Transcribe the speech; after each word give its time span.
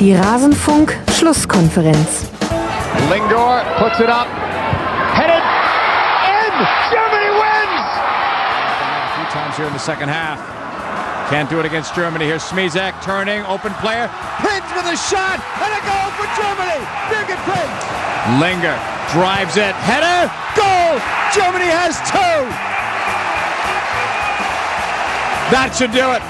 Die 0.00 0.12
Rasenfunk-Schlusskonferenz. 0.14 2.26
Lingor 3.08 3.62
puts 3.78 4.00
it 4.00 4.08
up. 4.10 4.26
Headed 5.14 5.38
in. 5.38 5.44
Germany 6.90 7.30
wins. 7.38 7.94
A 7.94 9.14
few 9.14 9.26
times 9.30 9.54
here 9.56 9.66
in 9.66 9.72
the 9.72 9.78
second 9.78 10.08
half. 10.08 10.40
Can't 11.30 11.48
do 11.48 11.60
it 11.60 11.66
against 11.66 11.94
Germany. 11.94 12.26
Here's 12.26 12.42
Smizek 12.42 13.00
turning, 13.02 13.44
open 13.46 13.72
player. 13.74 14.10
Prince 14.42 14.66
with 14.74 14.86
a 14.92 14.96
shot 14.96 15.38
and 15.62 15.72
a 15.72 15.80
goal 15.86 16.10
for 16.18 16.26
Germany. 16.34 16.80
Birgit 17.08 17.38
Prince. 17.46 17.84
Linger 18.42 18.76
drives 19.14 19.56
it. 19.56 19.74
Header. 19.86 20.28
Goal. 20.58 20.98
Germany 21.32 21.70
has 21.70 21.94
two. 22.10 22.42
That 25.54 25.70
should 25.76 25.92
do 25.92 26.10
it. 26.12 26.22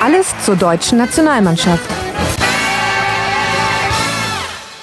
Alles 0.00 0.32
zur 0.44 0.56
deutschen 0.56 0.96
Nationalmannschaft. 0.98 1.97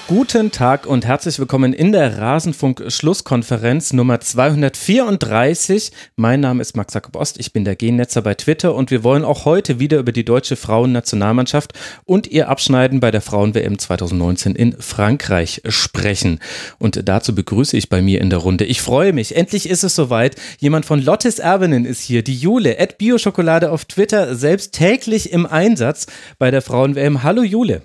Guten 0.08 0.52
Tag 0.52 0.86
und 0.86 1.04
herzlich 1.04 1.40
willkommen 1.40 1.72
in 1.72 1.90
der 1.90 2.18
Rasenfunk-Schlusskonferenz 2.18 3.92
Nummer 3.92 4.20
234. 4.20 5.90
Mein 6.14 6.38
Name 6.38 6.62
ist 6.62 6.76
Max 6.76 6.94
Jakob 6.94 7.16
Ost, 7.16 7.40
ich 7.40 7.52
bin 7.52 7.64
der 7.64 7.74
Gennetzer 7.74 8.22
bei 8.22 8.34
Twitter 8.34 8.76
und 8.76 8.92
wir 8.92 9.02
wollen 9.02 9.24
auch 9.24 9.46
heute 9.46 9.80
wieder 9.80 9.98
über 9.98 10.12
die 10.12 10.24
deutsche 10.24 10.54
Frauennationalmannschaft 10.54 11.72
und 12.04 12.28
ihr 12.28 12.48
Abschneiden 12.48 13.00
bei 13.00 13.10
der 13.10 13.20
Frauen-WM 13.20 13.80
2019 13.80 14.54
in 14.54 14.76
Frankreich 14.78 15.62
sprechen. 15.66 16.38
Und 16.78 17.08
dazu 17.08 17.34
begrüße 17.34 17.76
ich 17.76 17.88
bei 17.88 18.00
mir 18.00 18.20
in 18.20 18.30
der 18.30 18.38
Runde. 18.38 18.64
Ich 18.64 18.82
freue 18.82 19.12
mich, 19.12 19.34
endlich 19.34 19.68
ist 19.68 19.82
es 19.82 19.96
soweit. 19.96 20.36
Jemand 20.60 20.86
von 20.86 21.02
Lottes 21.02 21.40
Erbinnen 21.40 21.84
ist 21.84 22.00
hier, 22.00 22.22
die 22.22 22.36
Jule, 22.36 22.78
at 22.78 22.98
Bioschokolade 22.98 23.72
auf 23.72 23.86
Twitter, 23.86 24.36
selbst 24.36 24.72
täglich 24.72 25.32
im 25.32 25.46
Einsatz 25.46 26.06
bei 26.38 26.52
der 26.52 26.62
Frauen-WM. 26.62 27.24
Hallo 27.24 27.42
Jule. 27.42 27.82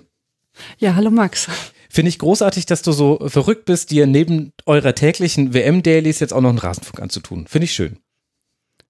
Ja, 0.78 0.94
hallo 0.94 1.10
Max. 1.10 1.48
Finde 1.94 2.08
ich 2.08 2.18
großartig, 2.18 2.64
dass 2.64 2.80
du 2.80 2.92
so 2.92 3.18
verrückt 3.26 3.66
bist, 3.66 3.90
dir 3.90 4.06
neben 4.06 4.54
eurer 4.64 4.94
täglichen 4.94 5.52
WM-Dailies 5.52 6.20
jetzt 6.20 6.32
auch 6.32 6.40
noch 6.40 6.48
einen 6.48 6.56
Rasenfunk 6.56 7.02
anzutun. 7.02 7.46
Finde 7.46 7.66
ich 7.66 7.74
schön. 7.74 7.98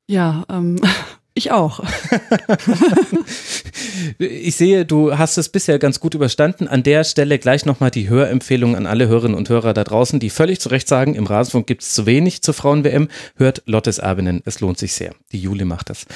Ja, 0.07 0.45
ähm, 0.49 0.77
ich 1.35 1.51
auch. 1.51 1.83
ich 4.19 4.55
sehe, 4.55 4.87
du 4.87 5.19
hast 5.19 5.37
es 5.37 5.49
bisher 5.49 5.81
ganz 5.81 5.99
gut 5.99 6.15
überstanden. 6.15 6.69
An 6.69 6.85
der 6.85 7.03
Stelle 7.03 7.41
gleich 7.41 7.67
nochmal 7.67 7.91
die 7.91 8.09
Hörempfehlung 8.09 8.77
an 8.77 8.87
alle 8.87 9.09
Hörerinnen 9.09 9.37
und 9.37 9.49
Hörer 9.49 9.75
da 9.75 9.83
draußen, 9.83 10.21
die 10.21 10.31
völlig 10.31 10.61
zu 10.61 10.69
Recht 10.69 10.87
sagen, 10.87 11.17
im 11.17 11.27
Rasenfunk 11.27 11.67
gibt 11.67 11.83
es 11.83 11.95
zu 11.95 12.07
wenig 12.07 12.43
zur 12.43 12.55
Frauen-WM. 12.55 13.09
Hört 13.35 13.65
Lottes 13.67 13.99
Erbinnen, 13.99 14.43
es 14.45 14.61
lohnt 14.61 14.79
sich 14.79 14.93
sehr. 14.93 15.13
Die 15.33 15.41
Juli 15.41 15.65
macht 15.65 15.91
das. 15.91 16.07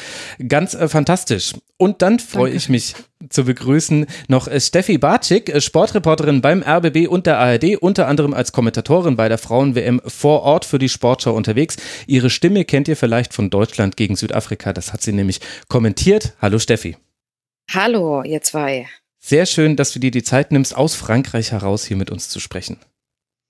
Ganz 0.47 0.75
äh, 0.75 0.87
fantastisch. 0.87 1.55
Und 1.79 2.01
dann 2.03 2.21
freue 2.21 2.53
ich 2.53 2.69
mich 2.69 2.95
zu 3.29 3.45
begrüßen 3.45 4.07
noch 4.29 4.49
äh, 4.49 4.61
Steffi 4.61 4.99
Bartschik, 4.99 5.49
äh, 5.49 5.61
Sportreporterin 5.61 6.41
beim 6.41 6.63
RBB 6.63 7.09
und 7.09 7.27
der 7.27 7.39
ARD, 7.39 7.77
unter 7.77 8.09
anderem 8.09 8.35
als 8.35 8.53
Kommentatorin 8.53 9.17
bei 9.17 9.29
der 9.29 9.39
Frauen-WM 9.39 10.01
vor 10.07 10.43
Ort 10.43 10.65
für 10.65 10.79
die 10.79 10.89
Sportschau 10.89 11.35
unterwegs. 11.35 11.77
Ihre 12.07 12.31
Stimme 12.31 12.65
kennt 12.65 12.89
ihr 12.89 12.97
vielleicht 12.97 13.35
von 13.35 13.51
Deutschland 13.51 13.97
gegen 13.97 14.17
Südafrika. 14.17 14.73
Das 14.73 14.93
hat 14.93 15.03
sie 15.03 15.13
nämlich 15.13 15.41
kommentiert. 15.69 16.35
Hallo 16.41 16.59
Steffi. 16.59 16.97
Hallo, 17.73 18.23
ihr 18.23 18.43
zwei. 18.43 18.87
Sehr 19.19 19.47
schön, 19.47 19.77
dass 19.77 19.93
du 19.93 19.99
dir 19.99 20.11
die 20.11 20.23
Zeit 20.23 20.53
nimmst, 20.53 20.77
aus 20.77 20.95
Frankreich 20.95 21.51
heraus 21.53 21.85
hier 21.85 21.97
mit 21.97 22.11
uns 22.11 22.29
zu 22.29 22.39
sprechen. 22.39 22.79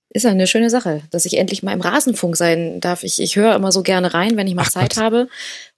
Ist 0.09 0.23
ja 0.23 0.31
eine 0.31 0.47
schöne 0.47 0.69
Sache, 0.69 1.01
dass 1.11 1.25
ich 1.25 1.37
endlich 1.37 1.63
mal 1.63 1.73
im 1.73 1.81
Rasenfunk 1.81 2.37
sein 2.37 2.79
darf. 2.79 3.03
Ich, 3.03 3.21
ich 3.21 3.35
höre 3.35 3.55
immer 3.55 3.73
so 3.73 3.83
gerne 3.83 4.13
rein, 4.13 4.37
wenn 4.37 4.47
ich 4.47 4.55
mal 4.55 4.63
Ach 4.65 4.71
Zeit 4.71 4.95
Gott. 4.95 5.03
habe. 5.03 5.27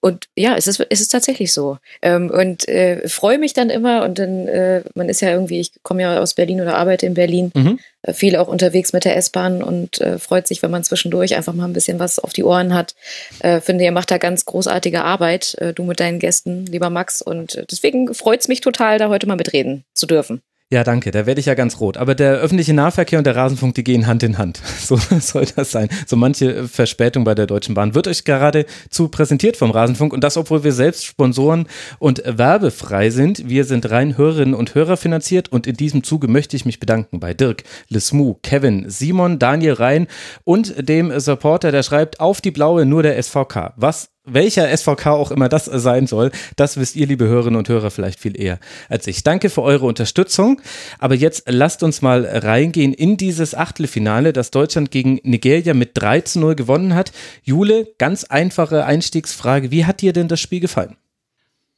Und 0.02 0.27
ja, 0.36 0.55
es 0.55 0.67
ist, 0.67 0.86
es 0.89 1.02
ist 1.02 1.09
tatsächlich 1.09 1.52
so. 1.52 1.77
Ähm, 2.03 2.30
und 2.30 2.67
äh, 2.69 3.08
freue 3.08 3.39
mich 3.39 3.53
dann 3.53 3.71
immer 3.71 4.03
und 4.03 4.19
dann, 4.19 4.47
äh, 4.47 4.83
man 4.94 5.09
ist 5.09 5.21
ja 5.21 5.31
irgendwie, 5.31 5.59
ich 5.59 5.71
komme 5.81 6.04
ja 6.04 6.20
aus 6.20 6.36
Berlin 6.36 6.61
oder 6.61 6.77
arbeite 6.77 7.08
in 7.08 7.15
Berlin, 7.15 7.52
mhm. 7.55 7.80
äh, 8.04 8.14
viel 8.14 8.36
auch 8.36 8.48
unterwegs 8.48 8.93
mit 8.93 9.04
der 9.04 9.17
S-Bahn 9.17 9.64
und 9.64 9.99
äh, 9.99 10.20
freut 10.20 10.48
sich, 10.48 10.61
wenn 10.61 10.71
man 10.71 10.83
zwischendurch 10.83 11.36
einfach 11.36 11.54
mal 11.54 11.65
ein 11.65 11.73
bisschen 11.73 11.98
was 11.98 12.20
auf 12.20 12.31
die 12.31 12.43
Ohren 12.43 12.75
hat. 12.75 12.93
Äh, 13.39 13.61
finde, 13.61 13.83
ihr 13.83 13.92
macht 13.92 14.11
da 14.11 14.20
ganz 14.20 14.45
großartige 14.45 15.04
Arbeit, 15.04 15.55
äh, 15.55 15.73
du 15.73 15.83
mit 15.83 15.99
deinen 15.99 16.20
Gästen, 16.20 16.67
lieber 16.67 16.92
Max. 16.92 17.21
Und 17.21 17.55
äh, 17.55 17.65
deswegen 17.70 18.14
freut 18.14 18.42
es 18.42 18.48
mich 18.48 18.61
total, 18.61 18.99
da 18.99 19.09
heute 19.09 19.27
mal 19.27 19.37
mitreden 19.37 19.86
zu 19.93 20.05
dürfen. 20.05 20.42
Ja, 20.71 20.83
danke. 20.83 21.09
Da 21.09 21.25
werde 21.25 21.39
ich 21.39 21.47
ja 21.47 21.55
ganz 21.55 21.80
rot. 21.80 21.97
Aber 21.97 22.13
der 22.13 22.33
öffentliche 22.33 22.75
Nahverkehr 22.75 23.17
und 23.17 23.25
der 23.25 23.35
Rasenfunk, 23.35 23.73
die 23.73 23.83
gehen 23.83 24.05
Hand 24.05 24.21
in 24.21 24.37
Hand. 24.37 24.61
So 24.89 24.97
soll 24.97 25.45
das 25.55 25.71
sein. 25.71 25.89
So 26.07 26.15
manche 26.15 26.67
Verspätung 26.67 27.23
bei 27.23 27.35
der 27.35 27.47
Deutschen 27.47 27.75
Bahn 27.75 27.93
wird 27.93 28.07
euch 28.07 28.23
gerade 28.23 28.65
zu 28.89 29.07
präsentiert 29.07 29.57
vom 29.57 29.69
Rasenfunk 29.71 30.13
und 30.13 30.23
das, 30.23 30.37
obwohl 30.37 30.63
wir 30.63 30.71
selbst 30.71 31.05
Sponsoren 31.05 31.67
und 31.99 32.23
werbefrei 32.25 33.09
sind. 33.09 33.49
Wir 33.49 33.65
sind 33.65 33.89
rein 33.89 34.17
Hörerinnen 34.17 34.55
und 34.55 34.73
Hörer 34.73 34.97
finanziert 34.97 35.49
und 35.49 35.67
in 35.67 35.75
diesem 35.75 36.03
Zuge 36.03 36.27
möchte 36.27 36.55
ich 36.55 36.65
mich 36.65 36.80
bedanken 36.80 37.19
bei 37.19 37.33
Dirk, 37.33 37.63
Lesmu, 37.89 38.36
Kevin, 38.41 38.89
Simon, 38.89 39.37
Daniel 39.37 39.73
Rhein 39.73 40.07
und 40.43 40.87
dem 40.89 41.19
Supporter, 41.19 41.71
der 41.71 41.83
schreibt 41.83 42.19
auf 42.19 42.41
die 42.41 42.51
blaue 42.51 42.86
nur 42.86 43.03
der 43.03 43.21
SVK. 43.21 43.73
Was 43.75 44.09
welcher 44.32 44.76
SVK 44.76 45.08
auch 45.08 45.32
immer 45.32 45.50
das 45.50 45.66
sein 45.66 46.08
soll, 46.08 46.32
das 46.56 46.78
wisst 46.78 46.95
ihr, 46.95 47.08
liebe 47.08 47.26
Hörerinnen 47.26 47.58
und 47.58 47.70
Hörer, 47.70 47.92
vielleicht 47.92 48.20
viel 48.20 48.40
eher 48.40 48.60
als 48.88 49.08
ich. 49.08 49.23
Danke 49.23 49.50
für 49.50 49.62
eure 49.62 49.86
Unterstützung. 49.86 50.62
Aber 51.00 51.16
jetzt 51.16 51.44
lasst 51.48 51.84
uns 51.84 52.02
mal 52.02 52.26
reingehen 52.26 52.94
in 52.94 53.17
dieses 53.17 53.56
Achtelfinale, 53.56 54.34
das 54.34 54.52
Deutschland 54.52 54.92
gegen 54.92 55.20
Nigeria 55.23 55.73
mit 55.73 55.92
3 55.94 56.22
zu 56.22 56.40
0 56.40 56.56
gewonnen 56.56 56.95
hat. 56.95 57.12
Jule, 57.44 57.88
ganz 57.98 58.23
einfache 58.23 58.86
Einstiegsfrage. 58.86 59.72
Wie 59.72 59.86
hat 59.86 60.02
dir 60.02 60.14
denn 60.14 60.28
das 60.28 60.40
Spiel 60.40 60.60
gefallen? 60.60 60.96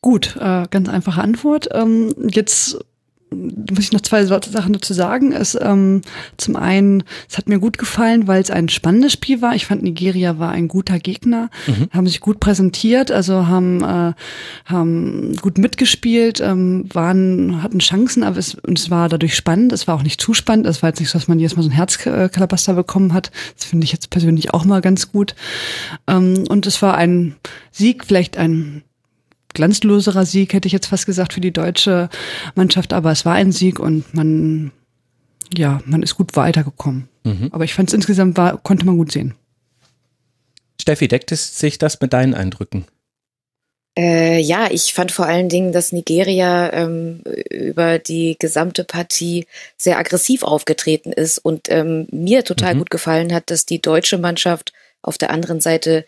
Gut, 0.01 0.35
äh, 0.39 0.65
ganz 0.69 0.89
einfache 0.89 1.21
Antwort. 1.21 1.69
Ähm, 1.73 2.15
jetzt 2.29 2.79
muss 3.33 3.85
ich 3.85 3.91
noch 3.93 4.01
zwei 4.01 4.25
Sachen 4.25 4.73
dazu 4.73 4.93
sagen. 4.93 5.31
Es, 5.31 5.57
ähm, 5.59 6.01
zum 6.35 6.57
einen, 6.57 7.03
es 7.29 7.37
hat 7.37 7.47
mir 7.47 7.59
gut 7.59 7.77
gefallen, 7.77 8.27
weil 8.27 8.41
es 8.41 8.51
ein 8.51 8.67
spannendes 8.67 9.13
Spiel 9.13 9.41
war. 9.41 9.55
Ich 9.55 9.65
fand, 9.65 9.83
Nigeria 9.83 10.37
war 10.37 10.51
ein 10.51 10.67
guter 10.67 10.99
Gegner, 10.99 11.49
mhm. 11.65 11.87
haben 11.91 12.07
sich 12.07 12.19
gut 12.19 12.41
präsentiert, 12.41 13.09
also 13.09 13.47
haben, 13.47 13.83
äh, 13.83 14.13
haben 14.65 15.35
gut 15.41 15.57
mitgespielt, 15.57 16.41
ähm, 16.41 16.89
waren, 16.93 17.63
hatten 17.63 17.79
Chancen, 17.79 18.23
aber 18.23 18.37
es, 18.37 18.55
und 18.55 18.77
es 18.77 18.89
war 18.89 19.07
dadurch 19.07 19.35
spannend. 19.35 19.71
Es 19.71 19.87
war 19.87 19.95
auch 19.95 20.03
nicht 20.03 20.19
zu 20.19 20.33
spannend. 20.33 20.65
Es 20.65 20.83
war 20.83 20.89
jetzt 20.89 20.99
nicht 20.99 21.09
so, 21.09 21.17
dass 21.17 21.29
man 21.29 21.39
jedes 21.39 21.55
Mal 21.55 21.63
so 21.63 21.69
ein 21.69 21.73
Herzkalabaster 21.75 22.73
bekommen 22.73 23.13
hat. 23.13 23.31
Das 23.55 23.65
finde 23.65 23.85
ich 23.85 23.93
jetzt 23.93 24.09
persönlich 24.09 24.53
auch 24.53 24.65
mal 24.65 24.81
ganz 24.81 25.11
gut. 25.11 25.35
Ähm, 26.07 26.43
und 26.49 26.67
es 26.67 26.81
war 26.81 26.95
ein 26.95 27.35
Sieg, 27.71 28.05
vielleicht 28.05 28.37
ein 28.37 28.83
glanzloserer 29.53 30.25
Sieg, 30.25 30.53
hätte 30.53 30.67
ich 30.67 30.73
jetzt 30.73 30.87
fast 30.87 31.05
gesagt, 31.05 31.33
für 31.33 31.41
die 31.41 31.51
deutsche 31.51 32.09
Mannschaft, 32.55 32.93
aber 32.93 33.11
es 33.11 33.25
war 33.25 33.33
ein 33.33 33.51
Sieg 33.51 33.79
und 33.79 34.13
man, 34.13 34.71
ja, 35.55 35.81
man 35.85 36.03
ist 36.03 36.15
gut 36.15 36.35
weitergekommen. 36.35 37.07
Mhm. 37.23 37.49
Aber 37.51 37.63
ich 37.63 37.73
fand 37.73 37.89
es 37.89 37.93
insgesamt 37.93 38.37
war, 38.37 38.57
konnte 38.57 38.85
man 38.85 38.97
gut 38.97 39.11
sehen. 39.11 39.35
Steffi, 40.79 41.07
deckt 41.07 41.31
es 41.31 41.59
sich 41.59 41.77
das 41.77 42.01
mit 42.01 42.13
deinen 42.13 42.33
Eindrücken? 42.33 42.85
Äh, 43.97 44.39
ja, 44.39 44.69
ich 44.71 44.93
fand 44.93 45.11
vor 45.11 45.25
allen 45.25 45.49
Dingen, 45.49 45.73
dass 45.73 45.91
Nigeria 45.91 46.71
ähm, 46.71 47.21
über 47.49 47.99
die 47.99 48.37
gesamte 48.39 48.85
Partie 48.85 49.47
sehr 49.75 49.97
aggressiv 49.97 50.43
aufgetreten 50.43 51.11
ist 51.11 51.39
und 51.39 51.69
ähm, 51.69 52.07
mir 52.09 52.45
total 52.45 52.75
mhm. 52.75 52.79
gut 52.79 52.89
gefallen 52.89 53.33
hat, 53.33 53.49
dass 53.51 53.65
die 53.65 53.81
deutsche 53.81 54.17
Mannschaft 54.17 54.71
auf 55.01 55.17
der 55.17 55.29
anderen 55.29 55.59
Seite 55.59 56.05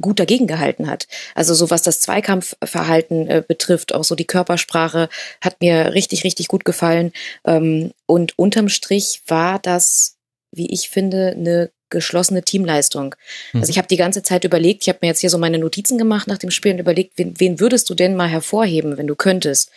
gut 0.00 0.18
dagegen 0.18 0.46
gehalten 0.46 0.88
hat. 0.88 1.06
Also 1.34 1.54
so 1.54 1.70
was 1.70 1.82
das 1.82 2.00
Zweikampfverhalten 2.00 3.28
äh, 3.28 3.42
betrifft, 3.46 3.94
auch 3.94 4.04
so 4.04 4.14
die 4.14 4.26
Körpersprache 4.26 5.08
hat 5.40 5.60
mir 5.60 5.92
richtig, 5.94 6.24
richtig 6.24 6.48
gut 6.48 6.64
gefallen. 6.64 7.12
Ähm, 7.44 7.92
und 8.06 8.38
unterm 8.38 8.68
Strich 8.68 9.22
war 9.26 9.58
das, 9.58 10.16
wie 10.50 10.72
ich 10.72 10.88
finde, 10.88 11.34
eine 11.36 11.70
geschlossene 11.90 12.42
Teamleistung. 12.42 13.14
Hm. 13.52 13.60
Also 13.60 13.70
ich 13.70 13.78
habe 13.78 13.88
die 13.88 13.96
ganze 13.96 14.22
Zeit 14.22 14.44
überlegt, 14.44 14.82
ich 14.82 14.88
habe 14.88 14.98
mir 15.02 15.08
jetzt 15.08 15.20
hier 15.20 15.30
so 15.30 15.38
meine 15.38 15.58
Notizen 15.58 15.98
gemacht 15.98 16.26
nach 16.26 16.38
dem 16.38 16.50
Spiel 16.50 16.72
und 16.72 16.78
überlegt, 16.78 17.12
wen, 17.16 17.38
wen 17.38 17.60
würdest 17.60 17.88
du 17.90 17.94
denn 17.94 18.16
mal 18.16 18.28
hervorheben, 18.28 18.96
wenn 18.96 19.06
du 19.06 19.14
könntest? 19.14 19.70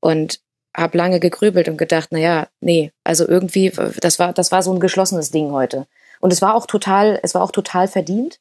Und 0.00 0.40
habe 0.74 0.96
lange 0.96 1.18
gegrübelt 1.18 1.68
und 1.68 1.76
gedacht, 1.76 2.08
na 2.12 2.18
ja, 2.18 2.48
nee, 2.60 2.92
also 3.02 3.26
irgendwie, 3.26 3.72
das 4.00 4.20
war, 4.20 4.32
das 4.32 4.52
war 4.52 4.62
so 4.62 4.72
ein 4.72 4.80
geschlossenes 4.80 5.32
Ding 5.32 5.50
heute. 5.50 5.86
Und 6.20 6.32
es 6.32 6.40
war 6.40 6.54
auch 6.54 6.66
total, 6.66 7.18
es 7.22 7.34
war 7.34 7.42
auch 7.42 7.50
total 7.50 7.88
verdient. 7.88 8.38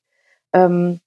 Ähm, 0.53 0.99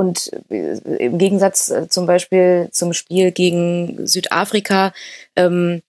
und 0.00 0.30
äh, 0.48 0.78
im 0.96 1.18
Gegensatz 1.18 1.68
äh, 1.68 1.86
zum 1.90 2.06
Beispiel 2.06 2.70
zum 2.72 2.94
Spiel 2.94 3.32
gegen 3.32 4.06
Südafrika 4.06 4.94
ähm, 5.36 5.82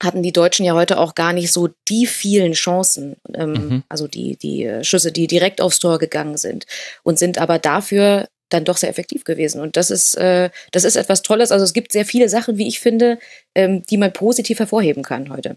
hatten 0.00 0.22
die 0.22 0.30
Deutschen 0.30 0.64
ja 0.64 0.74
heute 0.74 0.96
auch 0.96 1.16
gar 1.16 1.32
nicht 1.32 1.52
so 1.52 1.68
die 1.88 2.06
vielen 2.06 2.52
Chancen, 2.52 3.16
ähm, 3.34 3.50
mhm. 3.50 3.82
also 3.88 4.06
die, 4.06 4.36
die 4.36 4.62
äh, 4.62 4.84
Schüsse, 4.84 5.10
die 5.10 5.26
direkt 5.26 5.60
aufs 5.60 5.80
Tor 5.80 5.98
gegangen 5.98 6.36
sind 6.36 6.66
und 7.02 7.18
sind 7.18 7.38
aber 7.38 7.58
dafür 7.58 8.28
dann 8.48 8.64
doch 8.64 8.76
sehr 8.76 8.90
effektiv 8.90 9.24
gewesen. 9.24 9.60
Und 9.60 9.76
das 9.76 9.90
ist, 9.90 10.14
äh, 10.14 10.50
das 10.70 10.84
ist 10.84 10.94
etwas 10.94 11.22
Tolles. 11.22 11.50
Also 11.50 11.64
es 11.64 11.72
gibt 11.72 11.90
sehr 11.90 12.04
viele 12.04 12.28
Sachen, 12.28 12.58
wie 12.58 12.68
ich 12.68 12.78
finde, 12.78 13.18
ähm, 13.56 13.82
die 13.90 13.96
man 13.96 14.12
positiv 14.12 14.60
hervorheben 14.60 15.02
kann 15.02 15.30
heute. 15.30 15.56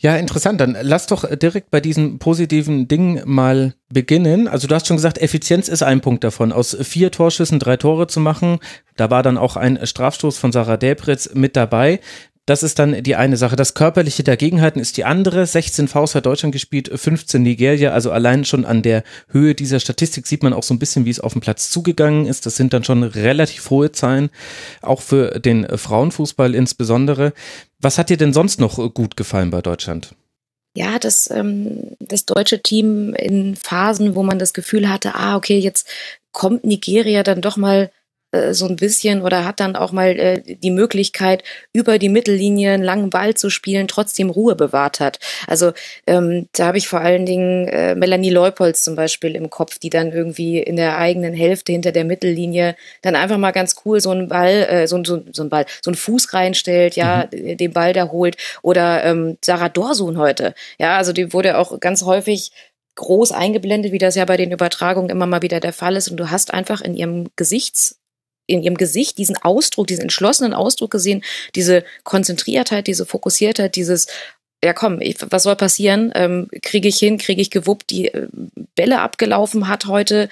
Ja, 0.00 0.16
interessant. 0.16 0.60
Dann 0.60 0.76
lass 0.80 1.06
doch 1.06 1.24
direkt 1.36 1.70
bei 1.70 1.80
diesen 1.80 2.18
positiven 2.18 2.88
Dingen 2.88 3.22
mal 3.24 3.74
beginnen. 3.92 4.48
Also 4.48 4.68
du 4.68 4.74
hast 4.74 4.86
schon 4.86 4.96
gesagt, 4.96 5.18
Effizienz 5.18 5.68
ist 5.68 5.82
ein 5.82 6.00
Punkt 6.00 6.24
davon. 6.24 6.52
Aus 6.52 6.76
vier 6.80 7.10
Torschüssen 7.10 7.58
drei 7.58 7.76
Tore 7.76 8.06
zu 8.06 8.20
machen, 8.20 8.58
da 8.96 9.10
war 9.10 9.22
dann 9.22 9.38
auch 9.38 9.56
ein 9.56 9.78
Strafstoß 9.84 10.38
von 10.38 10.52
Sarah 10.52 10.76
Debritz 10.76 11.30
mit 11.34 11.56
dabei. 11.56 12.00
Das 12.50 12.64
ist 12.64 12.80
dann 12.80 13.04
die 13.04 13.14
eine 13.14 13.36
Sache. 13.36 13.54
Das 13.54 13.74
körperliche 13.74 14.24
Dagegenhalten 14.24 14.80
ist 14.80 14.96
die 14.96 15.04
andere. 15.04 15.46
16 15.46 15.86
Faust 15.86 16.16
hat 16.16 16.26
Deutschland 16.26 16.52
gespielt, 16.52 16.90
15 16.92 17.40
Nigeria. 17.42 17.92
Also 17.92 18.10
allein 18.10 18.44
schon 18.44 18.64
an 18.64 18.82
der 18.82 19.04
Höhe 19.28 19.54
dieser 19.54 19.78
Statistik 19.78 20.26
sieht 20.26 20.42
man 20.42 20.52
auch 20.52 20.64
so 20.64 20.74
ein 20.74 20.80
bisschen, 20.80 21.04
wie 21.04 21.10
es 21.10 21.20
auf 21.20 21.32
dem 21.32 21.42
Platz 21.42 21.70
zugegangen 21.70 22.26
ist. 22.26 22.46
Das 22.46 22.56
sind 22.56 22.72
dann 22.72 22.82
schon 22.82 23.04
relativ 23.04 23.70
hohe 23.70 23.92
Zahlen, 23.92 24.30
auch 24.82 25.00
für 25.00 25.38
den 25.38 25.64
Frauenfußball 25.78 26.56
insbesondere. 26.56 27.34
Was 27.80 27.98
hat 27.98 28.10
dir 28.10 28.16
denn 28.16 28.32
sonst 28.32 28.60
noch 28.60 28.76
gut 28.94 29.16
gefallen 29.16 29.50
bei 29.50 29.62
Deutschland? 29.62 30.14
ja, 30.74 30.98
das, 30.98 31.30
ähm, 31.30 31.96
das 31.98 32.26
deutsche 32.26 32.62
Team 32.62 33.14
in 33.14 33.56
Phasen, 33.56 34.14
wo 34.14 34.22
man 34.22 34.38
das 34.38 34.52
Gefühl 34.52 34.88
hatte, 34.88 35.14
ah, 35.14 35.36
okay, 35.36 35.58
jetzt 35.58 35.88
kommt 36.32 36.64
Nigeria 36.64 37.22
dann 37.22 37.40
doch 37.40 37.56
mal 37.56 37.90
äh, 38.32 38.54
so 38.54 38.66
ein 38.66 38.76
bisschen 38.76 39.22
oder 39.22 39.44
hat 39.44 39.60
dann 39.60 39.76
auch 39.76 39.92
mal 39.92 40.18
äh, 40.18 40.40
die 40.40 40.70
Möglichkeit, 40.70 41.42
über 41.72 41.98
die 41.98 42.08
Mittellinie 42.08 42.72
einen 42.72 42.82
langen 42.82 43.10
Ball 43.10 43.34
zu 43.34 43.50
spielen, 43.50 43.88
trotzdem 43.88 44.30
Ruhe 44.30 44.54
bewahrt 44.54 45.00
hat. 45.00 45.18
Also 45.46 45.72
ähm, 46.06 46.48
da 46.52 46.66
habe 46.66 46.78
ich 46.78 46.88
vor 46.88 47.00
allen 47.00 47.26
Dingen 47.26 47.68
äh, 47.68 47.94
Melanie 47.94 48.30
Leupolz 48.30 48.82
zum 48.82 48.96
Beispiel 48.96 49.34
im 49.34 49.50
Kopf, 49.50 49.78
die 49.78 49.90
dann 49.90 50.12
irgendwie 50.12 50.58
in 50.58 50.76
der 50.76 50.98
eigenen 50.98 51.34
Hälfte 51.34 51.72
hinter 51.72 51.92
der 51.92 52.04
Mittellinie 52.04 52.76
dann 53.02 53.16
einfach 53.16 53.38
mal 53.38 53.50
ganz 53.52 53.74
cool 53.84 54.00
so 54.00 54.10
einen 54.10 54.28
Ball, 54.28 54.66
äh, 54.68 54.86
so, 54.86 55.02
so, 55.04 55.22
so 55.32 55.42
einen 55.42 55.50
Ball, 55.50 55.66
so 55.82 55.90
einen 55.90 55.96
Fuß 55.96 56.32
reinstellt, 56.32 56.96
ja, 56.96 57.28
mhm. 57.32 57.56
den 57.56 57.72
Ball 57.72 57.92
da 57.92 58.10
holt. 58.10 58.36
Oder 58.62 59.04
ähm, 59.04 59.38
Sarah 59.44 59.68
Dorsun 59.68 60.18
heute. 60.18 60.54
Ja, 60.78 60.96
also 60.96 61.12
die 61.12 61.32
wurde 61.32 61.58
auch 61.58 61.80
ganz 61.80 62.02
häufig 62.02 62.52
groß 62.96 63.32
eingeblendet, 63.32 63.92
wie 63.92 63.98
das 63.98 64.14
ja 64.14 64.24
bei 64.24 64.36
den 64.36 64.52
Übertragungen 64.52 65.10
immer 65.10 65.26
mal 65.26 65.42
wieder 65.42 65.60
der 65.60 65.72
Fall 65.72 65.96
ist. 65.96 66.08
Und 66.10 66.16
du 66.18 66.30
hast 66.30 66.52
einfach 66.52 66.80
in 66.80 66.94
ihrem 66.94 67.28
Gesichts 67.36 67.99
in 68.46 68.62
ihrem 68.62 68.76
Gesicht 68.76 69.18
diesen 69.18 69.36
Ausdruck, 69.36 69.86
diesen 69.86 70.02
entschlossenen 70.02 70.54
Ausdruck 70.54 70.90
gesehen, 70.90 71.22
diese 71.54 71.84
Konzentriertheit, 72.04 72.86
diese 72.86 73.06
Fokussiertheit, 73.06 73.76
dieses 73.76 74.06
ja 74.62 74.74
komm, 74.74 75.00
ich, 75.00 75.16
was 75.30 75.44
soll 75.44 75.56
passieren? 75.56 76.12
Ähm, 76.14 76.48
kriege 76.62 76.88
ich 76.88 76.98
hin, 76.98 77.16
kriege 77.16 77.40
ich 77.40 77.50
gewuppt, 77.50 77.90
die 77.90 78.08
äh, 78.08 78.28
Bälle 78.74 79.00
abgelaufen 79.00 79.68
hat 79.68 79.86
heute. 79.86 80.28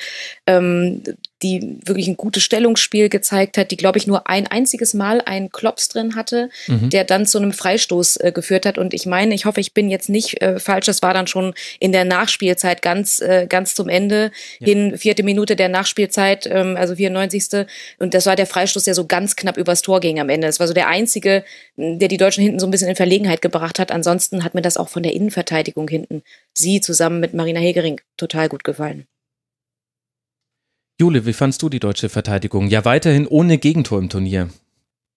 Ähm, 0.47 1.03
die 1.43 1.79
wirklich 1.85 2.09
ein 2.09 2.17
gutes 2.17 2.43
Stellungsspiel 2.43 3.09
gezeigt 3.09 3.59
hat, 3.59 3.71
die, 3.71 3.77
glaube 3.77 3.99
ich, 3.99 4.07
nur 4.07 4.29
ein 4.29 4.47
einziges 4.47 4.93
Mal 4.95 5.21
einen 5.21 5.51
Klops 5.51 5.89
drin 5.89 6.17
hatte, 6.17 6.51
mhm. 6.67 6.91
der 6.91 7.05
dann 7.05 7.27
zu 7.27 7.39
einem 7.39 7.53
Freistoß 7.53 8.17
äh, 8.19 8.33
geführt 8.33 8.67
hat. 8.67 8.77
Und 8.77 8.93
ich 8.93 9.07
meine, 9.07 9.35
ich 9.35 9.45
hoffe, 9.45 9.61
ich 9.61 9.73
bin 9.73 9.89
jetzt 9.89 10.09
nicht 10.09 10.43
äh, 10.43 10.59
falsch, 10.59 10.87
das 10.87 11.03
war 11.03 11.15
dann 11.15 11.29
schon 11.29 11.55
in 11.79 11.93
der 11.93 12.05
Nachspielzeit 12.05 12.83
ganz, 12.83 13.21
äh, 13.21 13.47
ganz 13.49 13.75
zum 13.75 13.89
Ende 13.89 14.33
ja. 14.59 14.67
hin, 14.67 14.99
vierte 14.99 15.23
Minute 15.23 15.55
der 15.55 15.69
Nachspielzeit, 15.69 16.49
ähm, 16.51 16.77
also 16.77 16.97
94. 16.97 17.67
Und 17.99 18.15
das 18.15 18.27
war 18.27 18.35
der 18.35 18.47
Freistoß, 18.47 18.85
der 18.85 18.95
so 18.95 19.07
ganz 19.07 19.37
knapp 19.37 19.57
übers 19.57 19.83
Tor 19.83 20.01
ging 20.01 20.19
am 20.19 20.29
Ende. 20.29 20.49
Das 20.49 20.59
war 20.59 20.67
so 20.67 20.75
der 20.75 20.89
einzige, 20.89 21.45
der 21.77 22.09
die 22.09 22.17
Deutschen 22.17 22.43
hinten 22.43 22.59
so 22.59 22.67
ein 22.67 22.73
bisschen 22.73 22.89
in 22.89 22.97
Verlegenheit 22.97 23.43
gebracht 23.43 23.79
hat. 23.79 23.93
Ansonsten 23.93 24.43
hat 24.43 24.55
mir 24.55 24.63
das 24.63 24.77
auch 24.77 24.89
von 24.89 25.05
der 25.05 25.13
Innenverteidigung 25.13 25.89
hinten, 25.89 26.23
sie 26.53 26.81
zusammen 26.81 27.21
mit 27.21 27.33
Marina 27.35 27.61
Hegering, 27.61 28.01
total 28.17 28.49
gut 28.49 28.65
gefallen. 28.65 29.07
Jule, 31.01 31.27
wie 31.27 31.33
fandst 31.33 31.63
du 31.63 31.69
die 31.69 31.79
deutsche 31.79 32.09
Verteidigung? 32.09 32.67
Ja, 32.67 32.85
weiterhin 32.85 33.27
ohne 33.29 33.59
Gegentor 33.59 34.01
im 34.01 34.09
Turnier. 34.09 34.49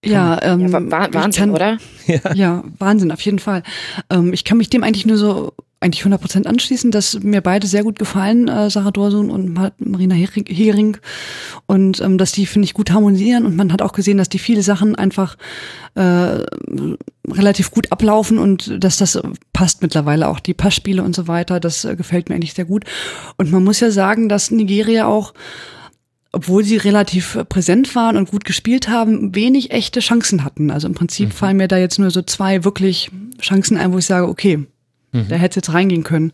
Ja, 0.05 0.39
ähm, 0.41 0.67
ja, 0.67 0.91
Wahnsinn, 0.91 1.31
kann, 1.31 1.49
oder? 1.51 1.77
Ja. 2.07 2.33
ja, 2.33 2.63
Wahnsinn, 2.77 3.11
auf 3.11 3.21
jeden 3.21 3.39
Fall. 3.39 3.63
Ähm, 4.09 4.33
ich 4.33 4.43
kann 4.43 4.57
mich 4.57 4.69
dem 4.69 4.83
eigentlich 4.83 5.05
nur 5.05 5.17
so 5.17 5.53
eigentlich 5.81 6.01
100 6.01 6.21
Prozent 6.21 6.47
anschließen, 6.47 6.91
dass 6.91 7.19
mir 7.21 7.41
beide 7.41 7.65
sehr 7.65 7.83
gut 7.83 7.97
gefallen, 7.97 8.47
äh, 8.47 8.69
Sarah 8.69 8.91
Dorsun 8.91 9.31
und 9.31 9.53
Marina 9.79 10.13
Hering. 10.15 10.97
Und 11.65 11.99
ähm, 12.01 12.19
dass 12.19 12.31
die, 12.31 12.45
finde 12.45 12.65
ich, 12.65 12.75
gut 12.75 12.91
harmonisieren. 12.91 13.47
Und 13.47 13.55
man 13.55 13.73
hat 13.73 13.81
auch 13.81 13.91
gesehen, 13.91 14.19
dass 14.19 14.29
die 14.29 14.37
viele 14.37 14.61
Sachen 14.61 14.95
einfach 14.95 15.37
äh, 15.95 16.45
relativ 17.27 17.71
gut 17.71 17.91
ablaufen 17.91 18.37
und 18.37 18.83
dass 18.83 18.97
das 18.97 19.19
passt 19.53 19.81
mittlerweile 19.81 20.29
auch. 20.29 20.39
Die 20.39 20.53
Passspiele 20.53 21.01
und 21.01 21.15
so 21.15 21.27
weiter, 21.27 21.59
das 21.59 21.83
äh, 21.83 21.95
gefällt 21.95 22.29
mir 22.29 22.35
eigentlich 22.35 22.53
sehr 22.53 22.65
gut. 22.65 22.85
Und 23.37 23.51
man 23.51 23.63
muss 23.63 23.79
ja 23.79 23.89
sagen, 23.89 24.29
dass 24.29 24.51
Nigeria 24.51 25.07
auch 25.07 25.33
obwohl 26.33 26.63
sie 26.63 26.77
relativ 26.77 27.37
präsent 27.49 27.93
waren 27.93 28.15
und 28.15 28.31
gut 28.31 28.45
gespielt 28.45 28.87
haben, 28.87 29.35
wenig 29.35 29.71
echte 29.71 29.99
Chancen 29.99 30.45
hatten. 30.45 30.71
Also 30.71 30.87
im 30.87 30.93
Prinzip 30.93 31.27
mhm. 31.27 31.33
fallen 31.33 31.57
mir 31.57 31.67
da 31.67 31.77
jetzt 31.77 31.99
nur 31.99 32.09
so 32.09 32.21
zwei 32.21 32.63
wirklich 32.63 33.11
Chancen 33.41 33.75
ein, 33.75 33.91
wo 33.91 33.97
ich 33.97 34.05
sage, 34.05 34.29
okay, 34.29 34.65
Mhm. 35.11 35.27
Da 35.27 35.35
hätte 35.35 35.57
jetzt 35.57 35.73
reingehen 35.73 36.03
können. 36.03 36.31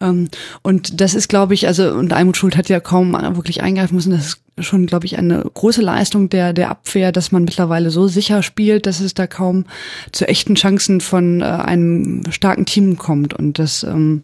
Ähm, 0.00 0.28
und 0.62 1.00
das 1.00 1.14
ist, 1.14 1.28
glaube 1.28 1.54
ich, 1.54 1.66
also, 1.66 1.92
und 1.92 2.12
Almut 2.12 2.36
Schuld 2.36 2.56
hat 2.56 2.68
ja 2.68 2.80
kaum 2.80 3.12
wirklich 3.12 3.62
eingreifen 3.62 3.94
müssen. 3.94 4.12
Das 4.12 4.26
ist 4.26 4.40
schon, 4.66 4.86
glaube 4.86 5.06
ich, 5.06 5.18
eine 5.18 5.42
große 5.42 5.82
Leistung 5.82 6.28
der, 6.28 6.52
der 6.52 6.70
Abwehr, 6.70 7.10
dass 7.10 7.32
man 7.32 7.44
mittlerweile 7.44 7.90
so 7.90 8.06
sicher 8.06 8.42
spielt, 8.42 8.86
dass 8.86 9.00
es 9.00 9.14
da 9.14 9.26
kaum 9.26 9.64
zu 10.12 10.28
echten 10.28 10.54
Chancen 10.54 11.00
von 11.00 11.40
äh, 11.40 11.44
einem 11.44 12.22
starken 12.30 12.66
Team 12.66 12.96
kommt. 12.96 13.34
Und 13.34 13.58
das, 13.58 13.82
ähm, 13.82 14.22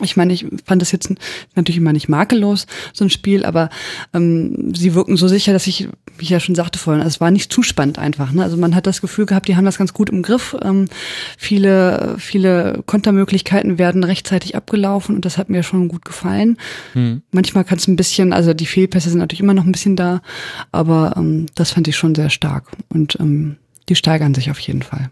ich 0.00 0.16
meine, 0.16 0.32
ich 0.32 0.46
fand 0.64 0.82
das 0.82 0.92
jetzt 0.92 1.12
natürlich 1.54 1.78
immer 1.78 1.92
nicht 1.92 2.08
makellos, 2.08 2.66
so 2.92 3.04
ein 3.04 3.10
Spiel, 3.10 3.44
aber 3.44 3.68
ähm, 4.14 4.72
sie 4.74 4.94
wirken 4.94 5.16
so 5.16 5.28
sicher, 5.28 5.52
dass 5.52 5.66
ich, 5.66 5.88
wie 6.16 6.24
ich 6.24 6.30
ja 6.30 6.40
schon 6.40 6.54
sagte 6.54 6.78
vorhin, 6.78 7.02
also 7.02 7.16
es 7.16 7.20
war 7.20 7.30
nicht 7.30 7.52
zu 7.52 7.62
spannend 7.62 7.98
einfach. 7.98 8.32
Ne? 8.32 8.42
Also 8.42 8.56
man 8.56 8.74
hat 8.74 8.86
das 8.86 9.00
Gefühl 9.00 9.26
gehabt, 9.26 9.48
die 9.48 9.56
haben 9.56 9.64
das 9.64 9.78
ganz 9.78 9.92
gut 9.92 10.10
im 10.10 10.22
Griff. 10.22 10.56
Ähm, 10.62 10.88
viele, 11.36 12.16
viele 12.18 12.82
Kontermöglichkeiten 12.86 13.78
werden 13.78 14.04
rechtzeitig 14.04 14.54
abgelaufen 14.54 15.16
und 15.16 15.24
das 15.24 15.38
hat 15.38 15.48
mir 15.50 15.62
schon 15.62 15.88
gut 15.88 16.04
gefallen. 16.04 16.58
Hm. 16.92 17.22
Manchmal 17.32 17.64
kann 17.64 17.78
es 17.78 17.88
ein 17.88 17.96
bisschen, 17.96 18.32
also 18.32 18.54
die 18.54 18.66
Fehlpässe 18.66 19.10
sind 19.10 19.18
natürlich 19.18 19.40
immer 19.40 19.54
noch 19.54 19.64
ein 19.64 19.72
bisschen 19.72 19.96
da, 19.96 20.22
aber 20.70 21.14
ähm, 21.16 21.46
das 21.54 21.72
fand 21.72 21.88
ich 21.88 21.96
schon 21.96 22.14
sehr 22.14 22.30
stark 22.30 22.70
und 22.88 23.18
ähm, 23.20 23.56
die 23.88 23.96
steigern 23.96 24.34
sich 24.34 24.50
auf 24.50 24.58
jeden 24.60 24.82
Fall. 24.82 25.10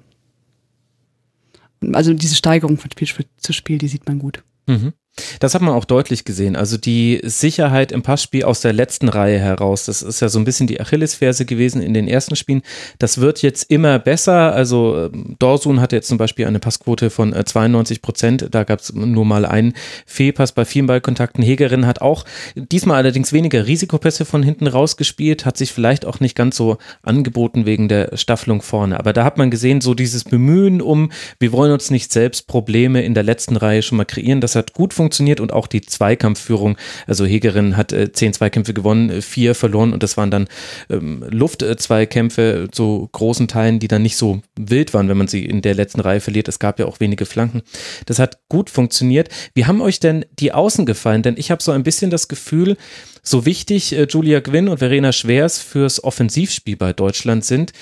Also 1.93 2.15
diese 2.15 2.35
Steigerung 2.35 2.79
von 2.79 2.91
Spiel 2.91 3.09
zu 3.37 3.53
Spiel, 3.53 3.79
die 3.79 3.89
sieht 3.89 4.07
man 4.07 4.19
gut. 4.19 4.43
Mhm. 4.69 4.93
Das 5.41 5.55
hat 5.55 5.63
man 5.63 5.75
auch 5.75 5.85
deutlich 5.85 6.25
gesehen. 6.25 6.57
Also 6.57 6.77
die 6.77 7.21
Sicherheit 7.25 7.91
im 7.91 8.03
Passspiel 8.03 8.45
aus 8.45 8.61
der 8.61 8.73
letzten 8.73 9.09
Reihe 9.09 9.39
heraus, 9.39 9.87
das 9.87 10.03
ist 10.03 10.21
ja 10.21 10.29
so 10.29 10.39
ein 10.39 10.45
bisschen 10.45 10.67
die 10.67 10.81
Achillesferse 10.81 11.47
gewesen 11.47 11.81
in 11.81 11.95
den 11.95 12.07
ersten 12.07 12.37
Spielen. 12.37 12.63
Das 12.99 13.19
wird 13.19 13.41
jetzt 13.43 13.71
immer 13.71 13.99
besser. 13.99 14.53
Also 14.53 15.07
ähm, 15.07 15.37
Dorsun 15.39 15.81
hatte 15.81 15.97
jetzt 15.97 16.09
zum 16.09 16.19
Beispiel 16.19 16.47
eine 16.47 16.59
Passquote 16.59 17.09
von 17.09 17.33
92 17.33 17.97
äh, 17.97 18.01
Prozent. 18.01 18.49
Da 18.51 18.65
gab 18.65 18.81
es 18.81 18.93
nur 18.93 19.25
mal 19.25 19.47
einen 19.47 19.73
Fehlpass 20.05 20.53
bei 20.53 20.65
vielen 20.65 20.87
Ballkontakten. 20.87 21.43
Hegerin 21.43 21.87
hat 21.87 22.03
auch 22.03 22.25
diesmal 22.55 22.99
allerdings 22.99 23.33
weniger 23.33 23.67
Risikopässe 23.67 24.27
von 24.27 24.43
hinten 24.43 24.67
rausgespielt, 24.67 25.47
hat 25.47 25.57
sich 25.57 25.73
vielleicht 25.73 26.05
auch 26.05 26.21
nicht 26.21 26.37
ganz 26.37 26.57
so 26.57 26.77
angeboten 27.03 27.65
wegen 27.65 27.89
der 27.89 28.17
Staffelung 28.17 28.61
vorne. 28.61 28.99
Aber 28.99 29.13
da 29.15 29.25
hat 29.25 29.39
man 29.39 29.51
gesehen, 29.51 29.81
so 29.81 29.95
dieses 29.95 30.25
Bemühen 30.25 30.83
um, 30.83 31.11
wir 31.39 31.53
wollen 31.53 31.73
uns 31.73 31.91
nicht 31.91 32.13
selbst 32.13 32.47
Probleme 32.47 33.03
in 33.03 33.15
der 33.15 33.23
letzten 33.23 33.57
Reihe 33.57 33.83
schon 33.83 33.97
mal 33.97 34.05
kreieren. 34.05 34.41
Das 34.41 34.55
hat 34.55 34.75
gut 34.75 34.93
funktioniert 34.93 35.06
funktioniert 35.07 35.39
und 35.39 35.53
auch 35.53 35.69
die 35.69 35.83
Zweikampfführung. 35.83 36.77
Also 37.07 37.25
Hegerin 37.25 37.77
hat 37.77 37.93
äh, 37.93 38.11
zehn 38.11 38.33
Zweikämpfe 38.33 38.75
gewonnen, 38.75 39.23
vier 39.23 39.55
verloren 39.55 39.93
und 39.93 40.03
das 40.03 40.17
waren 40.17 40.33
dann 40.33 40.49
ähm, 40.91 41.25
Luftzweikämpfe 41.31 42.67
zu 42.73 43.09
großen 43.13 43.47
Teilen, 43.47 43.79
die 43.79 43.87
dann 43.87 44.03
nicht 44.03 44.17
so 44.17 44.43
wild 44.59 44.95
waren, 44.95 45.09
wenn 45.09 45.17
man 45.17 45.29
sie 45.29 45.45
in 45.45 45.63
der 45.63 45.75
letzten 45.75 46.01
Reihe 46.01 46.21
verliert. 46.21 46.49
Es 46.49 46.59
gab 46.59 46.81
ja 46.81 46.87
auch 46.87 46.99
wenige 46.99 47.25
Flanken. 47.25 47.63
Das 48.07 48.19
hat 48.19 48.41
gut 48.49 48.69
funktioniert. 48.69 49.29
Wie 49.55 49.67
haben 49.67 49.81
euch 49.81 50.01
denn 50.01 50.25
die 50.41 50.53
Außen 50.53 50.87
gefallen? 50.87 51.23
Denn 51.23 51.37
ich 51.37 51.53
habe 51.53 51.63
so 51.63 51.71
ein 51.71 51.85
bisschen 51.85 52.11
das 52.11 52.27
Gefühl, 52.27 52.77
so 53.23 53.47
wichtig 53.47 53.93
äh, 53.93 54.09
Julia 54.11 54.41
Gwynn 54.41 54.69
und 54.69 54.79
Verena 54.79 55.13
Schwers 55.13 55.61
fürs 55.61 56.03
Offensivspiel 56.03 56.77
bei 56.77 56.93
Deutschland 56.93 57.45
sind, 57.45 57.73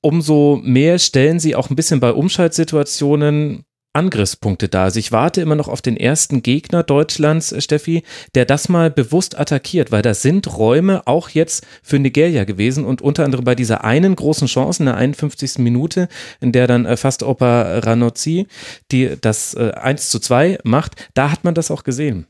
umso 0.00 0.60
mehr 0.60 0.98
stellen 0.98 1.38
sie 1.38 1.54
auch 1.54 1.70
ein 1.70 1.76
bisschen 1.76 2.00
bei 2.00 2.10
Umschaltsituationen 2.10 3.64
Angriffspunkte 3.94 4.68
da. 4.68 4.84
Also 4.84 4.98
ich 4.98 5.12
warte 5.12 5.40
immer 5.40 5.54
noch 5.54 5.68
auf 5.68 5.80
den 5.80 5.96
ersten 5.96 6.42
Gegner 6.42 6.82
Deutschlands, 6.82 7.52
äh, 7.52 7.60
Steffi, 7.60 8.02
der 8.34 8.44
das 8.44 8.68
mal 8.68 8.90
bewusst 8.90 9.38
attackiert, 9.38 9.92
weil 9.92 10.02
da 10.02 10.14
sind 10.14 10.58
Räume 10.58 11.06
auch 11.06 11.30
jetzt 11.30 11.66
für 11.82 11.98
Nigeria 11.98 12.44
gewesen 12.44 12.84
und 12.84 13.00
unter 13.02 13.24
anderem 13.24 13.44
bei 13.44 13.54
dieser 13.54 13.84
einen 13.84 14.14
großen 14.16 14.48
Chance 14.48 14.82
in 14.82 14.86
der 14.86 14.96
51. 14.96 15.58
Minute, 15.58 16.08
in 16.40 16.52
der 16.52 16.66
dann 16.66 16.84
äh, 16.84 16.96
fast 16.96 17.22
Opa 17.22 17.78
Ranozzi 17.78 18.46
die 18.90 19.16
das 19.20 19.54
äh, 19.54 19.72
1 19.72 20.10
zu 20.10 20.18
2 20.18 20.58
macht, 20.64 21.08
da 21.14 21.30
hat 21.30 21.44
man 21.44 21.54
das 21.54 21.70
auch 21.70 21.84
gesehen. 21.84 22.26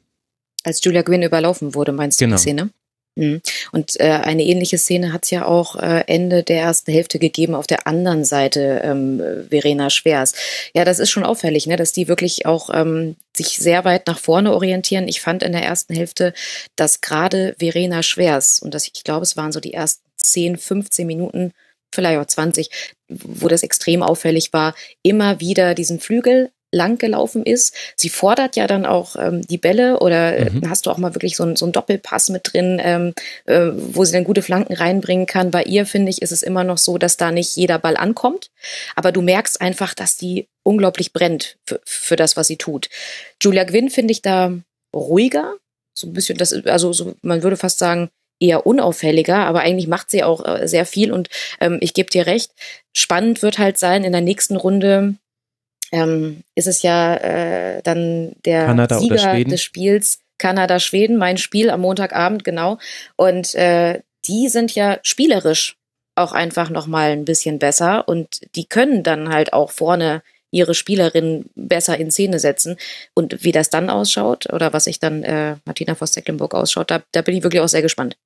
Als 0.63 0.83
Julia 0.83 1.03
Gwynn 1.03 1.23
überlaufen 1.23 1.75
wurde, 1.75 1.93
meinst 1.93 2.21
du 2.21 2.25
genau. 2.25 2.37
die 2.37 2.43
Szene? 2.43 2.71
Mhm. 3.17 3.41
Und 3.71 3.99
äh, 4.01 4.11
eine 4.11 4.43
ähnliche 4.45 4.79
Szene 4.79 5.13
hat 5.13 5.25
es 5.25 5.31
ja 5.31 5.47
auch 5.47 5.77
äh, 5.77 6.05
Ende 6.07 6.43
der 6.43 6.61
ersten 6.61 6.93
Hälfte 6.93 7.19
gegeben 7.19 7.55
auf 7.55 7.67
der 7.67 7.87
anderen 7.87 8.25
Seite 8.25 8.81
ähm, 8.85 9.23
Verena 9.49 9.91
Schwers. 9.91 10.35
Ja, 10.75 10.85
das 10.85 10.99
ist 10.99 11.11
schon 11.11 11.25
auffällig, 11.25 11.67
ne, 11.67 11.77
dass 11.77 11.93
die 11.93 12.09
wirklich 12.09 12.47
auch 12.47 12.71
ähm, 12.73 13.17
sich 13.37 13.59
sehr 13.59 13.85
weit 13.85 14.07
nach 14.09 14.19
vorne 14.19 14.53
orientieren. 14.53 15.07
Ich 15.07 15.21
fand 15.21 15.43
in 15.43 15.53
der 15.53 15.63
ersten 15.63 15.95
Hälfte, 15.95 16.35
dass 16.77 17.01
gerade 17.01 17.55
Verena 17.59 18.03
Schwers, 18.03 18.59
und 18.59 18.75
das, 18.75 18.89
ich 18.93 19.05
glaube, 19.05 19.23
es 19.23 19.37
waren 19.37 19.53
so 19.53 19.61
die 19.61 19.75
ersten 19.75 20.03
10, 20.17 20.57
15 20.57 21.07
Minuten, 21.07 21.53
vielleicht 21.93 22.19
auch 22.19 22.27
20, 22.27 22.71
wo 23.09 23.47
das 23.47 23.63
extrem 23.63 24.03
auffällig 24.03 24.53
war, 24.53 24.75
immer 25.03 25.39
wieder 25.39 25.75
diesen 25.75 26.01
Flügel 26.01 26.51
lang 26.75 26.99
gelaufen 26.99 27.45
ist. 27.45 27.75
Sie 27.97 28.09
fordert 28.09 28.57
ja 28.57 28.67
dann 28.67 28.85
auch 28.85 29.17
ähm, 29.17 29.47
die 29.47 29.59
Bälle 29.59 30.01
oder 30.01 30.37
äh, 30.37 30.51
mhm. 30.51 30.69
hast 30.69 30.87
du 30.87 30.91
auch 30.91 30.99
mal 30.99 31.15
wirklich 31.15 31.37
so, 31.37 31.45
ein, 31.45 31.57
so 31.57 31.65
einen 31.65 31.73
Doppelpass 31.73 32.29
mit 32.29 32.53
drin, 32.53 32.81
ähm, 32.83 33.15
äh, 33.47 33.71
wo 33.73 34.05
sie 34.05 34.13
dann 34.13 34.25
gute 34.25 34.43
Flanken 34.43 34.75
reinbringen 34.75 35.27
kann. 35.27 35.51
Bei 35.51 35.63
ihr, 35.63 35.87
finde 35.87 36.11
ich, 36.11 36.21
ist 36.21 36.33
es 36.33 36.43
immer 36.43 36.65
noch 36.65 36.79
so, 36.79 36.99
dass 36.99 37.17
da 37.17 37.31
nicht 37.31 37.57
jeder 37.57 37.79
Ball 37.79 37.97
ankommt. 37.97 38.51
Aber 38.97 39.13
du 39.13 39.23
merkst 39.23 39.61
einfach, 39.61 39.95
dass 39.95 40.17
die 40.17 40.49
unglaublich 40.63 41.13
brennt 41.13 41.57
für, 41.65 41.81
für 41.85 42.17
das, 42.17 42.37
was 42.37 42.49
sie 42.49 42.57
tut. 42.57 42.89
Julia 43.43 43.65
Gwynn 43.65 43.91
finde 43.91 44.13
ich 44.13 44.23
da 44.23 44.53
ruhiger, 44.95 45.55
so 45.95 46.09
ein 46.09 46.13
bisschen, 46.13 46.39
das, 46.39 46.53
also 46.67 46.93
so, 46.93 47.15
man 47.23 47.43
würde 47.43 47.57
fast 47.57 47.79
sagen, 47.79 48.11
eher 48.41 48.67
unauffälliger, 48.67 49.39
aber 49.47 49.61
eigentlich 49.61 49.87
macht 49.87 50.11
sie 50.11 50.25
auch 50.25 50.45
äh, 50.45 50.67
sehr 50.67 50.87
viel 50.87 51.13
und 51.13 51.29
ähm, 51.61 51.79
ich 51.81 51.95
gebe 51.95 52.11
dir 52.11 52.27
recht, 52.27 52.53
spannend 52.93 53.43
wird 53.43 53.59
halt 53.59 53.79
sein, 53.79 54.05
in 54.05 54.13
der 54.13 54.21
nächsten 54.21 54.57
Runde 54.57 55.15
ähm, 55.95 56.43
ist 56.57 56.67
es 56.67 56.83
ja 56.83 57.15
äh, 57.15 57.83
dann 57.83 58.33
der 58.45 58.67
Kanada 58.67 58.99
Sieger 58.99 59.45
des 59.45 59.63
Spiels 59.63 60.19
Kanada-Schweden, 60.39 61.17
mein 61.17 61.39
Spiel 61.39 61.71
am 61.71 61.83
Montagabend, 61.83 62.43
genau. 62.43 62.79
Und 63.17 63.55
äh, 63.55 64.01
die 64.27 64.49
sind 64.49 64.75
ja 64.75 64.99
spielerisch 65.03 65.77
auch 66.17 66.33
einfach 66.33 66.71
nochmal 66.71 67.11
ein 67.11 67.25
bisschen 67.25 67.59
besser 67.59 68.09
und 68.09 68.41
die 68.57 68.65
können 68.65 69.03
dann 69.03 69.29
halt 69.29 69.53
auch 69.53 69.71
vorne 69.71 70.23
ihre 70.51 70.75
Spielerinnen 70.75 71.51
besser 71.55 71.99
in 71.99 72.11
Szene 72.11 72.39
setzen. 72.39 72.77
Und 73.15 73.43
wie 73.43 73.53
das 73.53 73.71
dann 73.71 73.91
ausschaut 73.91 74.53
oder 74.53 74.73
was 74.73 74.85
sich 74.85 75.01
dann 75.01 75.23
äh, 75.23 75.57
Martina 75.65 75.95
Voss-Tecklenburg 75.95 76.55
ausschaut, 76.55 76.91
da, 76.91 77.03
da 77.13 77.23
bin 77.23 77.37
ich 77.37 77.43
wirklich 77.43 77.61
auch 77.61 77.69
sehr 77.69 77.83
gespannt. 77.83 78.17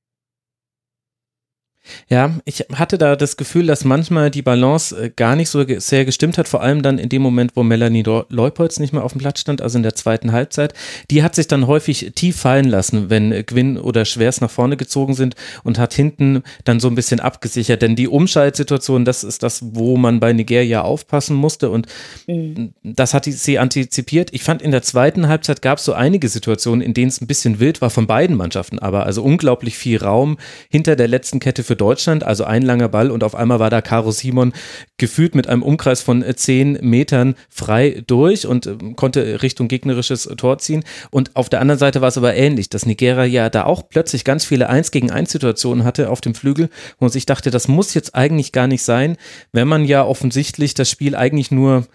Ja, 2.09 2.35
ich 2.45 2.67
hatte 2.75 2.99
da 2.99 3.17
das 3.17 3.37
Gefühl, 3.37 3.67
dass 3.67 3.85
manchmal 3.85 4.31
die 4.31 4.43
Balance 4.43 4.97
äh, 4.97 5.11
gar 5.15 5.37
nicht 5.37 5.49
so 5.49 5.65
sehr 5.79 6.05
gestimmt 6.05 6.39
hat, 6.39 6.49
vor 6.49 6.63
allem 6.63 6.83
dann 6.83 6.99
in 6.99 7.09
dem 7.09 7.23
Moment, 7.23 7.53
wo 7.55 7.63
Melanie 7.63 8.03
Leupolz 8.03 8.79
nicht 8.79 8.93
mehr 8.93 9.05
auf 9.05 9.13
dem 9.13 9.21
Platz 9.21 9.41
stand, 9.41 9.61
also 9.63 9.79
in 9.79 9.83
der 9.83 9.95
zweiten 9.95 10.33
Halbzeit. 10.33 10.75
Die 11.11 11.23
hat 11.23 11.35
sich 11.35 11.49
dann 11.49 11.67
häufig 11.67 12.13
tief 12.15 12.37
fallen 12.37 12.69
lassen, 12.69 13.11
wenn 13.11 13.31
Gwyn 13.47 13.79
oder 13.79 14.05
Schwers 14.05 14.41
nach 14.41 14.51
vorne 14.51 14.77
gezogen 14.77 15.15
sind 15.15 15.35
und 15.65 15.79
hat 15.79 15.95
hinten 15.95 16.43
dann 16.65 16.81
so 16.81 16.89
ein 16.89 16.95
bisschen 16.95 17.21
abgesichert, 17.21 17.83
denn 17.83 17.97
die 17.97 18.09
Umschaltsituation, 18.09 19.05
das 19.05 19.25
ist 19.25 19.43
das, 19.43 19.61
wo 19.75 19.97
man 19.97 20.21
bei 20.21 20.33
Nigeria 20.33 20.83
aufpassen 20.83 21.37
musste 21.37 21.71
und 21.71 21.87
mhm. 22.27 22.75
das 22.83 23.15
hat 23.15 23.25
sie 23.25 23.59
antizipiert. 23.59 24.31
Ich 24.33 24.43
fand 24.43 24.63
in 24.63 24.71
der 24.71 24.83
zweiten 24.83 25.29
Halbzeit 25.29 25.63
gab 25.63 25.79
es 25.79 25.85
so 25.85 25.93
einige 25.93 26.29
Situationen, 26.29 26.81
in 26.81 26.95
denen 26.95 27.09
es 27.09 27.21
ein 27.21 27.27
bisschen 27.27 27.61
wild 27.61 27.81
war 27.81 27.91
von 27.91 28.07
beiden 28.07 28.37
Mannschaften, 28.37 28.79
aber 28.79 29.07
also 29.07 29.23
unglaublich 29.23 29.77
viel 29.77 29.99
Raum 29.99 30.39
hinter 30.71 30.97
der 30.97 31.09
letzten 31.09 31.41
Kette 31.41 31.65
für 31.65 31.77
Deutschland, 31.79 32.25
also 32.25 32.45
ein 32.45 32.63
langer 32.63 32.89
Ball 32.89 33.11
und 33.11 33.25
auf 33.25 33.35
einmal 33.35 33.59
war 33.59 33.71
da 33.71 33.81
Caro 33.81 34.11
Simon 34.11 34.53
gefühlt 34.99 35.35
mit 35.35 35.49
einem 35.49 35.63
Umkreis 35.63 36.03
von 36.03 36.23
zehn 36.37 36.73
Metern 36.83 37.35
frei 37.49 38.03
durch 38.07 38.47
und 38.47 38.67
äh, 38.67 38.77
konnte 38.97 39.43
Richtung 39.43 39.69
gegnerisches 39.69 40.25
Tor 40.37 40.59
ziehen. 40.59 40.85
Und 41.11 41.37
auf 41.37 41.49
der 41.49 41.61
anderen 41.61 41.79
Seite 41.79 42.01
war 42.01 42.09
es 42.09 42.19
aber 42.19 42.35
ähnlich, 42.35 42.69
dass 42.69 42.85
Nigeria 42.85 43.25
ja 43.25 43.49
da 43.49 43.65
auch 43.65 43.89
plötzlich 43.89 44.25
ganz 44.25 44.45
viele 44.45 44.69
Eins 44.69 44.91
gegen 44.91 45.11
Eins 45.11 45.33
Situationen 45.33 45.85
hatte 45.85 46.11
auf 46.11 46.21
dem 46.21 46.35
Flügel 46.35 46.69
und 46.99 47.15
ich 47.15 47.27
dachte, 47.27 47.51
das 47.51 47.69
muss 47.69 47.95
jetzt 47.95 48.15
eigentlich 48.15 48.53
gar 48.53 48.67
nicht 48.67 48.83
sein, 48.83 49.17
wenn 49.53 49.69
man 49.69 49.85
ja 49.85 50.05
offensichtlich 50.05 50.75
das 50.75 50.91
Spiel 50.91 51.15
eigentlich 51.15 51.51
nur 51.51 51.87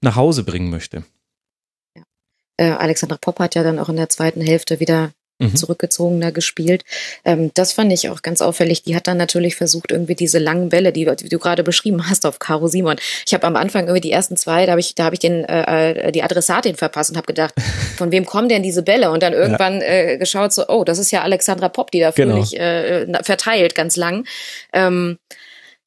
nach 0.00 0.16
Hause 0.16 0.44
bringen 0.44 0.70
möchte. 0.70 1.04
Äh, 2.56 2.70
Alexandra 2.70 3.16
Popp 3.20 3.38
hat 3.38 3.54
ja 3.54 3.62
dann 3.62 3.78
auch 3.78 3.88
in 3.88 3.96
der 3.96 4.08
zweiten 4.08 4.40
Hälfte 4.40 4.80
wieder 4.80 5.12
mhm. 5.42 5.56
zurückgezogener 5.56 6.32
gespielt. 6.32 6.84
Ähm, 7.24 7.50
das 7.54 7.72
fand 7.72 7.92
ich 7.92 8.08
auch 8.08 8.22
ganz 8.22 8.40
auffällig. 8.40 8.82
Die 8.82 8.96
hat 8.96 9.06
dann 9.06 9.16
natürlich 9.16 9.56
versucht, 9.56 9.90
irgendwie 9.90 10.14
diese 10.14 10.38
langen 10.38 10.68
Bälle, 10.68 10.92
die, 10.92 11.08
die 11.16 11.28
du 11.28 11.38
gerade 11.38 11.62
beschrieben 11.62 12.08
hast, 12.08 12.26
auf 12.26 12.38
Caro 12.38 12.68
Simon. 12.68 12.96
Ich 13.26 13.34
habe 13.34 13.46
am 13.46 13.56
Anfang 13.56 13.84
irgendwie 13.84 14.00
die 14.00 14.12
ersten 14.12 14.36
zwei, 14.36 14.66
da 14.66 14.72
habe 14.72 14.80
ich, 14.80 14.94
da 14.94 15.04
habe 15.04 15.14
ich 15.14 15.20
den 15.20 15.44
äh, 15.44 16.08
äh 16.08 16.12
die 16.12 16.22
Adressatin 16.22 16.76
verpasst 16.76 17.10
und 17.10 17.16
habe 17.16 17.26
gedacht, 17.26 17.54
von 17.96 18.12
wem 18.12 18.26
kommen 18.26 18.48
denn 18.48 18.62
diese 18.62 18.82
Bälle? 18.82 19.10
Und 19.10 19.22
dann 19.22 19.32
irgendwann 19.32 19.80
ja. 19.80 19.86
äh, 19.86 20.18
geschaut, 20.18 20.52
so, 20.52 20.66
oh, 20.68 20.84
das 20.84 20.98
ist 20.98 21.10
ja 21.10 21.22
Alexandra 21.22 21.68
Popp, 21.68 21.90
die 21.90 22.00
da 22.00 22.10
genau. 22.10 22.34
fröhlich 22.34 22.58
äh, 22.58 23.06
verteilt, 23.22 23.74
ganz 23.74 23.96
lang. 23.96 24.26
Ähm, 24.72 25.18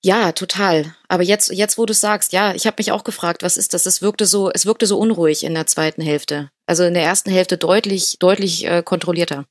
ja, 0.06 0.34
total. 0.34 0.94
Aber 1.08 1.24
jetzt, 1.24 1.52
jetzt, 1.52 1.80
wo 1.80 1.86
du 1.88 1.94
sagst, 1.94 2.32
ja, 2.32 2.54
ich 2.54 2.68
habe 2.68 2.76
mich 2.78 2.92
auch 2.92 3.04
gefragt, 3.04 3.42
was 3.42 3.58
ist 3.58 3.74
das? 3.74 3.88
Es 3.88 4.04
wirkte 4.04 4.28
so, 4.28 4.52
es 4.52 4.68
wirkte 4.68 4.86
so 4.86 5.00
unruhig 5.00 5.44
in 5.44 5.56
der 5.56 5.66
zweiten 5.66 6.04
Hälfte. 6.04 6.52
Also 6.68 6.84
in 6.84 6.94
der 6.94 7.04
ersten 7.04 7.30
Hälfte 7.30 7.58
deutlich, 7.58 8.18
deutlich 8.20 8.66
äh, 8.66 8.82
kontrollierter. 8.84 9.46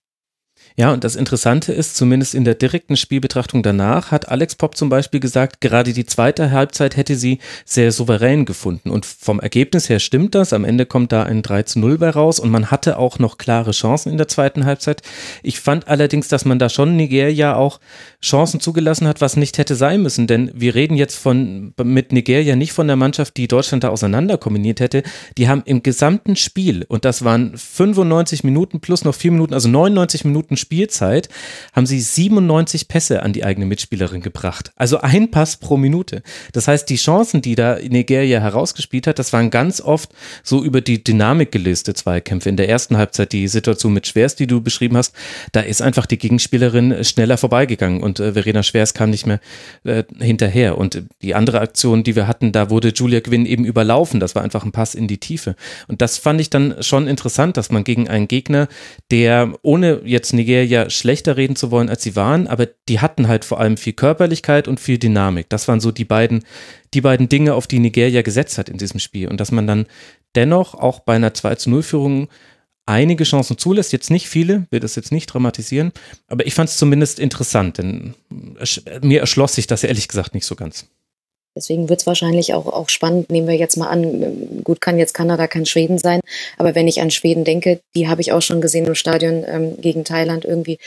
Ja, 0.76 0.92
und 0.92 1.04
das 1.04 1.14
Interessante 1.14 1.72
ist, 1.72 1.94
zumindest 1.94 2.34
in 2.34 2.44
der 2.44 2.56
direkten 2.56 2.96
Spielbetrachtung 2.96 3.62
danach, 3.62 4.10
hat 4.10 4.28
Alex 4.28 4.56
Pop 4.56 4.76
zum 4.76 4.88
Beispiel 4.88 5.20
gesagt, 5.20 5.60
gerade 5.60 5.92
die 5.92 6.04
zweite 6.04 6.50
Halbzeit 6.50 6.96
hätte 6.96 7.14
sie 7.14 7.38
sehr 7.64 7.92
souverän 7.92 8.44
gefunden. 8.44 8.90
Und 8.90 9.06
vom 9.06 9.38
Ergebnis 9.38 9.88
her 9.88 10.00
stimmt 10.00 10.34
das. 10.34 10.52
Am 10.52 10.64
Ende 10.64 10.84
kommt 10.84 11.12
da 11.12 11.22
ein 11.22 11.42
3 11.42 11.62
zu 11.62 11.78
0 11.78 11.98
bei 11.98 12.10
raus 12.10 12.40
und 12.40 12.50
man 12.50 12.72
hatte 12.72 12.98
auch 12.98 13.20
noch 13.20 13.38
klare 13.38 13.70
Chancen 13.70 14.10
in 14.10 14.18
der 14.18 14.26
zweiten 14.26 14.64
Halbzeit. 14.64 15.02
Ich 15.44 15.60
fand 15.60 15.86
allerdings, 15.86 16.26
dass 16.26 16.44
man 16.44 16.58
da 16.58 16.68
schon 16.68 16.96
Nigeria 16.96 17.54
auch 17.54 17.78
Chancen 18.20 18.58
zugelassen 18.58 19.06
hat, 19.06 19.20
was 19.20 19.36
nicht 19.36 19.58
hätte 19.58 19.76
sein 19.76 20.02
müssen. 20.02 20.26
Denn 20.26 20.50
wir 20.54 20.74
reden 20.74 20.96
jetzt 20.96 21.14
von, 21.14 21.72
mit 21.84 22.10
Nigeria 22.10 22.56
nicht 22.56 22.72
von 22.72 22.88
der 22.88 22.96
Mannschaft, 22.96 23.36
die 23.36 23.46
Deutschland 23.46 23.84
da 23.84 23.90
auseinander 23.90 24.38
kombiniert 24.38 24.80
hätte. 24.80 25.04
Die 25.38 25.48
haben 25.48 25.62
im 25.66 25.84
gesamten 25.84 26.34
Spiel, 26.34 26.84
und 26.88 27.04
das 27.04 27.22
waren 27.22 27.56
95 27.56 28.42
Minuten 28.42 28.80
plus 28.80 29.04
noch 29.04 29.14
vier 29.14 29.30
Minuten, 29.30 29.54
also 29.54 29.68
99 29.68 30.24
Minuten 30.24 30.56
Spielzeit 30.64 31.28
haben 31.74 31.86
sie 31.86 32.00
97 32.00 32.88
Pässe 32.88 33.22
an 33.22 33.34
die 33.34 33.44
eigene 33.44 33.66
Mitspielerin 33.66 34.22
gebracht. 34.22 34.72
Also 34.76 34.98
ein 35.00 35.30
Pass 35.30 35.58
pro 35.58 35.76
Minute. 35.76 36.22
Das 36.52 36.68
heißt, 36.68 36.88
die 36.88 36.96
Chancen, 36.96 37.42
die 37.42 37.54
da 37.54 37.78
Nigeria 37.78 38.40
herausgespielt 38.40 39.06
hat, 39.06 39.18
das 39.18 39.32
waren 39.32 39.50
ganz 39.50 39.80
oft 39.80 40.10
so 40.42 40.64
über 40.64 40.80
die 40.80 41.04
Dynamik 41.04 41.52
gelöste 41.52 41.92
Zweikämpfe. 41.92 42.48
In 42.48 42.56
der 42.56 42.68
ersten 42.68 42.96
Halbzeit 42.96 43.32
die 43.32 43.46
Situation 43.48 43.92
mit 43.92 44.06
Schwers, 44.06 44.36
die 44.36 44.46
du 44.46 44.62
beschrieben 44.62 44.96
hast, 44.96 45.14
da 45.52 45.60
ist 45.60 45.82
einfach 45.82 46.06
die 46.06 46.18
Gegenspielerin 46.18 47.04
schneller 47.04 47.36
vorbeigegangen 47.36 48.02
und 48.02 48.20
äh, 48.20 48.32
Verena 48.32 48.62
Schwers 48.62 48.94
kam 48.94 49.10
nicht 49.10 49.26
mehr 49.26 49.40
äh, 49.84 50.04
hinterher. 50.18 50.78
Und 50.78 51.02
die 51.20 51.34
andere 51.34 51.60
Aktion, 51.60 52.02
die 52.04 52.16
wir 52.16 52.26
hatten, 52.26 52.52
da 52.52 52.70
wurde 52.70 52.88
Julia 52.94 53.20
Gwynn 53.20 53.44
eben 53.44 53.64
überlaufen. 53.64 54.20
Das 54.20 54.34
war 54.34 54.42
einfach 54.42 54.64
ein 54.64 54.72
Pass 54.72 54.94
in 54.94 55.08
die 55.08 55.18
Tiefe. 55.18 55.56
Und 55.88 56.00
das 56.00 56.16
fand 56.16 56.40
ich 56.40 56.48
dann 56.48 56.82
schon 56.82 57.06
interessant, 57.06 57.56
dass 57.56 57.70
man 57.70 57.84
gegen 57.84 58.08
einen 58.08 58.28
Gegner, 58.28 58.68
der 59.10 59.52
ohne 59.62 60.00
jetzt 60.04 60.32
Nigeria 60.32 60.53
Nigeria 60.54 60.88
schlechter 60.88 61.36
reden 61.36 61.56
zu 61.56 61.70
wollen, 61.72 61.88
als 61.88 62.02
sie 62.04 62.14
waren, 62.14 62.46
aber 62.46 62.66
die 62.88 63.00
hatten 63.00 63.26
halt 63.26 63.44
vor 63.44 63.58
allem 63.58 63.76
viel 63.76 63.92
Körperlichkeit 63.92 64.68
und 64.68 64.78
viel 64.78 64.98
Dynamik. 64.98 65.48
Das 65.48 65.66
waren 65.66 65.80
so 65.80 65.90
die 65.90 66.04
beiden, 66.04 66.44
die 66.94 67.00
beiden 67.00 67.28
Dinge, 67.28 67.54
auf 67.54 67.66
die 67.66 67.80
Nigeria 67.80 68.22
gesetzt 68.22 68.56
hat 68.56 68.68
in 68.68 68.78
diesem 68.78 69.00
Spiel. 69.00 69.28
Und 69.28 69.40
dass 69.40 69.50
man 69.50 69.66
dann 69.66 69.86
dennoch 70.36 70.74
auch 70.74 71.00
bei 71.00 71.16
einer 71.16 71.34
2 71.34 71.56
zu 71.56 71.70
0 71.70 71.82
Führung 71.82 72.28
einige 72.86 73.24
Chancen 73.24 73.58
zulässt, 73.58 73.92
jetzt 73.92 74.10
nicht 74.10 74.28
viele, 74.28 74.66
will 74.70 74.78
das 74.78 74.94
jetzt 74.94 75.10
nicht 75.10 75.26
dramatisieren, 75.26 75.90
aber 76.28 76.46
ich 76.46 76.54
fand 76.54 76.68
es 76.68 76.76
zumindest 76.76 77.18
interessant, 77.18 77.78
denn 77.78 78.14
mir 79.02 79.20
erschloss 79.20 79.54
sich 79.54 79.66
das 79.66 79.82
ehrlich 79.82 80.06
gesagt 80.06 80.34
nicht 80.34 80.46
so 80.46 80.54
ganz. 80.54 80.86
Deswegen 81.56 81.88
wird 81.88 82.00
es 82.00 82.06
wahrscheinlich 82.06 82.52
auch, 82.54 82.66
auch 82.66 82.88
spannend, 82.88 83.30
nehmen 83.30 83.46
wir 83.46 83.56
jetzt 83.56 83.76
mal 83.76 83.88
an, 83.88 84.62
gut 84.64 84.80
kann 84.80 84.98
jetzt 84.98 85.14
Kanada 85.14 85.46
kein 85.46 85.66
Schweden 85.66 85.98
sein, 85.98 86.20
aber 86.56 86.74
wenn 86.74 86.88
ich 86.88 87.00
an 87.00 87.10
Schweden 87.10 87.44
denke, 87.44 87.80
die 87.94 88.08
habe 88.08 88.20
ich 88.20 88.32
auch 88.32 88.42
schon 88.42 88.60
gesehen 88.60 88.86
im 88.86 88.94
Stadion 88.94 89.44
ähm, 89.46 89.80
gegen 89.80 90.04
Thailand 90.04 90.44
irgendwie. 90.44 90.78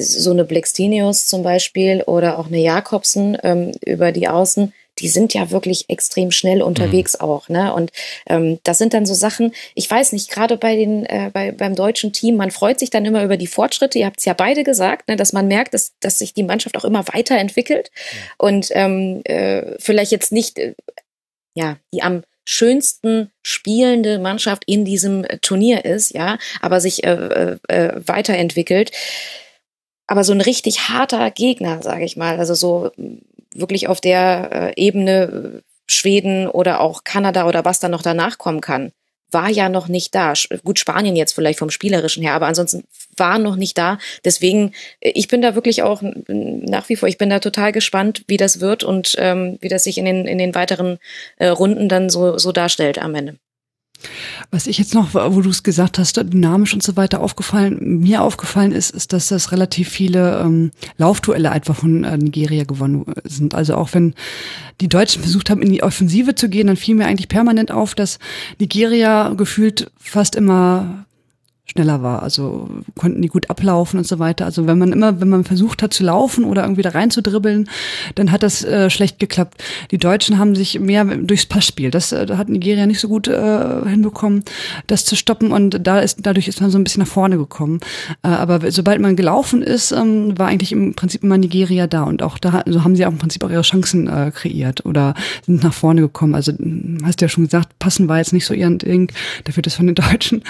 So 0.00 0.30
eine 0.30 0.44
Blextinius 0.44 1.26
zum 1.26 1.42
Beispiel 1.42 2.02
oder 2.02 2.38
auch 2.38 2.46
eine 2.46 2.60
Jakobsen 2.60 3.36
ähm, 3.42 3.72
über 3.84 4.12
die 4.12 4.28
Außen, 4.28 4.72
die 5.00 5.08
sind 5.08 5.34
ja 5.34 5.50
wirklich 5.50 5.88
extrem 5.88 6.30
schnell 6.30 6.62
unterwegs 6.62 7.14
mhm. 7.14 7.24
auch. 7.24 7.48
Ne? 7.48 7.72
Und 7.72 7.92
ähm, 8.26 8.58
das 8.64 8.78
sind 8.78 8.94
dann 8.94 9.06
so 9.06 9.14
Sachen, 9.14 9.54
ich 9.74 9.90
weiß 9.90 10.12
nicht, 10.12 10.30
gerade 10.30 10.56
bei 10.56 10.76
den, 10.76 11.04
äh, 11.06 11.30
bei, 11.32 11.52
beim 11.52 11.74
deutschen 11.74 12.12
Team, 12.12 12.36
man 12.36 12.50
freut 12.50 12.78
sich 12.78 12.90
dann 12.90 13.04
immer 13.04 13.24
über 13.24 13.36
die 13.36 13.46
Fortschritte. 13.46 13.98
Ihr 13.98 14.06
habt 14.06 14.18
es 14.18 14.24
ja 14.24 14.34
beide 14.34 14.64
gesagt, 14.64 15.08
ne, 15.08 15.16
dass 15.16 15.32
man 15.32 15.48
merkt, 15.48 15.74
dass, 15.74 15.92
dass 16.00 16.18
sich 16.18 16.34
die 16.34 16.42
Mannschaft 16.42 16.76
auch 16.76 16.84
immer 16.84 17.06
weiterentwickelt 17.08 17.90
ja. 17.94 18.18
und 18.38 18.68
ähm, 18.72 19.22
äh, 19.24 19.78
vielleicht 19.78 20.12
jetzt 20.12 20.32
nicht 20.32 20.58
äh, 20.58 20.74
ja, 21.54 21.76
die 21.92 22.02
am 22.02 22.22
schönsten 22.44 23.30
spielende 23.42 24.18
Mannschaft 24.18 24.62
in 24.66 24.84
diesem 24.84 25.26
Turnier 25.42 25.84
ist, 25.84 26.14
ja, 26.14 26.38
aber 26.62 26.80
sich 26.80 27.04
äh, 27.04 27.10
äh, 27.10 27.58
äh 27.68 28.00
weiterentwickelt. 28.06 28.90
Aber 30.08 30.24
so 30.24 30.32
ein 30.32 30.40
richtig 30.40 30.88
harter 30.88 31.30
Gegner, 31.30 31.82
sage 31.82 32.04
ich 32.04 32.16
mal, 32.16 32.38
also 32.38 32.54
so 32.54 32.90
wirklich 33.54 33.88
auf 33.88 34.00
der 34.00 34.74
äh, 34.76 34.80
Ebene 34.82 35.22
äh, 35.22 35.62
Schweden 35.86 36.48
oder 36.48 36.80
auch 36.80 37.04
Kanada 37.04 37.46
oder 37.46 37.64
was 37.64 37.78
dann 37.78 37.92
noch 37.92 38.02
danach 38.02 38.38
kommen 38.38 38.60
kann, 38.60 38.92
war 39.30 39.50
ja 39.50 39.68
noch 39.68 39.88
nicht 39.88 40.14
da. 40.14 40.32
Gut, 40.64 40.78
Spanien 40.78 41.14
jetzt 41.14 41.34
vielleicht 41.34 41.58
vom 41.58 41.70
Spielerischen 41.70 42.22
her, 42.22 42.32
aber 42.32 42.46
ansonsten 42.46 42.84
war 43.16 43.38
noch 43.38 43.56
nicht 43.56 43.76
da. 43.76 43.98
Deswegen, 44.24 44.72
äh, 45.00 45.10
ich 45.14 45.28
bin 45.28 45.42
da 45.42 45.54
wirklich 45.54 45.82
auch 45.82 46.02
nach 46.02 46.88
wie 46.88 46.96
vor, 46.96 47.08
ich 47.08 47.18
bin 47.18 47.30
da 47.30 47.38
total 47.38 47.72
gespannt, 47.72 48.24
wie 48.26 48.38
das 48.38 48.60
wird 48.60 48.84
und 48.84 49.14
ähm, 49.18 49.58
wie 49.60 49.68
das 49.68 49.84
sich 49.84 49.98
in 49.98 50.06
den, 50.06 50.26
in 50.26 50.38
den 50.38 50.54
weiteren 50.54 50.98
äh, 51.36 51.48
Runden 51.48 51.88
dann 51.88 52.08
so, 52.10 52.38
so 52.38 52.52
darstellt 52.52 52.98
am 52.98 53.14
Ende. 53.14 53.36
Was 54.50 54.66
ich 54.66 54.78
jetzt 54.78 54.94
noch, 54.94 55.14
wo 55.14 55.40
du 55.40 55.50
es 55.50 55.62
gesagt 55.62 55.98
hast, 55.98 56.16
dynamisch 56.16 56.72
und 56.72 56.82
so 56.82 56.96
weiter 56.96 57.20
aufgefallen, 57.20 58.00
mir 58.00 58.22
aufgefallen 58.22 58.72
ist, 58.72 58.90
ist, 58.90 59.12
dass 59.12 59.28
das 59.28 59.52
relativ 59.52 59.88
viele 59.88 60.40
ähm, 60.40 60.70
Laufduelle 60.96 61.50
einfach 61.50 61.76
von 61.76 62.04
äh, 62.04 62.16
Nigeria 62.16 62.64
gewonnen 62.64 63.04
sind. 63.24 63.54
Also 63.54 63.74
auch 63.74 63.94
wenn 63.94 64.14
die 64.80 64.88
Deutschen 64.88 65.22
versucht 65.22 65.50
haben, 65.50 65.62
in 65.62 65.72
die 65.72 65.82
Offensive 65.82 66.34
zu 66.34 66.48
gehen, 66.48 66.68
dann 66.68 66.76
fiel 66.76 66.94
mir 66.94 67.06
eigentlich 67.06 67.28
permanent 67.28 67.70
auf, 67.70 67.94
dass 67.94 68.18
Nigeria 68.58 69.30
gefühlt 69.30 69.90
fast 69.98 70.36
immer 70.36 71.04
schneller 71.70 72.02
war. 72.02 72.22
Also 72.22 72.68
konnten 72.96 73.22
die 73.22 73.28
gut 73.28 73.50
ablaufen 73.50 73.98
und 73.98 74.06
so 74.06 74.18
weiter. 74.18 74.44
Also 74.44 74.66
wenn 74.66 74.78
man 74.78 74.92
immer, 74.92 75.20
wenn 75.20 75.28
man 75.28 75.44
versucht 75.44 75.82
hat 75.82 75.92
zu 75.92 76.04
laufen 76.04 76.44
oder 76.44 76.62
irgendwie 76.62 76.82
da 76.82 76.90
rein 76.90 77.10
zu 77.10 77.22
dribbeln, 77.22 77.68
dann 78.14 78.32
hat 78.32 78.42
das 78.42 78.64
äh, 78.64 78.90
schlecht 78.90 79.18
geklappt. 79.18 79.62
Die 79.90 79.98
Deutschen 79.98 80.38
haben 80.38 80.54
sich 80.54 80.80
mehr 80.80 81.04
durchs 81.04 81.46
Passspiel. 81.46 81.90
Das 81.90 82.12
äh, 82.12 82.26
hat 82.36 82.48
Nigeria 82.48 82.86
nicht 82.86 83.00
so 83.00 83.08
gut 83.08 83.28
äh, 83.28 83.88
hinbekommen, 83.88 84.44
das 84.86 85.04
zu 85.04 85.16
stoppen 85.16 85.52
und 85.52 85.86
da 85.86 86.00
ist 86.00 86.18
dadurch 86.22 86.48
ist 86.48 86.60
man 86.60 86.70
so 86.70 86.78
ein 86.78 86.84
bisschen 86.84 87.02
nach 87.02 87.08
vorne 87.08 87.36
gekommen. 87.36 87.80
Äh, 88.22 88.28
aber 88.28 88.70
sobald 88.70 89.00
man 89.00 89.16
gelaufen 89.16 89.62
ist, 89.62 89.92
ähm, 89.92 90.38
war 90.38 90.48
eigentlich 90.48 90.72
im 90.72 90.94
Prinzip 90.94 91.22
immer 91.22 91.38
Nigeria 91.38 91.86
da 91.86 92.04
und 92.04 92.22
auch 92.22 92.38
da 92.38 92.62
so 92.66 92.84
haben 92.84 92.96
sie 92.96 93.04
auch 93.04 93.12
im 93.12 93.18
Prinzip 93.18 93.44
auch 93.44 93.50
ihre 93.50 93.62
Chancen 93.62 94.08
äh, 94.08 94.32
kreiert 94.34 94.86
oder 94.86 95.14
sind 95.44 95.62
nach 95.62 95.74
vorne 95.74 96.00
gekommen. 96.00 96.34
Also 96.34 96.52
hast 97.04 97.20
du 97.20 97.24
ja 97.24 97.28
schon 97.28 97.44
gesagt, 97.44 97.78
passen 97.78 98.08
war 98.08 98.18
jetzt 98.18 98.32
nicht 98.32 98.46
so 98.46 98.54
ihr 98.54 98.68
Ding, 98.68 99.12
dafür 99.44 99.62
das 99.62 99.74
von 99.74 99.86
den 99.86 99.94
Deutschen. 99.94 100.42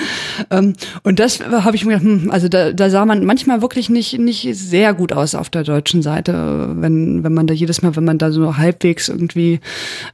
Ähm, 0.50 0.75
und 1.08 1.18
das 1.18 1.40
habe 1.40 1.74
ich 1.74 1.86
mir 1.86 1.98
gedacht, 1.98 2.04
hm, 2.04 2.30
also 2.30 2.48
da, 2.48 2.70
da 2.70 2.90
sah 2.90 3.06
man 3.06 3.24
manchmal 3.24 3.62
wirklich 3.62 3.88
nicht, 3.88 4.18
nicht 4.18 4.46
sehr 4.54 4.92
gut 4.92 5.14
aus 5.14 5.34
auf 5.34 5.48
der 5.48 5.64
deutschen 5.64 6.02
Seite, 6.02 6.74
wenn, 6.76 7.24
wenn 7.24 7.32
man 7.32 7.46
da 7.46 7.54
jedes 7.54 7.80
Mal, 7.80 7.96
wenn 7.96 8.04
man 8.04 8.18
da 8.18 8.30
so 8.30 8.58
halbwegs 8.58 9.08
irgendwie 9.08 9.60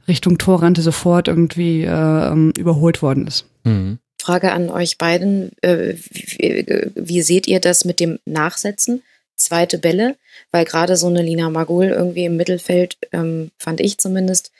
Richtung 0.07 0.37
Tor 0.37 0.63
rannte, 0.63 0.81
sofort 0.81 1.27
irgendwie 1.27 1.83
äh, 1.83 2.51
überholt 2.57 3.01
worden 3.01 3.27
ist. 3.27 3.45
Mhm. 3.65 3.99
Frage 4.21 4.53
an 4.53 4.69
euch 4.69 4.97
beiden. 4.97 5.51
Äh, 5.61 5.95
wie, 6.11 6.65
wie, 6.95 7.21
seht 7.21 7.45
ihr 7.49 7.59
das 7.59 7.83
mit 7.83 7.99
dem 7.99 8.19
Nachsetzen? 8.23 9.03
Zweite 9.35 9.79
Bälle, 9.79 10.15
weil 10.51 10.63
gerade 10.63 10.95
so 10.95 11.07
eine 11.07 11.21
Lina 11.21 11.49
Magul 11.49 11.87
irgendwie 11.87 12.23
im 12.23 12.37
Mittelfeld, 12.37 12.95
ähm, 13.11 13.51
fand 13.57 13.81
ich 13.81 13.97
zumindest, 13.97 14.53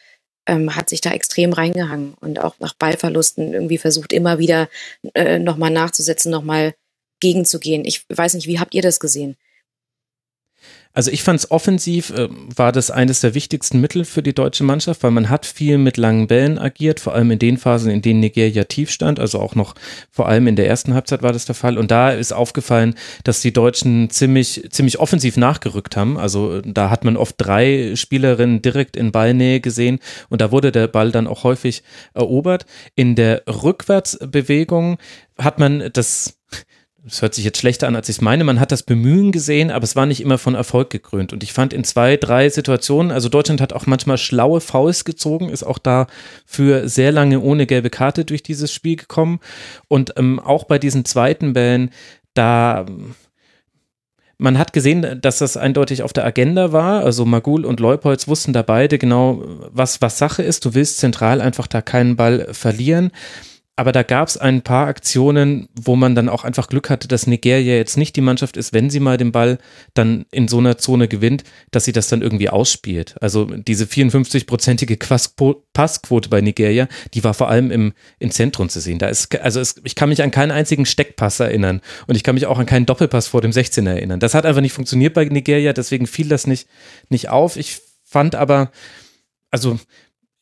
ähm, 0.47 0.75
hat 0.75 0.89
sich 0.89 1.01
da 1.01 1.11
extrem 1.11 1.53
reingehangen 1.53 2.15
und 2.21 2.39
auch 2.39 2.55
nach 2.59 2.73
Ballverlusten 2.73 3.53
irgendwie 3.53 3.77
versucht, 3.77 4.13
immer 4.13 4.39
wieder 4.39 4.69
äh, 5.13 5.39
nochmal 5.39 5.71
nachzusetzen, 5.71 6.31
nochmal 6.31 6.75
gegenzugehen. 7.19 7.85
Ich 7.85 8.05
weiß 8.09 8.33
nicht, 8.35 8.47
wie 8.47 8.59
habt 8.59 8.73
ihr 8.73 8.81
das 8.81 8.99
gesehen? 8.99 9.35
Also 10.95 11.11
ich 11.11 11.23
fand 11.23 11.39
es 11.39 11.51
offensiv, 11.51 12.09
äh, 12.11 12.29
war 12.55 12.71
das 12.71 12.89
eines 12.89 13.19
der 13.19 13.35
wichtigsten 13.35 13.81
Mittel 13.81 14.05
für 14.05 14.23
die 14.23 14.33
deutsche 14.33 14.63
Mannschaft, 14.63 15.03
weil 15.03 15.11
man 15.11 15.29
hat 15.29 15.45
viel 15.45 15.77
mit 15.77 15.97
langen 15.97 16.27
Bällen 16.27 16.57
agiert, 16.57 17.01
vor 17.01 17.13
allem 17.13 17.31
in 17.31 17.39
den 17.39 17.57
Phasen, 17.57 17.91
in 17.91 18.01
denen 18.01 18.21
Nigeria 18.21 18.63
tief 18.63 18.89
stand, 18.89 19.19
also 19.19 19.39
auch 19.39 19.55
noch 19.55 19.75
vor 20.09 20.29
allem 20.29 20.47
in 20.47 20.55
der 20.55 20.67
ersten 20.67 20.93
Halbzeit 20.93 21.21
war 21.21 21.33
das 21.33 21.43
der 21.43 21.53
Fall. 21.53 21.77
Und 21.77 21.91
da 21.91 22.11
ist 22.11 22.31
aufgefallen, 22.31 22.95
dass 23.25 23.41
die 23.41 23.51
Deutschen 23.51 24.09
ziemlich, 24.09 24.67
ziemlich 24.71 24.97
offensiv 24.99 25.35
nachgerückt 25.35 25.97
haben. 25.97 26.17
Also 26.17 26.61
da 26.61 26.89
hat 26.89 27.03
man 27.03 27.17
oft 27.17 27.35
drei 27.37 27.93
Spielerinnen 27.95 28.61
direkt 28.61 28.95
in 28.95 29.11
Ballnähe 29.11 29.59
gesehen 29.59 29.99
und 30.29 30.39
da 30.39 30.53
wurde 30.53 30.71
der 30.71 30.87
Ball 30.87 31.11
dann 31.11 31.27
auch 31.27 31.43
häufig 31.43 31.83
erobert. 32.13 32.65
In 32.95 33.15
der 33.15 33.43
Rückwärtsbewegung 33.47 34.97
hat 35.37 35.59
man 35.59 35.89
das 35.91 36.37
es 37.07 37.21
hört 37.21 37.35
sich 37.35 37.45
jetzt 37.45 37.59
schlechter 37.59 37.87
an, 37.87 37.95
als 37.95 38.09
ich 38.09 38.17
es 38.17 38.21
meine, 38.21 38.43
man 38.43 38.59
hat 38.59 38.71
das 38.71 38.81
Bemühen 38.81 39.31
gesehen, 39.31 39.69
aber 39.69 39.83
es 39.83 39.95
war 39.95 40.05
nicht 40.05 40.21
immer 40.21 40.37
von 40.37 40.55
Erfolg 40.55 40.89
gekrönt. 40.89 41.33
Und 41.33 41.43
ich 41.43 41.53
fand 41.53 41.71
in 41.71 41.83
zwei, 41.83 42.17
drei 42.17 42.49
Situationen, 42.49 43.11
also 43.11 43.29
Deutschland 43.29 43.61
hat 43.61 43.73
auch 43.73 43.85
manchmal 43.85 44.17
schlaue 44.17 44.59
Fouls 44.59 45.05
gezogen, 45.05 45.49
ist 45.49 45.63
auch 45.63 45.77
da 45.77 46.07
für 46.45 46.89
sehr 46.89 47.11
lange 47.11 47.39
ohne 47.41 47.67
gelbe 47.67 47.91
Karte 47.91 48.25
durch 48.25 48.41
dieses 48.41 48.73
Spiel 48.73 48.95
gekommen. 48.95 49.39
Und 49.87 50.13
ähm, 50.17 50.39
auch 50.39 50.63
bei 50.63 50.79
diesen 50.79 51.05
zweiten 51.05 51.53
Bällen, 51.53 51.91
da 52.33 52.85
man 54.37 54.57
hat 54.57 54.73
gesehen, 54.73 55.21
dass 55.21 55.37
das 55.37 55.55
eindeutig 55.55 56.03
auf 56.03 56.11
der 56.11 56.25
Agenda 56.25 56.73
war. 56.73 57.03
Also 57.03 57.23
Magul 57.23 57.63
und 57.65 57.79
Leupolz 57.79 58.27
wussten 58.27 58.51
da 58.51 58.63
beide 58.63 58.97
genau, 58.97 59.43
was, 59.71 60.01
was 60.01 60.17
Sache 60.17 60.43
ist. 60.43 60.65
Du 60.65 60.73
willst 60.73 60.97
zentral 60.97 61.39
einfach 61.39 61.67
da 61.67 61.81
keinen 61.81 62.17
Ball 62.17 62.47
verlieren. 62.51 63.11
Aber 63.77 63.91
da 63.91 64.03
gab 64.03 64.29
es 64.29 64.37
ein 64.37 64.61
paar 64.61 64.87
Aktionen, 64.87 65.67
wo 65.73 65.97
man 65.97 66.15
dann 66.15 66.29
auch 66.29 66.45
einfach 66.45 66.69
Glück 66.69 66.89
hatte, 66.89 67.09
dass 67.09 67.27
Nigeria 67.27 67.75
jetzt 67.75 67.97
nicht 67.97 68.15
die 68.15 68.21
Mannschaft 68.21 68.55
ist, 68.55 68.71
wenn 68.71 68.89
sie 68.89 69.01
mal 69.01 69.17
den 69.17 69.33
Ball 69.33 69.57
dann 69.93 70.25
in 70.31 70.47
so 70.47 70.59
einer 70.59 70.77
Zone 70.77 71.09
gewinnt, 71.09 71.43
dass 71.71 71.83
sie 71.83 71.91
das 71.91 72.07
dann 72.07 72.21
irgendwie 72.21 72.49
ausspielt. 72.49 73.15
Also 73.21 73.45
diese 73.45 73.83
54-prozentige 73.83 74.97
Passquote 75.73 76.29
bei 76.29 76.39
Nigeria, 76.39 76.87
die 77.13 77.25
war 77.25 77.33
vor 77.33 77.49
allem 77.49 77.69
im, 77.69 77.93
im 78.19 78.31
Zentrum 78.31 78.69
zu 78.69 78.79
sehen. 78.79 78.97
Da 78.97 79.07
ist, 79.07 79.35
also 79.41 79.59
es, 79.59 79.81
ich 79.83 79.95
kann 79.95 80.07
mich 80.07 80.23
an 80.23 80.31
keinen 80.31 80.51
einzigen 80.51 80.85
Steckpass 80.85 81.41
erinnern 81.41 81.81
und 82.07 82.15
ich 82.15 82.23
kann 82.23 82.35
mich 82.35 82.45
auch 82.45 82.59
an 82.59 82.65
keinen 82.65 82.85
Doppelpass 82.85 83.27
vor 83.27 83.41
dem 83.41 83.51
16er 83.51 83.89
erinnern. 83.89 84.21
Das 84.21 84.35
hat 84.35 84.45
einfach 84.45 84.61
nicht 84.61 84.73
funktioniert 84.73 85.13
bei 85.13 85.25
Nigeria, 85.25 85.73
deswegen 85.73 86.07
fiel 86.07 86.29
das 86.29 86.47
nicht, 86.47 86.69
nicht 87.09 87.27
auf. 87.27 87.57
Ich 87.57 87.81
fand 88.05 88.35
aber, 88.35 88.71
also 89.51 89.77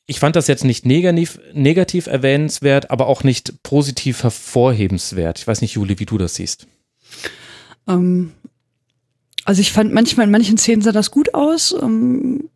ich 0.06 0.20
fand 0.20 0.36
das 0.36 0.48
jetzt 0.48 0.66
nicht 0.66 0.86
negativ, 0.86 1.39
negativ 1.54 2.08
erwähnenswert, 2.08 2.92
aber 2.92 3.08
auch 3.08 3.24
nicht 3.24 3.63
positiv 3.63 4.24
hervorhebenswert. 4.24 5.39
Ich 5.39 5.48
weiß 5.48 5.62
nicht, 5.62 5.74
Juli, 5.74 6.00
wie 6.00 6.06
du 6.06 6.18
das 6.18 6.36
siehst. 6.36 6.68
Ähm, 7.88 8.32
also 9.46 9.62
ich 9.62 9.72
fand 9.72 9.94
manchmal 9.94 10.26
in 10.26 10.32
manchen 10.32 10.58
Szenen 10.58 10.82
sah 10.82 10.92
das 10.92 11.12
gut 11.12 11.34
aus, 11.34 11.76
ähm, 11.82 12.50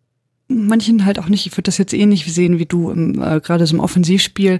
manchen 0.47 1.05
halt 1.05 1.19
auch 1.19 1.29
nicht. 1.29 1.45
Ich 1.45 1.53
würde 1.53 1.63
das 1.63 1.77
jetzt 1.77 1.93
ähnlich 1.93 2.25
sehen 2.33 2.59
wie 2.59 2.65
du, 2.65 2.91
äh, 2.91 3.41
gerade 3.41 3.65
so 3.65 3.75
im 3.75 3.81
Offensivspiel, 3.81 4.59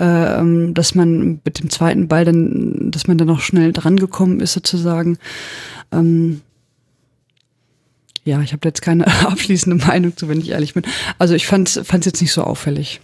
äh, 0.00 0.04
ähm, 0.04 0.74
dass 0.74 0.94
man 0.94 1.40
mit 1.44 1.60
dem 1.60 1.70
zweiten 1.70 2.08
Ball 2.08 2.24
dann, 2.24 2.90
dass 2.90 3.06
man 3.06 3.18
dann 3.18 3.28
noch 3.28 3.40
schnell 3.40 3.72
drangekommen 3.72 4.40
ist 4.40 4.52
sozusagen. 4.52 5.18
Ähm, 5.92 6.40
ja, 8.24 8.40
ich 8.40 8.52
habe 8.52 8.66
jetzt 8.66 8.82
keine 8.82 9.06
abschließende 9.26 9.84
Meinung 9.86 10.16
zu, 10.16 10.28
wenn 10.28 10.40
ich 10.40 10.50
ehrlich 10.50 10.74
bin. 10.74 10.84
Also 11.18 11.34
ich 11.34 11.46
fand 11.46 11.68
es 11.76 12.04
jetzt 12.04 12.20
nicht 12.20 12.32
so 12.32 12.42
auffällig. 12.42 13.00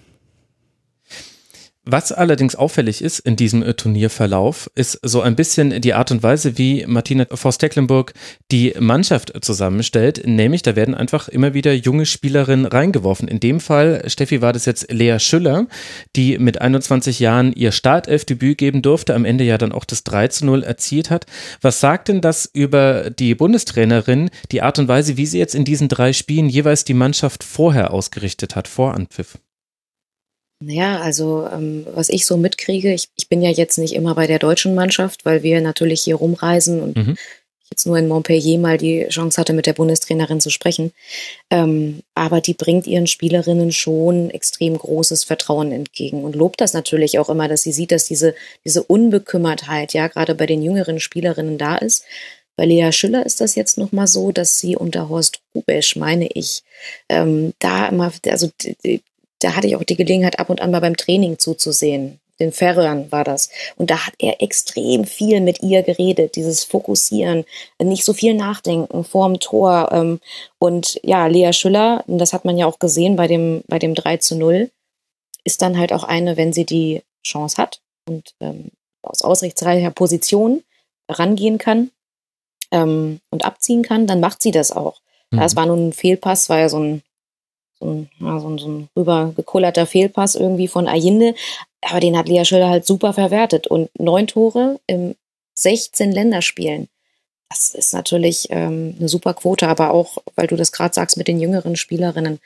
Was 1.92 2.12
allerdings 2.12 2.54
auffällig 2.54 3.02
ist 3.02 3.18
in 3.18 3.34
diesem 3.34 3.64
äh, 3.64 3.74
Turnierverlauf, 3.74 4.70
ist 4.76 5.00
so 5.02 5.22
ein 5.22 5.34
bisschen 5.34 5.80
die 5.80 5.94
Art 5.94 6.12
und 6.12 6.22
Weise, 6.22 6.56
wie 6.56 6.86
Martina 6.86 7.26
Voss-Tecklenburg 7.28 8.14
die 8.52 8.74
Mannschaft 8.78 9.32
zusammenstellt. 9.40 10.22
Nämlich, 10.24 10.62
da 10.62 10.76
werden 10.76 10.94
einfach 10.94 11.28
immer 11.28 11.52
wieder 11.52 11.72
junge 11.72 12.06
Spielerinnen 12.06 12.66
reingeworfen. 12.66 13.26
In 13.26 13.40
dem 13.40 13.58
Fall, 13.58 14.04
Steffi, 14.06 14.40
war 14.40 14.52
das 14.52 14.66
jetzt 14.66 14.92
Lea 14.92 15.18
Schüller, 15.18 15.66
die 16.14 16.38
mit 16.38 16.60
21 16.60 17.18
Jahren 17.18 17.52
ihr 17.54 17.72
Startelfdebüt 17.72 18.56
geben 18.56 18.82
durfte, 18.82 19.16
am 19.16 19.24
Ende 19.24 19.42
ja 19.42 19.58
dann 19.58 19.72
auch 19.72 19.84
das 19.84 20.04
3 20.04 20.28
zu 20.28 20.46
0 20.46 20.62
erzielt 20.62 21.10
hat. 21.10 21.26
Was 21.60 21.80
sagt 21.80 22.06
denn 22.06 22.20
das 22.20 22.48
über 22.52 23.10
die 23.10 23.34
Bundestrainerin, 23.34 24.30
die 24.52 24.62
Art 24.62 24.78
und 24.78 24.86
Weise, 24.86 25.16
wie 25.16 25.26
sie 25.26 25.40
jetzt 25.40 25.56
in 25.56 25.64
diesen 25.64 25.88
drei 25.88 26.12
Spielen 26.12 26.48
jeweils 26.48 26.84
die 26.84 26.94
Mannschaft 26.94 27.42
vorher 27.42 27.92
ausgerichtet 27.92 28.54
hat, 28.54 28.68
vor 28.68 28.94
Anpfiff? 28.94 29.38
Naja, 30.62 31.00
also 31.00 31.48
ähm, 31.50 31.86
was 31.94 32.10
ich 32.10 32.26
so 32.26 32.36
mitkriege, 32.36 32.92
ich, 32.92 33.08
ich 33.16 33.28
bin 33.28 33.40
ja 33.40 33.50
jetzt 33.50 33.78
nicht 33.78 33.94
immer 33.94 34.14
bei 34.14 34.26
der 34.26 34.38
deutschen 34.38 34.74
Mannschaft, 34.74 35.24
weil 35.24 35.42
wir 35.42 35.62
natürlich 35.62 36.02
hier 36.02 36.16
rumreisen 36.16 36.82
und 36.82 36.96
mhm. 36.96 37.16
ich 37.62 37.70
jetzt 37.70 37.86
nur 37.86 37.96
in 37.96 38.08
Montpellier 38.08 38.58
mal 38.58 38.76
die 38.76 39.06
Chance 39.08 39.40
hatte, 39.40 39.54
mit 39.54 39.64
der 39.64 39.72
Bundestrainerin 39.72 40.38
zu 40.38 40.50
sprechen. 40.50 40.92
Ähm, 41.48 42.02
aber 42.14 42.42
die 42.42 42.52
bringt 42.52 42.86
ihren 42.86 43.06
Spielerinnen 43.06 43.72
schon 43.72 44.28
extrem 44.28 44.76
großes 44.76 45.24
Vertrauen 45.24 45.72
entgegen 45.72 46.24
und 46.24 46.36
lobt 46.36 46.60
das 46.60 46.74
natürlich 46.74 47.18
auch 47.18 47.30
immer, 47.30 47.48
dass 47.48 47.62
sie 47.62 47.72
sieht, 47.72 47.90
dass 47.90 48.04
diese, 48.04 48.34
diese 48.62 48.82
Unbekümmertheit 48.82 49.94
ja 49.94 50.08
gerade 50.08 50.34
bei 50.34 50.44
den 50.44 50.62
jüngeren 50.62 51.00
Spielerinnen 51.00 51.56
da 51.56 51.76
ist. 51.76 52.04
Bei 52.56 52.66
Lea 52.66 52.92
Schüller 52.92 53.24
ist 53.24 53.40
das 53.40 53.54
jetzt 53.54 53.78
nochmal 53.78 54.08
so, 54.08 54.30
dass 54.30 54.58
sie 54.58 54.76
unter 54.76 55.08
Horst 55.08 55.40
Rubesch, 55.54 55.96
meine 55.96 56.28
ich, 56.34 56.64
ähm, 57.08 57.54
da 57.60 57.88
immer, 57.88 58.12
also 58.26 58.50
die, 58.84 59.00
da 59.40 59.56
hatte 59.56 59.66
ich 59.66 59.76
auch 59.76 59.84
die 59.84 59.96
Gelegenheit, 59.96 60.38
ab 60.38 60.50
und 60.50 60.60
an 60.60 60.70
mal 60.70 60.80
beim 60.80 60.96
Training 60.96 61.38
zuzusehen. 61.38 62.20
Den 62.38 62.52
Ferrern 62.52 63.12
war 63.12 63.22
das. 63.22 63.50
Und 63.76 63.90
da 63.90 64.06
hat 64.06 64.14
er 64.18 64.40
extrem 64.40 65.04
viel 65.04 65.40
mit 65.40 65.62
ihr 65.62 65.82
geredet, 65.82 66.36
dieses 66.36 66.64
Fokussieren, 66.64 67.44
nicht 67.78 68.04
so 68.04 68.14
viel 68.14 68.34
nachdenken 68.34 69.04
vorm 69.04 69.40
Tor. 69.40 69.90
Ähm, 69.92 70.20
und 70.58 70.98
ja, 71.02 71.26
Lea 71.26 71.52
Schüller, 71.52 72.02
das 72.06 72.32
hat 72.32 72.46
man 72.46 72.56
ja 72.56 72.66
auch 72.66 72.78
gesehen 72.78 73.16
bei 73.16 73.26
dem, 73.26 73.62
bei 73.66 73.78
dem 73.78 73.94
3 73.94 74.16
zu 74.16 74.36
0, 74.36 74.70
ist 75.44 75.60
dann 75.60 75.78
halt 75.78 75.92
auch 75.92 76.04
eine, 76.04 76.36
wenn 76.38 76.52
sie 76.52 76.64
die 76.64 77.02
Chance 77.22 77.58
hat 77.58 77.80
und 78.08 78.34
ähm, 78.40 78.70
aus 79.02 79.22
ausrichtsreicher 79.22 79.90
Position 79.90 80.62
rangehen 81.08 81.58
kann 81.58 81.90
ähm, 82.70 83.20
und 83.30 83.44
abziehen 83.44 83.82
kann, 83.82 84.06
dann 84.06 84.20
macht 84.20 84.42
sie 84.42 84.50
das 84.50 84.72
auch. 84.72 85.00
Mhm. 85.30 85.38
Das 85.38 85.56
war 85.56 85.66
nun 85.66 85.88
ein 85.88 85.92
Fehlpass, 85.92 86.48
war 86.48 86.58
ja 86.58 86.68
so 86.68 86.78
ein 86.78 87.02
so 87.80 87.86
ein, 87.90 88.10
ja, 88.20 88.38
so 88.38 88.48
ein, 88.48 88.58
so 88.58 88.68
ein 88.68 88.88
rübergekullerter 88.96 89.86
Fehlpass 89.86 90.34
irgendwie 90.34 90.68
von 90.68 90.86
Ayinde. 90.86 91.34
Aber 91.82 92.00
den 92.00 92.16
hat 92.16 92.28
Lea 92.28 92.44
Schüller 92.44 92.68
halt 92.68 92.86
super 92.86 93.12
verwertet. 93.12 93.66
Und 93.66 93.90
neun 93.98 94.26
Tore 94.26 94.80
im 94.86 95.14
16 95.54 96.12
Länderspielen. 96.12 96.88
das 97.48 97.74
ist 97.74 97.92
natürlich 97.92 98.48
ähm, 98.50 98.94
eine 98.98 99.08
super 99.08 99.34
Quote, 99.34 99.68
aber 99.68 99.90
auch, 99.90 100.18
weil 100.36 100.46
du 100.46 100.56
das 100.56 100.72
gerade 100.72 100.94
sagst 100.94 101.16
mit 101.16 101.28
den 101.28 101.40
jüngeren 101.40 101.76
Spielerinnen. 101.76 102.38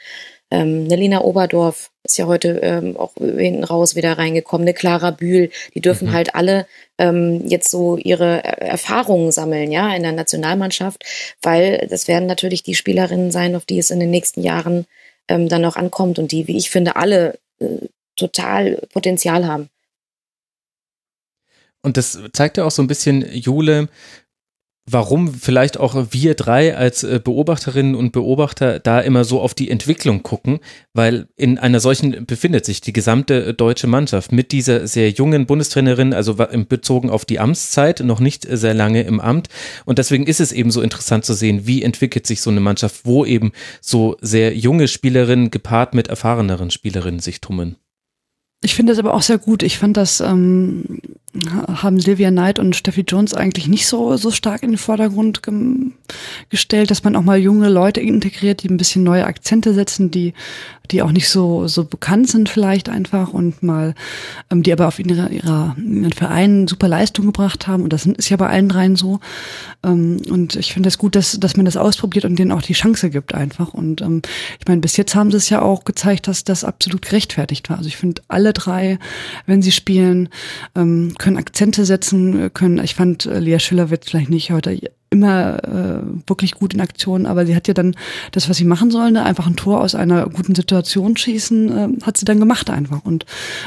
Ähm, 0.50 0.84
Nelina 0.84 1.22
Oberdorf 1.22 1.90
ist 2.04 2.18
ja 2.18 2.26
heute 2.26 2.60
ähm, 2.62 2.96
auch 2.96 3.14
hinten 3.14 3.64
raus 3.64 3.96
wieder 3.96 4.18
reingekommen, 4.18 4.66
eine 4.66 4.74
Clara 4.74 5.10
Bühl, 5.10 5.50
die 5.74 5.80
dürfen 5.80 6.08
mhm. 6.08 6.12
halt 6.12 6.34
alle 6.34 6.66
ähm, 6.98 7.46
jetzt 7.46 7.70
so 7.70 7.96
ihre 7.96 8.44
Erfahrungen 8.44 9.32
sammeln, 9.32 9.72
ja, 9.72 9.94
in 9.94 10.02
der 10.02 10.12
Nationalmannschaft, 10.12 11.04
weil 11.42 11.86
das 11.90 12.08
werden 12.08 12.26
natürlich 12.26 12.62
die 12.62 12.74
Spielerinnen 12.74 13.30
sein, 13.30 13.56
auf 13.56 13.64
die 13.64 13.78
es 13.78 13.90
in 13.90 14.00
den 14.00 14.10
nächsten 14.10 14.42
Jahren 14.42 14.86
ähm, 15.28 15.48
dann 15.48 15.62
noch 15.62 15.76
ankommt 15.76 16.18
und 16.18 16.32
die, 16.32 16.46
wie 16.46 16.56
ich 16.56 16.70
finde, 16.70 16.96
alle 16.96 17.38
äh, 17.58 17.88
total 18.16 18.80
Potenzial 18.92 19.46
haben. 19.46 19.68
Und 21.82 21.96
das 21.98 22.18
zeigt 22.32 22.56
ja 22.56 22.64
auch 22.64 22.70
so 22.70 22.82
ein 22.82 22.86
bisschen, 22.86 23.30
Jule, 23.32 23.88
warum 24.86 25.32
vielleicht 25.32 25.78
auch 25.78 26.06
wir 26.10 26.34
drei 26.34 26.76
als 26.76 27.04
äh, 27.04 27.20
Beobachterinnen 27.22 27.94
und 27.94 28.12
Beobachter 28.12 28.78
da 28.78 29.00
immer 29.00 29.24
so 29.24 29.40
auf 29.40 29.54
die 29.54 29.70
Entwicklung 29.70 30.22
gucken, 30.22 30.60
weil 30.92 31.26
in 31.36 31.58
einer 31.58 31.80
solchen 31.80 32.26
befindet 32.26 32.66
sich 32.66 32.80
die 32.80 32.92
gesamte 32.92 33.46
äh, 33.46 33.54
deutsche 33.54 33.86
Mannschaft 33.86 34.32
mit 34.32 34.52
dieser 34.52 34.86
sehr 34.86 35.10
jungen 35.10 35.46
Bundestrainerin, 35.46 36.12
also 36.12 36.34
bezogen 36.34 37.08
auf 37.08 37.24
die 37.24 37.40
Amtszeit, 37.40 38.00
noch 38.00 38.20
nicht 38.20 38.44
äh, 38.44 38.56
sehr 38.56 38.74
lange 38.74 39.02
im 39.02 39.20
Amt. 39.20 39.48
Und 39.86 39.98
deswegen 39.98 40.26
ist 40.26 40.40
es 40.40 40.52
eben 40.52 40.70
so 40.70 40.82
interessant 40.82 41.24
zu 41.24 41.32
sehen, 41.32 41.66
wie 41.66 41.82
entwickelt 41.82 42.26
sich 42.26 42.42
so 42.42 42.50
eine 42.50 42.60
Mannschaft, 42.60 43.00
wo 43.04 43.24
eben 43.24 43.52
so 43.80 44.16
sehr 44.20 44.56
junge 44.56 44.88
Spielerinnen 44.88 45.50
gepaart 45.50 45.94
mit 45.94 46.08
erfahreneren 46.08 46.70
Spielerinnen 46.70 47.20
sich 47.20 47.40
tummeln. 47.40 47.76
Ich 48.64 48.74
finde 48.74 48.92
das 48.92 48.98
aber 48.98 49.12
auch 49.12 49.22
sehr 49.22 49.36
gut. 49.36 49.62
Ich 49.62 49.78
fand 49.78 49.96
das 49.96 50.20
ähm, 50.20 51.00
haben 51.82 52.00
Sylvia 52.00 52.30
Knight 52.30 52.58
und 52.58 52.76
Steffi 52.76 53.02
Jones 53.06 53.34
eigentlich 53.34 53.68
nicht 53.68 53.86
so, 53.86 54.16
so 54.16 54.30
stark 54.30 54.62
in 54.62 54.70
den 54.70 54.78
Vordergrund 54.78 55.42
gestellt, 56.48 56.90
dass 56.90 57.04
man 57.04 57.16
auch 57.16 57.22
mal 57.22 57.38
junge 57.38 57.68
Leute 57.68 58.00
integriert, 58.00 58.62
die 58.62 58.70
ein 58.70 58.76
bisschen 58.76 59.02
neue 59.02 59.26
Akzente 59.26 59.74
setzen, 59.74 60.10
die, 60.10 60.32
die 60.90 61.02
auch 61.02 61.12
nicht 61.12 61.28
so, 61.28 61.66
so 61.66 61.84
bekannt 61.84 62.28
sind 62.28 62.48
vielleicht 62.48 62.88
einfach 62.88 63.32
und 63.32 63.62
mal, 63.62 63.94
ähm, 64.50 64.62
die 64.62 64.72
aber 64.72 64.86
auf 64.86 64.98
ihrer, 64.98 65.30
ihrer, 65.30 65.76
ihren 65.78 66.12
Vereinen 66.12 66.68
super 66.68 66.88
Leistung 66.88 67.26
gebracht 67.26 67.66
haben. 67.66 67.84
Und 67.84 67.92
das 67.92 68.04
ist 68.04 68.28
ja 68.28 68.36
bei 68.36 68.48
allen 68.48 68.68
dreien 68.68 68.96
so. 68.96 69.20
Ähm, 69.82 70.20
und 70.28 70.56
ich 70.56 70.72
finde 70.72 70.88
es 70.88 70.94
das 70.94 70.98
gut, 70.98 71.16
dass, 71.16 71.38
dass 71.40 71.56
man 71.56 71.64
das 71.64 71.76
ausprobiert 71.76 72.24
und 72.26 72.38
denen 72.38 72.52
auch 72.52 72.62
die 72.62 72.74
Chance 72.74 73.08
gibt 73.10 73.34
einfach. 73.34 73.72
Und 73.72 74.02
ähm, 74.02 74.20
ich 74.60 74.68
meine, 74.68 74.80
bis 74.82 74.96
jetzt 74.96 75.14
haben 75.14 75.30
sie 75.30 75.38
es 75.38 75.48
ja 75.48 75.62
auch 75.62 75.84
gezeigt, 75.84 76.28
dass 76.28 76.44
das 76.44 76.64
absolut 76.64 77.02
gerechtfertigt 77.02 77.70
war. 77.70 77.78
Also 77.78 77.88
ich 77.88 77.96
finde 77.96 78.22
alle 78.28 78.52
drei, 78.52 78.98
wenn 79.46 79.62
sie 79.62 79.72
spielen, 79.72 80.28
ähm, 80.74 81.14
können 81.18 81.38
Akzente 81.38 81.86
setzen 81.86 82.52
können. 82.52 82.78
Ich 82.78 82.94
fand 82.94 83.24
äh, 83.24 83.38
Lea 83.38 83.58
Schiller 83.58 83.88
wird 83.88 84.04
vielleicht 84.04 84.30
nicht 84.30 84.50
heute 84.50 84.78
immer 85.10 85.62
äh, 85.64 86.28
wirklich 86.28 86.52
gut 86.52 86.74
in 86.74 86.80
Aktion, 86.80 87.26
aber 87.26 87.46
sie 87.46 87.54
hat 87.54 87.68
ja 87.68 87.74
dann 87.74 87.94
das, 88.32 88.48
was 88.48 88.56
sie 88.56 88.64
machen 88.64 88.90
soll, 88.90 89.12
ne, 89.12 89.24
einfach 89.24 89.46
ein 89.46 89.56
Tor 89.56 89.80
aus 89.80 89.94
einer 89.94 90.28
guten 90.28 90.54
Situation 90.54 91.16
schießen, 91.16 91.70
äh, 91.70 91.88
hat 92.02 92.16
sie 92.16 92.24
dann 92.24 92.40
gemacht 92.40 92.68
einfach. 92.68 93.04
Und 93.04 93.24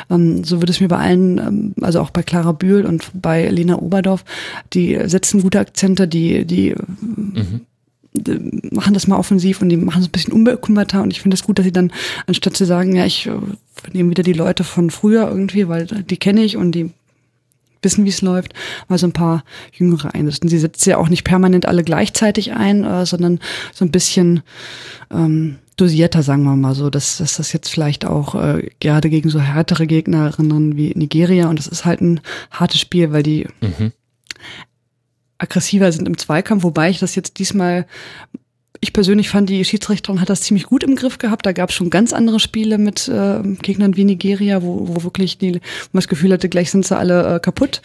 ähm, 0.09 0.43
so 0.43 0.61
wird 0.61 0.69
es 0.69 0.81
mir 0.81 0.89
bei 0.89 0.97
allen, 0.97 1.37
ähm, 1.37 1.73
also 1.81 2.01
auch 2.01 2.09
bei 2.09 2.21
Clara 2.21 2.51
Bühl 2.51 2.85
und 2.85 3.09
bei 3.13 3.49
Lena 3.49 3.79
Oberdorf, 3.79 4.25
die 4.73 4.99
setzen 5.05 5.41
gute 5.41 5.59
Akzente, 5.59 6.07
die, 6.07 6.45
die 6.45 6.75
mhm. 6.99 7.61
machen 8.71 8.93
das 8.93 9.07
mal 9.07 9.17
offensiv 9.17 9.61
und 9.61 9.69
die 9.69 9.77
machen 9.77 10.01
es 10.01 10.09
ein 10.09 10.11
bisschen 10.11 10.33
unbekümmerter. 10.33 11.01
Und 11.01 11.11
ich 11.11 11.21
finde 11.21 11.35
es 11.35 11.43
gut, 11.43 11.59
dass 11.59 11.65
sie 11.65 11.71
dann, 11.71 11.93
anstatt 12.25 12.57
zu 12.57 12.65
sagen, 12.65 12.95
ja, 12.95 13.05
ich 13.05 13.27
äh, 13.27 13.31
nehme 13.93 14.09
wieder 14.09 14.23
die 14.23 14.33
Leute 14.33 14.65
von 14.65 14.89
früher 14.89 15.29
irgendwie, 15.29 15.69
weil 15.69 15.85
die 15.85 16.17
kenne 16.17 16.43
ich 16.43 16.57
und 16.57 16.73
die 16.73 16.91
wissen, 17.87 18.03
wie 18.03 18.09
es 18.09 18.21
läuft, 18.21 18.53
mal 18.89 18.99
so 18.99 19.07
ein 19.07 19.13
paar 19.13 19.45
Jüngere 19.71 20.13
einsetzen. 20.13 20.49
Sie 20.49 20.59
setzt 20.59 20.85
ja 20.85 20.97
auch 20.97 21.07
nicht 21.07 21.23
permanent 21.23 21.65
alle 21.65 21.85
gleichzeitig 21.85 22.51
ein, 22.51 22.83
äh, 22.83 23.05
sondern 23.05 23.39
so 23.73 23.85
ein 23.85 23.91
bisschen 23.91 24.41
ähm, 25.09 25.55
dosierter, 25.77 26.23
sagen 26.23 26.43
wir 26.43 26.55
mal 26.55 26.75
so, 26.75 26.89
dass, 26.89 27.17
dass 27.17 27.37
das 27.37 27.53
jetzt 27.53 27.69
vielleicht 27.69 28.03
auch 28.03 28.35
äh, 28.35 28.69
gerade 28.81 29.09
gegen 29.09 29.29
so 29.29 29.39
härtere 29.39 29.87
Gegnerinnen 29.87 30.75
wie 30.75 30.91
Nigeria 30.95 31.49
und 31.49 31.57
das 31.57 31.67
ist 31.67 31.85
halt 31.85 32.01
ein 32.01 32.19
hartes 32.51 32.81
Spiel, 32.81 33.13
weil 33.13 33.23
die 33.23 33.47
mhm. 33.61 33.93
aggressiver 35.37 35.91
sind 35.93 36.07
im 36.07 36.17
Zweikampf, 36.17 36.63
wobei 36.63 36.89
ich 36.89 36.99
das 36.99 37.15
jetzt 37.15 37.39
diesmal 37.39 37.85
ich 38.79 38.93
persönlich 38.93 39.29
fand, 39.29 39.49
die 39.49 39.63
Schiedsrichterin 39.65 40.21
hat 40.21 40.29
das 40.29 40.41
ziemlich 40.41 40.65
gut 40.65 40.83
im 40.83 40.95
Griff 40.95 41.17
gehabt. 41.17 41.45
Da 41.45 41.51
gab 41.51 41.69
es 41.69 41.75
schon 41.75 41.89
ganz 41.89 42.13
andere 42.13 42.39
Spiele 42.39 42.77
mit 42.77 43.07
äh, 43.07 43.41
Gegnern 43.61 43.95
wie 43.95 44.03
Nigeria, 44.03 44.61
wo, 44.61 44.87
wo 44.87 45.03
wirklich 45.03 45.37
die, 45.37 45.55
wo 45.55 45.59
man 45.93 46.01
das 46.01 46.07
Gefühl 46.07 46.31
hatte, 46.31 46.49
gleich 46.49 46.71
sind 46.71 46.85
sie 46.85 46.95
alle 46.95 47.35
äh, 47.35 47.39
kaputt. 47.39 47.81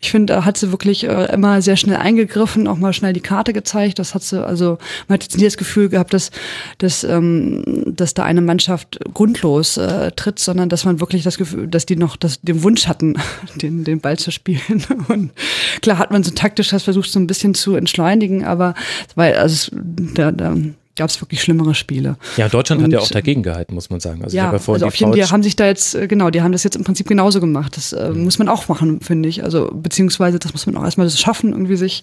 Ich 0.00 0.10
finde, 0.10 0.34
da 0.34 0.44
hat 0.44 0.56
sie 0.56 0.70
wirklich 0.70 1.04
äh, 1.04 1.32
immer 1.32 1.62
sehr 1.62 1.76
schnell 1.76 1.96
eingegriffen, 1.96 2.68
auch 2.68 2.76
mal 2.76 2.92
schnell 2.92 3.12
die 3.12 3.20
Karte 3.20 3.52
gezeigt. 3.52 3.98
Das 3.98 4.14
hat 4.14 4.22
sie, 4.22 4.44
also 4.44 4.78
man 5.08 5.14
hat 5.14 5.24
jetzt 5.24 5.36
nie 5.36 5.44
das 5.44 5.56
Gefühl 5.56 5.88
gehabt, 5.88 6.14
dass, 6.14 6.30
dass, 6.78 7.02
ähm, 7.02 7.64
dass 7.86 8.14
da 8.14 8.24
eine 8.24 8.40
Mannschaft 8.40 9.00
grundlos 9.14 9.76
äh, 9.76 10.12
tritt, 10.12 10.38
sondern 10.38 10.68
dass 10.68 10.84
man 10.84 11.00
wirklich 11.00 11.24
das 11.24 11.38
Gefühl, 11.38 11.66
dass 11.66 11.86
die 11.86 11.96
noch 11.96 12.16
das, 12.16 12.40
den 12.40 12.62
Wunsch 12.62 12.86
hatten, 12.86 13.14
den, 13.56 13.84
den 13.84 14.00
Ball 14.00 14.18
zu 14.18 14.30
spielen. 14.30 14.84
Und 15.08 15.32
klar 15.82 15.98
hat 15.98 16.12
man 16.12 16.22
so 16.22 16.30
taktisch 16.30 16.68
das 16.68 16.84
versucht, 16.84 17.10
so 17.10 17.18
ein 17.18 17.26
bisschen 17.26 17.54
zu 17.54 17.74
entschleunigen, 17.74 18.44
aber 18.44 18.74
weil 19.14 19.34
also 19.34 19.72
da, 20.32 20.52
da 20.52 20.56
gab 20.96 21.10
es 21.10 21.20
wirklich 21.20 21.42
schlimmere 21.42 21.74
Spiele. 21.74 22.16
Ja, 22.36 22.48
Deutschland 22.48 22.80
und, 22.80 22.86
hat 22.86 22.92
ja 22.92 22.98
auch 22.98 23.10
dagegen 23.10 23.42
gehalten, 23.42 23.74
muss 23.74 23.90
man 23.90 24.00
sagen. 24.00 24.24
Also 24.24 24.36
ja, 24.36 24.50
also 24.50 24.86
auf 24.86 24.94
jeden 24.96 25.12
Fall 25.12 25.30
haben 25.30 25.42
sich 25.42 25.54
da 25.54 25.66
jetzt, 25.66 25.94
äh, 25.94 26.08
genau, 26.08 26.30
die 26.30 26.42
haben 26.42 26.52
das 26.52 26.64
jetzt 26.64 26.76
im 26.76 26.84
Prinzip 26.84 27.06
genauso 27.06 27.40
gemacht. 27.40 27.76
Das 27.76 27.92
äh, 27.92 28.10
mhm. 28.10 28.24
muss 28.24 28.38
man 28.38 28.48
auch 28.48 28.66
machen, 28.68 29.00
finde 29.00 29.28
ich. 29.28 29.44
Also, 29.44 29.70
beziehungsweise, 29.72 30.38
das 30.38 30.52
muss 30.52 30.66
man 30.66 30.76
auch 30.76 30.84
erstmal 30.84 31.08
schaffen, 31.10 31.52
irgendwie 31.52 31.76
sich, 31.76 32.02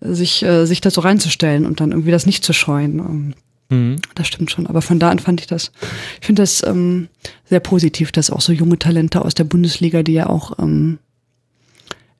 sich, 0.00 0.42
äh, 0.44 0.66
sich 0.66 0.80
da 0.80 0.90
so 0.90 1.00
reinzustellen 1.00 1.66
und 1.66 1.80
dann 1.80 1.90
irgendwie 1.90 2.12
das 2.12 2.26
nicht 2.26 2.44
zu 2.44 2.52
scheuen. 2.52 3.34
Ähm, 3.70 3.76
mhm. 3.76 3.96
Das 4.14 4.28
stimmt 4.28 4.50
schon. 4.50 4.66
Aber 4.66 4.82
von 4.82 4.98
da 4.98 5.10
an 5.10 5.18
fand 5.18 5.40
ich 5.40 5.48
das, 5.48 5.72
ich 6.20 6.26
finde 6.26 6.42
das 6.42 6.62
ähm, 6.64 7.08
sehr 7.44 7.60
positiv, 7.60 8.12
dass 8.12 8.30
auch 8.30 8.40
so 8.40 8.52
junge 8.52 8.78
Talente 8.78 9.22
aus 9.24 9.34
der 9.34 9.44
Bundesliga, 9.44 10.02
die 10.02 10.14
ja 10.14 10.28
auch 10.28 10.58
ähm, 10.60 10.98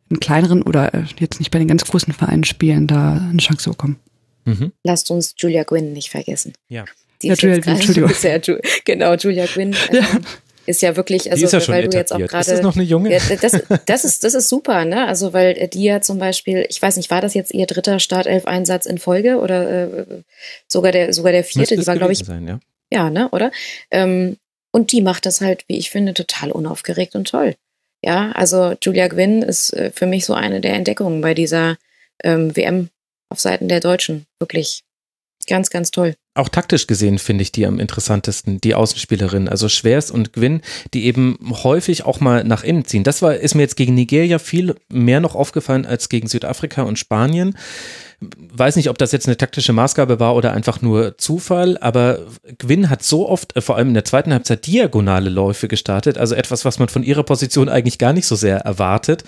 in 0.08 0.20
kleineren 0.20 0.62
oder 0.62 0.94
äh, 0.94 1.04
jetzt 1.18 1.38
nicht 1.38 1.50
bei 1.50 1.58
den 1.58 1.68
ganz 1.68 1.84
großen 1.84 2.12
Vereinen 2.12 2.44
spielen, 2.44 2.86
da 2.86 3.12
eine 3.12 3.38
Chance 3.38 3.70
bekommen. 3.70 3.96
Mhm. 4.46 4.72
Lasst 4.82 5.10
uns 5.10 5.34
Julia 5.36 5.64
Gwynn 5.64 5.92
nicht 5.92 6.10
vergessen. 6.10 6.54
Ja. 6.68 6.84
Die 7.22 7.28
ja, 7.28 7.32
ist 7.34 7.42
Julia, 7.42 7.56
Entschuldigung. 7.56 8.10
Sehr, 8.14 8.40
genau, 8.84 9.14
Julia 9.14 9.46
Gwynn. 9.46 9.76
Ähm, 9.90 9.96
ja. 9.96 10.20
Ist 10.68 10.82
ja 10.82 10.96
wirklich, 10.96 11.30
also 11.30 11.46
ja 11.46 11.52
weil 11.52 11.84
etabliert. 11.84 11.92
du 11.92 11.96
jetzt 11.96 12.12
auch 12.12 12.18
gerade. 12.18 12.40
Ist 12.40 12.50
das 12.50 12.62
noch 12.62 12.74
eine 12.74 12.82
junge? 12.82 13.12
Ja, 13.12 13.20
das, 13.40 13.52
das, 13.86 14.04
ist, 14.04 14.24
das 14.24 14.34
ist 14.34 14.48
super, 14.48 14.84
ne? 14.84 15.06
Also 15.06 15.32
weil 15.32 15.68
die 15.68 15.84
ja 15.84 16.00
zum 16.00 16.18
Beispiel, 16.18 16.66
ich 16.68 16.82
weiß 16.82 16.96
nicht, 16.96 17.08
war 17.08 17.20
das 17.20 17.34
jetzt 17.34 17.54
ihr 17.54 17.66
dritter 17.66 18.00
Startelf-Einsatz 18.00 18.84
in 18.84 18.98
Folge 18.98 19.38
oder 19.38 20.00
äh, 20.00 20.04
sogar 20.66 20.90
der 20.90 21.12
sogar 21.12 21.30
der 21.30 21.44
vierte? 21.44 21.60
Müsste 21.60 21.76
die 21.76 21.86
war, 21.86 21.96
glaube 21.96 22.12
ich. 22.12 22.18
Sein, 22.18 22.48
ja. 22.48 22.58
ja, 22.90 23.10
ne, 23.10 23.28
oder? 23.30 23.52
Ähm, 23.92 24.38
und 24.72 24.90
die 24.90 25.02
macht 25.02 25.24
das 25.24 25.40
halt, 25.40 25.64
wie 25.68 25.78
ich 25.78 25.90
finde, 25.90 26.14
total 26.14 26.50
unaufgeregt 26.50 27.14
und 27.14 27.28
toll. 27.28 27.54
Ja, 28.02 28.32
also 28.32 28.74
Julia 28.82 29.06
Gwynn 29.06 29.42
ist 29.42 29.72
äh, 29.72 29.92
für 29.94 30.06
mich 30.06 30.26
so 30.26 30.34
eine 30.34 30.60
der 30.60 30.74
Entdeckungen 30.74 31.20
bei 31.20 31.34
dieser 31.34 31.76
ähm, 32.24 32.56
WM 32.56 32.90
auf 33.28 33.40
Seiten 33.40 33.68
der 33.68 33.80
Deutschen. 33.80 34.26
Wirklich 34.38 34.82
ganz, 35.46 35.70
ganz 35.70 35.90
toll. 35.90 36.14
Auch 36.34 36.48
taktisch 36.48 36.86
gesehen 36.86 37.18
finde 37.18 37.42
ich 37.42 37.52
die 37.52 37.66
am 37.66 37.78
interessantesten, 37.78 38.60
die 38.60 38.74
Außenspielerin. 38.74 39.48
Also 39.48 39.68
Schwers 39.68 40.10
und 40.10 40.32
Gwyn, 40.32 40.60
die 40.92 41.06
eben 41.06 41.38
häufig 41.62 42.04
auch 42.04 42.20
mal 42.20 42.44
nach 42.44 42.62
innen 42.62 42.84
ziehen. 42.84 43.04
Das 43.04 43.22
war, 43.22 43.36
ist 43.36 43.54
mir 43.54 43.62
jetzt 43.62 43.76
gegen 43.76 43.94
Nigeria 43.94 44.38
viel 44.38 44.74
mehr 44.88 45.20
noch 45.20 45.34
aufgefallen 45.34 45.86
als 45.86 46.08
gegen 46.08 46.28
Südafrika 46.28 46.82
und 46.82 46.98
Spanien 46.98 47.56
weiß 48.20 48.76
nicht, 48.76 48.88
ob 48.88 48.96
das 48.96 49.12
jetzt 49.12 49.26
eine 49.26 49.36
taktische 49.36 49.72
Maßgabe 49.72 50.18
war 50.18 50.34
oder 50.34 50.52
einfach 50.52 50.80
nur 50.80 51.18
Zufall, 51.18 51.76
aber 51.78 52.20
Gwyn 52.58 52.88
hat 52.88 53.02
so 53.02 53.28
oft, 53.28 53.54
äh, 53.56 53.60
vor 53.60 53.76
allem 53.76 53.88
in 53.88 53.94
der 53.94 54.04
zweiten 54.04 54.32
Halbzeit, 54.32 54.66
diagonale 54.66 55.28
Läufe 55.28 55.68
gestartet, 55.68 56.16
also 56.16 56.34
etwas, 56.34 56.64
was 56.64 56.78
man 56.78 56.88
von 56.88 57.02
ihrer 57.02 57.24
Position 57.24 57.68
eigentlich 57.68 57.98
gar 57.98 58.12
nicht 58.12 58.26
so 58.26 58.34
sehr 58.34 58.58
erwartet. 58.58 59.24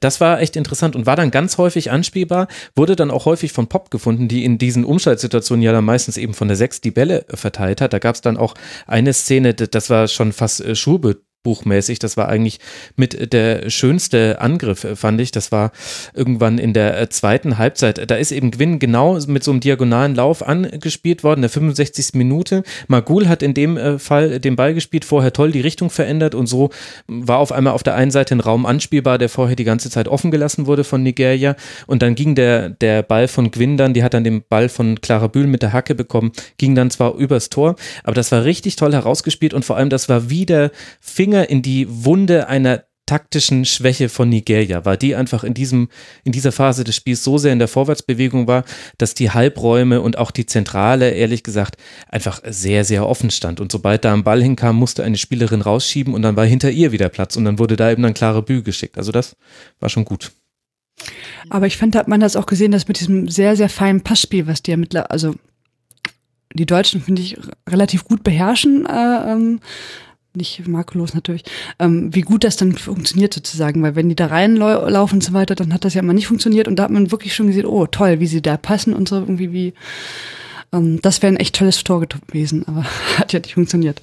Das 0.00 0.20
war 0.20 0.40
echt 0.40 0.56
interessant 0.56 0.96
und 0.96 1.06
war 1.06 1.16
dann 1.16 1.30
ganz 1.30 1.56
häufig 1.56 1.90
anspielbar, 1.90 2.48
wurde 2.76 2.94
dann 2.94 3.10
auch 3.10 3.24
häufig 3.24 3.52
von 3.52 3.68
Pop 3.68 3.90
gefunden, 3.90 4.28
die 4.28 4.44
in 4.44 4.58
diesen 4.58 4.84
Umschaltsituationen 4.84 5.62
ja 5.62 5.72
dann 5.72 5.84
meistens 5.84 6.16
eben 6.18 6.34
von 6.34 6.48
der 6.48 6.56
Sechs 6.56 6.80
die 6.80 6.90
Bälle 6.90 7.24
verteilt 7.32 7.80
hat. 7.80 7.92
Da 7.92 7.98
gab 7.98 8.14
es 8.14 8.20
dann 8.20 8.36
auch 8.36 8.54
eine 8.86 9.14
Szene, 9.14 9.54
das 9.54 9.88
war 9.88 10.08
schon 10.08 10.32
fast 10.32 10.60
äh, 10.60 10.74
Schulbe 10.74 11.22
buchmäßig. 11.42 11.98
Das 11.98 12.16
war 12.16 12.28
eigentlich 12.28 12.58
mit 12.96 13.32
der 13.32 13.70
schönste 13.70 14.40
Angriff, 14.40 14.86
fand 14.94 15.20
ich. 15.20 15.30
Das 15.30 15.52
war 15.52 15.72
irgendwann 16.14 16.58
in 16.58 16.72
der 16.72 17.00
äh, 17.00 17.08
zweiten 17.08 17.58
Halbzeit. 17.58 18.10
Da 18.10 18.16
ist 18.16 18.32
eben 18.32 18.50
Gwyn 18.50 18.78
genau 18.78 19.18
mit 19.26 19.42
so 19.42 19.50
einem 19.50 19.60
diagonalen 19.60 20.14
Lauf 20.14 20.46
angespielt 20.46 21.24
worden, 21.24 21.40
der 21.40 21.50
65. 21.50 22.14
Minute. 22.14 22.62
Magul 22.88 23.28
hat 23.28 23.42
in 23.42 23.54
dem 23.54 23.76
äh, 23.76 23.98
Fall 23.98 24.40
den 24.40 24.56
Ball 24.56 24.74
gespielt, 24.74 25.04
vorher 25.04 25.32
toll 25.32 25.52
die 25.52 25.60
Richtung 25.60 25.90
verändert 25.90 26.34
und 26.34 26.46
so 26.46 26.70
war 27.06 27.38
auf 27.38 27.52
einmal 27.52 27.72
auf 27.72 27.82
der 27.82 27.94
einen 27.94 28.10
Seite 28.10 28.34
ein 28.34 28.40
Raum 28.40 28.66
anspielbar, 28.66 29.18
der 29.18 29.28
vorher 29.28 29.56
die 29.56 29.64
ganze 29.64 29.90
Zeit 29.90 30.08
offen 30.08 30.30
gelassen 30.30 30.66
wurde 30.66 30.84
von 30.84 31.02
Nigeria 31.02 31.56
und 31.86 32.02
dann 32.02 32.14
ging 32.14 32.34
der, 32.34 32.70
der 32.70 33.02
Ball 33.02 33.28
von 33.28 33.50
Gwyn 33.50 33.76
dann, 33.76 33.94
die 33.94 34.02
hat 34.02 34.14
dann 34.14 34.24
den 34.24 34.42
Ball 34.48 34.68
von 34.68 35.00
Clara 35.00 35.28
Bühl 35.28 35.46
mit 35.46 35.62
der 35.62 35.72
Hacke 35.72 35.94
bekommen, 35.94 36.32
ging 36.58 36.74
dann 36.74 36.90
zwar 36.90 37.14
übers 37.14 37.48
Tor, 37.48 37.76
aber 38.04 38.14
das 38.14 38.30
war 38.32 38.44
richtig 38.44 38.76
toll 38.76 38.92
herausgespielt 38.92 39.54
und 39.54 39.64
vor 39.64 39.76
allem 39.76 39.90
das 39.90 40.08
war 40.08 40.30
wieder 40.30 40.70
Finger 41.00 41.29
in 41.38 41.62
die 41.62 41.86
Wunde 41.88 42.48
einer 42.48 42.84
taktischen 43.10 43.64
Schwäche 43.64 44.08
von 44.08 44.28
Nigeria, 44.28 44.84
weil 44.84 44.96
die 44.96 45.16
einfach 45.16 45.42
in 45.42 45.52
diesem, 45.52 45.88
in 46.22 46.30
dieser 46.30 46.52
Phase 46.52 46.84
des 46.84 46.94
Spiels 46.94 47.24
so 47.24 47.38
sehr 47.38 47.52
in 47.52 47.58
der 47.58 47.66
Vorwärtsbewegung 47.66 48.46
war, 48.46 48.62
dass 48.98 49.14
die 49.14 49.30
Halbräume 49.30 50.00
und 50.00 50.16
auch 50.16 50.30
die 50.30 50.46
Zentrale, 50.46 51.10
ehrlich 51.10 51.42
gesagt, 51.42 51.76
einfach 52.08 52.40
sehr, 52.46 52.84
sehr 52.84 53.08
offen 53.08 53.30
stand. 53.32 53.58
Und 53.58 53.72
sobald 53.72 54.04
da 54.04 54.14
ein 54.14 54.22
Ball 54.22 54.40
hinkam, 54.40 54.76
musste 54.76 55.02
eine 55.02 55.16
Spielerin 55.16 55.60
rausschieben 55.60 56.14
und 56.14 56.22
dann 56.22 56.36
war 56.36 56.46
hinter 56.46 56.70
ihr 56.70 56.92
wieder 56.92 57.08
Platz 57.08 57.36
und 57.36 57.44
dann 57.44 57.58
wurde 57.58 57.74
da 57.74 57.90
eben 57.90 58.04
ein 58.04 58.14
klarer 58.14 58.42
Bü 58.42 58.62
geschickt. 58.62 58.96
Also 58.96 59.10
das 59.10 59.34
war 59.80 59.88
schon 59.88 60.04
gut. 60.04 60.30
Aber 61.48 61.66
ich 61.66 61.78
fand, 61.78 61.96
hat 61.96 62.06
man 62.06 62.20
das 62.20 62.36
auch 62.36 62.46
gesehen, 62.46 62.70
dass 62.70 62.86
mit 62.86 63.00
diesem 63.00 63.26
sehr, 63.26 63.56
sehr 63.56 63.68
feinen 63.68 64.02
Passspiel, 64.02 64.46
was 64.46 64.62
die 64.62 64.70
ja 64.70 64.76
mittlerweile, 64.76 65.10
also 65.10 65.34
die 66.54 66.66
Deutschen, 66.66 67.00
finde 67.00 67.22
ich, 67.22 67.36
relativ 67.68 68.04
gut 68.04 68.22
beherrschen, 68.22 68.86
äh, 68.86 69.32
ähm, 69.32 69.60
nicht 70.34 70.66
makellos 70.66 71.14
natürlich, 71.14 71.42
ähm, 71.78 72.14
wie 72.14 72.20
gut 72.20 72.44
das 72.44 72.56
dann 72.56 72.76
funktioniert 72.76 73.34
sozusagen, 73.34 73.82
weil 73.82 73.96
wenn 73.96 74.08
die 74.08 74.16
da 74.16 74.26
reinlaufen 74.26 75.16
und 75.16 75.24
so 75.24 75.32
weiter, 75.32 75.54
dann 75.54 75.74
hat 75.74 75.84
das 75.84 75.94
ja 75.94 76.02
immer 76.02 76.12
nicht 76.12 76.26
funktioniert 76.26 76.68
und 76.68 76.76
da 76.76 76.84
hat 76.84 76.90
man 76.90 77.10
wirklich 77.10 77.34
schon 77.34 77.48
gesehen, 77.48 77.66
oh 77.66 77.86
toll, 77.86 78.20
wie 78.20 78.26
sie 78.26 78.42
da 78.42 78.56
passen 78.56 78.94
und 78.94 79.08
so 79.08 79.16
irgendwie 79.16 79.52
wie, 79.52 79.74
ähm, 80.72 81.00
das 81.02 81.22
wäre 81.22 81.32
ein 81.32 81.40
echt 81.40 81.56
tolles 81.56 81.82
Tor 81.82 82.06
gewesen, 82.06 82.64
aber 82.66 82.84
hat 83.18 83.32
ja 83.32 83.40
nicht 83.40 83.54
funktioniert. 83.54 84.02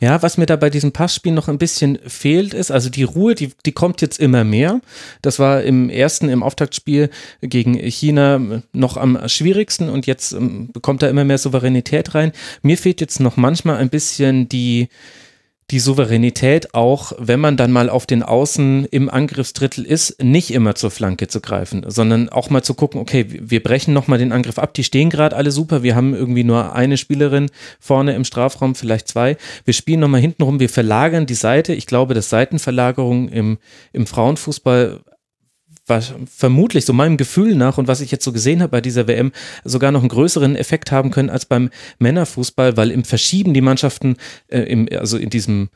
Ja, 0.00 0.22
was 0.22 0.38
mir 0.38 0.46
da 0.46 0.56
bei 0.56 0.70
diesem 0.70 0.92
Passspiel 0.92 1.32
noch 1.32 1.48
ein 1.48 1.58
bisschen 1.58 1.98
fehlt, 2.06 2.54
ist, 2.54 2.70
also 2.70 2.90
die 2.90 3.02
Ruhe, 3.02 3.34
die, 3.34 3.52
die 3.66 3.72
kommt 3.72 4.00
jetzt 4.00 4.20
immer 4.20 4.44
mehr. 4.44 4.80
Das 5.22 5.38
war 5.38 5.62
im 5.62 5.90
ersten, 5.90 6.28
im 6.28 6.42
Auftaktspiel 6.42 7.10
gegen 7.40 7.74
China 7.74 8.62
noch 8.72 8.96
am 8.96 9.28
schwierigsten 9.28 9.88
und 9.88 10.06
jetzt 10.06 10.32
ähm, 10.32 10.70
bekommt 10.72 11.02
da 11.02 11.08
immer 11.08 11.24
mehr 11.24 11.38
Souveränität 11.38 12.14
rein. 12.14 12.32
Mir 12.62 12.78
fehlt 12.78 13.00
jetzt 13.00 13.20
noch 13.20 13.36
manchmal 13.36 13.76
ein 13.76 13.90
bisschen 13.90 14.48
die, 14.48 14.88
die 15.70 15.78
Souveränität 15.78 16.74
auch, 16.74 17.12
wenn 17.18 17.40
man 17.40 17.56
dann 17.56 17.70
mal 17.70 17.88
auf 17.88 18.06
den 18.06 18.22
Außen 18.22 18.86
im 18.86 19.08
Angriffsdrittel 19.08 19.84
ist, 19.84 20.22
nicht 20.22 20.52
immer 20.52 20.74
zur 20.74 20.90
Flanke 20.90 21.28
zu 21.28 21.40
greifen, 21.40 21.84
sondern 21.86 22.28
auch 22.28 22.50
mal 22.50 22.62
zu 22.62 22.74
gucken, 22.74 23.00
okay, 23.00 23.26
wir 23.28 23.62
brechen 23.62 23.94
nochmal 23.94 24.18
den 24.18 24.32
Angriff 24.32 24.58
ab, 24.58 24.74
die 24.74 24.84
stehen 24.84 25.10
gerade 25.10 25.36
alle 25.36 25.50
super, 25.50 25.82
wir 25.82 25.94
haben 25.94 26.14
irgendwie 26.14 26.44
nur 26.44 26.74
eine 26.74 26.96
Spielerin 26.96 27.50
vorne 27.78 28.14
im 28.14 28.24
Strafraum, 28.24 28.74
vielleicht 28.74 29.08
zwei, 29.08 29.36
wir 29.64 29.74
spielen 29.74 30.00
nochmal 30.00 30.20
hinten 30.20 30.42
rum, 30.42 30.60
wir 30.60 30.68
verlagern 30.68 31.26
die 31.26 31.34
Seite, 31.34 31.72
ich 31.72 31.86
glaube, 31.86 32.14
dass 32.14 32.30
Seitenverlagerung 32.30 33.28
im, 33.28 33.58
im 33.92 34.06
Frauenfußball 34.06 35.00
was 35.90 36.14
vermutlich 36.34 36.86
so 36.86 36.94
meinem 36.94 37.18
Gefühl 37.18 37.54
nach 37.54 37.76
und 37.76 37.88
was 37.88 38.00
ich 38.00 38.10
jetzt 38.10 38.24
so 38.24 38.32
gesehen 38.32 38.62
habe 38.62 38.70
bei 38.70 38.80
dieser 38.80 39.06
WM 39.06 39.32
sogar 39.64 39.92
noch 39.92 40.00
einen 40.00 40.08
größeren 40.08 40.56
Effekt 40.56 40.90
haben 40.90 41.10
können 41.10 41.28
als 41.28 41.44
beim 41.44 41.68
Männerfußball, 41.98 42.78
weil 42.78 42.90
im 42.90 43.04
Verschieben 43.04 43.52
die 43.52 43.60
Mannschaften, 43.60 44.16
äh, 44.48 44.60
im, 44.60 44.88
also 44.98 45.18
in 45.18 45.28
diesem 45.28 45.68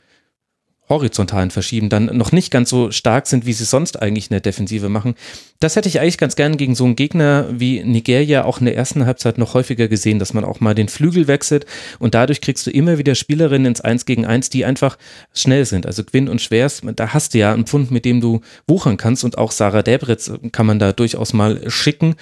horizontalen 0.87 1.51
Verschieben 1.51 1.89
dann 1.89 2.05
noch 2.05 2.31
nicht 2.31 2.51
ganz 2.51 2.69
so 2.69 2.91
stark 2.91 3.27
sind, 3.27 3.45
wie 3.45 3.53
sie 3.53 3.65
sonst 3.65 4.01
eigentlich 4.01 4.25
in 4.25 4.33
der 4.33 4.41
Defensive 4.41 4.89
machen. 4.89 5.15
Das 5.59 5.75
hätte 5.75 5.89
ich 5.89 5.99
eigentlich 5.99 6.17
ganz 6.17 6.35
gern 6.35 6.57
gegen 6.57 6.75
so 6.75 6.85
einen 6.85 6.95
Gegner 6.95 7.47
wie 7.51 7.83
Nigeria 7.83 8.43
auch 8.43 8.59
in 8.59 8.65
der 8.65 8.75
ersten 8.75 9.05
Halbzeit 9.05 9.37
noch 9.37 9.53
häufiger 9.53 9.87
gesehen, 9.87 10.19
dass 10.19 10.33
man 10.33 10.45
auch 10.45 10.59
mal 10.59 10.75
den 10.75 10.87
Flügel 10.87 11.27
wechselt 11.27 11.65
und 11.97 12.13
dadurch 12.13 12.41
kriegst 12.41 12.67
du 12.67 12.71
immer 12.71 12.97
wieder 12.97 13.15
Spielerinnen 13.15 13.67
ins 13.67 13.81
Eins 13.81 14.05
gegen 14.05 14.25
Eins, 14.25 14.49
die 14.49 14.65
einfach 14.65 14.97
schnell 15.33 15.65
sind. 15.65 15.85
Also 15.85 16.03
Gwyn 16.03 16.29
und 16.29 16.41
Schwers, 16.41 16.81
da 16.95 17.13
hast 17.13 17.33
du 17.33 17.39
ja 17.39 17.53
einen 17.53 17.65
Pfund, 17.65 17.89
mit 17.89 18.05
dem 18.05 18.21
du 18.21 18.41
wuchern 18.67 18.97
kannst 18.97 19.23
und 19.23 19.37
auch 19.37 19.51
Sarah 19.51 19.81
Debritz 19.81 20.31
kann 20.51 20.65
man 20.65 20.77
da 20.77 20.91
durchaus 20.91 21.33
mal 21.33 21.69
schicken. 21.69 22.15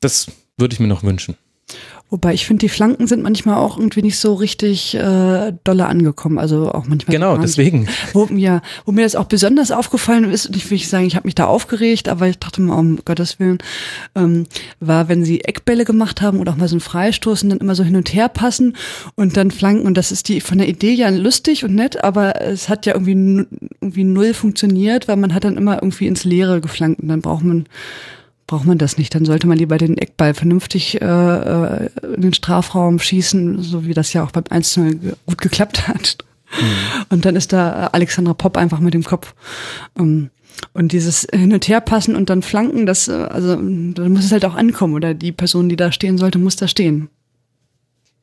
Das 0.00 0.26
würde 0.56 0.74
ich 0.74 0.80
mir 0.80 0.88
noch 0.88 1.02
wünschen. 1.02 1.36
Wobei 2.08 2.34
ich 2.34 2.46
finde, 2.46 2.60
die 2.60 2.68
Flanken 2.68 3.08
sind 3.08 3.24
manchmal 3.24 3.56
auch 3.56 3.78
irgendwie 3.78 4.02
nicht 4.02 4.18
so 4.18 4.34
richtig 4.34 4.94
äh, 4.94 5.52
dolle 5.64 5.86
angekommen. 5.86 6.38
Also 6.38 6.70
auch 6.70 6.86
manchmal. 6.86 7.16
Genau, 7.16 7.36
deswegen. 7.36 7.88
Wo, 8.12 8.26
ja, 8.26 8.62
wo 8.84 8.92
mir 8.92 9.02
das 9.02 9.16
auch 9.16 9.24
besonders 9.24 9.72
aufgefallen 9.72 10.30
ist, 10.30 10.46
und 10.46 10.54
ich 10.54 10.70
will 10.70 10.76
nicht 10.76 10.88
sagen, 10.88 11.04
ich 11.04 11.16
habe 11.16 11.26
mich 11.26 11.34
da 11.34 11.46
aufgeregt, 11.46 12.08
aber 12.08 12.28
ich 12.28 12.38
dachte 12.38 12.60
mal, 12.60 12.78
um 12.78 12.98
Gottes 13.04 13.40
Willen, 13.40 13.58
ähm, 14.14 14.46
war, 14.78 15.08
wenn 15.08 15.24
sie 15.24 15.40
Eckbälle 15.40 15.84
gemacht 15.84 16.22
haben 16.22 16.38
oder 16.38 16.52
auch 16.52 16.56
mal 16.56 16.68
so 16.68 16.76
ein 16.76 16.80
Freistoß 16.80 17.42
und 17.42 17.50
dann 17.50 17.58
immer 17.58 17.74
so 17.74 17.82
hin 17.82 17.96
und 17.96 18.14
her 18.14 18.28
passen 18.28 18.76
und 19.16 19.36
dann 19.36 19.50
Flanken. 19.50 19.84
Und 19.84 19.96
das 19.96 20.12
ist 20.12 20.28
die 20.28 20.40
von 20.40 20.58
der 20.58 20.68
Idee 20.68 20.92
ja 20.92 21.08
lustig 21.08 21.64
und 21.64 21.74
nett, 21.74 22.04
aber 22.04 22.40
es 22.40 22.68
hat 22.68 22.86
ja 22.86 22.94
irgendwie, 22.94 23.46
irgendwie 23.80 24.04
null 24.04 24.32
funktioniert, 24.32 25.08
weil 25.08 25.16
man 25.16 25.34
hat 25.34 25.42
dann 25.42 25.56
immer 25.56 25.82
irgendwie 25.82 26.06
ins 26.06 26.22
Leere 26.22 26.60
geflankt 26.60 27.00
und 27.00 27.08
dann 27.08 27.20
braucht 27.20 27.42
man 27.42 27.66
braucht 28.46 28.64
man 28.64 28.78
das 28.78 28.98
nicht. 28.98 29.14
Dann 29.14 29.24
sollte 29.24 29.46
man 29.46 29.58
lieber 29.58 29.78
den 29.78 29.98
Eckball 29.98 30.34
vernünftig 30.34 31.00
äh, 31.00 31.04
äh 31.04 31.90
in 32.14 32.22
den 32.22 32.34
Strafraum 32.34 32.98
schießen, 32.98 33.62
so 33.62 33.86
wie 33.86 33.94
das 33.94 34.12
ja 34.12 34.24
auch 34.24 34.30
beim 34.30 34.44
1 34.48 34.80
gut 35.26 35.40
geklappt 35.40 35.88
hat. 35.88 36.18
Mhm. 36.52 37.04
Und 37.10 37.24
dann 37.24 37.36
ist 37.36 37.52
da 37.52 37.88
Alexandra 37.88 38.34
Popp 38.34 38.56
einfach 38.56 38.80
mit 38.80 38.94
dem 38.94 39.04
Kopf. 39.04 39.34
Ähm, 39.98 40.30
und 40.72 40.92
dieses 40.92 41.26
Hin- 41.32 41.52
und 41.52 41.68
Herpassen 41.68 42.16
und 42.16 42.30
dann 42.30 42.42
Flanken, 42.42 42.86
das, 42.86 43.08
äh, 43.08 43.12
also 43.12 43.56
da 43.56 44.08
muss 44.08 44.24
es 44.24 44.32
halt 44.32 44.44
auch 44.44 44.54
ankommen. 44.54 44.94
Oder 44.94 45.14
die 45.14 45.32
Person, 45.32 45.68
die 45.68 45.76
da 45.76 45.92
stehen 45.92 46.18
sollte, 46.18 46.38
muss 46.38 46.56
da 46.56 46.68
stehen. 46.68 47.08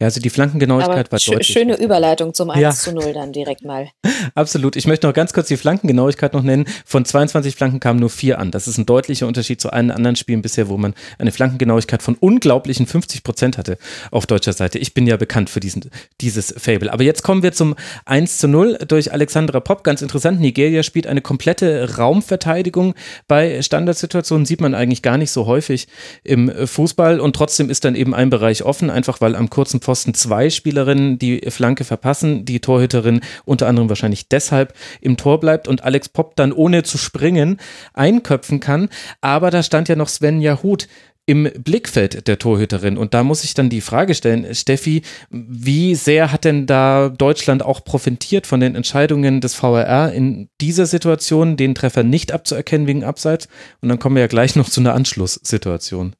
Ja, 0.04 0.08
also 0.08 0.20
die 0.20 0.30
Flankengenauigkeit 0.30 1.14
war 1.14 1.20
deutlich. 1.26 1.48
Schöne 1.48 1.82
Überleitung 1.82 2.34
zum 2.34 2.50
1 2.50 2.62
ja. 2.62 2.72
zu 2.72 2.92
0 2.92 3.14
dann 3.14 3.32
direkt 3.32 3.64
mal. 3.64 3.88
Absolut. 4.36 4.76
Ich 4.76 4.86
möchte 4.86 5.08
noch 5.08 5.14
ganz 5.14 5.32
kurz 5.32 5.48
die 5.48 5.56
Flankengenauigkeit 5.56 6.34
noch 6.34 6.44
nennen. 6.44 6.66
Von 6.86 7.06
22 7.06 7.56
Flanken 7.56 7.80
kamen 7.80 8.02
nur 8.02 8.10
vier 8.10 8.38
an. 8.38 8.52
Das 8.52 8.68
ist 8.68 8.78
ein 8.78 8.86
deutlicher 8.86 9.28
Unterschied 9.28 9.62
zu 9.62 9.72
allen 9.72 9.92
anderen 9.92 10.18
Spielen 10.18 10.42
bisher, 10.42 10.68
wo 10.68 10.76
man 10.76 10.94
eine 11.20 11.32
Flankengenauigkeit 11.32 12.04
von 12.04 12.16
unglaublichen 12.16 12.86
50 12.86 13.24
Prozent 13.24 13.58
hatte 13.58 13.78
auf 14.12 14.26
deutscher 14.26 14.52
Seite. 14.52 14.78
Ich 14.78 14.94
bin 14.94 15.08
ja 15.08 15.16
bekannt 15.16 15.50
für 15.50 15.62
diesen, 15.62 15.90
dieses 16.20 16.54
Fable. 16.58 16.92
Aber 16.92 17.04
jetzt 17.04 17.24
kommen 17.24 17.42
wir 17.42 17.54
zum 17.54 17.74
1 18.04 18.40
zu 18.40 18.50
0 18.50 18.80
durch 18.86 19.14
Alexandra 19.14 19.62
Popp. 19.62 19.86
Ganz 19.86 20.02
interessant. 20.02 20.42
Nigeria 20.42 20.84
spielt 20.84 21.08
eine 21.08 21.22
komplette 21.22 21.96
Raumverteidigung. 21.98 22.94
Bei 23.30 23.62
Standardsituationen 23.62 24.46
sieht 24.46 24.60
man 24.60 24.76
eigentlich 24.76 25.02
gar 25.02 25.18
nicht 25.18 25.32
so 25.32 25.46
häufig 25.46 25.88
im 26.26 26.52
Fußball 26.68 27.22
und 27.22 27.38
trotzdem 27.38 27.70
ist 27.70 27.86
dann 27.86 27.96
eben 27.96 28.14
ein 28.14 28.30
Bereich 28.30 28.64
offen, 28.64 28.90
einfach 28.90 29.22
weil 29.22 29.38
am 29.38 29.50
kurzen 29.50 29.80
Pfosten 29.80 29.93
zwei 29.96 30.50
Spielerinnen 30.50 31.20
die 31.20 31.42
Flanke 31.50 31.84
verpassen, 31.84 32.46
die 32.46 32.60
Torhüterin 32.60 33.22
unter 33.46 33.68
anderem 33.68 33.90
wahrscheinlich 33.90 34.28
deshalb 34.28 34.74
im 35.02 35.18
Tor 35.18 35.40
bleibt 35.40 35.68
und 35.68 35.84
Alex 35.84 36.10
Popp 36.10 36.36
dann 36.36 36.52
ohne 36.52 36.84
zu 36.84 36.98
springen 36.98 37.58
einköpfen 37.94 38.60
kann. 38.60 38.90
Aber 39.22 39.52
da 39.52 39.64
stand 39.64 39.90
ja 39.90 39.96
noch 39.96 40.10
Svenja 40.10 40.62
Huth 40.64 40.88
im 41.26 41.50
Blickfeld 41.58 42.28
der 42.28 42.38
Torhüterin. 42.38 42.98
Und 42.98 43.14
da 43.14 43.24
muss 43.24 43.44
ich 43.44 43.54
dann 43.54 43.70
die 43.70 43.82
Frage 43.82 44.14
stellen, 44.14 44.54
Steffi, 44.54 45.04
wie 45.30 45.96
sehr 45.96 46.32
hat 46.32 46.44
denn 46.44 46.66
da 46.66 47.10
Deutschland 47.10 47.64
auch 47.64 47.84
profitiert 47.84 48.46
von 48.46 48.60
den 48.60 48.76
Entscheidungen 48.76 49.40
des 49.40 49.54
VRR 49.54 50.12
in 50.12 50.50
dieser 50.60 50.86
Situation, 50.86 51.56
den 51.56 51.76
Treffer 51.76 52.04
nicht 52.04 52.34
abzuerkennen 52.34 52.88
wegen 52.88 53.04
Abseits? 53.04 53.48
Und 53.82 53.90
dann 53.90 54.00
kommen 54.00 54.16
wir 54.16 54.22
ja 54.22 54.28
gleich 54.28 54.56
noch 54.56 54.70
zu 54.70 54.82
einer 54.82 54.94
Anschlusssituation. 54.94 56.14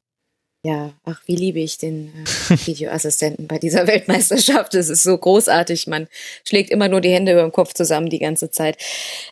Ja, 0.66 0.92
ach, 1.04 1.20
wie 1.26 1.36
liebe 1.36 1.60
ich 1.60 1.76
den 1.76 2.10
äh, 2.48 2.56
Videoassistenten 2.66 3.46
bei 3.46 3.58
dieser 3.58 3.86
Weltmeisterschaft. 3.86 4.72
Es 4.72 4.88
ist 4.88 5.02
so 5.02 5.18
großartig. 5.18 5.88
Man 5.88 6.08
schlägt 6.42 6.70
immer 6.70 6.88
nur 6.88 7.02
die 7.02 7.10
Hände 7.10 7.32
über 7.32 7.42
dem 7.42 7.52
Kopf 7.52 7.74
zusammen 7.74 8.08
die 8.08 8.18
ganze 8.18 8.50
Zeit. 8.50 8.78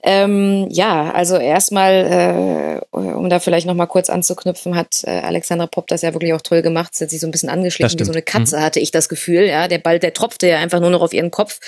Ähm, 0.03 0.67
ja, 0.69 1.11
also 1.11 1.39
erstmal, 1.39 2.83
äh, 2.93 2.97
um 2.97 3.31
da 3.31 3.41
vielleicht 3.41 3.67
nochmal 3.67 3.87
kurz 3.87 4.11
anzuknüpfen, 4.11 4.77
hat 4.77 5.05
äh, 5.05 5.21
Alexandra 5.21 5.67
Popp 5.67 5.87
das 5.89 6.03
ja 6.03 6.13
wirklich 6.13 6.35
auch 6.35 6.43
toll 6.43 6.61
gemacht. 6.61 6.95
Sie 6.95 7.05
hat 7.05 7.11
sich 7.11 7.21
so 7.21 7.27
ein 7.27 7.31
bisschen 7.31 7.49
angeschlichen 7.49 7.99
wie 7.99 8.05
so 8.05 8.13
eine 8.13 8.21
Katze, 8.21 8.59
mhm. 8.59 8.63
hatte 8.65 8.81
ich 8.81 8.91
das 8.91 9.09
Gefühl. 9.09 9.47
Ja, 9.47 9.69
der 9.69 9.79
Ball, 9.79 9.99
der 9.99 10.13
tropfte 10.13 10.49
ja 10.49 10.59
einfach 10.59 10.81
nur 10.81 10.91
noch 10.91 11.01
auf 11.01 11.15
ihren 11.15 11.31
Kopf. 11.31 11.61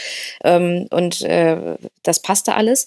Ähm, 0.44 0.88
und 0.90 1.22
äh, 1.22 1.56
das 2.02 2.20
passte 2.20 2.54
alles. 2.54 2.86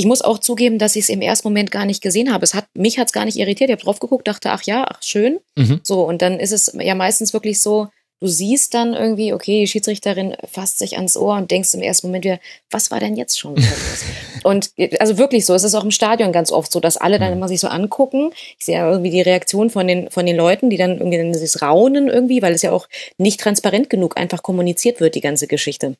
Ich 0.00 0.06
muss 0.06 0.22
auch 0.22 0.38
zugeben, 0.38 0.78
dass 0.78 0.96
ich 0.96 1.02
es 1.02 1.08
im 1.10 1.20
ersten 1.20 1.46
Moment 1.46 1.70
gar 1.70 1.84
nicht 1.84 2.00
gesehen 2.00 2.32
habe. 2.32 2.42
Es 2.42 2.54
hat 2.54 2.64
mich 2.72 2.98
hat's 2.98 3.12
gar 3.12 3.26
nicht 3.26 3.36
irritiert. 3.36 3.68
Ich 3.68 3.74
habe 3.74 3.82
drauf 3.82 4.00
geguckt, 4.00 4.26
dachte, 4.26 4.50
ach 4.50 4.62
ja, 4.62 4.86
ach 4.88 5.02
schön. 5.02 5.40
Mhm. 5.56 5.80
So 5.82 6.04
und 6.04 6.22
dann 6.22 6.40
ist 6.40 6.52
es 6.52 6.74
ja 6.80 6.94
meistens 6.94 7.34
wirklich 7.34 7.60
so, 7.60 7.88
du 8.18 8.26
siehst 8.26 8.72
dann 8.72 8.94
irgendwie, 8.94 9.34
okay, 9.34 9.60
die 9.60 9.66
Schiedsrichterin 9.66 10.38
fasst 10.50 10.78
sich 10.78 10.96
ans 10.96 11.18
Ohr 11.18 11.36
und 11.36 11.50
denkst 11.50 11.74
im 11.74 11.82
ersten 11.82 12.06
Moment 12.06 12.24
wieder, 12.24 12.40
was 12.70 12.90
war 12.90 12.98
denn 12.98 13.14
jetzt 13.14 13.38
schon 13.38 13.56
los? 13.56 14.04
und 14.42 14.70
also 15.00 15.18
wirklich 15.18 15.44
so, 15.44 15.52
es 15.52 15.64
ist 15.64 15.74
auch 15.74 15.84
im 15.84 15.90
Stadion 15.90 16.32
ganz 16.32 16.50
oft 16.50 16.72
so, 16.72 16.80
dass 16.80 16.96
alle 16.96 17.18
dann 17.18 17.32
mhm. 17.32 17.36
immer 17.36 17.48
sich 17.48 17.60
so 17.60 17.68
angucken. 17.68 18.32
Ich 18.58 18.64
sehe 18.64 18.76
ja 18.76 18.90
irgendwie 18.90 19.10
die 19.10 19.20
Reaktion 19.20 19.68
von 19.68 19.86
den, 19.86 20.10
von 20.10 20.24
den 20.24 20.36
Leuten, 20.36 20.70
die 20.70 20.78
dann 20.78 20.96
irgendwie 20.96 21.18
dann 21.18 21.34
sich 21.34 21.60
raunen 21.60 22.08
irgendwie, 22.08 22.40
weil 22.40 22.54
es 22.54 22.62
ja 22.62 22.72
auch 22.72 22.88
nicht 23.18 23.38
transparent 23.38 23.90
genug 23.90 24.16
einfach 24.16 24.42
kommuniziert 24.42 24.98
wird, 24.98 25.14
die 25.14 25.20
ganze 25.20 25.46
Geschichte. 25.46 25.98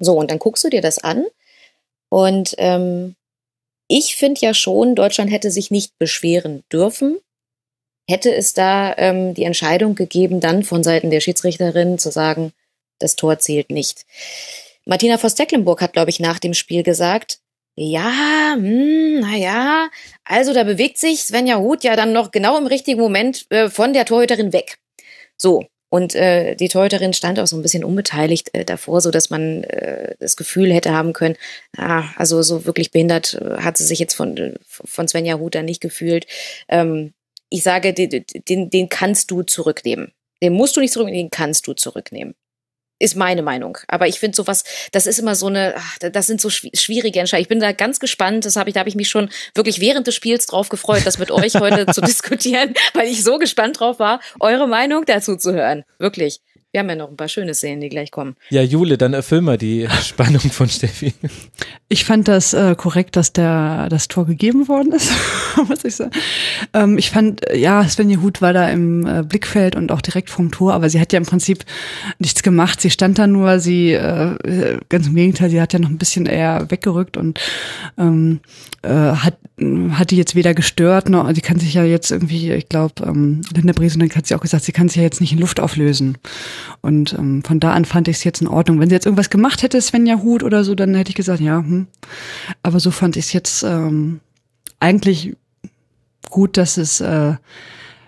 So, 0.00 0.14
und 0.16 0.30
dann 0.30 0.38
guckst 0.38 0.64
du 0.64 0.70
dir 0.70 0.80
das 0.80 0.96
an 0.96 1.26
und 2.08 2.54
ähm, 2.58 3.14
ich 3.88 4.16
finde 4.16 4.40
ja 4.42 4.54
schon, 4.54 4.94
Deutschland 4.94 5.32
hätte 5.32 5.50
sich 5.50 5.70
nicht 5.70 5.98
beschweren 5.98 6.62
dürfen. 6.70 7.18
Hätte 8.08 8.34
es 8.34 8.54
da 8.54 8.94
ähm, 8.96 9.34
die 9.34 9.44
Entscheidung 9.44 9.94
gegeben, 9.94 10.40
dann 10.40 10.62
von 10.62 10.82
Seiten 10.82 11.10
der 11.10 11.20
Schiedsrichterin 11.20 11.98
zu 11.98 12.10
sagen, 12.10 12.52
das 12.98 13.16
Tor 13.16 13.38
zählt 13.38 13.70
nicht. 13.70 14.06
Martina 14.86 15.18
Voss-Tecklenburg 15.18 15.82
hat, 15.82 15.92
glaube 15.92 16.10
ich, 16.10 16.20
nach 16.20 16.38
dem 16.38 16.54
Spiel 16.54 16.82
gesagt, 16.82 17.40
ja, 17.76 18.54
hm, 18.54 19.20
naja, 19.20 19.88
also 20.24 20.52
da 20.52 20.64
bewegt 20.64 20.98
sich 20.98 21.22
Svenja 21.22 21.58
Huth 21.58 21.84
ja 21.84 21.96
dann 21.96 22.12
noch 22.12 22.30
genau 22.30 22.58
im 22.58 22.66
richtigen 22.66 23.00
Moment 23.00 23.46
äh, 23.50 23.68
von 23.68 23.92
der 23.92 24.04
Torhüterin 24.04 24.52
weg. 24.52 24.78
So, 25.36 25.64
Und 25.90 26.14
äh, 26.14 26.54
die 26.54 26.68
Torhüterin 26.68 27.14
stand 27.14 27.38
auch 27.40 27.46
so 27.46 27.56
ein 27.56 27.62
bisschen 27.62 27.84
unbeteiligt 27.84 28.54
äh, 28.54 28.64
davor, 28.64 29.00
so 29.00 29.10
dass 29.10 29.30
man 29.30 29.64
äh, 29.64 30.14
das 30.18 30.36
Gefühl 30.36 30.72
hätte 30.72 30.92
haben 30.92 31.12
können, 31.12 31.36
ah, 31.76 32.04
also 32.16 32.42
so 32.42 32.66
wirklich 32.66 32.90
behindert 32.90 33.34
äh, 33.34 33.62
hat 33.62 33.76
sie 33.78 33.84
sich 33.84 33.98
jetzt 33.98 34.14
von, 34.14 34.56
von 34.66 35.08
Svenja 35.08 35.38
Huth 35.38 35.54
nicht 35.62 35.80
gefühlt. 35.80 36.26
Ähm, 36.68 37.14
ich 37.50 37.62
sage, 37.62 37.94
den, 37.94 38.24
den, 38.48 38.70
den 38.70 38.88
kannst 38.88 39.30
du 39.30 39.42
zurücknehmen. 39.42 40.12
Den 40.42 40.52
musst 40.52 40.76
du 40.76 40.80
nicht 40.80 40.92
zurücknehmen, 40.92 41.24
den 41.24 41.30
kannst 41.30 41.66
du 41.66 41.72
zurücknehmen. 41.72 42.34
Ist 43.00 43.14
meine 43.14 43.42
Meinung. 43.42 43.78
Aber 43.86 44.08
ich 44.08 44.18
finde 44.18 44.34
sowas, 44.34 44.64
das 44.90 45.06
ist 45.06 45.18
immer 45.18 45.36
so 45.36 45.46
eine, 45.46 45.74
ach, 45.76 45.98
das 45.98 46.26
sind 46.26 46.40
so 46.40 46.50
schwierige 46.50 47.20
Entscheidungen. 47.20 47.42
Ich 47.42 47.48
bin 47.48 47.60
da 47.60 47.72
ganz 47.72 48.00
gespannt. 48.00 48.44
Das 48.44 48.56
habe 48.56 48.70
ich, 48.70 48.74
da 48.74 48.80
habe 48.80 48.88
ich 48.88 48.96
mich 48.96 49.08
schon 49.08 49.30
wirklich 49.54 49.80
während 49.80 50.06
des 50.06 50.16
Spiels 50.16 50.46
drauf 50.46 50.68
gefreut, 50.68 51.02
das 51.04 51.18
mit 51.18 51.30
euch 51.30 51.54
heute 51.54 51.86
zu 51.92 52.00
diskutieren, 52.00 52.74
weil 52.94 53.06
ich 53.06 53.22
so 53.22 53.38
gespannt 53.38 53.78
drauf 53.78 54.00
war, 54.00 54.20
eure 54.40 54.66
Meinung 54.66 55.04
dazu 55.04 55.36
zu 55.36 55.52
hören. 55.52 55.84
Wirklich. 55.98 56.40
Wir 56.70 56.80
haben 56.80 56.90
ja 56.90 56.96
noch 56.96 57.08
ein 57.08 57.16
paar 57.16 57.28
schöne 57.28 57.54
Szenen, 57.54 57.80
die 57.80 57.88
gleich 57.88 58.10
kommen. 58.10 58.36
Ja, 58.50 58.60
Jule, 58.60 58.98
dann 58.98 59.14
erfüll 59.14 59.40
mal 59.40 59.56
die 59.56 59.88
Spannung 60.02 60.40
von 60.40 60.68
Steffi. 60.68 61.14
Ich 61.88 62.04
fand 62.04 62.28
das 62.28 62.52
äh, 62.52 62.74
korrekt, 62.76 63.16
dass 63.16 63.32
der 63.32 63.88
das 63.88 64.08
Tor 64.08 64.26
gegeben 64.26 64.68
worden 64.68 64.92
ist, 64.92 65.10
muss 65.68 65.82
ich 65.84 65.96
sagen. 65.96 66.10
Ähm, 66.74 66.98
ich 66.98 67.10
fand, 67.10 67.40
ja, 67.54 67.88
Svenja 67.88 68.20
Huth 68.20 68.42
war 68.42 68.52
da 68.52 68.68
im 68.68 69.06
äh, 69.06 69.22
Blickfeld 69.22 69.76
und 69.76 69.90
auch 69.90 70.02
direkt 70.02 70.28
vom 70.28 70.50
Tor, 70.50 70.74
aber 70.74 70.90
sie 70.90 71.00
hat 71.00 71.10
ja 71.14 71.16
im 71.16 71.24
Prinzip 71.24 71.64
nichts 72.18 72.42
gemacht. 72.42 72.82
Sie 72.82 72.90
stand 72.90 73.18
da 73.18 73.26
nur, 73.26 73.60
sie, 73.60 73.92
äh, 73.92 74.78
ganz 74.90 75.06
im 75.06 75.14
Gegenteil, 75.14 75.48
sie 75.48 75.62
hat 75.62 75.72
ja 75.72 75.78
noch 75.78 75.88
ein 75.88 75.96
bisschen 75.96 76.26
eher 76.26 76.70
weggerückt 76.70 77.16
und 77.16 77.40
ähm, 77.96 78.40
äh, 78.82 78.90
hat, 78.90 79.38
hat 79.60 80.12
die 80.12 80.16
jetzt 80.16 80.34
weder 80.34 80.54
gestört, 80.54 81.08
noch, 81.08 81.28
sie 81.34 81.40
kann 81.40 81.58
sich 81.58 81.74
ja 81.74 81.82
jetzt 81.82 82.12
irgendwie, 82.12 82.52
ich 82.52 82.68
glaube, 82.68 83.02
ähm, 83.04 83.40
Linda 83.54 83.72
Bresenek 83.72 84.14
hat 84.14 84.26
sie 84.26 84.34
auch 84.34 84.40
gesagt, 84.40 84.64
sie 84.64 84.72
kann 84.72 84.88
sich 84.88 84.98
ja 84.98 85.02
jetzt 85.02 85.20
nicht 85.20 85.32
in 85.32 85.38
Luft 85.38 85.58
auflösen. 85.58 86.16
Und 86.80 87.14
ähm, 87.14 87.42
von 87.42 87.58
da 87.58 87.72
an 87.72 87.84
fand 87.84 88.06
ich 88.06 88.18
es 88.18 88.24
jetzt 88.24 88.40
in 88.40 88.46
Ordnung. 88.46 88.78
Wenn 88.78 88.88
sie 88.88 88.94
jetzt 88.94 89.06
irgendwas 89.06 89.30
gemacht 89.30 89.62
hätte, 89.62 89.80
Svenja 89.80 90.22
Hut 90.22 90.44
oder 90.44 90.62
so, 90.62 90.74
dann 90.74 90.94
hätte 90.94 91.10
ich 91.10 91.16
gesagt, 91.16 91.40
ja, 91.40 91.58
hm. 91.58 91.88
Aber 92.62 92.78
so 92.78 92.90
fand 92.90 93.16
ich 93.16 93.26
es 93.26 93.32
jetzt 93.32 93.64
ähm, 93.64 94.20
eigentlich 94.78 95.34
gut, 96.30 96.56
dass 96.56 96.76
es 96.76 97.00
äh, 97.00 97.34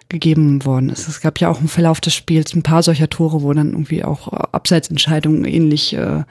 gegeben 0.08 0.64
worden 0.64 0.90
ist. 0.90 1.08
Es 1.08 1.20
gab 1.20 1.40
ja 1.40 1.48
auch 1.48 1.60
im 1.60 1.68
Verlauf 1.68 2.00
des 2.00 2.14
Spiels 2.14 2.54
ein 2.54 2.62
paar 2.62 2.82
solcher 2.82 3.08
Tore, 3.08 3.42
wo 3.42 3.52
dann 3.52 3.72
irgendwie 3.72 4.04
auch 4.04 4.32
äh, 4.32 4.46
Abseitsentscheidungen 4.52 5.44
ähnlich 5.44 5.94
äh, 5.94 6.22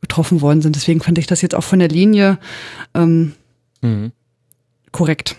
getroffen 0.00 0.40
worden 0.40 0.62
sind. 0.62 0.76
Deswegen 0.76 1.00
fand 1.00 1.18
ich 1.18 1.26
das 1.26 1.42
jetzt 1.42 1.54
auch 1.54 1.64
von 1.64 1.78
der 1.78 1.88
Linie 1.88 2.38
ähm, 2.94 3.32
mhm. 3.82 4.12
Korrekt 4.92 5.36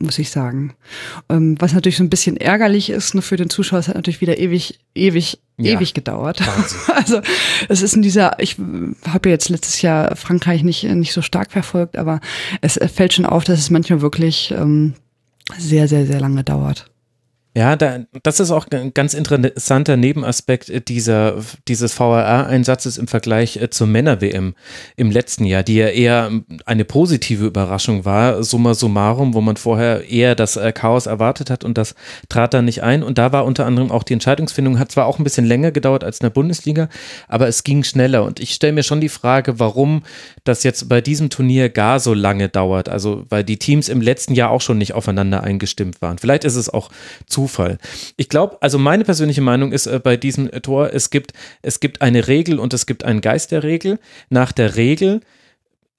muss 0.00 0.18
ich 0.18 0.30
sagen. 0.30 0.74
Ähm, 1.28 1.56
was 1.58 1.72
natürlich 1.72 1.96
so 1.96 2.04
ein 2.04 2.10
bisschen 2.10 2.36
ärgerlich 2.36 2.90
ist 2.90 3.14
nur 3.14 3.22
für 3.22 3.36
den 3.36 3.50
Zuschauer, 3.50 3.78
es 3.78 3.88
hat 3.88 3.96
natürlich 3.96 4.20
wieder 4.20 4.38
ewig, 4.38 4.80
ewig, 4.94 5.38
ja. 5.58 5.76
ewig 5.76 5.94
gedauert. 5.94 6.40
also 6.94 7.20
es 7.68 7.82
ist 7.82 7.94
in 7.94 8.02
dieser, 8.02 8.38
ich 8.40 8.56
habe 9.06 9.28
ja 9.28 9.34
jetzt 9.34 9.48
letztes 9.48 9.82
Jahr 9.82 10.16
Frankreich 10.16 10.62
nicht, 10.62 10.84
nicht 10.84 11.12
so 11.12 11.22
stark 11.22 11.52
verfolgt, 11.52 11.96
aber 11.96 12.20
es 12.60 12.78
fällt 12.92 13.12
schon 13.12 13.26
auf, 13.26 13.44
dass 13.44 13.58
es 13.58 13.70
manchmal 13.70 14.00
wirklich 14.00 14.52
ähm, 14.56 14.94
sehr, 15.58 15.88
sehr, 15.88 16.06
sehr 16.06 16.20
lange 16.20 16.44
dauert. 16.44 16.89
Ja, 17.52 17.74
da, 17.74 18.04
das 18.22 18.38
ist 18.38 18.52
auch 18.52 18.66
ein 18.70 18.94
ganz 18.94 19.12
interessanter 19.12 19.96
Nebenaspekt 19.96 20.88
dieser, 20.88 21.34
dieses 21.66 21.92
VRA-Einsatzes 21.92 22.96
im 22.96 23.08
Vergleich 23.08 23.56
äh, 23.56 23.68
zur 23.70 23.88
Männer-WM 23.88 24.54
im 24.96 25.10
letzten 25.10 25.44
Jahr, 25.44 25.64
die 25.64 25.74
ja 25.74 25.88
eher 25.88 26.30
eine 26.64 26.84
positive 26.84 27.44
Überraschung 27.44 28.04
war, 28.04 28.44
summa 28.44 28.74
summarum, 28.74 29.34
wo 29.34 29.40
man 29.40 29.56
vorher 29.56 30.08
eher 30.08 30.36
das 30.36 30.56
äh, 30.56 30.70
Chaos 30.70 31.06
erwartet 31.06 31.50
hat 31.50 31.64
und 31.64 31.76
das 31.76 31.96
trat 32.28 32.54
dann 32.54 32.66
nicht 32.66 32.84
ein. 32.84 33.02
Und 33.02 33.18
da 33.18 33.32
war 33.32 33.44
unter 33.44 33.66
anderem 33.66 33.90
auch 33.90 34.04
die 34.04 34.12
Entscheidungsfindung, 34.12 34.78
hat 34.78 34.92
zwar 34.92 35.06
auch 35.06 35.18
ein 35.18 35.24
bisschen 35.24 35.44
länger 35.44 35.72
gedauert 35.72 36.04
als 36.04 36.20
in 36.20 36.26
der 36.26 36.30
Bundesliga, 36.30 36.88
aber 37.26 37.48
es 37.48 37.64
ging 37.64 37.82
schneller. 37.82 38.22
Und 38.22 38.38
ich 38.38 38.54
stelle 38.54 38.74
mir 38.74 38.84
schon 38.84 39.00
die 39.00 39.08
Frage, 39.08 39.58
warum 39.58 40.04
das 40.44 40.62
jetzt 40.62 40.88
bei 40.88 41.00
diesem 41.00 41.30
Turnier 41.30 41.68
gar 41.68 41.98
so 41.98 42.14
lange 42.14 42.48
dauert. 42.48 42.88
Also, 42.88 43.24
weil 43.28 43.42
die 43.42 43.58
Teams 43.58 43.88
im 43.88 44.00
letzten 44.00 44.36
Jahr 44.36 44.50
auch 44.50 44.60
schon 44.60 44.78
nicht 44.78 44.94
aufeinander 44.94 45.42
eingestimmt 45.42 46.00
waren. 46.00 46.18
Vielleicht 46.18 46.44
ist 46.44 46.54
es 46.54 46.68
auch 46.68 46.90
zu 47.26 47.39
Zufall. 47.40 47.78
Ich 48.18 48.28
glaube, 48.28 48.58
also 48.60 48.78
meine 48.78 49.04
persönliche 49.04 49.40
Meinung 49.40 49.72
ist 49.72 49.86
äh, 49.86 49.98
bei 49.98 50.18
diesem 50.18 50.50
Tor, 50.62 50.92
es 50.92 51.08
gibt, 51.08 51.32
es 51.62 51.80
gibt 51.80 52.02
eine 52.02 52.28
Regel 52.28 52.58
und 52.58 52.74
es 52.74 52.84
gibt 52.84 53.02
einen 53.04 53.22
Geist 53.22 53.50
der 53.50 53.62
Regel. 53.62 53.98
Nach 54.28 54.52
der 54.52 54.76
Regel 54.76 55.20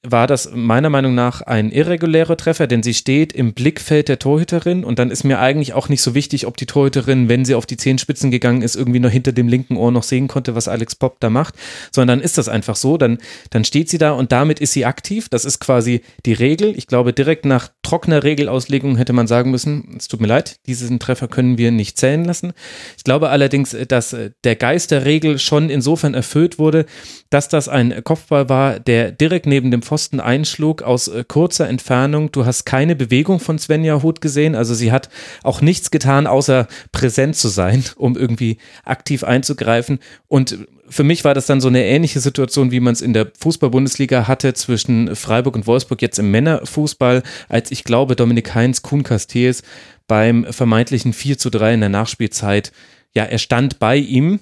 war 0.03 0.27
das 0.27 0.51
meiner 0.53 0.89
Meinung 0.89 1.15
nach 1.15 1.41
ein 1.41 1.71
irregulärer 1.71 2.37
Treffer, 2.37 2.67
denn 2.67 2.83
sie 2.83 2.93
steht 2.93 3.33
im 3.33 3.53
Blickfeld 3.53 4.07
der 4.09 4.19
Torhüterin 4.19 4.83
und 4.83 4.99
dann 4.99 5.11
ist 5.11 5.23
mir 5.23 5.39
eigentlich 5.39 5.73
auch 5.73 5.89
nicht 5.89 6.01
so 6.01 6.15
wichtig, 6.15 6.47
ob 6.47 6.57
die 6.57 6.65
Torhüterin, 6.65 7.29
wenn 7.29 7.45
sie 7.45 7.55
auf 7.55 7.65
die 7.65 7.77
Zehenspitzen 7.77 8.31
gegangen 8.31 8.61
ist, 8.61 8.75
irgendwie 8.75 8.99
noch 8.99 9.09
hinter 9.09 9.31
dem 9.31 9.47
linken 9.47 9.77
Ohr 9.77 9.91
noch 9.91 10.03
sehen 10.03 10.27
konnte, 10.27 10.55
was 10.55 10.67
Alex 10.67 10.95
Popp 10.95 11.19
da 11.19 11.29
macht, 11.29 11.55
sondern 11.91 12.11
dann 12.11 12.21
ist 12.21 12.37
das 12.37 12.49
einfach 12.49 12.75
so, 12.75 12.97
dann, 12.97 13.19
dann 13.51 13.63
steht 13.63 13.89
sie 13.89 13.97
da 13.97 14.11
und 14.11 14.31
damit 14.31 14.59
ist 14.59 14.73
sie 14.73 14.85
aktiv. 14.85 15.29
Das 15.29 15.45
ist 15.45 15.59
quasi 15.59 16.01
die 16.25 16.33
Regel. 16.33 16.77
Ich 16.77 16.87
glaube, 16.87 17.13
direkt 17.13 17.45
nach 17.45 17.69
trockener 17.83 18.23
Regelauslegung 18.23 18.97
hätte 18.97 19.13
man 19.13 19.27
sagen 19.27 19.49
müssen, 19.49 19.95
es 19.97 20.07
tut 20.07 20.19
mir 20.19 20.27
leid, 20.27 20.59
diesen 20.67 20.99
Treffer 20.99 21.27
können 21.27 21.57
wir 21.57 21.71
nicht 21.71 21.97
zählen 21.97 22.25
lassen. 22.25 22.53
Ich 22.97 23.03
glaube 23.03 23.29
allerdings, 23.29 23.75
dass 23.87 24.15
der 24.43 24.55
Geist 24.55 24.91
der 24.91 25.05
Regel 25.05 25.39
schon 25.39 25.69
insofern 25.69 26.13
erfüllt 26.13 26.59
wurde, 26.59 26.85
dass 27.29 27.47
das 27.47 27.69
ein 27.69 28.03
Kopfball 28.03 28.49
war, 28.49 28.79
der 28.79 29.11
direkt 29.11 29.45
neben 29.45 29.71
dem 29.71 29.81
Pfosten 29.91 30.21
einschlug 30.21 30.83
aus 30.83 31.09
äh, 31.09 31.25
kurzer 31.27 31.67
Entfernung. 31.67 32.31
Du 32.31 32.45
hast 32.45 32.63
keine 32.63 32.95
Bewegung 32.95 33.41
von 33.41 33.59
Svenja 33.59 34.01
Huth 34.01 34.21
gesehen. 34.21 34.55
Also 34.55 34.73
sie 34.73 34.89
hat 34.89 35.09
auch 35.43 35.59
nichts 35.59 35.91
getan, 35.91 36.27
außer 36.27 36.69
präsent 36.93 37.35
zu 37.35 37.49
sein, 37.49 37.83
um 37.97 38.15
irgendwie 38.15 38.57
aktiv 38.85 39.25
einzugreifen. 39.25 39.99
Und 40.29 40.59
für 40.87 41.03
mich 41.03 41.25
war 41.25 41.33
das 41.33 41.45
dann 41.45 41.59
so 41.59 41.67
eine 41.67 41.83
ähnliche 41.83 42.21
Situation, 42.21 42.71
wie 42.71 42.79
man 42.79 42.93
es 42.93 43.01
in 43.01 43.11
der 43.11 43.33
Fußball-Bundesliga 43.37 44.29
hatte 44.29 44.53
zwischen 44.53 45.13
Freiburg 45.13 45.55
und 45.55 45.67
Wolfsburg 45.67 46.01
jetzt 46.01 46.19
im 46.19 46.31
Männerfußball, 46.31 47.21
als 47.49 47.69
ich 47.69 47.83
glaube, 47.83 48.15
Dominik 48.15 48.55
Heinz, 48.55 48.83
Kuhn 48.83 49.03
Castells 49.03 49.61
beim 50.07 50.45
vermeintlichen 50.45 51.11
4 51.11 51.37
zu 51.37 51.49
3 51.49 51.73
in 51.73 51.81
der 51.81 51.89
Nachspielzeit, 51.89 52.71
ja, 53.13 53.25
er 53.25 53.39
stand 53.39 53.79
bei 53.79 53.97
ihm, 53.97 54.39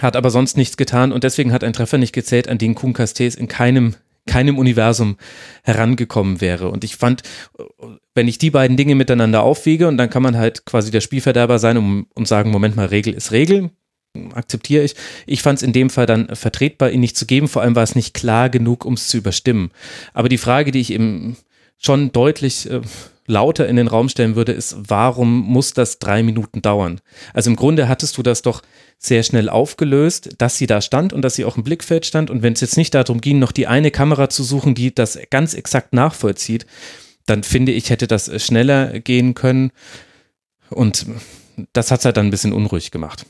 hat 0.00 0.16
aber 0.16 0.30
sonst 0.30 0.56
nichts 0.56 0.76
getan 0.76 1.12
und 1.12 1.22
deswegen 1.22 1.52
hat 1.52 1.62
ein 1.62 1.72
Treffer 1.72 1.98
nicht 1.98 2.12
gezählt, 2.12 2.48
an 2.48 2.58
den 2.58 2.74
Kuhn 2.74 2.92
Castells 2.92 3.36
in 3.36 3.46
keinem 3.46 3.94
keinem 4.26 4.58
Universum 4.58 5.16
herangekommen 5.62 6.40
wäre. 6.40 6.70
Und 6.70 6.84
ich 6.84 6.96
fand, 6.96 7.22
wenn 8.14 8.28
ich 8.28 8.38
die 8.38 8.50
beiden 8.50 8.76
Dinge 8.76 8.94
miteinander 8.94 9.42
aufwiege 9.42 9.88
und 9.88 9.96
dann 9.96 10.10
kann 10.10 10.22
man 10.22 10.36
halt 10.36 10.64
quasi 10.64 10.90
der 10.90 11.00
Spielverderber 11.00 11.58
sein 11.58 11.76
und, 11.76 12.06
und 12.14 12.28
sagen, 12.28 12.50
Moment 12.50 12.76
mal, 12.76 12.86
Regel 12.86 13.12
ist 13.12 13.32
Regel, 13.32 13.70
akzeptiere 14.32 14.84
ich. 14.84 14.94
Ich 15.26 15.42
fand 15.42 15.58
es 15.58 15.62
in 15.62 15.72
dem 15.72 15.90
Fall 15.90 16.06
dann 16.06 16.34
vertretbar, 16.34 16.90
ihn 16.90 17.00
nicht 17.00 17.16
zu 17.16 17.26
geben. 17.26 17.48
Vor 17.48 17.62
allem 17.62 17.76
war 17.76 17.82
es 17.82 17.96
nicht 17.96 18.14
klar 18.14 18.48
genug, 18.48 18.84
um 18.84 18.94
es 18.94 19.08
zu 19.08 19.16
überstimmen. 19.18 19.70
Aber 20.12 20.28
die 20.28 20.38
Frage, 20.38 20.70
die 20.70 20.80
ich 20.80 20.92
eben 20.92 21.36
schon 21.78 22.12
deutlich 22.12 22.70
äh, 22.70 22.80
lauter 23.26 23.68
in 23.68 23.76
den 23.76 23.88
Raum 23.88 24.08
stellen 24.08 24.36
würde, 24.36 24.52
ist, 24.52 24.76
warum 24.76 25.40
muss 25.40 25.72
das 25.72 25.98
drei 25.98 26.22
Minuten 26.22 26.62
dauern? 26.62 27.00
Also 27.32 27.50
im 27.50 27.56
Grunde 27.56 27.88
hattest 27.88 28.18
du 28.18 28.22
das 28.22 28.42
doch 28.42 28.62
sehr 28.98 29.22
schnell 29.22 29.48
aufgelöst, 29.48 30.30
dass 30.38 30.58
sie 30.58 30.66
da 30.66 30.80
stand 30.80 31.12
und 31.12 31.22
dass 31.22 31.34
sie 31.34 31.44
auch 31.44 31.56
im 31.56 31.64
Blickfeld 31.64 32.06
stand. 32.06 32.30
Und 32.30 32.42
wenn 32.42 32.52
es 32.52 32.60
jetzt 32.60 32.76
nicht 32.76 32.94
darum 32.94 33.20
ging, 33.20 33.38
noch 33.38 33.52
die 33.52 33.66
eine 33.66 33.90
Kamera 33.90 34.28
zu 34.28 34.42
suchen, 34.42 34.74
die 34.74 34.94
das 34.94 35.18
ganz 35.30 35.54
exakt 35.54 35.92
nachvollzieht, 35.92 36.66
dann 37.26 37.42
finde 37.42 37.72
ich, 37.72 37.90
hätte 37.90 38.06
das 38.06 38.30
schneller 38.42 39.00
gehen 39.00 39.34
können. 39.34 39.70
Und 40.70 41.06
das 41.72 41.90
hat 41.90 42.00
es 42.00 42.04
halt 42.04 42.16
dann 42.16 42.26
ein 42.26 42.30
bisschen 42.30 42.52
unruhig 42.52 42.90
gemacht. 42.90 43.26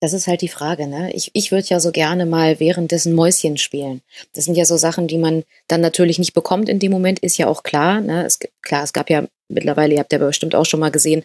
Das 0.00 0.12
ist 0.12 0.26
halt 0.26 0.42
die 0.42 0.48
Frage, 0.48 0.86
ne? 0.86 1.10
Ich, 1.14 1.30
ich 1.32 1.52
würde 1.52 1.68
ja 1.68 1.80
so 1.80 1.90
gerne 1.90 2.26
mal 2.26 2.60
währenddessen 2.60 3.14
Mäuschen 3.14 3.56
spielen. 3.56 4.02
Das 4.34 4.44
sind 4.44 4.56
ja 4.56 4.66
so 4.66 4.76
Sachen, 4.76 5.08
die 5.08 5.16
man 5.16 5.44
dann 5.68 5.80
natürlich 5.80 6.18
nicht 6.18 6.34
bekommt 6.34 6.68
in 6.68 6.78
dem 6.78 6.92
Moment, 6.92 7.18
ist 7.20 7.38
ja 7.38 7.46
auch 7.46 7.62
klar. 7.62 8.02
Ne? 8.02 8.26
Es, 8.26 8.38
klar, 8.62 8.84
es 8.84 8.92
gab 8.92 9.08
ja 9.08 9.26
mittlerweile, 9.48 9.94
ihr 9.94 10.00
habt 10.00 10.12
ja 10.12 10.18
bestimmt 10.18 10.54
auch 10.54 10.66
schon 10.66 10.80
mal 10.80 10.90
gesehen, 10.90 11.24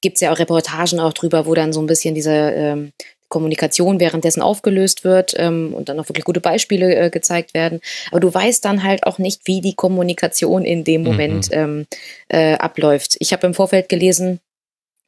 gibt 0.00 0.16
es 0.16 0.20
ja 0.22 0.32
auch 0.32 0.38
Reportagen 0.38 1.00
auch 1.00 1.12
drüber, 1.12 1.44
wo 1.46 1.54
dann 1.54 1.72
so 1.72 1.80
ein 1.80 1.86
bisschen 1.86 2.14
diese 2.14 2.32
ähm, 2.32 2.92
Kommunikation 3.28 4.00
währenddessen 4.00 4.42
aufgelöst 4.42 5.04
wird 5.04 5.34
ähm, 5.36 5.74
und 5.74 5.88
dann 5.88 6.00
auch 6.00 6.08
wirklich 6.08 6.24
gute 6.24 6.40
Beispiele 6.40 6.94
äh, 6.94 7.10
gezeigt 7.10 7.52
werden. 7.52 7.80
Aber 8.10 8.20
du 8.20 8.32
weißt 8.32 8.64
dann 8.64 8.82
halt 8.82 9.04
auch 9.04 9.18
nicht, 9.18 9.42
wie 9.44 9.60
die 9.60 9.74
Kommunikation 9.74 10.64
in 10.64 10.84
dem 10.84 11.02
mhm. 11.02 11.06
Moment 11.06 11.50
mhm. 11.50 11.56
ähm, 11.56 11.86
äh, 12.28 12.54
abläuft. 12.54 13.16
Ich 13.20 13.32
habe 13.32 13.46
im 13.46 13.54
Vorfeld 13.54 13.88
gelesen, 13.88 14.40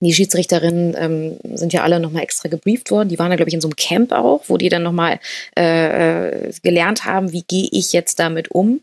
die 0.01 0.15
Schiedsrichterinnen 0.15 0.95
ähm, 0.99 1.57
sind 1.57 1.73
ja 1.73 1.83
alle 1.83 2.01
nochmal 2.01 2.23
extra 2.23 2.49
gebrieft 2.49 2.91
worden. 2.91 3.11
Die 3.11 3.19
waren 3.19 3.31
da, 3.31 3.37
glaube 3.37 3.51
ich, 3.51 3.55
in 3.55 3.61
so 3.61 3.69
einem 3.69 3.77
Camp 3.77 4.13
auch, 4.13 4.45
wo 4.49 4.57
die 4.57 4.71
dann 4.71 4.83
nochmal 4.83 5.21
äh, 5.57 6.49
äh, 6.49 6.53
gelernt 6.63 7.05
haben, 7.05 7.33
wie 7.33 7.43
gehe 7.43 7.69
ich 7.71 7.93
jetzt 7.93 8.19
damit 8.19 8.51
um. 8.51 8.81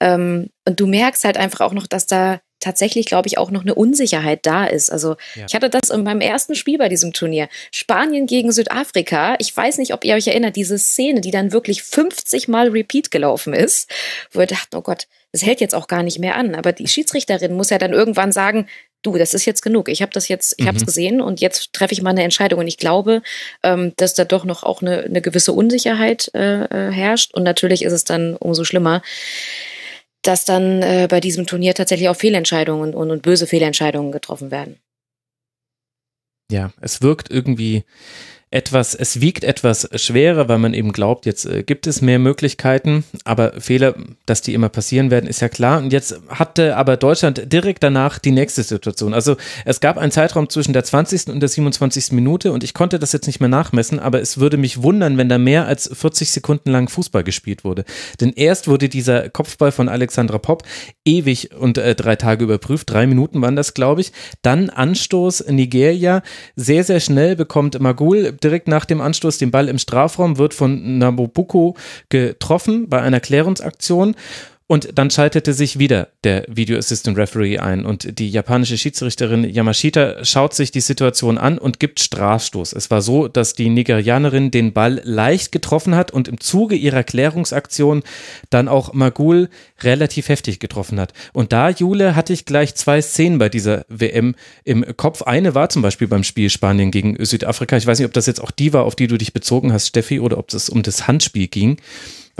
Ähm, 0.00 0.50
und 0.66 0.78
du 0.78 0.86
merkst 0.86 1.24
halt 1.24 1.38
einfach 1.38 1.60
auch 1.60 1.72
noch, 1.72 1.86
dass 1.86 2.06
da 2.06 2.40
tatsächlich, 2.60 3.06
glaube 3.06 3.26
ich, 3.26 3.38
auch 3.38 3.50
noch 3.50 3.62
eine 3.62 3.74
Unsicherheit 3.74 4.40
da 4.44 4.66
ist. 4.66 4.90
Also 4.92 5.16
ja. 5.34 5.46
ich 5.48 5.54
hatte 5.54 5.70
das 5.70 5.88
in 5.88 6.02
meinem 6.02 6.20
ersten 6.20 6.54
Spiel 6.54 6.78
bei 6.78 6.88
diesem 6.88 7.12
Turnier. 7.12 7.48
Spanien 7.72 8.26
gegen 8.26 8.52
Südafrika. 8.52 9.36
Ich 9.38 9.56
weiß 9.56 9.78
nicht, 9.78 9.94
ob 9.94 10.04
ihr 10.04 10.14
euch 10.14 10.28
erinnert, 10.28 10.56
diese 10.56 10.78
Szene, 10.78 11.22
die 11.22 11.30
dann 11.30 11.52
wirklich 11.52 11.82
50 11.82 12.48
Mal 12.48 12.68
Repeat 12.68 13.10
gelaufen 13.10 13.54
ist, 13.54 13.90
wo 14.30 14.40
wir 14.40 14.46
dachten, 14.46 14.76
oh 14.76 14.82
Gott, 14.82 15.06
das 15.32 15.44
hält 15.44 15.60
jetzt 15.60 15.74
auch 15.74 15.86
gar 15.86 16.02
nicht 16.02 16.18
mehr 16.18 16.36
an. 16.36 16.54
Aber 16.54 16.72
die 16.72 16.88
Schiedsrichterin 16.88 17.54
muss 17.54 17.70
ja 17.70 17.78
dann 17.78 17.92
irgendwann 17.92 18.32
sagen, 18.32 18.66
du, 19.02 19.16
das 19.16 19.34
ist 19.34 19.44
jetzt 19.44 19.62
genug. 19.62 19.88
Ich 19.88 20.02
habe 20.02 20.12
das 20.12 20.28
jetzt, 20.28 20.54
ich 20.58 20.64
mhm. 20.64 20.68
habe 20.68 20.78
es 20.78 20.86
gesehen 20.86 21.20
und 21.20 21.40
jetzt 21.40 21.72
treffe 21.72 21.92
ich 21.92 22.02
mal 22.02 22.10
eine 22.10 22.22
Entscheidung. 22.22 22.60
Und 22.60 22.68
ich 22.68 22.76
glaube, 22.76 23.22
ähm, 23.62 23.92
dass 23.96 24.14
da 24.14 24.24
doch 24.24 24.44
noch 24.44 24.62
auch 24.62 24.82
eine, 24.82 25.02
eine 25.02 25.20
gewisse 25.20 25.52
Unsicherheit 25.52 26.30
äh, 26.34 26.64
äh, 26.64 26.92
herrscht. 26.92 27.34
Und 27.34 27.42
natürlich 27.42 27.82
ist 27.82 27.92
es 27.92 28.04
dann 28.04 28.36
umso 28.36 28.64
schlimmer, 28.64 29.02
dass 30.22 30.44
dann 30.44 30.82
äh, 30.82 31.08
bei 31.10 31.20
diesem 31.20 31.46
Turnier 31.46 31.74
tatsächlich 31.74 32.08
auch 32.08 32.16
Fehlentscheidungen 32.16 32.94
und, 32.94 33.10
und 33.10 33.22
böse 33.22 33.46
Fehlentscheidungen 33.46 34.12
getroffen 34.12 34.50
werden. 34.50 34.76
Ja, 36.50 36.72
es 36.80 37.00
wirkt 37.00 37.30
irgendwie 37.30 37.84
etwas, 38.52 38.96
es 38.96 39.20
wiegt 39.20 39.44
etwas 39.44 39.88
schwerer, 39.94 40.48
weil 40.48 40.58
man 40.58 40.74
eben 40.74 40.90
glaubt, 40.90 41.24
jetzt 41.24 41.46
äh, 41.46 41.62
gibt 41.62 41.86
es 41.86 42.02
mehr 42.02 42.18
Möglichkeiten, 42.18 43.04
aber 43.24 43.52
Fehler, 43.60 43.94
dass 44.26 44.42
die 44.42 44.54
immer 44.54 44.68
passieren 44.68 45.12
werden, 45.12 45.28
ist 45.28 45.40
ja 45.40 45.48
klar. 45.48 45.78
Und 45.78 45.92
jetzt 45.92 46.20
hatte 46.28 46.76
aber 46.76 46.96
Deutschland 46.96 47.52
direkt 47.52 47.84
danach 47.84 48.18
die 48.18 48.32
nächste 48.32 48.64
Situation. 48.64 49.14
Also 49.14 49.36
es 49.64 49.78
gab 49.78 49.98
einen 49.98 50.10
Zeitraum 50.10 50.48
zwischen 50.48 50.72
der 50.72 50.82
20. 50.82 51.28
und 51.28 51.40
der 51.40 51.48
27. 51.48 52.10
Minute 52.10 52.50
und 52.50 52.64
ich 52.64 52.74
konnte 52.74 52.98
das 52.98 53.12
jetzt 53.12 53.28
nicht 53.28 53.38
mehr 53.38 53.48
nachmessen, 53.48 54.00
aber 54.00 54.20
es 54.20 54.38
würde 54.38 54.56
mich 54.56 54.82
wundern, 54.82 55.16
wenn 55.16 55.28
da 55.28 55.38
mehr 55.38 55.66
als 55.66 55.88
40 55.92 56.32
Sekunden 56.32 56.70
lang 56.70 56.88
Fußball 56.88 57.22
gespielt 57.22 57.62
wurde. 57.62 57.84
Denn 58.20 58.32
erst 58.32 58.66
wurde 58.66 58.88
dieser 58.88 59.28
Kopfball 59.28 59.70
von 59.70 59.88
Alexandra 59.88 60.38
Popp 60.38 60.64
ewig 61.04 61.50
und 61.56 61.78
äh, 61.78 61.94
drei 61.94 62.16
Tage 62.16 62.42
überprüft, 62.44 62.90
drei 62.90 63.06
Minuten 63.06 63.42
waren 63.42 63.54
das, 63.54 63.74
glaube 63.74 64.00
ich. 64.00 64.10
Dann 64.42 64.70
Anstoß 64.70 65.46
Nigeria, 65.50 66.22
sehr, 66.56 66.82
sehr 66.82 66.98
schnell 66.98 67.36
bekommt 67.36 67.78
Magul 67.78 68.32
direkt 68.42 68.68
nach 68.68 68.84
dem 68.84 69.00
Anstoß 69.00 69.38
den 69.38 69.50
Ball 69.50 69.68
im 69.68 69.78
Strafraum, 69.78 70.38
wird 70.38 70.54
von 70.54 70.98
Nabobuko 70.98 71.76
getroffen 72.08 72.88
bei 72.88 73.00
einer 73.00 73.20
Klärungsaktion 73.20 74.14
und 74.70 74.96
dann 74.96 75.10
schaltete 75.10 75.52
sich 75.52 75.80
wieder 75.80 76.10
der 76.22 76.44
Video 76.46 76.78
Assistant 76.78 77.18
Referee 77.18 77.58
ein 77.58 77.84
und 77.84 78.20
die 78.20 78.30
japanische 78.30 78.78
Schiedsrichterin 78.78 79.42
Yamashita 79.42 80.24
schaut 80.24 80.54
sich 80.54 80.70
die 80.70 80.80
Situation 80.80 81.38
an 81.38 81.58
und 81.58 81.80
gibt 81.80 81.98
Strafstoß. 81.98 82.74
Es 82.74 82.88
war 82.88 83.02
so, 83.02 83.26
dass 83.26 83.54
die 83.54 83.68
Nigerianerin 83.68 84.52
den 84.52 84.72
Ball 84.72 85.00
leicht 85.02 85.50
getroffen 85.50 85.96
hat 85.96 86.12
und 86.12 86.28
im 86.28 86.38
Zuge 86.38 86.76
ihrer 86.76 87.02
Klärungsaktion 87.02 88.04
dann 88.50 88.68
auch 88.68 88.92
Magul 88.92 89.48
relativ 89.82 90.28
heftig 90.28 90.60
getroffen 90.60 91.00
hat. 91.00 91.14
Und 91.32 91.52
da, 91.52 91.70
Jule, 91.70 92.14
hatte 92.14 92.32
ich 92.32 92.44
gleich 92.44 92.76
zwei 92.76 93.02
Szenen 93.02 93.40
bei 93.40 93.48
dieser 93.48 93.84
WM 93.88 94.36
im 94.62 94.84
Kopf. 94.96 95.22
Eine 95.22 95.56
war 95.56 95.68
zum 95.70 95.82
Beispiel 95.82 96.06
beim 96.06 96.22
Spiel 96.22 96.48
Spanien 96.48 96.92
gegen 96.92 97.16
Südafrika. 97.24 97.76
Ich 97.76 97.88
weiß 97.88 97.98
nicht, 97.98 98.06
ob 98.06 98.12
das 98.12 98.26
jetzt 98.26 98.40
auch 98.40 98.52
die 98.52 98.72
war, 98.72 98.84
auf 98.84 98.94
die 98.94 99.08
du 99.08 99.18
dich 99.18 99.32
bezogen 99.32 99.72
hast, 99.72 99.88
Steffi, 99.88 100.20
oder 100.20 100.38
ob 100.38 100.54
es 100.54 100.68
um 100.68 100.84
das 100.84 101.08
Handspiel 101.08 101.48
ging 101.48 101.78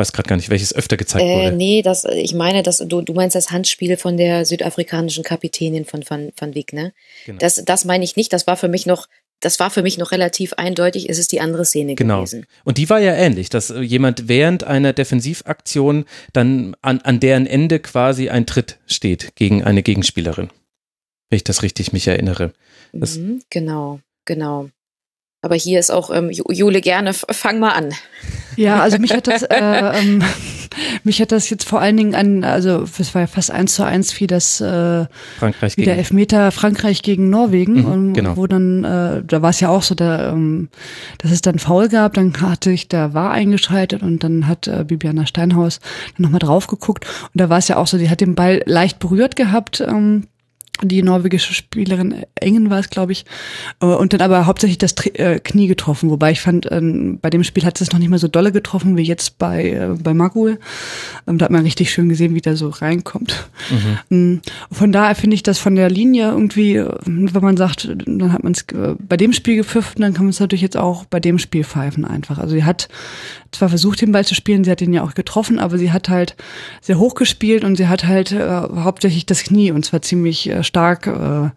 weiß 0.00 0.12
gerade 0.12 0.28
gar 0.28 0.36
nicht, 0.36 0.50
welches 0.50 0.74
öfter 0.74 0.96
gezeigt 0.96 1.24
äh, 1.24 1.36
wurde. 1.36 1.56
Nee, 1.56 1.82
das, 1.82 2.04
ich 2.04 2.34
meine, 2.34 2.62
dass 2.62 2.78
du, 2.78 3.02
du 3.02 3.12
meinst 3.12 3.36
das 3.36 3.50
Handspiel 3.50 3.96
von 3.96 4.16
der 4.16 4.44
südafrikanischen 4.44 5.22
Kapitänin 5.22 5.84
von 5.84 6.02
Van, 6.08 6.32
Van 6.36 6.54
Wiek, 6.54 6.72
ne? 6.72 6.92
Genau. 7.26 7.38
Das, 7.38 7.62
das 7.64 7.84
meine 7.84 8.04
ich 8.04 8.16
nicht. 8.16 8.32
Das 8.32 8.46
war 8.46 8.56
für 8.56 8.68
mich 8.68 8.86
noch 8.86 9.06
das 9.40 9.58
war 9.58 9.70
für 9.70 9.82
mich 9.82 9.96
noch 9.96 10.12
relativ 10.12 10.52
eindeutig, 10.52 11.08
es 11.08 11.18
ist 11.18 11.32
die 11.32 11.40
andere 11.40 11.64
Szene 11.64 11.94
genau. 11.94 12.18
gewesen. 12.18 12.46
Und 12.64 12.76
die 12.76 12.90
war 12.90 13.00
ja 13.00 13.14
ähnlich, 13.14 13.48
dass 13.48 13.70
jemand 13.80 14.28
während 14.28 14.64
einer 14.64 14.92
Defensivaktion 14.92 16.04
dann 16.34 16.76
an, 16.82 17.00
an 17.00 17.20
deren 17.20 17.46
Ende 17.46 17.80
quasi 17.80 18.28
ein 18.28 18.44
Tritt 18.44 18.78
steht 18.86 19.34
gegen 19.36 19.64
eine 19.64 19.82
Gegenspielerin. 19.82 20.50
Wenn 21.30 21.36
ich 21.36 21.44
das 21.44 21.62
richtig 21.62 21.92
mich 21.92 22.06
erinnere. 22.06 22.52
Mhm, 22.92 23.42
genau, 23.48 24.00
genau. 24.26 24.68
Aber 25.42 25.54
hier 25.54 25.80
ist 25.80 25.90
auch 25.90 26.10
ähm, 26.14 26.30
Jule 26.30 26.82
gerne, 26.82 27.14
fang 27.14 27.60
mal 27.60 27.70
an. 27.70 27.94
Ja, 28.56 28.80
also 28.80 28.98
mich 28.98 29.14
hat 29.14 29.26
das, 29.26 29.42
äh, 29.50 29.56
ähm, 29.58 30.22
mich 31.02 31.22
hat 31.22 31.32
das 31.32 31.48
jetzt 31.48 31.66
vor 31.66 31.80
allen 31.80 31.96
Dingen 31.96 32.14
an, 32.14 32.44
also 32.44 32.84
es 32.98 33.14
war 33.14 33.22
ja 33.22 33.26
fast 33.26 33.50
eins 33.50 33.74
zu 33.74 33.82
eins 33.84 34.18
wie 34.20 34.26
das 34.26 34.60
äh, 34.60 35.06
Frankreich 35.38 35.78
wie 35.78 35.84
der 35.84 35.96
Elfmeter 35.96 36.50
Frankreich 36.52 37.02
gegen 37.02 37.30
Norwegen, 37.30 37.80
mhm, 37.80 37.86
und, 37.86 38.12
genau. 38.12 38.36
wo 38.36 38.46
dann, 38.46 38.84
äh, 38.84 39.22
da 39.26 39.40
war 39.40 39.50
es 39.50 39.60
ja 39.60 39.70
auch 39.70 39.82
so, 39.82 39.94
da, 39.94 40.32
ähm, 40.32 40.68
dass 41.18 41.30
es 41.30 41.40
dann 41.40 41.58
faul 41.58 41.88
gab, 41.88 42.14
dann 42.14 42.38
hatte 42.42 42.70
ich, 42.70 42.88
da 42.88 43.14
war 43.14 43.30
eingeschaltet 43.30 44.02
und 44.02 44.22
dann 44.22 44.46
hat 44.46 44.68
äh, 44.68 44.84
Bibiana 44.86 45.24
Steinhaus 45.24 45.80
dann 46.16 46.24
nochmal 46.24 46.40
drauf 46.40 46.66
geguckt 46.66 47.06
und 47.32 47.40
da 47.40 47.48
war 47.48 47.58
es 47.58 47.68
ja 47.68 47.78
auch 47.78 47.86
so, 47.86 47.96
die 47.96 48.10
hat 48.10 48.20
den 48.20 48.34
Ball 48.34 48.62
leicht 48.66 48.98
berührt 48.98 49.36
gehabt. 49.36 49.80
Ähm, 49.80 50.24
die 50.82 51.02
norwegische 51.02 51.54
Spielerin 51.54 52.24
Engen 52.34 52.70
war 52.70 52.78
es, 52.78 52.90
glaube 52.90 53.12
ich, 53.12 53.24
äh, 53.80 53.86
und 53.86 54.12
dann 54.12 54.20
aber 54.20 54.46
hauptsächlich 54.46 54.78
das 54.78 54.94
äh, 55.14 55.38
Knie 55.40 55.66
getroffen, 55.66 56.10
wobei 56.10 56.32
ich 56.32 56.40
fand, 56.40 56.70
ähm, 56.70 57.18
bei 57.20 57.30
dem 57.30 57.44
Spiel 57.44 57.64
hat 57.64 57.80
es 57.80 57.92
noch 57.92 57.98
nicht 57.98 58.08
mal 58.08 58.18
so 58.18 58.28
dolle 58.28 58.52
getroffen 58.52 58.96
wie 58.96 59.02
jetzt 59.02 59.38
bei, 59.38 59.70
äh, 59.70 59.88
bei 60.02 60.14
Magul. 60.14 60.58
Ähm, 61.26 61.38
da 61.38 61.46
hat 61.46 61.52
man 61.52 61.62
richtig 61.62 61.90
schön 61.90 62.08
gesehen, 62.08 62.34
wie 62.34 62.40
der 62.40 62.56
so 62.56 62.68
reinkommt. 62.68 63.48
Mhm. 64.08 64.34
Mm, 64.34 64.40
von 64.70 64.92
daher 64.92 65.14
finde 65.14 65.34
ich 65.34 65.42
das 65.42 65.58
von 65.58 65.74
der 65.74 65.90
Linie 65.90 66.30
irgendwie, 66.30 66.82
wenn 67.04 67.42
man 67.42 67.56
sagt, 67.56 67.88
dann 68.06 68.32
hat 68.32 68.42
man 68.42 68.52
es 68.52 68.64
bei 68.98 69.16
dem 69.16 69.32
Spiel 69.32 69.56
gepfiffen, 69.56 70.02
dann 70.02 70.14
kann 70.14 70.24
man 70.24 70.30
es 70.30 70.40
natürlich 70.40 70.62
jetzt 70.62 70.76
auch 70.76 71.04
bei 71.04 71.20
dem 71.20 71.38
Spiel 71.38 71.64
pfeifen 71.64 72.04
einfach. 72.04 72.38
Also 72.38 72.54
sie 72.54 72.64
hat 72.64 72.88
zwar 73.52 73.68
versucht, 73.68 74.00
den 74.00 74.12
Ball 74.12 74.24
zu 74.24 74.34
spielen, 74.34 74.64
sie 74.64 74.70
hat 74.70 74.80
ihn 74.80 74.92
ja 74.92 75.02
auch 75.02 75.14
getroffen, 75.14 75.58
aber 75.58 75.78
sie 75.78 75.92
hat 75.92 76.08
halt 76.08 76.36
sehr 76.80 76.98
hoch 76.98 77.14
gespielt 77.14 77.64
und 77.64 77.76
sie 77.76 77.88
hat 77.88 78.06
halt 78.06 78.32
äh, 78.32 78.46
hauptsächlich 78.48 79.26
das 79.26 79.42
Knie 79.42 79.72
und 79.72 79.84
zwar 79.84 80.02
ziemlich 80.02 80.48
äh, 80.48 80.62
stark 80.62 81.06
äh, 81.06 81.50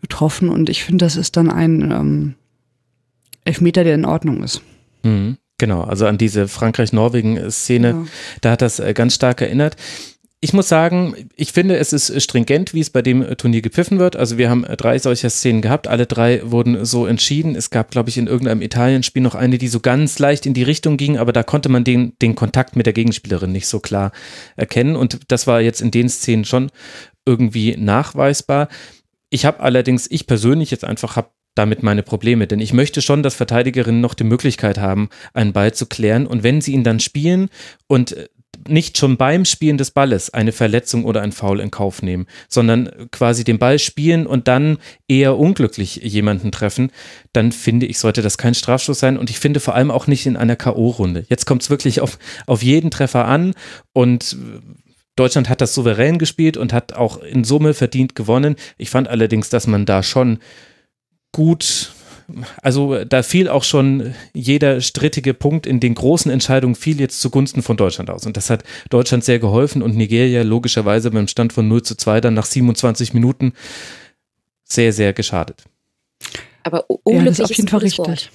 getroffen. 0.00 0.48
Und 0.48 0.68
ich 0.68 0.84
finde, 0.84 1.04
das 1.04 1.16
ist 1.16 1.36
dann 1.36 1.50
ein 1.50 1.90
ähm, 1.90 2.34
Elfmeter, 3.44 3.84
der 3.84 3.94
in 3.94 4.04
Ordnung 4.04 4.42
ist. 4.42 4.62
Mhm. 5.02 5.36
Genau, 5.58 5.82
also 5.82 6.06
an 6.06 6.16
diese 6.16 6.48
Frankreich-Norwegen-Szene, 6.48 7.88
ja. 7.88 8.04
da 8.40 8.50
hat 8.52 8.62
das 8.62 8.80
äh, 8.80 8.94
ganz 8.94 9.14
stark 9.14 9.42
erinnert 9.42 9.76
ich 10.42 10.54
muss 10.54 10.70
sagen, 10.70 11.14
ich 11.36 11.52
finde, 11.52 11.76
es 11.76 11.92
ist 11.92 12.22
stringent, 12.22 12.72
wie 12.72 12.80
es 12.80 12.88
bei 12.88 13.02
dem 13.02 13.36
Turnier 13.36 13.60
gepfiffen 13.60 13.98
wird. 13.98 14.16
Also 14.16 14.38
wir 14.38 14.48
haben 14.48 14.62
drei 14.62 14.98
solcher 14.98 15.28
Szenen 15.28 15.60
gehabt. 15.60 15.86
Alle 15.86 16.06
drei 16.06 16.40
wurden 16.42 16.86
so 16.86 17.04
entschieden. 17.04 17.54
Es 17.54 17.68
gab, 17.68 17.90
glaube 17.90 18.08
ich, 18.08 18.16
in 18.16 18.26
irgendeinem 18.26 18.62
Italienspiel 18.62 19.22
noch 19.22 19.34
eine, 19.34 19.58
die 19.58 19.68
so 19.68 19.80
ganz 19.80 20.18
leicht 20.18 20.46
in 20.46 20.54
die 20.54 20.62
Richtung 20.62 20.96
ging, 20.96 21.18
aber 21.18 21.34
da 21.34 21.42
konnte 21.42 21.68
man 21.68 21.84
den, 21.84 22.14
den 22.22 22.36
Kontakt 22.36 22.74
mit 22.74 22.86
der 22.86 22.94
Gegenspielerin 22.94 23.52
nicht 23.52 23.66
so 23.66 23.80
klar 23.80 24.12
erkennen. 24.56 24.96
Und 24.96 25.20
das 25.28 25.46
war 25.46 25.60
jetzt 25.60 25.82
in 25.82 25.90
den 25.90 26.08
Szenen 26.08 26.46
schon 26.46 26.70
irgendwie 27.26 27.76
nachweisbar. 27.76 28.68
Ich 29.28 29.44
habe 29.44 29.60
allerdings, 29.60 30.10
ich 30.10 30.26
persönlich 30.26 30.70
jetzt 30.70 30.84
einfach 30.84 31.16
habe 31.16 31.28
damit 31.54 31.82
meine 31.82 32.02
Probleme, 32.02 32.46
denn 32.46 32.60
ich 32.60 32.72
möchte 32.72 33.02
schon, 33.02 33.22
dass 33.22 33.34
Verteidigerinnen 33.34 34.00
noch 34.00 34.14
die 34.14 34.24
Möglichkeit 34.24 34.78
haben, 34.78 35.10
einen 35.34 35.52
Ball 35.52 35.74
zu 35.74 35.84
klären 35.84 36.26
und 36.26 36.42
wenn 36.44 36.60
sie 36.60 36.72
ihn 36.72 36.84
dann 36.84 37.00
spielen 37.00 37.50
und 37.88 38.16
nicht 38.70 38.98
schon 38.98 39.16
beim 39.16 39.44
Spielen 39.44 39.78
des 39.78 39.90
Balles 39.90 40.30
eine 40.30 40.52
Verletzung 40.52 41.04
oder 41.04 41.22
ein 41.22 41.32
Foul 41.32 41.60
in 41.60 41.70
Kauf 41.70 42.02
nehmen, 42.02 42.26
sondern 42.48 42.90
quasi 43.10 43.44
den 43.44 43.58
Ball 43.58 43.78
spielen 43.78 44.26
und 44.26 44.48
dann 44.48 44.78
eher 45.08 45.36
unglücklich 45.38 45.96
jemanden 45.96 46.52
treffen, 46.52 46.90
dann 47.32 47.52
finde 47.52 47.86
ich, 47.86 47.98
sollte 47.98 48.22
das 48.22 48.38
kein 48.38 48.54
Strafstoß 48.54 48.98
sein 48.98 49.18
und 49.18 49.30
ich 49.30 49.38
finde 49.38 49.60
vor 49.60 49.74
allem 49.74 49.90
auch 49.90 50.06
nicht 50.06 50.26
in 50.26 50.36
einer 50.36 50.56
K.O.-Runde. 50.56 51.24
Jetzt 51.28 51.46
kommt 51.46 51.62
es 51.62 51.70
wirklich 51.70 52.00
auf, 52.00 52.18
auf 52.46 52.62
jeden 52.62 52.90
Treffer 52.90 53.26
an 53.26 53.54
und 53.92 54.36
Deutschland 55.16 55.48
hat 55.48 55.60
das 55.60 55.74
souverän 55.74 56.18
gespielt 56.18 56.56
und 56.56 56.72
hat 56.72 56.94
auch 56.94 57.18
in 57.18 57.44
Summe 57.44 57.74
verdient 57.74 58.14
gewonnen. 58.14 58.56
Ich 58.78 58.90
fand 58.90 59.08
allerdings, 59.08 59.50
dass 59.50 59.66
man 59.66 59.84
da 59.84 60.02
schon 60.02 60.38
gut 61.32 61.92
also 62.62 63.04
da 63.04 63.22
fiel 63.22 63.48
auch 63.48 63.64
schon 63.64 64.14
jeder 64.32 64.80
strittige 64.80 65.34
Punkt 65.34 65.66
in 65.66 65.80
den 65.80 65.94
großen 65.94 66.30
Entscheidungen 66.30 66.74
fiel 66.74 67.00
jetzt 67.00 67.20
zugunsten 67.20 67.62
von 67.62 67.76
Deutschland 67.76 68.10
aus. 68.10 68.26
Und 68.26 68.36
das 68.36 68.50
hat 68.50 68.64
Deutschland 68.88 69.24
sehr 69.24 69.38
geholfen 69.38 69.82
und 69.82 69.96
Nigeria 69.96 70.42
logischerweise 70.42 71.10
beim 71.10 71.28
Stand 71.28 71.52
von 71.52 71.68
0 71.68 71.82
zu 71.82 71.96
2 71.96 72.20
dann 72.20 72.34
nach 72.34 72.46
27 72.46 73.14
Minuten 73.14 73.52
sehr, 74.64 74.92
sehr 74.92 75.12
geschadet. 75.12 75.64
Aber 76.62 76.84
unglücklich 76.88 77.16
ja, 77.16 77.24
das 77.24 77.38
ist 77.38 77.44
auf 77.44 77.56
jeden 77.56 77.68
Fall 77.68 77.80
richtig. 77.80 78.30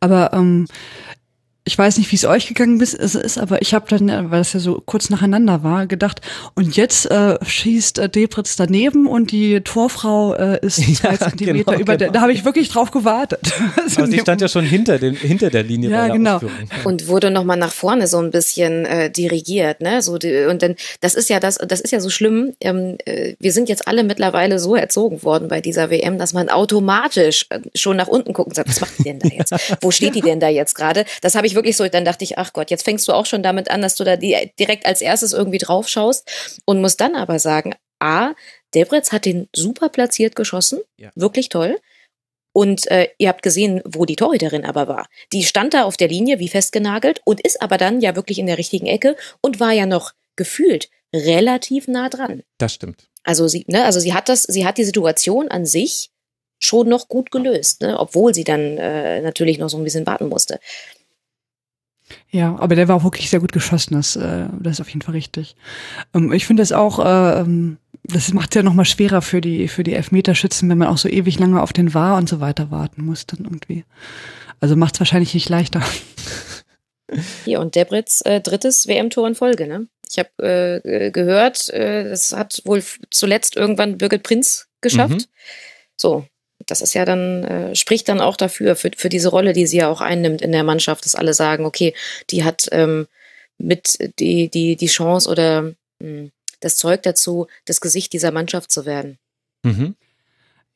Aber 0.00 0.32
ähm, 0.32 0.66
ich 1.70 1.78
weiß 1.78 1.98
nicht, 1.98 2.10
wie 2.10 2.16
es 2.16 2.24
euch 2.24 2.48
gegangen 2.48 2.80
ist, 2.80 2.94
ist 2.94 3.38
aber 3.38 3.62
ich 3.62 3.74
habe 3.74 3.86
dann, 3.88 4.08
weil 4.32 4.40
das 4.40 4.52
ja 4.54 4.58
so 4.58 4.82
kurz 4.84 5.08
nacheinander 5.08 5.62
war, 5.62 5.86
gedacht, 5.86 6.20
und 6.56 6.76
jetzt 6.76 7.08
äh, 7.08 7.38
schießt 7.44 8.00
äh, 8.00 8.08
Debritz 8.08 8.56
daneben 8.56 9.06
und 9.06 9.30
die 9.30 9.60
Torfrau 9.60 10.34
äh, 10.34 10.58
ist 10.66 10.82
zwei 10.96 11.12
ja, 11.12 11.18
Zentimeter 11.20 11.70
genau, 11.70 11.80
über 11.80 11.96
genau. 11.96 11.96
der, 11.96 12.10
da 12.10 12.22
habe 12.22 12.32
ich 12.32 12.44
wirklich 12.44 12.70
drauf 12.70 12.90
gewartet. 12.90 13.40
Also 13.80 14.06
sie 14.06 14.18
stand 14.18 14.40
ja 14.40 14.48
schon 14.48 14.64
hinter, 14.64 14.98
den, 14.98 15.14
hinter 15.14 15.50
der 15.50 15.62
Linie. 15.62 15.90
Ja, 15.90 16.08
genau. 16.08 16.40
Und 16.84 17.08
wurde 17.08 17.30
nochmal 17.30 17.56
nach 17.56 17.72
vorne 17.72 18.06
so 18.06 18.18
ein 18.18 18.30
bisschen 18.30 18.84
äh, 18.84 19.10
dirigiert, 19.10 19.80
ne? 19.80 20.00
So 20.00 20.16
die, 20.18 20.46
und 20.46 20.62
dann, 20.62 20.76
das 21.00 21.14
ist 21.14 21.28
ja 21.28 21.40
das, 21.40 21.56
das 21.56 21.80
ist 21.80 21.90
ja 21.90 22.00
so 22.00 22.08
schlimm. 22.08 22.54
Ähm, 22.60 22.96
äh, 23.04 23.34
wir 23.38 23.52
sind 23.52 23.68
jetzt 23.68 23.88
alle 23.88 24.04
mittlerweile 24.04 24.58
so 24.58 24.76
erzogen 24.76 25.22
worden 25.22 25.48
bei 25.48 25.60
dieser 25.60 25.90
WM, 25.90 26.18
dass 26.18 26.32
man 26.32 26.48
automatisch 26.48 27.46
äh, 27.50 27.60
schon 27.74 27.96
nach 27.96 28.08
unten 28.08 28.32
gucken 28.32 28.54
sagt, 28.54 28.68
was 28.68 28.80
macht 28.80 28.98
die 28.98 29.04
denn 29.04 29.18
da 29.18 29.28
jetzt? 29.28 29.54
Wo 29.80 29.90
steht 29.90 30.14
die 30.14 30.20
denn 30.20 30.40
da 30.40 30.48
jetzt 30.48 30.74
gerade? 30.74 31.04
Das 31.20 31.34
habe 31.34 31.46
ich 31.46 31.54
wirklich 31.54 31.59
so, 31.76 31.88
dann 31.88 32.04
dachte 32.04 32.24
ich, 32.24 32.38
ach 32.38 32.52
Gott, 32.52 32.70
jetzt 32.70 32.84
fängst 32.84 33.06
du 33.08 33.12
auch 33.12 33.26
schon 33.26 33.42
damit 33.42 33.70
an, 33.70 33.82
dass 33.82 33.94
du 33.96 34.04
da 34.04 34.16
die, 34.16 34.52
direkt 34.58 34.86
als 34.86 35.00
erstes 35.00 35.32
irgendwie 35.32 35.58
drauf 35.58 35.88
schaust 35.88 36.30
und 36.64 36.80
musst 36.80 37.00
dann 37.00 37.14
aber 37.14 37.38
sagen, 37.38 37.74
A, 38.00 38.32
Debretz 38.74 39.12
hat 39.12 39.24
den 39.24 39.48
super 39.54 39.88
platziert 39.88 40.36
geschossen, 40.36 40.80
ja. 40.96 41.10
wirklich 41.14 41.48
toll. 41.48 41.78
Und 42.52 42.90
äh, 42.90 43.08
ihr 43.18 43.28
habt 43.28 43.42
gesehen, 43.42 43.80
wo 43.84 44.04
die 44.06 44.16
Torhüterin 44.16 44.64
aber 44.64 44.88
war. 44.88 45.06
Die 45.32 45.44
stand 45.44 45.72
da 45.72 45.84
auf 45.84 45.96
der 45.96 46.08
Linie 46.08 46.40
wie 46.40 46.48
festgenagelt 46.48 47.20
und 47.24 47.40
ist 47.40 47.62
aber 47.62 47.78
dann 47.78 48.00
ja 48.00 48.16
wirklich 48.16 48.38
in 48.38 48.46
der 48.46 48.58
richtigen 48.58 48.86
Ecke 48.86 49.16
und 49.40 49.60
war 49.60 49.72
ja 49.72 49.86
noch 49.86 50.12
gefühlt 50.34 50.90
relativ 51.14 51.86
nah 51.86 52.08
dran. 52.08 52.42
Das 52.58 52.74
stimmt. 52.74 53.08
Also 53.22 53.46
sie, 53.46 53.64
ne, 53.68 53.84
also 53.84 54.00
sie 54.00 54.14
hat 54.14 54.28
das, 54.28 54.42
sie 54.44 54.66
hat 54.66 54.78
die 54.78 54.84
Situation 54.84 55.48
an 55.48 55.66
sich 55.66 56.10
schon 56.58 56.88
noch 56.88 57.08
gut 57.08 57.30
gelöst, 57.30 57.80
ne? 57.80 57.98
obwohl 57.98 58.34
sie 58.34 58.44
dann 58.44 58.78
äh, 58.78 59.20
natürlich 59.22 59.58
noch 59.58 59.70
so 59.70 59.78
ein 59.78 59.84
bisschen 59.84 60.06
warten 60.06 60.28
musste. 60.28 60.60
Ja, 62.30 62.56
aber 62.58 62.74
der 62.74 62.88
war 62.88 62.96
auch 62.96 63.04
wirklich 63.04 63.30
sehr 63.30 63.40
gut 63.40 63.52
geschossen, 63.52 63.94
das, 63.94 64.16
äh, 64.16 64.46
das 64.60 64.74
ist 64.74 64.80
auf 64.80 64.88
jeden 64.88 65.02
Fall 65.02 65.14
richtig. 65.14 65.56
Ähm, 66.14 66.32
ich 66.32 66.46
finde 66.46 66.62
das 66.62 66.72
auch, 66.72 66.98
äh, 66.98 67.40
ähm, 67.40 67.78
das 68.04 68.32
macht 68.32 68.50
es 68.50 68.56
ja 68.56 68.62
nochmal 68.62 68.84
schwerer 68.84 69.22
für 69.22 69.40
die, 69.40 69.68
für 69.68 69.82
die 69.82 69.94
Elfmeterschützen, 69.94 70.68
wenn 70.68 70.78
man 70.78 70.88
auch 70.88 70.98
so 70.98 71.08
ewig 71.08 71.38
lange 71.38 71.60
auf 71.60 71.72
den 71.72 71.94
War 71.94 72.16
und 72.16 72.28
so 72.28 72.40
weiter 72.40 72.70
warten 72.70 73.04
muss 73.04 73.26
dann 73.26 73.44
irgendwie. 73.44 73.84
Also 74.60 74.76
macht 74.76 74.94
es 74.94 75.00
wahrscheinlich 75.00 75.34
nicht 75.34 75.48
leichter. 75.48 75.82
Hier 77.44 77.60
und 77.60 77.74
Debritz 77.74 78.22
äh, 78.24 78.40
drittes 78.40 78.86
WM-Tor 78.86 79.26
in 79.26 79.34
Folge, 79.34 79.66
ne? 79.66 79.88
Ich 80.08 80.18
habe 80.18 80.82
äh, 80.84 81.10
gehört, 81.10 81.68
äh, 81.70 82.08
das 82.08 82.32
hat 82.32 82.62
wohl 82.64 82.82
zuletzt 83.10 83.56
irgendwann 83.56 83.98
Birgit 83.98 84.22
Prinz 84.22 84.68
geschafft. 84.80 85.12
Mhm. 85.12 85.24
So, 85.96 86.26
das 86.66 86.80
ist 86.80 86.94
ja 86.94 87.04
dann, 87.04 87.44
äh, 87.44 87.74
spricht 87.74 88.08
dann 88.08 88.20
auch 88.20 88.36
dafür, 88.36 88.76
für, 88.76 88.90
für 88.96 89.08
diese 89.08 89.28
Rolle, 89.28 89.52
die 89.52 89.66
sie 89.66 89.78
ja 89.78 89.88
auch 89.88 90.00
einnimmt 90.00 90.42
in 90.42 90.52
der 90.52 90.64
Mannschaft, 90.64 91.04
dass 91.04 91.14
alle 91.14 91.34
sagen, 91.34 91.64
okay, 91.64 91.94
die 92.30 92.44
hat 92.44 92.68
ähm, 92.72 93.06
mit 93.58 93.98
die, 94.18 94.48
die, 94.48 94.76
die 94.76 94.86
Chance 94.86 95.28
oder 95.28 95.62
mh, 95.62 95.74
hm, 96.00 96.32
das 96.60 96.76
Zeug 96.76 97.02
dazu, 97.02 97.46
das 97.64 97.80
Gesicht 97.80 98.12
dieser 98.12 98.32
Mannschaft 98.32 98.70
zu 98.70 98.84
werden. 98.84 99.18
Mhm. 99.62 99.94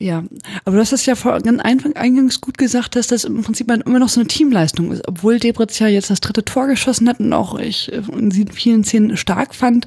Ja, 0.01 0.25
aber 0.65 0.77
du 0.77 0.83
hast 0.83 0.93
es 0.93 1.07
ja 1.07 1.15
vor 1.15 1.41
ganz 1.41 1.63
eingangs 1.63 2.41
gut 2.41 2.59
gesagt, 2.59 2.97
dass 2.97 3.07
das 3.07 3.23
im 3.23 3.43
Prinzip 3.43 3.71
immer 3.71 4.01
noch 4.01 4.09
so 4.09 4.21
eine 4.21 4.27
Teamleistung 4.27 4.91
ist, 4.91 5.07
obwohl 5.07 5.39
Debritz 5.39 5.79
ja 5.79 5.87
jetzt 5.87 6.11
das 6.11 6.21
dritte 6.21 6.45
Tor 6.45 6.67
geschossen 6.67 7.09
hat 7.09 7.21
und 7.21 7.33
auch 7.33 7.57
ich 7.59 7.93
äh, 7.93 8.03
in 8.13 8.33
vielen 8.33 8.83
Szenen 8.83 9.17
stark 9.17 9.55
fand, 9.55 9.87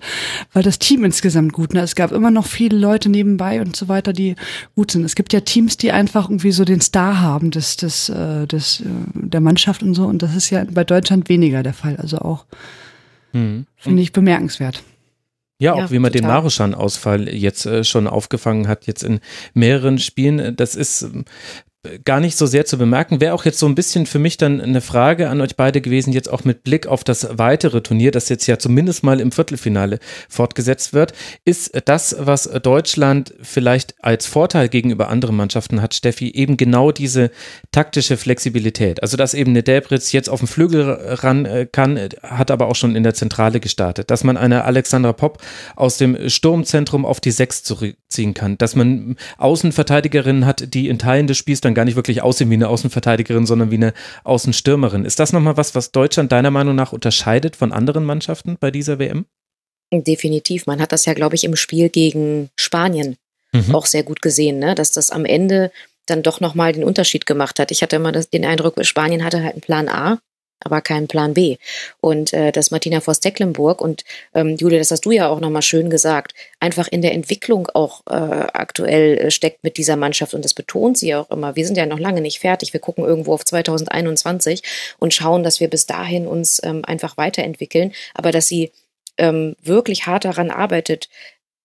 weil 0.53 0.63
das 0.63 0.79
Team 0.79 1.03
insgesamt 1.03 1.51
gut. 1.51 1.73
Ne? 1.73 1.81
Es 1.81 1.95
gab 1.95 2.13
immer 2.13 2.31
noch 2.31 2.45
viele 2.45 2.77
Leute 2.77 3.09
nebenbei 3.09 3.59
und 3.59 3.75
so 3.75 3.89
weiter, 3.89 4.13
die 4.13 4.35
gut 4.75 4.91
sind. 4.91 5.03
Es 5.03 5.15
gibt 5.15 5.33
ja 5.33 5.41
Teams, 5.41 5.75
die 5.75 5.91
einfach 5.91 6.29
irgendwie 6.29 6.51
so 6.51 6.63
den 6.63 6.79
Star 6.79 7.19
haben 7.19 7.51
des, 7.51 7.75
des, 7.75 8.07
äh, 8.07 8.47
des, 8.47 8.79
äh, 8.79 8.85
der 9.13 9.41
Mannschaft 9.41 9.83
und 9.83 9.93
so 9.93 10.05
und 10.05 10.21
das 10.21 10.35
ist 10.35 10.49
ja 10.51 10.63
bei 10.63 10.85
Deutschland 10.85 11.27
weniger 11.27 11.63
der 11.63 11.73
Fall. 11.73 11.97
Also 11.97 12.19
auch 12.19 12.45
mhm. 13.33 13.65
finde 13.75 14.01
ich 14.01 14.13
bemerkenswert. 14.13 14.81
Ja, 15.59 15.73
auch 15.73 15.79
ja, 15.79 15.91
wie 15.91 15.99
man 15.99 16.11
total. 16.11 16.21
den 16.21 16.35
Maruschan-Ausfall 16.35 17.29
jetzt 17.29 17.65
äh, 17.65 17.83
schon 17.83 18.07
aufgefangen 18.07 18.67
hat, 18.67 18.85
jetzt 18.85 19.03
in 19.03 19.19
mehreren 19.53 19.97
Spielen. 19.97 20.55
Das 20.55 20.75
ist 20.75 21.07
gar 22.03 22.19
nicht 22.19 22.37
so 22.37 22.45
sehr 22.45 22.65
zu 22.65 22.77
bemerken. 22.77 23.21
Wäre 23.21 23.33
auch 23.33 23.45
jetzt 23.45 23.59
so 23.59 23.65
ein 23.65 23.75
bisschen 23.75 24.05
für 24.05 24.19
mich 24.19 24.37
dann 24.37 24.59
eine 24.59 24.81
Frage 24.81 25.29
an 25.29 25.41
euch 25.41 25.55
beide 25.55 25.81
gewesen, 25.81 26.11
jetzt 26.11 26.29
auch 26.29 26.43
mit 26.43 26.63
Blick 26.63 26.87
auf 26.87 27.03
das 27.03 27.27
weitere 27.31 27.81
Turnier, 27.81 28.11
das 28.11 28.29
jetzt 28.29 28.47
ja 28.47 28.59
zumindest 28.59 29.03
mal 29.03 29.19
im 29.19 29.31
Viertelfinale 29.31 29.99
fortgesetzt 30.29 30.93
wird. 30.93 31.13
Ist 31.45 31.81
das, 31.85 32.15
was 32.19 32.43
Deutschland 32.43 33.33
vielleicht 33.41 33.95
als 34.03 34.25
Vorteil 34.25 34.69
gegenüber 34.69 35.09
anderen 35.09 35.35
Mannschaften 35.35 35.81
hat, 35.81 35.93
Steffi, 35.93 36.31
eben 36.31 36.57
genau 36.57 36.91
diese 36.91 37.31
taktische 37.71 38.17
Flexibilität? 38.17 39.01
Also, 39.01 39.17
dass 39.17 39.33
eben 39.33 39.51
eine 39.51 39.63
Debritz 39.63 40.11
jetzt 40.11 40.29
auf 40.29 40.39
den 40.39 40.47
Flügel 40.47 40.89
ran 40.91 41.45
äh, 41.45 41.67
kann, 41.71 41.97
hat 42.23 42.51
aber 42.51 42.67
auch 42.67 42.75
schon 42.75 42.95
in 42.95 43.03
der 43.03 43.13
Zentrale 43.13 43.59
gestartet. 43.59 44.11
Dass 44.11 44.23
man 44.23 44.35
eine 44.35 44.65
Alexandra 44.65 45.13
Popp 45.13 45.41
aus 45.75 45.97
dem 45.97 46.29
Sturmzentrum 46.29 47.05
auf 47.05 47.21
die 47.21 47.31
Sechs 47.31 47.63
zurückziehen 48.07 48.33
kann. 48.33 48.57
Dass 48.57 48.75
man 48.75 49.17
Außenverteidigerinnen 49.37 50.45
hat, 50.45 50.73
die 50.73 50.87
in 50.87 50.99
Teilen 50.99 51.27
des 51.27 51.37
Spiels 51.37 51.61
dann 51.61 51.73
gar 51.73 51.85
nicht 51.85 51.95
wirklich 51.95 52.21
aussehen 52.21 52.49
wie 52.49 52.55
eine 52.55 52.69
Außenverteidigerin, 52.69 53.45
sondern 53.45 53.71
wie 53.71 53.75
eine 53.75 53.93
Außenstürmerin. 54.23 55.05
Ist 55.05 55.19
das 55.19 55.33
nochmal 55.33 55.57
was, 55.57 55.75
was 55.75 55.91
Deutschland 55.91 56.31
deiner 56.31 56.51
Meinung 56.51 56.75
nach 56.75 56.93
unterscheidet 56.93 57.55
von 57.55 57.71
anderen 57.71 58.05
Mannschaften 58.05 58.57
bei 58.59 58.71
dieser 58.71 58.99
WM? 58.99 59.25
Definitiv. 59.91 60.65
Man 60.65 60.81
hat 60.81 60.91
das 60.91 61.05
ja, 61.05 61.13
glaube 61.13 61.35
ich, 61.35 61.43
im 61.43 61.55
Spiel 61.55 61.89
gegen 61.89 62.49
Spanien 62.57 63.17
mhm. 63.53 63.73
auch 63.73 63.85
sehr 63.85 64.03
gut 64.03 64.21
gesehen, 64.21 64.59
ne? 64.59 64.75
dass 64.75 64.91
das 64.91 65.11
am 65.11 65.23
Ende 65.23 65.71
dann 66.05 66.23
doch 66.23 66.39
nochmal 66.39 66.73
den 66.73 66.83
Unterschied 66.83 67.25
gemacht 67.25 67.59
hat. 67.59 67.71
Ich 67.71 67.81
hatte 67.81 67.97
immer 67.97 68.11
das, 68.11 68.29
den 68.29 68.45
Eindruck, 68.45 68.83
Spanien 68.85 69.23
hatte 69.23 69.43
halt 69.43 69.53
einen 69.53 69.61
Plan 69.61 69.89
A 69.89 70.19
aber 70.59 70.81
keinen 70.81 71.07
Plan 71.07 71.33
B. 71.33 71.57
Und 72.01 72.33
äh, 72.33 72.51
das 72.51 72.71
Martina 72.71 72.99
Voss-Tecklenburg 72.99 73.81
und 73.81 74.03
ähm, 74.33 74.55
Julia, 74.57 74.79
das 74.79 74.91
hast 74.91 75.05
du 75.05 75.11
ja 75.11 75.29
auch 75.29 75.39
nochmal 75.39 75.61
schön 75.61 75.89
gesagt, 75.89 76.33
einfach 76.59 76.87
in 76.87 77.01
der 77.01 77.13
Entwicklung 77.13 77.67
auch 77.73 78.01
äh, 78.07 78.13
aktuell 78.13 79.17
äh, 79.17 79.31
steckt 79.31 79.63
mit 79.63 79.77
dieser 79.77 79.95
Mannschaft 79.95 80.33
und 80.33 80.43
das 80.43 80.53
betont 80.53 80.97
sie 80.97 81.15
auch 81.15 81.29
immer. 81.29 81.55
Wir 81.55 81.65
sind 81.65 81.77
ja 81.77 81.85
noch 81.85 81.99
lange 81.99 82.21
nicht 82.21 82.39
fertig. 82.39 82.73
Wir 82.73 82.79
gucken 82.79 83.05
irgendwo 83.05 83.33
auf 83.33 83.45
2021 83.45 84.63
und 84.99 85.13
schauen, 85.13 85.43
dass 85.43 85.59
wir 85.59 85.69
bis 85.69 85.85
dahin 85.85 86.27
uns 86.27 86.61
ähm, 86.63 86.83
einfach 86.85 87.17
weiterentwickeln, 87.17 87.93
aber 88.13 88.31
dass 88.31 88.47
sie 88.47 88.71
ähm, 89.17 89.55
wirklich 89.61 90.05
hart 90.05 90.25
daran 90.25 90.51
arbeitet, 90.51 91.09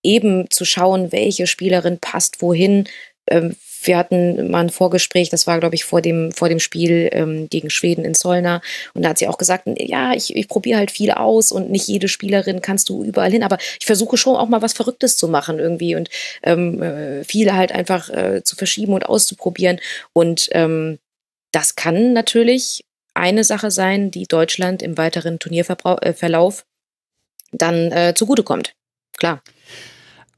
eben 0.02 0.50
zu 0.50 0.64
schauen, 0.64 1.12
welche 1.12 1.46
Spielerin 1.46 1.98
passt 1.98 2.42
wohin, 2.42 2.88
ähm, 3.28 3.56
wir 3.84 3.96
hatten 3.98 4.50
mal 4.50 4.60
ein 4.60 4.70
Vorgespräch, 4.70 5.28
das 5.28 5.46
war, 5.46 5.58
glaube 5.58 5.74
ich, 5.74 5.84
vor 5.84 6.00
dem, 6.00 6.32
vor 6.32 6.48
dem 6.48 6.60
Spiel 6.60 7.08
ähm, 7.12 7.48
gegen 7.48 7.70
Schweden 7.70 8.04
in 8.04 8.14
Zollner. 8.14 8.60
Und 8.94 9.02
da 9.02 9.10
hat 9.10 9.18
sie 9.18 9.28
auch 9.28 9.38
gesagt, 9.38 9.64
ja, 9.76 10.12
ich, 10.12 10.34
ich 10.36 10.48
probiere 10.48 10.78
halt 10.78 10.90
viel 10.90 11.10
aus 11.10 11.52
und 11.52 11.70
nicht 11.70 11.88
jede 11.88 12.08
Spielerin 12.08 12.62
kannst 12.62 12.88
du 12.88 13.04
überall 13.04 13.30
hin, 13.30 13.42
aber 13.42 13.58
ich 13.80 13.86
versuche 13.86 14.16
schon 14.16 14.36
auch 14.36 14.48
mal 14.48 14.62
was 14.62 14.72
Verrücktes 14.72 15.16
zu 15.16 15.28
machen 15.28 15.58
irgendwie 15.58 15.96
und 15.96 16.10
ähm, 16.42 16.82
äh, 16.82 17.24
viele 17.24 17.54
halt 17.54 17.72
einfach 17.72 18.08
äh, 18.10 18.42
zu 18.44 18.56
verschieben 18.56 18.92
und 18.92 19.06
auszuprobieren. 19.06 19.80
Und 20.12 20.48
ähm, 20.52 20.98
das 21.50 21.76
kann 21.76 22.12
natürlich 22.12 22.84
eine 23.14 23.44
Sache 23.44 23.70
sein, 23.70 24.10
die 24.10 24.26
Deutschland 24.26 24.82
im 24.82 24.96
weiteren 24.96 25.38
Turnierverlauf 25.38 26.60
äh, 26.60 26.64
dann 27.52 27.92
äh, 27.92 28.14
zugutekommt. 28.14 28.74
Klar. 29.18 29.42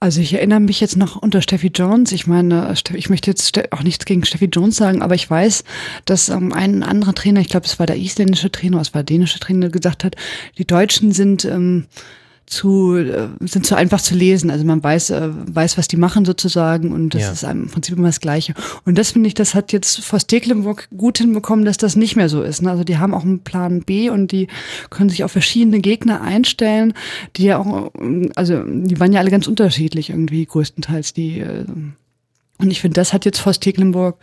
Also 0.05 0.21
ich 0.21 0.35
erinnere 0.35 0.61
mich 0.61 0.83
jetzt 0.83 0.99
noch 0.99 1.17
unter 1.17 1.41
Steffi 1.41 1.69
Jones. 1.69 2.13
Ich 2.13 2.27
meine, 2.27 2.75
ich 2.93 3.09
möchte 3.09 3.31
jetzt 3.31 3.73
auch 3.73 3.83
nichts 3.83 4.05
gegen 4.05 4.23
Steffi 4.23 4.51
Jones 4.53 4.77
sagen, 4.77 5.01
aber 5.01 5.15
ich 5.15 5.31
weiß, 5.31 5.65
dass 6.05 6.29
ähm, 6.29 6.53
ein 6.53 6.83
anderer 6.83 7.15
Trainer, 7.15 7.41
ich 7.41 7.49
glaube, 7.49 7.65
es 7.65 7.79
war 7.79 7.87
der 7.87 7.97
isländische 7.97 8.53
Trainer, 8.53 8.83
es 8.83 8.93
war 8.93 9.03
der 9.03 9.17
dänische 9.17 9.41
Trainer, 9.41 9.71
gesagt 9.71 10.05
hat, 10.05 10.15
die 10.59 10.67
Deutschen 10.67 11.13
sind 11.13 11.47
ähm, 11.47 11.87
zu 12.47 12.97
äh, 12.97 13.29
sind 13.41 13.67
zu 13.67 13.75
einfach 13.75 14.01
zu 14.01 14.15
lesen. 14.15 14.51
Also 14.51 14.65
man 14.65 14.83
weiß 14.83 15.11
äh, 15.11 15.29
weiß, 15.33 15.79
was 15.79 15.89
die 15.89 15.97
machen 15.97 16.25
sozusagen 16.25 16.93
und 16.93 17.15
das 17.15 17.23
ja. 17.23 17.33
ist 17.33 17.43
im 17.45 17.69
Prinzip 17.69 17.97
immer 17.97 18.09
das 18.09 18.21
Gleiche. 18.21 18.55
Und 18.85 18.99
das 18.99 19.13
finde 19.13 19.29
ich, 19.29 19.35
das 19.35 19.55
hat 19.55 19.73
jetzt 19.73 20.05
vor 20.05 20.21
Stecklenburg 20.21 20.89
gut 20.97 21.19
hinbekommen, 21.19 21.65
dass 21.65 21.79
das 21.79 21.97
nicht 21.97 22.17
mehr 22.17 22.29
so 22.29 22.43
ist. 22.43 22.63
Ne? 22.63 22.71
Also 22.71 22.85
die 22.85 22.99
haben 22.99 23.15
auch 23.15 23.25
einen 23.25 23.41
Plan 23.41 23.83
B 23.83 24.11
und 24.11 24.33
die 24.33 24.49
können 24.91 25.11
sich 25.11 25.25
auf 25.25 25.33
verschiedene 25.33 25.81
Gegner 25.81 26.21
einstellen, 26.21 26.95
die 27.37 27.45
ja 27.45 27.59
auch, 27.59 27.93
also 28.37 28.63
die 28.63 29.01
waren 29.01 29.13
ja 29.13 29.21
alle 29.21 29.31
ganz 29.31 29.47
unterschiedlich 29.47 30.11
irgendwie 30.11 30.45
größtenteils 30.45 31.15
die. 31.15 31.41
Äh, 31.41 31.65
und 32.59 32.71
ich 32.71 32.81
finde, 32.81 32.95
das 32.95 33.13
hat 33.13 33.25
jetzt 33.25 33.41
vor 33.41 33.53
Stecklenburg 33.53 34.19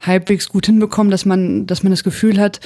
halbwegs 0.00 0.48
gut 0.48 0.66
hinbekommen, 0.66 1.10
dass 1.10 1.24
man, 1.24 1.66
dass 1.66 1.82
man 1.82 1.92
das 1.92 2.02
Gefühl 2.02 2.40
hat, 2.40 2.60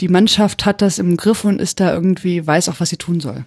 die 0.00 0.08
Mannschaft 0.08 0.66
hat 0.66 0.82
das 0.82 0.98
im 0.98 1.16
Griff 1.16 1.44
und 1.44 1.60
ist 1.60 1.80
da 1.80 1.92
irgendwie, 1.92 2.46
weiß 2.46 2.68
auch, 2.68 2.80
was 2.80 2.90
sie 2.90 2.98
tun 2.98 3.20
soll. 3.20 3.46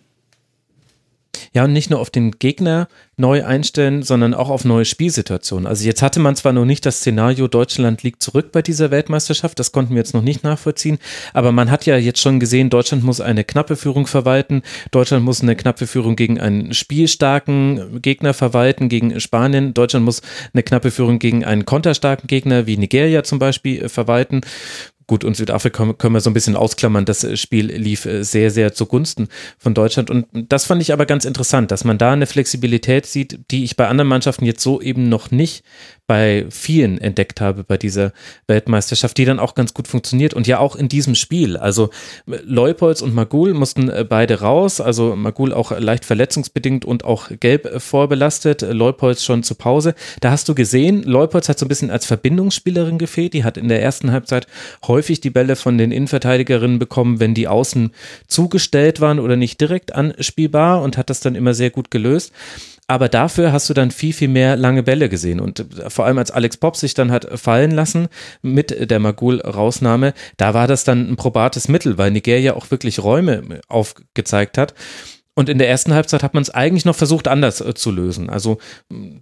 Ja, 1.54 1.64
und 1.66 1.74
nicht 1.74 1.90
nur 1.90 2.00
auf 2.00 2.10
den 2.10 2.32
Gegner 2.32 2.88
neu 3.18 3.46
einstellen, 3.46 4.04
sondern 4.04 4.34
auch 4.34 4.50
auf 4.50 4.66
neue 4.66 4.84
Spielsituationen. 4.84 5.68
Also 5.68 5.86
jetzt 5.86 6.02
hatte 6.02 6.20
man 6.20 6.36
zwar 6.36 6.52
noch 6.52 6.66
nicht 6.66 6.86
das 6.86 6.98
Szenario, 6.98 7.48
Deutschland 7.48 8.04
liegt 8.04 8.22
zurück 8.22 8.52
bei 8.52 8.62
dieser 8.62 8.92
Weltmeisterschaft, 8.92 9.58
das 9.58 9.72
konnten 9.72 9.92
wir 9.94 10.00
jetzt 10.00 10.14
noch 10.14 10.22
nicht 10.22 10.44
nachvollziehen, 10.44 11.00
aber 11.34 11.52
man 11.52 11.72
hat 11.72 11.86
ja 11.86 11.96
jetzt 11.96 12.20
schon 12.20 12.40
gesehen, 12.40 12.70
Deutschland 12.70 13.04
muss 13.04 13.22
eine 13.22 13.46
knappe 13.46 13.78
Führung 13.78 14.06
verwalten, 14.08 14.64
Deutschland 14.92 15.24
muss 15.24 15.42
eine 15.42 15.56
knappe 15.56 15.88
Führung 15.88 16.18
gegen 16.18 16.40
einen 16.42 16.74
spielstarken 16.74 18.02
Gegner 18.02 18.34
verwalten, 18.34 18.90
gegen 18.90 19.18
Spanien, 19.22 19.74
Deutschland 19.74 20.04
muss 20.04 20.22
eine 20.54 20.64
knappe 20.64 20.92
Führung 20.92 21.20
gegen 21.20 21.46
einen 21.46 21.66
konterstarken 21.66 22.28
Gegner 22.28 22.68
wie 22.68 22.78
Nigeria 22.78 23.24
zum 23.24 23.40
Beispiel 23.40 23.88
verwalten. 23.88 24.42
Gut, 25.08 25.24
und 25.24 25.38
Südafrika 25.38 25.94
können 25.94 26.16
wir 26.16 26.22
so 26.22 26.32
ein 26.32 26.34
bisschen 26.34 26.56
ausklammern. 26.56 27.06
Das 27.06 27.40
Spiel 27.40 27.68
lief 27.68 28.06
äh, 28.06 28.24
sehr, 28.24 28.50
sehr 28.50 28.74
zugunsten 28.74 29.28
von 29.60 29.76
Deutschland. 29.76 30.10
Und 30.10 30.26
das 30.32 30.66
fand 30.66 30.82
ich 30.82 30.94
aber 30.94 31.06
ganz 31.06 31.26
interessant, 31.26 31.70
dass 31.72 31.84
man 31.84 32.00
da 32.00 32.14
eine 32.14 32.26
Flexibilität 32.26 33.06
sieht, 33.06 33.40
die 33.52 33.64
ich 33.64 33.76
bei 33.78 33.88
anderen 33.88 34.08
Mannschaften 34.08 34.46
jetzt 34.46 34.62
so 34.62 34.82
eben 34.82 35.08
noch 35.08 35.30
nicht 35.30 35.64
bei 36.08 36.46
vielen 36.50 37.00
entdeckt 37.00 37.42
habe 37.42 37.64
bei 37.64 37.78
dieser 37.78 38.14
Weltmeisterschaft, 38.48 39.18
die 39.18 39.26
dann 39.26 39.40
auch 39.40 39.56
ganz 39.56 39.74
gut 39.74 39.88
funktioniert 39.88 40.34
und 40.34 40.46
ja 40.46 40.60
auch 40.60 40.76
in 40.76 40.88
diesem 40.88 41.16
Spiel. 41.16 41.58
Also 41.58 41.90
Leupolz 42.26 43.02
und 43.02 43.16
Magul 43.16 43.54
mussten 43.54 43.90
äh, 43.90 44.06
beide 44.08 44.42
raus, 44.42 44.80
also 44.82 45.16
Magul 45.16 45.54
auch 45.54 45.78
leicht 45.78 46.06
verletzungsbedingt 46.06 46.86
und 46.86 47.06
auch 47.06 47.30
gelb 47.40 47.66
äh, 47.66 47.80
vorbelastet, 47.80 48.62
Leupolz 48.62 49.24
schon 49.24 49.44
zu 49.44 49.56
Pause. 49.56 49.96
Da 50.22 50.32
hast 50.32 50.48
du 50.48 50.54
gesehen, 50.54 51.04
Leupolz 51.04 51.50
hat 51.50 51.58
so 51.58 51.66
ein 51.66 51.70
bisschen 51.70 51.90
als 51.90 52.06
Verbindungsspielerin 52.06 52.98
gefehlt, 52.98 53.34
die 53.34 53.44
hat 53.44 53.58
in 53.58 53.68
der 53.68 53.82
ersten 53.82 54.12
Halbzeit 54.12 54.48
häufig 54.88 55.22
die 55.22 55.32
Bälle 55.32 55.56
von 55.56 55.78
den 55.78 55.92
Innenverteidigerinnen 55.92 56.78
bekommen, 56.78 57.20
wenn 57.20 57.34
die 57.34 57.48
außen 57.48 57.92
zugestellt 58.28 59.02
waren 59.02 59.20
oder 59.20 59.36
nicht 59.36 59.60
direkt 59.60 59.96
anspielbar 59.96 60.84
und 60.84 60.98
hat 60.98 61.10
das 61.10 61.20
dann 61.20 61.36
immer 61.36 61.54
sehr 61.54 61.72
gut 61.72 61.90
gelöst. 61.90 62.32
Aber 62.88 63.10
dafür 63.10 63.52
hast 63.52 63.70
du 63.70 63.74
dann 63.74 63.90
viel, 63.90 64.14
viel 64.14 64.28
mehr 64.28 64.56
lange 64.56 64.84
Bälle 64.84 65.10
gesehen. 65.10 65.40
Und 65.40 65.60
äh, 65.60 65.90
vor 65.90 66.06
allem 66.06 66.18
als 66.18 66.32
Alex 66.32 66.58
Pop 66.58 66.76
sich 66.76 66.94
dann 66.94 67.12
hat 67.12 67.28
fallen 67.40 67.72
lassen 67.72 68.08
mit 68.42 68.90
der 68.92 69.00
Magul-Rausnahme, 69.00 70.14
da 70.38 70.54
war 70.54 70.68
das 70.68 70.84
dann 70.84 71.10
ein 71.10 71.16
probates 71.16 71.68
Mittel, 71.68 71.98
weil 71.98 72.12
Nigeria 72.12 72.54
auch 72.54 72.70
wirklich 72.72 73.04
Räume 73.04 73.60
aufgezeigt 73.68 74.58
hat. 74.58 74.74
Und 75.38 75.50
in 75.50 75.58
der 75.58 75.68
ersten 75.68 75.94
Halbzeit 75.94 76.24
hat 76.24 76.34
man 76.34 76.44
es 76.44 76.50
eigentlich 76.50 76.86
noch 76.86 76.96
versucht, 76.96 77.28
anders 77.28 77.60
äh, 77.60 77.74
zu 77.74 77.92
lösen. 77.92 78.30
Also 78.30 78.58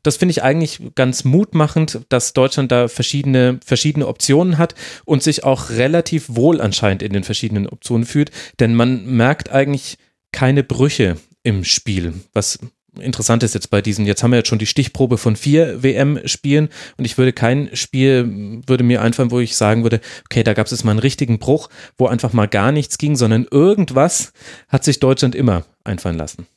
das 0.04 0.18
finde 0.18 0.32
ich 0.32 0.44
eigentlich 0.44 0.80
ganz 0.94 1.24
mutmachend, 1.24 2.02
dass 2.10 2.34
Deutschland 2.34 2.72
da 2.72 2.88
verschiedene, 2.88 3.60
verschiedene 3.66 4.08
Optionen 4.08 4.60
hat 4.60 4.76
und 5.06 5.24
sich 5.24 5.44
auch 5.44 5.72
relativ 5.72 6.26
wohl 6.28 6.62
anscheinend 6.62 7.02
in 7.02 7.14
den 7.14 7.24
verschiedenen 7.24 7.68
Optionen 7.68 8.06
fühlt. 8.06 8.30
Denn 8.60 8.76
man 8.76 9.06
merkt 9.06 9.52
eigentlich 9.52 9.98
keine 10.32 10.64
Brüche 10.64 11.18
im 11.42 11.64
Spiel, 11.64 12.14
was 12.32 12.60
interessant 13.00 13.44
ist 13.44 13.54
jetzt 13.54 13.70
bei 13.70 13.82
diesen, 13.82 14.06
jetzt 14.06 14.24
haben 14.24 14.32
wir 14.32 14.38
jetzt 14.38 14.50
schon 14.50 14.60
die 14.60 14.66
Stichprobe 14.66 15.18
von 15.18 15.36
vier 15.36 15.84
WM-Spielen 15.84 16.70
und 16.98 17.06
ich 17.06 17.18
würde 17.18 17.34
kein 17.34 17.76
Spiel, 17.76 18.62
würde 18.68 18.84
mir 18.84 19.02
einfallen, 19.02 19.32
wo 19.32 19.40
ich 19.40 19.56
sagen 19.56 19.84
würde, 19.84 20.02
okay, 20.26 20.44
da 20.44 20.54
gab 20.54 20.66
es 20.66 20.72
jetzt 20.72 20.84
mal 20.84 20.92
einen 20.92 21.00
richtigen 21.00 21.40
Bruch, 21.40 21.70
wo 21.98 22.08
einfach 22.08 22.34
mal 22.34 22.48
gar 22.48 22.72
nichts 22.72 22.98
ging, 22.98 23.16
sondern 23.16 23.48
irgendwas 23.50 24.34
hat 24.70 24.84
sich 24.84 25.00
Deutschland 25.00 25.36
immer 25.36 25.66
einfallen 25.84 26.18
lassen. 26.18 26.48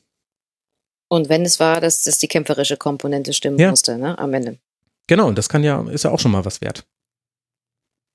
Und 1.09 1.29
wenn 1.29 1.43
es 1.43 1.59
war, 1.59 1.79
dass, 1.79 2.03
dass 2.03 2.19
die 2.19 2.27
kämpferische 2.27 2.77
Komponente 2.77 3.33
stimmen 3.33 3.57
ja. 3.57 3.69
musste, 3.69 3.97
ne, 3.97 4.17
am 4.19 4.33
Ende. 4.33 4.57
Genau, 5.07 5.27
und 5.27 5.37
das 5.37 5.47
kann 5.47 5.63
ja, 5.63 5.81
ist 5.89 6.03
ja 6.03 6.11
auch 6.11 6.19
schon 6.19 6.31
mal 6.31 6.43
was 6.43 6.61
wert. 6.61 6.85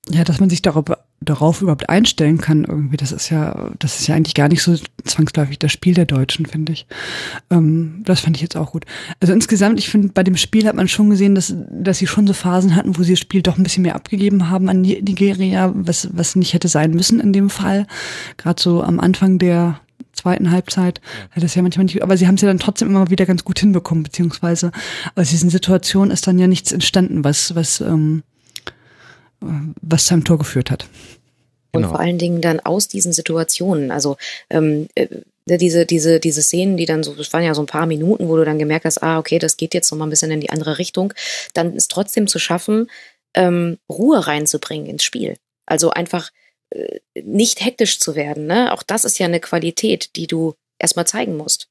Ja, 0.09 0.25
dass 0.25 0.41
man 0.41 0.49
sich 0.49 0.61
darauf, 0.61 0.83
darauf 1.21 1.61
überhaupt 1.61 1.87
einstellen 1.87 2.37
kann, 2.37 2.65
irgendwie, 2.65 2.97
das 2.97 3.13
ist 3.13 3.29
ja, 3.29 3.71
das 3.79 4.01
ist 4.01 4.07
ja 4.07 4.15
eigentlich 4.15 4.35
gar 4.35 4.49
nicht 4.49 4.61
so 4.61 4.75
zwangsläufig 5.05 5.59
das 5.59 5.71
Spiel 5.71 5.93
der 5.93 6.05
Deutschen, 6.05 6.45
finde 6.45 6.73
ich. 6.73 6.85
Ähm, 7.49 8.01
das 8.03 8.19
fand 8.19 8.35
ich 8.35 8.41
jetzt 8.41 8.57
auch 8.57 8.73
gut. 8.73 8.85
Also 9.21 9.33
insgesamt, 9.33 9.79
ich 9.79 9.89
finde, 9.89 10.09
bei 10.09 10.23
dem 10.23 10.35
Spiel 10.35 10.67
hat 10.67 10.75
man 10.75 10.89
schon 10.89 11.09
gesehen, 11.09 11.35
dass, 11.35 11.55
dass 11.71 11.99
sie 11.99 12.07
schon 12.07 12.27
so 12.27 12.33
Phasen 12.33 12.75
hatten, 12.75 12.97
wo 12.97 13.03
sie 13.03 13.13
das 13.13 13.21
Spiel 13.21 13.41
doch 13.41 13.57
ein 13.57 13.63
bisschen 13.63 13.83
mehr 13.83 13.95
abgegeben 13.95 14.49
haben 14.49 14.67
an 14.67 14.81
Nigeria, 14.81 15.71
was, 15.73 16.09
was 16.11 16.35
nicht 16.35 16.53
hätte 16.53 16.67
sein 16.67 16.91
müssen 16.91 17.21
in 17.21 17.31
dem 17.31 17.49
Fall. 17.49 17.87
Gerade 18.35 18.61
so 18.61 18.83
am 18.83 18.99
Anfang 18.99 19.39
der, 19.39 19.79
zweiten 20.11 20.51
Halbzeit. 20.51 21.01
Das 21.33 21.43
ist 21.43 21.55
ja 21.55 21.63
manchmal 21.63 21.85
nicht, 21.85 22.03
aber 22.03 22.17
sie 22.17 22.27
haben 22.27 22.35
es 22.35 22.41
ja 22.41 22.47
dann 22.47 22.59
trotzdem 22.59 22.87
immer 22.87 23.09
wieder 23.09 23.25
ganz 23.25 23.43
gut 23.43 23.59
hinbekommen, 23.59 24.03
beziehungsweise 24.03 24.71
aus 25.15 25.29
diesen 25.29 25.49
Situationen 25.49 26.11
ist 26.11 26.27
dann 26.27 26.37
ja 26.37 26.45
nichts 26.45 26.71
entstanden, 26.71 27.23
was, 27.23 27.55
was, 27.55 27.81
ähm, 27.81 28.21
was 29.81 30.05
zu 30.05 30.13
einem 30.13 30.23
Tor 30.23 30.37
geführt 30.37 30.71
hat. 30.71 30.87
Und 31.71 31.81
genau. 31.81 31.89
vor 31.89 31.99
allen 31.99 32.19
Dingen 32.19 32.41
dann 32.41 32.59
aus 32.59 32.87
diesen 32.87 33.13
Situationen, 33.13 33.91
also 33.91 34.17
ähm, 34.49 34.87
äh, 34.95 35.07
diese, 35.45 35.85
diese, 35.85 36.19
diese 36.19 36.41
Szenen, 36.41 36.77
die 36.77 36.85
dann 36.85 37.03
so, 37.03 37.13
das 37.15 37.33
waren 37.33 37.43
ja 37.43 37.53
so 37.53 37.61
ein 37.61 37.67
paar 37.67 37.85
Minuten, 37.85 38.29
wo 38.29 38.37
du 38.37 38.45
dann 38.45 38.59
gemerkt 38.59 38.85
hast, 38.85 39.03
ah, 39.03 39.19
okay, 39.19 39.39
das 39.39 39.57
geht 39.57 39.73
jetzt 39.73 39.91
noch 39.91 39.97
mal 39.97 40.05
ein 40.05 40.09
bisschen 40.09 40.31
in 40.31 40.39
die 40.39 40.51
andere 40.51 40.77
Richtung, 40.77 41.13
dann 41.53 41.75
ist 41.75 41.91
trotzdem 41.91 42.27
zu 42.27 42.39
schaffen, 42.39 42.89
ähm, 43.33 43.77
Ruhe 43.89 44.25
reinzubringen 44.25 44.87
ins 44.87 45.03
Spiel. 45.03 45.35
Also 45.65 45.89
einfach 45.89 46.29
äh, 46.69 46.99
nicht 47.21 47.63
hektisch 47.63 47.99
zu 47.99 48.15
werden. 48.15 48.45
Ne? 48.45 48.71
Auch 48.71 48.83
das 48.83 49.03
ist 49.03 49.19
ja 49.19 49.25
eine 49.25 49.39
Qualität, 49.39 50.15
die 50.15 50.27
du 50.27 50.53
erstmal 50.79 51.07
zeigen 51.07 51.35
musst. 51.35 51.69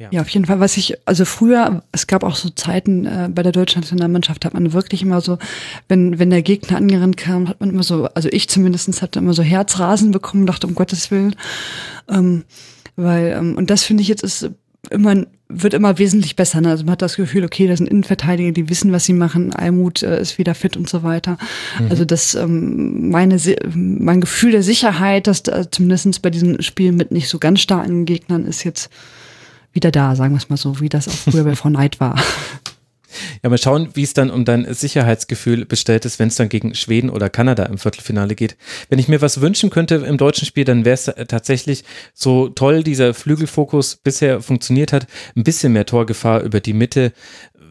Ja. 0.00 0.08
ja, 0.10 0.20
auf 0.22 0.28
jeden 0.30 0.46
Fall. 0.46 0.60
Was 0.60 0.78
ich, 0.78 0.96
also 1.06 1.26
früher, 1.26 1.82
es 1.92 2.06
gab 2.06 2.24
auch 2.24 2.34
so 2.34 2.48
Zeiten 2.48 3.04
äh, 3.04 3.28
bei 3.30 3.42
der 3.42 3.52
deutschen 3.52 3.82
Nationalmannschaft, 3.82 4.46
hat 4.46 4.54
man 4.54 4.72
wirklich 4.72 5.02
immer 5.02 5.20
so, 5.20 5.38
wenn, 5.88 6.18
wenn 6.18 6.30
der 6.30 6.40
Gegner 6.40 6.78
angerannt 6.78 7.18
kam, 7.18 7.50
hat 7.50 7.60
man 7.60 7.68
immer 7.68 7.82
so, 7.82 8.06
also 8.14 8.30
ich 8.32 8.48
zumindestens 8.48 9.02
hatte 9.02 9.18
immer 9.18 9.34
so 9.34 9.42
Herzrasen 9.42 10.10
bekommen, 10.10 10.46
dachte, 10.46 10.66
um 10.66 10.74
Gottes 10.74 11.10
Willen. 11.10 11.36
Ähm, 12.08 12.44
weil, 12.96 13.36
ähm, 13.38 13.56
und 13.56 13.68
das 13.68 13.84
finde 13.84 14.00
ich 14.00 14.08
jetzt 14.08 14.22
ist 14.22 14.50
immer, 14.88 15.26
wird 15.48 15.74
immer 15.74 15.98
wesentlich 15.98 16.34
besser. 16.34 16.62
Ne? 16.62 16.70
Also 16.70 16.84
man 16.84 16.92
hat 16.92 17.02
das 17.02 17.16
Gefühl, 17.16 17.44
okay, 17.44 17.66
das 17.66 17.76
sind 17.76 17.88
Innenverteidiger, 17.88 18.52
die 18.52 18.70
wissen, 18.70 18.92
was 18.92 19.04
sie 19.04 19.12
machen, 19.12 19.52
Almut 19.52 20.02
äh, 20.02 20.18
ist 20.18 20.38
wieder 20.38 20.54
fit 20.54 20.78
und 20.78 20.88
so 20.88 21.02
weiter. 21.02 21.36
Mhm. 21.78 21.90
Also 21.90 22.06
das, 22.06 22.34
ähm, 22.34 23.10
meine, 23.10 23.38
mein 23.74 24.22
Gefühl 24.22 24.52
der 24.52 24.62
Sicherheit, 24.62 25.26
dass 25.26 25.42
da, 25.42 25.70
zumindest 25.70 26.22
bei 26.22 26.30
diesen 26.30 26.62
Spielen 26.62 26.96
mit 26.96 27.10
nicht 27.10 27.28
so 27.28 27.38
ganz 27.38 27.60
starken 27.60 28.06
Gegnern 28.06 28.46
ist 28.46 28.64
jetzt 28.64 28.90
wieder 29.72 29.90
da, 29.90 30.16
sagen 30.16 30.34
wir 30.34 30.38
es 30.38 30.48
mal 30.48 30.56
so, 30.56 30.80
wie 30.80 30.88
das 30.88 31.08
auch 31.08 31.12
früher 31.12 31.44
bei 31.44 31.56
Frau 31.56 31.70
Neid 31.70 32.00
war. 32.00 32.16
Ja, 33.42 33.50
mal 33.50 33.58
schauen, 33.58 33.88
wie 33.94 34.02
es 34.02 34.14
dann 34.14 34.30
um 34.30 34.44
dein 34.44 34.72
Sicherheitsgefühl 34.72 35.64
bestellt 35.64 36.04
ist, 36.04 36.18
wenn 36.18 36.28
es 36.28 36.36
dann 36.36 36.48
gegen 36.48 36.74
Schweden 36.74 37.10
oder 37.10 37.28
Kanada 37.28 37.64
im 37.64 37.78
Viertelfinale 37.78 38.34
geht. 38.34 38.56
Wenn 38.88 38.98
ich 38.98 39.08
mir 39.08 39.20
was 39.20 39.40
wünschen 39.40 39.70
könnte 39.70 39.96
im 39.96 40.16
deutschen 40.16 40.46
Spiel, 40.46 40.64
dann 40.64 40.84
wäre 40.84 40.94
es 40.94 41.10
tatsächlich 41.26 41.84
so 42.14 42.48
toll, 42.48 42.82
dieser 42.82 43.14
Flügelfokus 43.14 43.96
bisher 43.96 44.40
funktioniert 44.40 44.92
hat, 44.92 45.06
ein 45.36 45.44
bisschen 45.44 45.72
mehr 45.72 45.86
Torgefahr 45.86 46.42
über 46.42 46.60
die 46.60 46.72
Mitte 46.72 47.12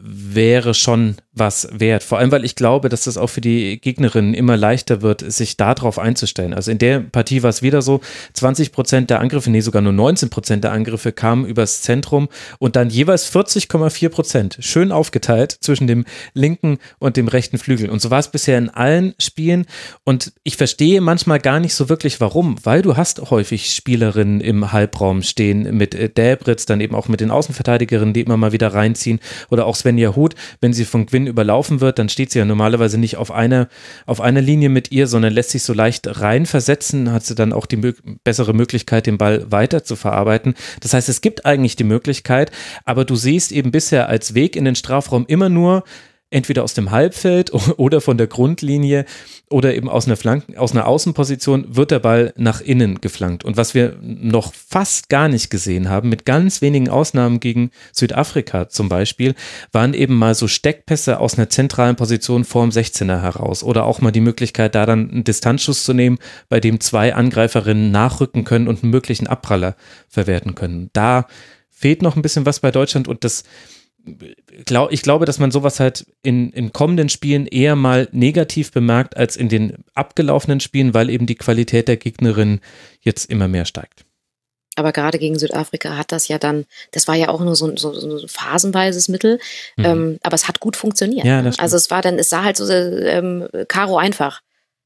wäre 0.02 0.74
schon 0.74 1.16
was 1.40 1.68
wert. 1.72 2.04
Vor 2.04 2.18
allem, 2.18 2.30
weil 2.30 2.44
ich 2.44 2.54
glaube, 2.54 2.88
dass 2.88 3.04
das 3.04 3.16
auch 3.16 3.28
für 3.28 3.40
die 3.40 3.80
Gegnerinnen 3.80 4.34
immer 4.34 4.56
leichter 4.56 5.02
wird, 5.02 5.24
sich 5.32 5.56
darauf 5.56 5.98
einzustellen. 5.98 6.54
Also 6.54 6.70
in 6.70 6.78
der 6.78 7.00
Partie 7.00 7.42
war 7.42 7.50
es 7.50 7.62
wieder 7.62 7.82
so, 7.82 8.00
20 8.34 8.70
Prozent 8.70 9.10
der 9.10 9.20
Angriffe, 9.20 9.50
nee, 9.50 9.60
sogar 9.60 9.82
nur 9.82 9.92
19 9.92 10.30
Prozent 10.30 10.62
der 10.62 10.72
Angriffe 10.72 11.10
kamen 11.10 11.46
übers 11.46 11.82
Zentrum 11.82 12.28
und 12.58 12.76
dann 12.76 12.90
jeweils 12.90 13.34
40,4 13.34 14.08
Prozent 14.10 14.58
schön 14.60 14.92
aufgeteilt 14.92 15.56
zwischen 15.60 15.86
dem 15.86 16.04
linken 16.34 16.78
und 16.98 17.16
dem 17.16 17.26
rechten 17.26 17.58
Flügel. 17.58 17.88
Und 17.88 18.00
so 18.02 18.10
war 18.10 18.18
es 18.18 18.28
bisher 18.28 18.58
in 18.58 18.68
allen 18.68 19.14
Spielen 19.18 19.66
und 20.04 20.32
ich 20.44 20.56
verstehe 20.56 21.00
manchmal 21.00 21.40
gar 21.40 21.58
nicht 21.58 21.74
so 21.74 21.88
wirklich 21.88 22.20
warum, 22.20 22.56
weil 22.64 22.82
du 22.82 22.96
hast 22.96 23.30
häufig 23.30 23.72
Spielerinnen 23.72 24.40
im 24.40 24.72
Halbraum 24.72 25.22
stehen 25.22 25.76
mit 25.76 25.94
äh, 25.94 26.10
Däbritz, 26.10 26.66
dann 26.66 26.80
eben 26.80 26.94
auch 26.94 27.08
mit 27.08 27.20
den 27.20 27.30
Außenverteidigerinnen, 27.30 28.12
die 28.12 28.20
immer 28.20 28.36
mal 28.36 28.52
wieder 28.52 28.74
reinziehen 28.74 29.20
oder 29.48 29.64
auch 29.64 29.74
Svenja 29.74 30.14
Huth, 30.14 30.34
wenn 30.60 30.74
sie 30.74 30.84
von 30.84 31.06
Gwyn 31.06 31.29
überlaufen 31.30 31.80
wird, 31.80 31.98
dann 31.98 32.08
steht 32.08 32.30
sie 32.30 32.38
ja 32.38 32.44
normalerweise 32.44 32.98
nicht 32.98 33.16
auf 33.16 33.30
einer, 33.30 33.68
auf 34.06 34.20
einer 34.20 34.42
Linie 34.42 34.68
mit 34.68 34.92
ihr, 34.92 35.06
sondern 35.06 35.32
lässt 35.32 35.50
sich 35.50 35.62
so 35.62 35.72
leicht 35.72 36.20
reinversetzen, 36.20 37.12
hat 37.12 37.24
sie 37.24 37.34
dann 37.34 37.52
auch 37.52 37.66
die 37.66 37.76
mö 37.76 37.92
bessere 38.24 38.52
Möglichkeit, 38.52 39.06
den 39.06 39.18
Ball 39.18 39.50
weiter 39.50 39.82
zu 39.84 39.96
verarbeiten. 39.96 40.54
Das 40.80 40.92
heißt, 40.92 41.08
es 41.08 41.20
gibt 41.20 41.46
eigentlich 41.46 41.76
die 41.76 41.84
Möglichkeit, 41.84 42.50
aber 42.84 43.04
du 43.04 43.16
siehst 43.16 43.52
eben 43.52 43.70
bisher 43.70 44.08
als 44.08 44.34
Weg 44.34 44.56
in 44.56 44.64
den 44.64 44.74
Strafraum 44.74 45.24
immer 45.26 45.48
nur, 45.48 45.84
entweder 46.30 46.62
aus 46.62 46.74
dem 46.74 46.90
Halbfeld 46.90 47.52
oder 47.76 48.00
von 48.00 48.16
der 48.16 48.26
Grundlinie 48.26 49.04
oder 49.50 49.74
eben 49.74 49.88
aus 49.88 50.06
einer 50.06 50.16
Flanken, 50.16 50.56
aus 50.56 50.72
einer 50.72 50.86
Außenposition 50.86 51.76
wird 51.76 51.90
der 51.90 51.98
Ball 51.98 52.32
nach 52.36 52.60
innen 52.60 53.00
geflankt. 53.00 53.44
Und 53.44 53.56
was 53.56 53.74
wir 53.74 53.96
noch 54.00 54.54
fast 54.54 55.08
gar 55.08 55.28
nicht 55.28 55.50
gesehen 55.50 55.88
haben, 55.88 56.08
mit 56.08 56.24
ganz 56.24 56.62
wenigen 56.62 56.88
Ausnahmen 56.88 57.40
gegen 57.40 57.70
Südafrika 57.92 58.68
zum 58.68 58.88
Beispiel, 58.88 59.34
waren 59.72 59.92
eben 59.92 60.14
mal 60.14 60.34
so 60.34 60.46
Steckpässe 60.46 61.18
aus 61.18 61.36
einer 61.36 61.50
zentralen 61.50 61.96
Position 61.96 62.44
vorm 62.44 62.70
16er 62.70 63.20
heraus 63.20 63.64
oder 63.64 63.84
auch 63.84 64.00
mal 64.00 64.12
die 64.12 64.20
Möglichkeit, 64.20 64.74
da 64.74 64.86
dann 64.86 65.10
einen 65.10 65.24
Distanzschuss 65.24 65.84
zu 65.84 65.92
nehmen, 65.92 66.18
bei 66.48 66.60
dem 66.60 66.80
zwei 66.80 67.14
Angreiferinnen 67.14 67.90
nachrücken 67.90 68.44
können 68.44 68.68
und 68.68 68.82
einen 68.82 68.90
möglichen 68.90 69.26
Abpraller 69.26 69.74
verwerten 70.08 70.54
können. 70.54 70.90
Da 70.92 71.26
fehlt 71.70 72.02
noch 72.02 72.14
ein 72.14 72.22
bisschen 72.22 72.46
was 72.46 72.60
bei 72.60 72.70
Deutschland 72.70 73.08
und 73.08 73.24
das 73.24 73.42
glaub, 74.64 74.92
ich 74.92 75.02
glaube, 75.02 75.24
dass 75.24 75.38
man 75.38 75.50
sowas 75.50 75.80
halt 75.80 76.06
in, 76.22 76.50
in 76.52 76.72
kommenden 76.72 77.08
Spielen 77.08 77.46
eher 77.46 77.76
mal 77.76 78.08
negativ 78.12 78.72
bemerkt 78.72 79.16
als 79.16 79.36
in 79.36 79.48
den 79.48 79.84
abgelaufenen 79.94 80.60
Spielen, 80.60 80.94
weil 80.94 81.10
eben 81.10 81.26
die 81.26 81.34
Qualität 81.34 81.88
der 81.88 81.96
Gegnerin 81.96 82.60
jetzt 83.00 83.30
immer 83.30 83.48
mehr 83.48 83.64
steigt. 83.64 84.04
Aber 84.76 84.92
gerade 84.92 85.18
gegen 85.18 85.38
Südafrika 85.38 85.96
hat 85.96 86.12
das 86.12 86.28
ja 86.28 86.38
dann, 86.38 86.64
das 86.92 87.08
war 87.08 87.14
ja 87.14 87.28
auch 87.28 87.40
nur 87.40 87.56
so, 87.56 87.76
so, 87.76 87.92
so 87.92 88.18
ein 88.18 88.28
phasenweises 88.28 89.08
Mittel, 89.08 89.38
mhm. 89.76 89.84
ähm, 89.84 90.18
aber 90.22 90.34
es 90.34 90.48
hat 90.48 90.60
gut 90.60 90.76
funktioniert. 90.76 91.26
Ja, 91.26 91.42
ne? 91.42 91.52
Also 91.58 91.76
es 91.76 91.90
war 91.90 92.02
dann, 92.02 92.18
es 92.18 92.30
sah 92.30 92.44
halt 92.44 92.56
so 92.56 92.70
ähm, 92.72 93.48
Karo 93.68 93.98
einfach 93.98 94.40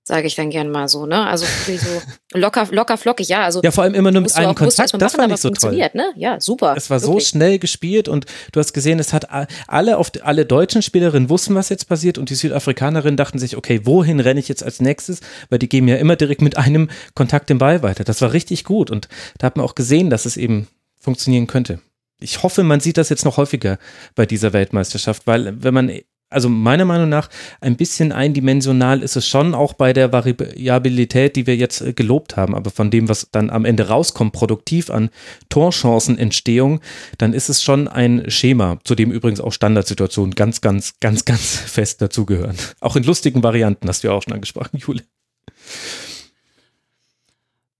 sage 0.06 0.26
ich 0.26 0.34
dann 0.34 0.50
gern 0.50 0.70
mal 0.70 0.86
so, 0.86 1.06
ne? 1.06 1.26
Also 1.26 1.46
so 1.66 2.38
locker, 2.38 2.68
locker 2.70 2.98
flockig, 2.98 3.28
ja. 3.28 3.42
Also 3.42 3.62
ja, 3.62 3.70
vor 3.70 3.84
allem 3.84 3.94
immer 3.94 4.12
nur 4.12 4.20
mit 4.20 4.36
einem 4.36 4.54
Kontakt, 4.54 4.92
das 4.92 5.16
machen, 5.16 5.16
fand 5.16 5.32
ich 5.32 5.40
so 5.40 5.50
toll. 5.50 5.76
Ne? 5.94 6.12
Ja, 6.14 6.40
super. 6.40 6.74
Es 6.76 6.90
war 6.90 7.00
wirklich. 7.00 7.24
so 7.24 7.30
schnell 7.30 7.58
gespielt 7.58 8.08
und 8.08 8.26
du 8.52 8.60
hast 8.60 8.74
gesehen, 8.74 8.98
es 8.98 9.14
hat 9.14 9.28
alle 9.66 9.96
auf 9.96 10.12
alle 10.22 10.44
deutschen 10.44 10.82
Spielerinnen 10.82 11.30
wussten, 11.30 11.54
was 11.54 11.70
jetzt 11.70 11.88
passiert 11.88 12.18
und 12.18 12.28
die 12.28 12.34
Südafrikanerinnen 12.34 13.16
dachten 13.16 13.38
sich, 13.38 13.56
okay, 13.56 13.80
wohin 13.84 14.20
renne 14.20 14.40
ich 14.40 14.48
jetzt 14.48 14.62
als 14.62 14.80
nächstes? 14.80 15.20
Weil 15.48 15.58
die 15.58 15.70
geben 15.70 15.88
ja 15.88 15.96
immer 15.96 16.16
direkt 16.16 16.42
mit 16.42 16.58
einem 16.58 16.90
Kontakt 17.14 17.48
den 17.48 17.58
Ball 17.58 17.82
weiter. 17.82 18.04
Das 18.04 18.20
war 18.20 18.34
richtig 18.34 18.64
gut 18.64 18.90
und 18.90 19.08
da 19.38 19.46
hat 19.46 19.56
man 19.56 19.64
auch 19.64 19.74
gesehen, 19.74 20.10
dass 20.10 20.26
es 20.26 20.36
eben 20.36 20.68
funktionieren 21.00 21.46
könnte 21.46 21.80
ich 22.20 22.42
hoffe, 22.42 22.62
man 22.62 22.80
sieht 22.80 22.96
das 22.96 23.08
jetzt 23.08 23.24
noch 23.24 23.36
häufiger 23.36 23.78
bei 24.14 24.24
dieser 24.24 24.52
Weltmeisterschaft, 24.52 25.26
weil 25.26 25.62
wenn 25.62 25.74
man 25.74 25.90
also 26.34 26.48
meiner 26.48 26.84
Meinung 26.84 27.08
nach 27.08 27.30
ein 27.60 27.76
bisschen 27.76 28.12
eindimensional 28.12 29.02
ist 29.02 29.16
es 29.16 29.26
schon 29.28 29.54
auch 29.54 29.72
bei 29.72 29.92
der 29.92 30.12
Variabilität, 30.12 31.36
die 31.36 31.46
wir 31.46 31.56
jetzt 31.56 31.80
äh, 31.80 31.92
gelobt 31.92 32.36
haben, 32.36 32.54
aber 32.54 32.70
von 32.70 32.90
dem, 32.90 33.08
was 33.08 33.28
dann 33.30 33.50
am 33.50 33.64
Ende 33.64 33.88
rauskommt, 33.88 34.32
produktiv 34.32 34.90
an 34.90 35.10
Torchancenentstehung, 35.48 36.80
dann 37.18 37.32
ist 37.32 37.48
es 37.48 37.62
schon 37.62 37.88
ein 37.88 38.30
Schema, 38.30 38.78
zu 38.84 38.94
dem 38.94 39.12
übrigens 39.12 39.40
auch 39.40 39.52
Standardsituationen 39.52 40.34
ganz, 40.34 40.60
ganz, 40.60 40.94
ganz, 41.00 41.24
ganz 41.24 41.56
fest 41.66 42.02
dazugehören. 42.02 42.56
Auch 42.80 42.96
in 42.96 43.04
lustigen 43.04 43.42
Varianten 43.42 43.88
hast 43.88 44.02
du 44.02 44.08
ja 44.08 44.14
auch 44.14 44.22
schon 44.22 44.32
angesprochen, 44.32 44.78
Jule. 44.78 45.02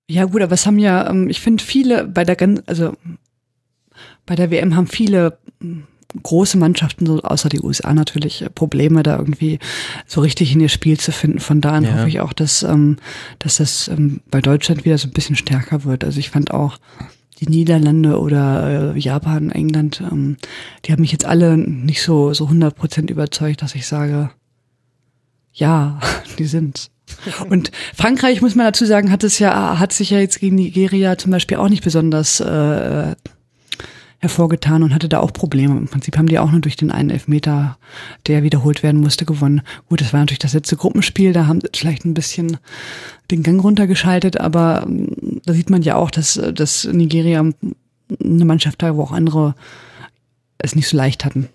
Ja 0.07 0.25
gut, 0.25 0.43
aber 0.43 0.53
es 0.53 0.67
haben 0.67 0.79
ja, 0.79 1.09
ähm, 1.11 1.29
ich 1.29 1.41
finde 1.41 1.65
viele 1.65 2.07
bei 2.07 2.25
der, 2.25 2.37
also 2.67 2.95
bei 4.27 4.35
der 4.35 4.51
WM 4.51 4.77
haben 4.77 4.87
viele 4.87 5.39
große 6.23 6.59
Mannschaften, 6.59 7.07
so 7.07 7.21
außer 7.21 7.49
die 7.49 7.61
USA 7.61 7.95
natürlich, 7.95 8.43
äh, 8.43 8.51
Probleme, 8.51 9.03
da 9.03 9.19
irgendwie 9.19 9.59
so 10.07 10.21
richtig 10.21 10.53
in 10.53 10.61
ihr 10.61 10.69
Spiel 10.69 10.99
zu 10.99 11.13
finden. 11.13 11.41
Von 11.41 11.61
da 11.61 11.73
an 11.73 11.85
ja. 11.85 11.95
hoffe 11.95 12.09
ich 12.09 12.21
auch, 12.21 12.33
dass, 12.33 12.63
ähm, 12.63 12.97
dass 13.39 13.57
das 13.57 13.89
ähm, 13.89 14.21
bei 14.31 14.41
Deutschland 14.41 14.85
wieder 14.85 14.99
so 14.99 15.09
ein 15.09 15.13
bisschen 15.13 15.37
stärker 15.37 15.85
wird. 15.85 16.05
Also 16.05 16.19
ich 16.19 16.31
fand 16.31 16.53
auch, 16.53 16.79
die 17.41 17.49
Niederlande 17.49 18.21
oder 18.21 18.95
äh, 18.95 18.99
Japan, 18.99 19.51
England, 19.51 20.01
ähm, 20.01 20.37
die 20.85 20.93
haben 20.93 21.01
mich 21.01 21.13
jetzt 21.13 21.25
alle 21.25 21.57
nicht 21.57 22.03
so 22.03 22.33
so 22.33 22.45
100 22.45 22.77
Prozent 22.77 23.11
überzeugt, 23.11 23.63
dass 23.63 23.75
ich 23.75 23.87
sage, 23.87 24.31
ja, 25.53 25.99
die 26.39 26.47
sind's. 26.47 26.91
Und 27.49 27.71
Frankreich, 27.95 28.41
muss 28.41 28.55
man 28.55 28.67
dazu 28.67 28.87
sagen, 28.87 29.11
hat 29.11 29.25
es 29.25 29.39
ja, 29.39 29.79
hat 29.79 29.93
sich 29.93 30.11
ja 30.11 30.19
jetzt 30.19 30.41
gegen 30.41 30.57
Nigeria 30.57 31.19
zum 31.19 31.33
Beispiel 31.33 31.59
auch 31.59 31.69
nicht 31.69 31.85
besonders 31.85 32.41
äh, 32.41 33.15
hervorgetan 34.25 34.83
und 34.83 34.93
hatte 34.93 35.09
da 35.09 35.21
auch 35.21 35.33
Probleme. 35.33 35.77
Im 35.77 35.87
Prinzip 35.87 36.17
haben 36.17 36.27
die 36.27 36.39
auch 36.39 36.51
nur 36.51 36.61
durch 36.61 36.77
den 36.77 36.91
einen 36.91 37.11
Elfmeter, 37.11 37.79
der 38.27 38.43
wiederholt 38.43 38.83
werden 38.83 39.01
musste, 39.01 39.25
gewonnen. 39.25 39.63
Gut, 39.89 40.01
das 40.01 40.13
war 40.13 40.21
natürlich 40.21 40.41
das 40.41 40.55
letzte 40.55 40.77
Gruppenspiel, 40.77 41.33
da 41.33 41.47
haben 41.47 41.61
sie 41.61 41.69
vielleicht 41.75 42.05
ein 42.05 42.15
bisschen 42.15 42.57
den 43.31 43.43
Gang 43.43 43.63
runtergeschaltet, 43.63 44.41
aber 44.41 44.85
ähm, 44.87 45.41
da 45.45 45.53
sieht 45.53 45.71
man 45.71 45.83
ja 45.83 45.97
auch, 45.97 46.11
dass, 46.11 46.41
dass 46.55 46.85
Nigeria 46.85 47.41
eine 47.41 48.45
Mannschaft 48.45 48.83
da, 48.83 48.97
wo 48.97 49.03
auch 49.03 49.13
andere 49.13 49.55
es 50.59 50.75
nicht 50.75 50.89
so 50.89 50.97
leicht 50.97 51.25
hatten. 51.25 51.49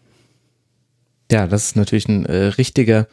Ja, 1.32 1.46
das 1.46 1.66
ist 1.66 1.76
natürlich 1.76 2.08
ein 2.08 2.26
äh, 2.26 2.46
richtiger 2.46 3.08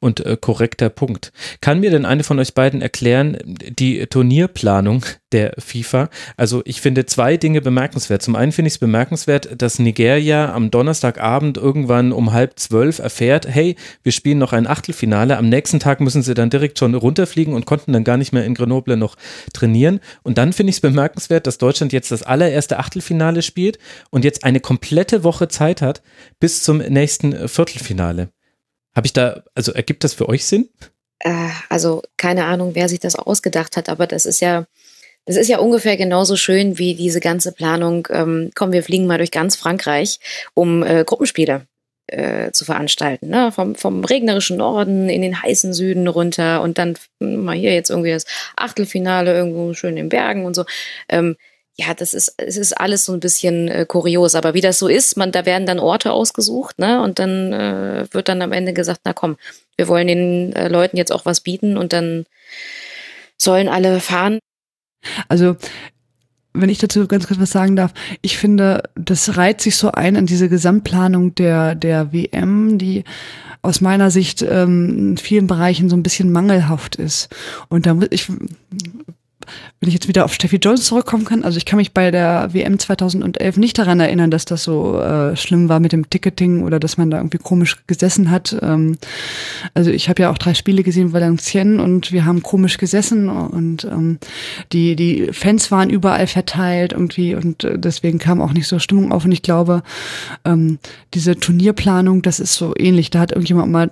und 0.00 0.24
äh, 0.24 0.36
korrekter 0.40 0.88
Punkt. 0.88 1.32
Kann 1.60 1.80
mir 1.80 1.90
denn 1.90 2.06
eine 2.06 2.24
von 2.24 2.38
euch 2.38 2.54
beiden 2.54 2.82
erklären, 2.82 3.36
die 3.44 4.06
Turnierplanung 4.06 5.04
der 5.32 5.52
FIFA? 5.58 6.08
Also 6.36 6.62
ich 6.64 6.80
finde 6.80 7.06
zwei 7.06 7.36
Dinge 7.36 7.60
bemerkenswert. 7.60 8.22
Zum 8.22 8.34
einen 8.34 8.52
finde 8.52 8.68
ich 8.68 8.74
es 8.74 8.78
bemerkenswert, 8.78 9.60
dass 9.60 9.78
Nigeria 9.78 10.52
am 10.52 10.70
Donnerstagabend 10.70 11.58
irgendwann 11.58 12.12
um 12.12 12.32
halb 12.32 12.58
zwölf 12.58 12.98
erfährt, 12.98 13.46
hey, 13.46 13.76
wir 14.02 14.12
spielen 14.12 14.38
noch 14.38 14.52
ein 14.52 14.66
Achtelfinale. 14.66 15.36
Am 15.36 15.48
nächsten 15.48 15.78
Tag 15.78 16.00
müssen 16.00 16.22
sie 16.22 16.34
dann 16.34 16.50
direkt 16.50 16.78
schon 16.78 16.94
runterfliegen 16.94 17.54
und 17.54 17.66
konnten 17.66 17.92
dann 17.92 18.04
gar 18.04 18.16
nicht 18.16 18.32
mehr 18.32 18.44
in 18.44 18.54
Grenoble 18.54 18.96
noch 18.96 19.16
trainieren. 19.52 20.00
Und 20.22 20.38
dann 20.38 20.52
finde 20.52 20.70
ich 20.70 20.76
es 20.76 20.80
bemerkenswert, 20.80 21.46
dass 21.46 21.58
Deutschland 21.58 21.92
jetzt 21.92 22.10
das 22.10 22.22
allererste 22.22 22.78
Achtelfinale 22.78 23.42
spielt 23.42 23.78
und 24.10 24.24
jetzt 24.24 24.44
eine 24.44 24.60
komplette 24.60 25.24
Woche 25.24 25.48
Zeit 25.48 25.82
hat 25.82 26.02
bis 26.38 26.62
zum 26.62 26.78
nächsten 26.78 27.48
Viertelfinale. 27.48 28.30
Habe 28.94 29.06
ich 29.06 29.12
da, 29.12 29.42
also 29.54 29.72
ergibt 29.72 30.04
das 30.04 30.14
für 30.14 30.28
euch 30.28 30.44
Sinn? 30.44 30.68
Äh, 31.20 31.50
also 31.68 32.02
keine 32.16 32.44
Ahnung, 32.46 32.74
wer 32.74 32.88
sich 32.88 33.00
das 33.00 33.16
ausgedacht 33.16 33.76
hat, 33.76 33.88
aber 33.88 34.06
das 34.06 34.26
ist 34.26 34.40
ja, 34.40 34.66
das 35.26 35.36
ist 35.36 35.48
ja 35.48 35.58
ungefähr 35.58 35.96
genauso 35.96 36.36
schön 36.36 36.78
wie 36.78 36.94
diese 36.94 37.20
ganze 37.20 37.52
Planung. 37.52 38.08
Ähm, 38.10 38.50
komm, 38.54 38.72
wir 38.72 38.82
fliegen 38.82 39.06
mal 39.06 39.18
durch 39.18 39.30
ganz 39.30 39.54
Frankreich, 39.56 40.18
um 40.54 40.82
äh, 40.82 41.04
Gruppenspiele 41.04 41.66
äh, 42.10 42.50
zu 42.52 42.64
veranstalten. 42.64 43.28
Ne? 43.28 43.52
Vom, 43.52 43.74
vom 43.74 44.04
regnerischen 44.04 44.56
Norden 44.56 45.08
in 45.08 45.22
den 45.22 45.40
heißen 45.40 45.72
Süden 45.72 46.08
runter 46.08 46.62
und 46.62 46.78
dann 46.78 46.96
mal 47.20 47.56
hier 47.56 47.72
jetzt 47.72 47.90
irgendwie 47.90 48.10
das 48.10 48.24
Achtelfinale 48.56 49.32
irgendwo 49.32 49.74
schön 49.74 49.96
in 49.96 50.08
Bergen 50.08 50.44
und 50.44 50.54
so. 50.54 50.64
Ähm, 51.08 51.36
ja, 51.76 51.94
das 51.94 52.14
ist, 52.14 52.34
es 52.36 52.56
ist 52.56 52.78
alles 52.78 53.04
so 53.04 53.12
ein 53.12 53.20
bisschen 53.20 53.68
äh, 53.68 53.86
kurios. 53.86 54.34
Aber 54.34 54.54
wie 54.54 54.60
das 54.60 54.78
so 54.78 54.88
ist, 54.88 55.16
man, 55.16 55.32
da 55.32 55.46
werden 55.46 55.66
dann 55.66 55.78
Orte 55.78 56.12
ausgesucht, 56.12 56.78
ne? 56.78 57.02
Und 57.02 57.18
dann 57.18 57.52
äh, 57.52 58.06
wird 58.10 58.28
dann 58.28 58.42
am 58.42 58.52
Ende 58.52 58.72
gesagt, 58.72 59.00
na 59.04 59.12
komm, 59.12 59.36
wir 59.76 59.88
wollen 59.88 60.08
den 60.08 60.52
äh, 60.52 60.68
Leuten 60.68 60.96
jetzt 60.96 61.12
auch 61.12 61.24
was 61.24 61.40
bieten 61.40 61.76
und 61.78 61.92
dann 61.92 62.26
sollen 63.38 63.68
alle 63.68 64.00
fahren. 64.00 64.38
Also 65.28 65.56
wenn 66.52 66.68
ich 66.68 66.78
dazu 66.78 67.06
ganz 67.06 67.26
kurz 67.26 67.40
was 67.40 67.50
sagen 67.50 67.76
darf, 67.76 67.94
ich 68.22 68.36
finde, 68.36 68.82
das 68.96 69.36
reiht 69.36 69.60
sich 69.60 69.76
so 69.76 69.92
ein 69.92 70.16
an 70.16 70.26
diese 70.26 70.48
Gesamtplanung 70.48 71.34
der, 71.34 71.74
der 71.74 72.12
WM, 72.12 72.76
die 72.76 73.04
aus 73.62 73.80
meiner 73.80 74.10
Sicht 74.10 74.42
ähm, 74.42 75.12
in 75.12 75.16
vielen 75.16 75.46
Bereichen 75.46 75.88
so 75.88 75.96
ein 75.96 76.02
bisschen 76.02 76.32
mangelhaft 76.32 76.96
ist. 76.96 77.28
Und 77.68 77.86
da 77.86 77.94
muss 77.94 78.08
ich 78.10 78.26
wenn 79.80 79.88
ich 79.88 79.94
jetzt 79.94 80.08
wieder 80.08 80.24
auf 80.24 80.34
Steffi 80.34 80.56
Jones 80.56 80.84
zurückkommen 80.84 81.24
kann, 81.24 81.44
also 81.44 81.56
ich 81.56 81.64
kann 81.64 81.78
mich 81.78 81.92
bei 81.92 82.10
der 82.10 82.52
WM 82.52 82.78
2011 82.78 83.56
nicht 83.56 83.78
daran 83.78 84.00
erinnern, 84.00 84.30
dass 84.30 84.44
das 84.44 84.64
so 84.64 85.00
äh, 85.00 85.36
schlimm 85.36 85.68
war 85.68 85.80
mit 85.80 85.92
dem 85.92 86.10
Ticketing 86.10 86.62
oder 86.62 86.78
dass 86.78 86.98
man 86.98 87.10
da 87.10 87.18
irgendwie 87.18 87.38
komisch 87.38 87.78
gesessen 87.86 88.30
hat. 88.30 88.56
Ähm, 88.60 88.98
also 89.74 89.90
ich 89.90 90.08
habe 90.08 90.22
ja 90.22 90.30
auch 90.30 90.38
drei 90.38 90.54
Spiele 90.54 90.82
gesehen 90.82 91.12
Valenciennes 91.12 91.82
und 91.82 92.12
wir 92.12 92.24
haben 92.24 92.42
komisch 92.42 92.78
gesessen 92.78 93.28
und 93.28 93.84
ähm, 93.84 94.18
die 94.72 94.96
die 94.96 95.28
Fans 95.32 95.70
waren 95.70 95.90
überall 95.90 96.26
verteilt 96.26 96.92
irgendwie 96.92 97.34
und 97.34 97.64
äh, 97.64 97.78
deswegen 97.78 98.18
kam 98.18 98.40
auch 98.40 98.52
nicht 98.52 98.68
so 98.68 98.78
Stimmung 98.78 99.12
auf 99.12 99.24
und 99.24 99.32
ich 99.32 99.42
glaube 99.42 99.82
ähm, 100.44 100.78
diese 101.14 101.36
Turnierplanung, 101.36 102.22
das 102.22 102.40
ist 102.40 102.54
so 102.54 102.74
ähnlich. 102.76 103.10
Da 103.10 103.20
hat 103.20 103.32
irgendjemand 103.32 103.72
mal 103.72 103.90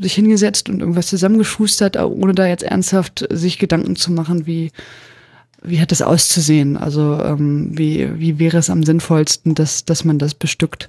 sich 0.00 0.14
hingesetzt 0.14 0.68
und 0.68 0.80
irgendwas 0.80 1.06
zusammengeschustert, 1.08 1.96
ohne 1.96 2.34
da 2.34 2.46
jetzt 2.46 2.64
ernsthaft 2.64 3.26
sich 3.30 3.58
Gedanken 3.58 3.96
zu 3.96 4.12
machen, 4.12 4.46
wie, 4.46 4.70
wie 5.62 5.80
hat 5.80 5.90
das 5.90 6.02
auszusehen? 6.02 6.76
Also 6.76 7.20
ähm, 7.22 7.76
wie, 7.76 8.18
wie 8.18 8.38
wäre 8.38 8.58
es 8.58 8.70
am 8.70 8.84
sinnvollsten, 8.84 9.54
dass, 9.54 9.84
dass 9.84 10.04
man 10.04 10.18
das 10.18 10.34
bestückt? 10.34 10.88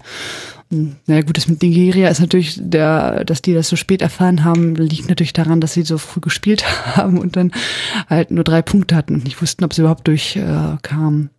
Und, 0.70 0.98
naja 1.08 1.22
gut, 1.22 1.38
das 1.38 1.48
mit 1.48 1.62
Nigeria 1.62 2.10
ist 2.10 2.20
natürlich, 2.20 2.60
der, 2.62 3.24
dass 3.24 3.42
die 3.42 3.54
das 3.54 3.70
so 3.70 3.76
spät 3.76 4.02
erfahren 4.02 4.44
haben, 4.44 4.76
liegt 4.76 5.08
natürlich 5.08 5.34
daran, 5.34 5.62
dass 5.62 5.74
sie 5.74 5.84
so 5.84 5.98
früh 5.98 6.20
gespielt 6.20 6.66
haben 6.96 7.18
und 7.18 7.36
dann 7.36 7.52
halt 8.10 8.32
nur 8.32 8.44
drei 8.44 8.62
Punkte 8.62 8.96
hatten 8.96 9.16
und 9.16 9.24
nicht 9.24 9.42
wussten, 9.42 9.64
ob 9.64 9.74
sie 9.74 9.82
überhaupt 9.82 10.08
durchkamen. 10.08 11.26
Äh, 11.26 11.37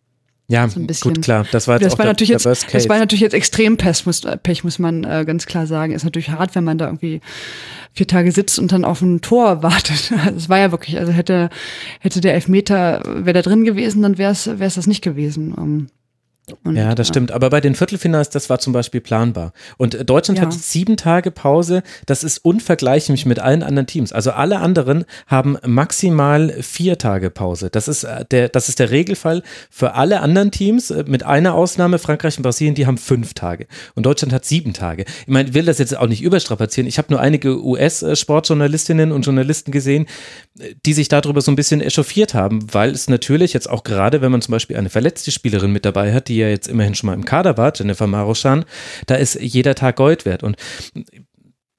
ja, 0.50 0.66
so 0.66 0.80
gut, 1.02 1.20
klar. 1.22 1.44
Das 1.52 1.68
war 1.68 1.74
jetzt 1.74 1.84
das 1.84 1.98
war 1.98 2.04
der, 2.04 2.12
natürlich 2.12 2.30
jetzt. 2.30 2.46
Das 2.46 2.88
war 2.88 2.98
natürlich 2.98 3.20
jetzt 3.20 3.34
extrem 3.34 3.76
Pech, 3.76 4.06
muss, 4.06 4.22
Pech, 4.42 4.64
muss 4.64 4.78
man 4.78 5.04
äh, 5.04 5.24
ganz 5.26 5.44
klar 5.44 5.66
sagen. 5.66 5.92
Ist 5.92 6.04
natürlich 6.04 6.30
hart, 6.30 6.54
wenn 6.54 6.64
man 6.64 6.78
da 6.78 6.86
irgendwie 6.86 7.20
vier 7.92 8.06
Tage 8.06 8.32
sitzt 8.32 8.58
und 8.58 8.72
dann 8.72 8.86
auf 8.86 9.02
ein 9.02 9.20
Tor 9.20 9.62
wartet. 9.62 10.10
Das 10.10 10.48
war 10.48 10.58
ja 10.58 10.70
wirklich, 10.70 10.98
also 10.98 11.12
hätte, 11.12 11.50
hätte 12.00 12.22
der 12.22 12.32
Elfmeter, 12.32 13.02
wäre 13.04 13.34
da 13.34 13.42
drin 13.42 13.64
gewesen, 13.64 14.00
dann 14.00 14.16
wäre 14.16 14.32
es 14.32 14.46
wäre 14.46 14.64
es 14.64 14.76
das 14.76 14.86
nicht 14.86 15.02
gewesen. 15.02 15.52
Um, 15.52 15.64
ähm, 15.64 15.86
und, 16.64 16.76
ja, 16.76 16.94
das 16.94 17.08
stimmt. 17.08 17.32
Aber 17.32 17.50
bei 17.50 17.60
den 17.60 17.74
Viertelfinals, 17.74 18.30
das 18.30 18.50
war 18.50 18.58
zum 18.58 18.72
Beispiel 18.72 19.00
planbar. 19.00 19.52
Und 19.76 19.94
äh, 19.94 20.04
Deutschland 20.04 20.38
ja. 20.38 20.46
hat 20.46 20.52
sieben 20.52 20.96
Tage 20.96 21.30
Pause. 21.30 21.82
Das 22.06 22.24
ist 22.24 22.38
unvergleichlich 22.38 23.26
mit 23.26 23.38
allen 23.38 23.62
anderen 23.62 23.86
Teams. 23.86 24.12
Also 24.12 24.32
alle 24.32 24.60
anderen 24.60 25.04
haben 25.26 25.58
maximal 25.66 26.54
vier 26.62 26.98
Tage 26.98 27.30
Pause. 27.30 27.70
Das 27.70 27.88
ist 27.88 28.04
äh, 28.04 28.24
der, 28.30 28.48
das 28.48 28.68
ist 28.68 28.78
der 28.78 28.90
Regelfall 28.90 29.42
für 29.70 29.94
alle 29.94 30.20
anderen 30.20 30.50
Teams. 30.50 30.90
Äh, 30.90 31.04
mit 31.06 31.22
einer 31.22 31.54
Ausnahme, 31.54 31.98
Frankreich 31.98 32.36
und 32.36 32.42
Brasilien, 32.42 32.74
die 32.74 32.86
haben 32.86 32.98
fünf 32.98 33.34
Tage. 33.34 33.66
Und 33.94 34.06
Deutschland 34.06 34.32
hat 34.32 34.44
sieben 34.44 34.72
Tage. 34.72 35.04
Ich 35.22 35.28
meine, 35.28 35.50
ich 35.50 35.54
will 35.54 35.64
das 35.64 35.78
jetzt 35.78 35.96
auch 35.96 36.06
nicht 36.06 36.22
überstrapazieren. 36.22 36.88
Ich 36.88 36.98
habe 36.98 37.12
nur 37.12 37.20
einige 37.20 37.62
US-Sportjournalistinnen 37.62 39.12
und 39.12 39.22
Journalisten 39.22 39.72
gesehen, 39.72 40.06
die 40.86 40.92
sich 40.92 41.08
darüber 41.08 41.40
so 41.40 41.52
ein 41.52 41.56
bisschen 41.56 41.80
echauffiert 41.80 42.34
haben, 42.34 42.72
weil 42.72 42.90
es 42.90 43.08
natürlich 43.08 43.52
jetzt 43.52 43.68
auch 43.68 43.84
gerade, 43.84 44.20
wenn 44.20 44.32
man 44.32 44.42
zum 44.42 44.52
Beispiel 44.52 44.76
eine 44.76 44.90
verletzte 44.90 45.30
Spielerin 45.30 45.72
mit 45.72 45.84
dabei 45.84 46.12
hat, 46.12 46.28
die 46.28 46.37
ja 46.38 46.48
jetzt 46.48 46.68
immerhin 46.68 46.94
schon 46.94 47.08
mal 47.08 47.14
im 47.14 47.24
Kader 47.24 47.56
war, 47.56 47.72
Jennifer 47.74 48.06
Marochan, 48.06 48.64
da 49.06 49.14
ist 49.16 49.34
jeder 49.40 49.74
Tag 49.74 49.96
Gold 49.96 50.24
wert. 50.24 50.42
Und 50.42 50.56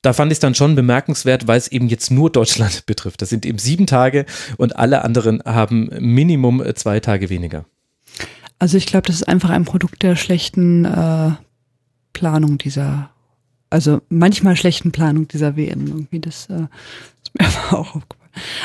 da 0.01 0.13
fand 0.13 0.31
ich 0.31 0.37
es 0.37 0.39
dann 0.39 0.55
schon 0.55 0.75
bemerkenswert, 0.75 1.47
weil 1.47 1.57
es 1.57 1.67
eben 1.67 1.87
jetzt 1.87 2.11
nur 2.11 2.31
Deutschland 2.31 2.85
betrifft. 2.85 3.21
Das 3.21 3.29
sind 3.29 3.45
eben 3.45 3.57
sieben 3.57 3.87
Tage 3.87 4.25
und 4.57 4.75
alle 4.77 5.03
anderen 5.03 5.41
haben 5.43 5.89
Minimum 5.99 6.63
zwei 6.75 6.99
Tage 6.99 7.29
weniger. 7.29 7.65
Also 8.59 8.77
ich 8.77 8.85
glaube, 8.85 9.07
das 9.07 9.17
ist 9.17 9.27
einfach 9.27 9.49
ein 9.49 9.65
Produkt 9.65 10.03
der 10.03 10.15
schlechten 10.15 10.85
äh, 10.85 11.31
Planung 12.13 12.57
dieser, 12.57 13.09
also 13.69 14.01
manchmal 14.09 14.57
schlechten 14.57 14.91
Planung 14.91 15.27
dieser 15.27 15.55
WM. 15.55 15.87
Irgendwie 15.87 16.19
das 16.19 16.47
äh, 16.49 16.67
ist 17.23 17.33
mir 17.39 17.47
aber 17.69 17.79
auch 17.79 17.95
aufgefallen. 17.95 18.19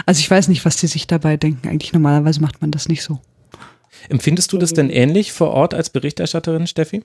Also 0.06 0.20
ich 0.20 0.30
weiß 0.30 0.48
nicht, 0.48 0.64
was 0.64 0.76
die 0.76 0.86
sich 0.86 1.06
dabei 1.06 1.36
denken. 1.36 1.68
Eigentlich 1.68 1.92
normalerweise 1.92 2.40
macht 2.40 2.60
man 2.60 2.70
das 2.70 2.88
nicht 2.88 3.02
so. 3.02 3.20
Empfindest 4.08 4.52
du 4.52 4.58
das 4.58 4.72
denn 4.72 4.90
ähnlich 4.90 5.32
vor 5.32 5.50
Ort 5.50 5.74
als 5.74 5.90
Berichterstatterin, 5.90 6.66
Steffi? 6.66 7.02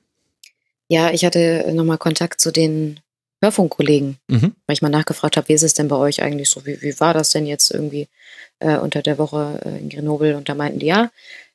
Ja, 0.88 1.12
ich 1.12 1.24
hatte 1.24 1.72
nochmal 1.74 1.98
Kontakt 1.98 2.42
zu 2.42 2.52
den 2.52 3.00
Hörfunkkollegen, 3.42 4.18
mhm. 4.28 4.54
weil 4.66 4.74
ich 4.74 4.82
mal 4.82 4.90
nachgefragt 4.90 5.38
habe, 5.38 5.48
wie 5.48 5.54
ist 5.54 5.64
es 5.64 5.74
denn 5.74 5.88
bei 5.88 5.96
euch 5.96 6.22
eigentlich 6.22 6.50
so? 6.50 6.66
Wie, 6.66 6.82
wie 6.82 7.00
war 7.00 7.14
das 7.14 7.30
denn 7.32 7.46
jetzt 7.46 7.72
irgendwie 7.72 8.08
äh, 8.60 8.78
unter 8.78 9.02
der 9.02 9.18
Woche 9.18 9.62
äh, 9.66 9.80
in 9.80 9.90
Grenoble? 9.90 10.36
Und 10.36 10.50
da 10.50 10.56
meinten 10.56 10.80
die, 10.80 10.88
ja, 10.88 11.10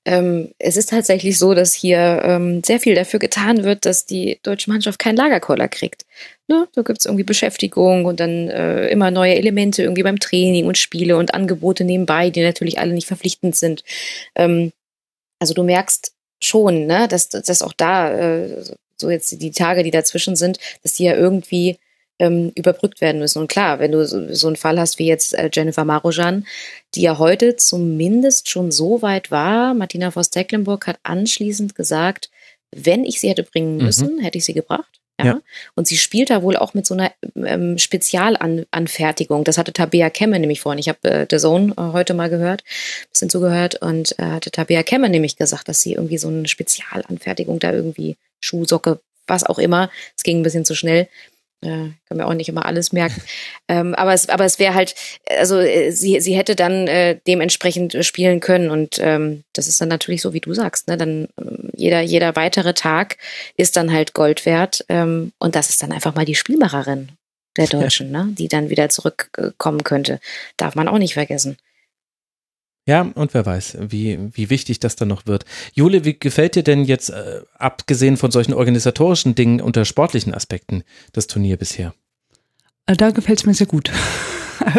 ähm, 0.07 0.53
es 0.59 0.77
ist 0.77 0.91
tatsächlich 0.91 1.39
so, 1.39 1.55
dass 1.55 1.73
hier 1.73 2.23
ähm, 2.25 2.63
sehr 2.63 2.79
viel 2.79 2.95
dafür 2.95 3.19
getan 3.19 3.65
wird, 3.65 3.87
dass 3.87 4.05
die 4.05 4.39
deutsche 4.43 4.71
Mannschaft 4.71 4.99
keinen 4.99 5.17
Lagerkoller 5.17 5.69
kriegt. 5.69 6.05
Ne? 6.47 6.69
Da 6.75 6.83
gibt 6.83 7.01
es 7.01 7.07
irgendwie 7.07 7.25
Beschäftigung 7.25 8.05
und 8.05 8.21
dann 8.21 8.49
äh, 8.49 8.89
immer 8.89 9.11
neue 9.11 9.35
Elemente 9.35 9.83
irgendwie 9.83 10.03
beim 10.03 10.19
Training 10.19 10.67
und 10.67 10.77
Spiele 10.77 11.17
und 11.17 11.33
Angebote 11.33 11.85
nebenbei, 11.85 12.31
die 12.31 12.43
natürlich 12.43 12.79
alle 12.79 12.93
nicht 12.93 13.07
verpflichtend 13.07 13.57
sind. 13.57 13.83
Ähm, 14.35 14.73
also 15.39 15.55
du 15.55 15.63
merkst 15.63 16.13
schon, 16.43 16.87
ne, 16.87 17.09
dass, 17.09 17.29
dass 17.29 17.63
auch 17.63 17.73
da, 17.73 18.13
äh, 18.13 18.65
so 19.01 19.11
jetzt 19.11 19.41
die 19.41 19.51
Tage, 19.51 19.83
die 19.83 19.91
dazwischen 19.91 20.37
sind, 20.37 20.59
dass 20.83 20.95
die 20.95 21.05
ja 21.05 21.15
irgendwie 21.15 21.79
ähm, 22.19 22.53
überbrückt 22.55 23.01
werden 23.01 23.21
müssen. 23.21 23.41
Und 23.41 23.49
klar, 23.49 23.81
wenn 23.81 23.93
du 23.93 24.07
so, 24.07 24.33
so 24.33 24.47
einen 24.47 24.57
Fall 24.57 24.79
hast 24.79 24.99
wie 24.99 25.07
jetzt 25.07 25.35
äh, 25.35 25.51
Jennifer 25.53 25.85
Marojan, 25.85 26.47
die 26.95 27.03
ja 27.03 27.19
heute 27.19 27.57
zumindest 27.57 28.51
schon 28.51 28.71
so 28.71 29.03
weit 29.03 29.31
war, 29.31 29.75
Martina 29.75 30.11
Voss-Tecklenburg 30.11 30.87
hat 30.87 30.99
anschließend 31.03 31.75
gesagt, 31.75 32.31
wenn 32.71 33.05
ich 33.05 33.21
sie 33.21 33.29
hätte 33.29 33.43
bringen 33.43 33.77
mhm. 33.77 33.85
müssen, 33.85 34.17
mhm. 34.17 34.21
hätte 34.21 34.39
ich 34.39 34.45
sie 34.45 34.55
gebracht. 34.55 35.01
Ja? 35.19 35.27
ja? 35.27 35.41
Und 35.75 35.87
sie 35.87 35.97
spielt 35.97 36.31
da 36.31 36.43
wohl 36.43 36.57
auch 36.57 36.75
mit 36.75 36.87
so 36.87 36.95
einer 36.95 37.13
ähm, 37.37 37.79
Spezialanfertigung. 37.79 39.45
Das 39.45 39.59
hatte 39.59 39.73
Tabea 39.73 40.11
Kemme 40.11 40.39
nämlich 40.39 40.61
vorhin. 40.61 40.79
Ich 40.79 40.89
habe 40.89 41.09
äh, 41.09 41.27
The 41.31 41.39
Zone 41.39 41.73
äh, 41.77 41.93
heute 41.93 42.15
mal 42.15 42.31
gehört, 42.31 42.65
bisschen 43.13 43.31
zugehört 43.31 43.77
und 43.83 44.19
äh, 44.19 44.25
hatte 44.25 44.51
Tabea 44.51 44.83
Kemme 44.83 45.09
nämlich 45.09 45.37
gesagt, 45.37 45.69
dass 45.69 45.81
sie 45.81 45.93
irgendwie 45.95 46.19
so 46.19 46.29
eine 46.29 46.49
Spezialanfertigung 46.49 47.59
da 47.59 47.73
irgendwie 47.73 48.17
Schuh, 48.41 48.65
Socke, 48.65 49.01
was 49.27 49.45
auch 49.45 49.59
immer. 49.59 49.91
Es 50.17 50.23
ging 50.23 50.41
ein 50.41 50.43
bisschen 50.43 50.65
zu 50.65 50.75
schnell 50.75 51.09
äh, 51.65 51.91
kann 52.07 52.17
mir 52.17 52.27
auch 52.27 52.35
nicht 52.35 52.49
immer 52.49 52.67
alles 52.67 52.93
merken. 52.93 53.23
ähm, 53.69 53.95
aber 53.95 54.13
es, 54.13 54.29
aber 54.29 54.45
es 54.45 54.59
wäre 54.59 54.75
halt, 54.75 54.95
also 55.39 55.59
äh, 55.59 55.91
sie, 55.91 56.21
sie 56.21 56.37
hätte 56.37 56.55
dann 56.55 56.87
äh, 56.87 57.19
dementsprechend 57.27 57.97
spielen 58.05 58.41
können 58.41 58.71
und 58.71 58.99
ähm, 59.01 59.45
das 59.53 59.69
ist 59.69 59.81
dann 59.81 59.89
natürlich 59.89 60.23
so, 60.23 60.33
wie 60.33 60.41
du 60.41 60.55
sagst, 60.55 60.89
ne? 60.89 60.97
Dann 60.97 61.29
ähm, 61.39 61.64
jeder, 61.77 62.01
jeder 62.01 62.37
weitere 62.37 62.75
Tag 62.75 63.19
ist 63.57 63.77
dann 63.77 63.93
halt 63.93 64.15
Gold 64.15 64.47
wert 64.47 64.85
ähm, 64.89 65.33
und 65.39 65.55
das 65.55 65.71
ist 65.71 65.83
dann 65.83 65.93
einfach 65.93 66.15
mal 66.15 66.25
die 66.25 66.35
Spielmacherin 66.35 67.11
der 67.57 67.67
Deutschen, 67.67 68.13
ja. 68.13 68.25
ne? 68.25 68.33
die 68.33 68.49
dann 68.49 68.71
wieder 68.71 68.89
zurückkommen 68.89 69.85
könnte. 69.85 70.21
Darf 70.57 70.75
man 70.75 70.89
auch 70.89 70.99
nicht 70.99 71.15
vergessen. 71.15 71.57
Ja, 72.87 73.01
und 73.15 73.33
wer 73.33 73.47
weiß, 73.47 73.79
wie, 73.81 74.19
wie 74.33 74.51
wichtig 74.51 74.79
das 74.79 74.95
dann 74.95 75.09
noch 75.09 75.27
wird. 75.27 75.47
Jule, 75.73 76.05
wie 76.05 76.19
gefällt 76.19 76.55
dir 76.55 76.63
denn 76.63 76.85
jetzt, 76.85 77.09
äh, 77.09 77.41
abgesehen 77.55 78.19
von 78.19 78.31
solchen 78.31 78.53
organisatorischen 78.53 79.35
Dingen 79.35 79.63
unter 79.63 79.87
sportlichen 79.87 80.35
Aspekten, 80.35 80.85
das 81.13 81.27
Turnier 81.27 81.57
bisher? 81.57 81.95
Äh, 82.87 82.97
da 82.97 83.11
gefällt 83.11 83.39
es 83.39 83.47
mir 83.47 83.55
sehr 83.55 83.67
gut. 83.67 83.91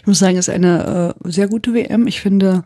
ich 0.00 0.06
muss 0.06 0.20
sagen, 0.20 0.38
es 0.38 0.46
ist 0.46 0.54
eine 0.54 1.16
äh, 1.20 1.30
sehr 1.30 1.48
gute 1.48 1.74
WM. 1.74 2.06
Ich 2.06 2.20
finde, 2.20 2.64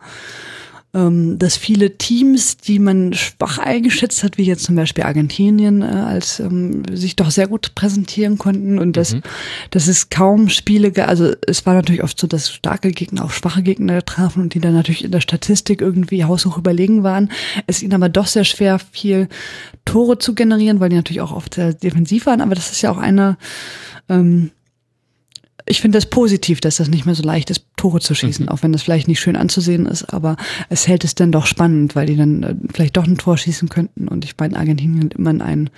dass 1.37 1.57
viele 1.57 1.97
Teams, 1.97 2.57
die 2.57 2.79
man 2.79 3.13
schwach 3.13 3.57
eingeschätzt 3.57 4.23
hat, 4.23 4.37
wie 4.37 4.45
jetzt 4.45 4.63
zum 4.63 4.75
Beispiel 4.75 5.03
Argentinien, 5.03 5.81
äh, 5.81 5.85
als 5.85 6.39
ähm, 6.39 6.83
sich 6.91 7.15
doch 7.15 7.29
sehr 7.29 7.47
gut 7.47 7.75
präsentieren 7.75 8.37
konnten 8.37 8.79
und 8.79 8.97
dass, 8.97 9.13
mhm. 9.13 9.21
dass 9.69 9.87
es 9.87 10.09
kaum 10.09 10.49
Spiele, 10.49 10.91
also 11.07 11.33
es 11.45 11.65
war 11.65 11.73
natürlich 11.73 12.03
oft 12.03 12.19
so, 12.19 12.25
dass 12.25 12.51
starke 12.51 12.91
Gegner 12.91 13.25
auf 13.25 13.35
schwache 13.35 13.61
Gegner 13.61 14.03
trafen 14.03 14.43
und 14.43 14.53
die 14.53 14.59
dann 14.59 14.73
natürlich 14.73 15.03
in 15.03 15.11
der 15.11 15.21
Statistik 15.21 15.81
irgendwie 15.81 16.23
haushoch 16.23 16.57
überlegen 16.57 17.03
waren. 17.03 17.31
Es 17.67 17.83
ihnen 17.83 17.93
aber 17.93 18.09
doch 18.09 18.27
sehr 18.27 18.45
schwer 18.45 18.79
fiel, 18.79 19.27
Tore 19.85 20.17
zu 20.17 20.35
generieren, 20.35 20.79
weil 20.79 20.89
die 20.89 20.95
natürlich 20.95 21.21
auch 21.21 21.33
oft 21.33 21.55
sehr 21.55 21.73
defensiv 21.73 22.25
waren, 22.25 22.41
aber 22.41 22.55
das 22.55 22.71
ist 22.71 22.81
ja 22.81 22.91
auch 22.91 22.97
eine 22.97 23.37
ähm, 24.09 24.51
ich 25.67 25.81
finde 25.81 25.97
das 25.97 26.05
positiv, 26.05 26.61
dass 26.61 26.77
das 26.77 26.87
nicht 26.87 27.05
mehr 27.05 27.15
so 27.15 27.23
leicht 27.23 27.49
ist, 27.49 27.65
Tore 27.75 27.99
zu 27.99 28.15
schießen, 28.15 28.45
mhm. 28.45 28.49
auch 28.49 28.63
wenn 28.63 28.71
das 28.71 28.83
vielleicht 28.83 29.07
nicht 29.07 29.19
schön 29.19 29.35
anzusehen 29.35 29.85
ist, 29.85 30.13
aber 30.13 30.37
es 30.69 30.87
hält 30.87 31.03
es 31.03 31.13
dann 31.13 31.31
doch 31.31 31.45
spannend, 31.45 31.95
weil 31.95 32.05
die 32.05 32.15
dann 32.15 32.43
äh, 32.43 32.55
vielleicht 32.73 32.95
doch 32.95 33.05
ein 33.05 33.17
Tor 33.17 33.37
schießen 33.37 33.67
könnten 33.69 34.07
und 34.07 34.23
ich 34.23 34.35
meine, 34.37 34.57
Argentinien 34.57 35.05
hat 35.05 35.13
immer 35.15 35.31
in 35.31 35.41
einen 35.41 35.69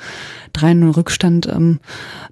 3-0 0.56 0.96
Rückstand 0.96 1.48
ähm, 1.48 1.80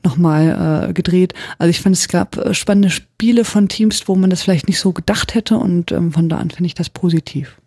nochmal 0.03 0.89
äh, 0.89 0.93
gedreht. 0.93 1.33
Also 1.57 1.69
ich 1.69 1.81
fand, 1.81 1.95
es 1.95 2.07
gab 2.07 2.37
äh, 2.37 2.53
spannende 2.53 2.91
Spiele 2.91 3.43
von 3.43 3.67
Teams, 3.67 4.07
wo 4.07 4.15
man 4.15 4.29
das 4.29 4.43
vielleicht 4.43 4.67
nicht 4.67 4.79
so 4.79 4.93
gedacht 4.93 5.33
hätte 5.33 5.57
und 5.57 5.91
ähm, 5.91 6.11
von 6.11 6.29
da 6.29 6.37
an 6.37 6.51
finde 6.51 6.67
ich 6.67 6.75
das 6.75 6.89
positiv. 6.89 7.57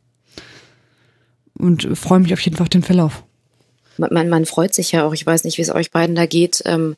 Und 1.59 1.84
äh, 1.84 1.97
freue 1.97 2.20
mich 2.20 2.32
auf 2.32 2.41
jeden 2.41 2.57
Fall 2.57 2.64
auf 2.64 2.70
den 2.70 2.84
Verlauf. 2.84 3.24
Man, 3.99 4.11
man, 4.12 4.28
man 4.28 4.47
freut 4.47 4.72
sich 4.72 4.93
ja 4.93 5.05
auch, 5.05 5.12
ich 5.12 5.26
weiß 5.26 5.45
nicht, 5.45 5.59
wie 5.59 5.62
es 5.62 5.74
euch 5.74 5.91
beiden 5.91 6.14
da 6.14 6.26
geht, 6.26 6.62
ähm, 6.64 6.95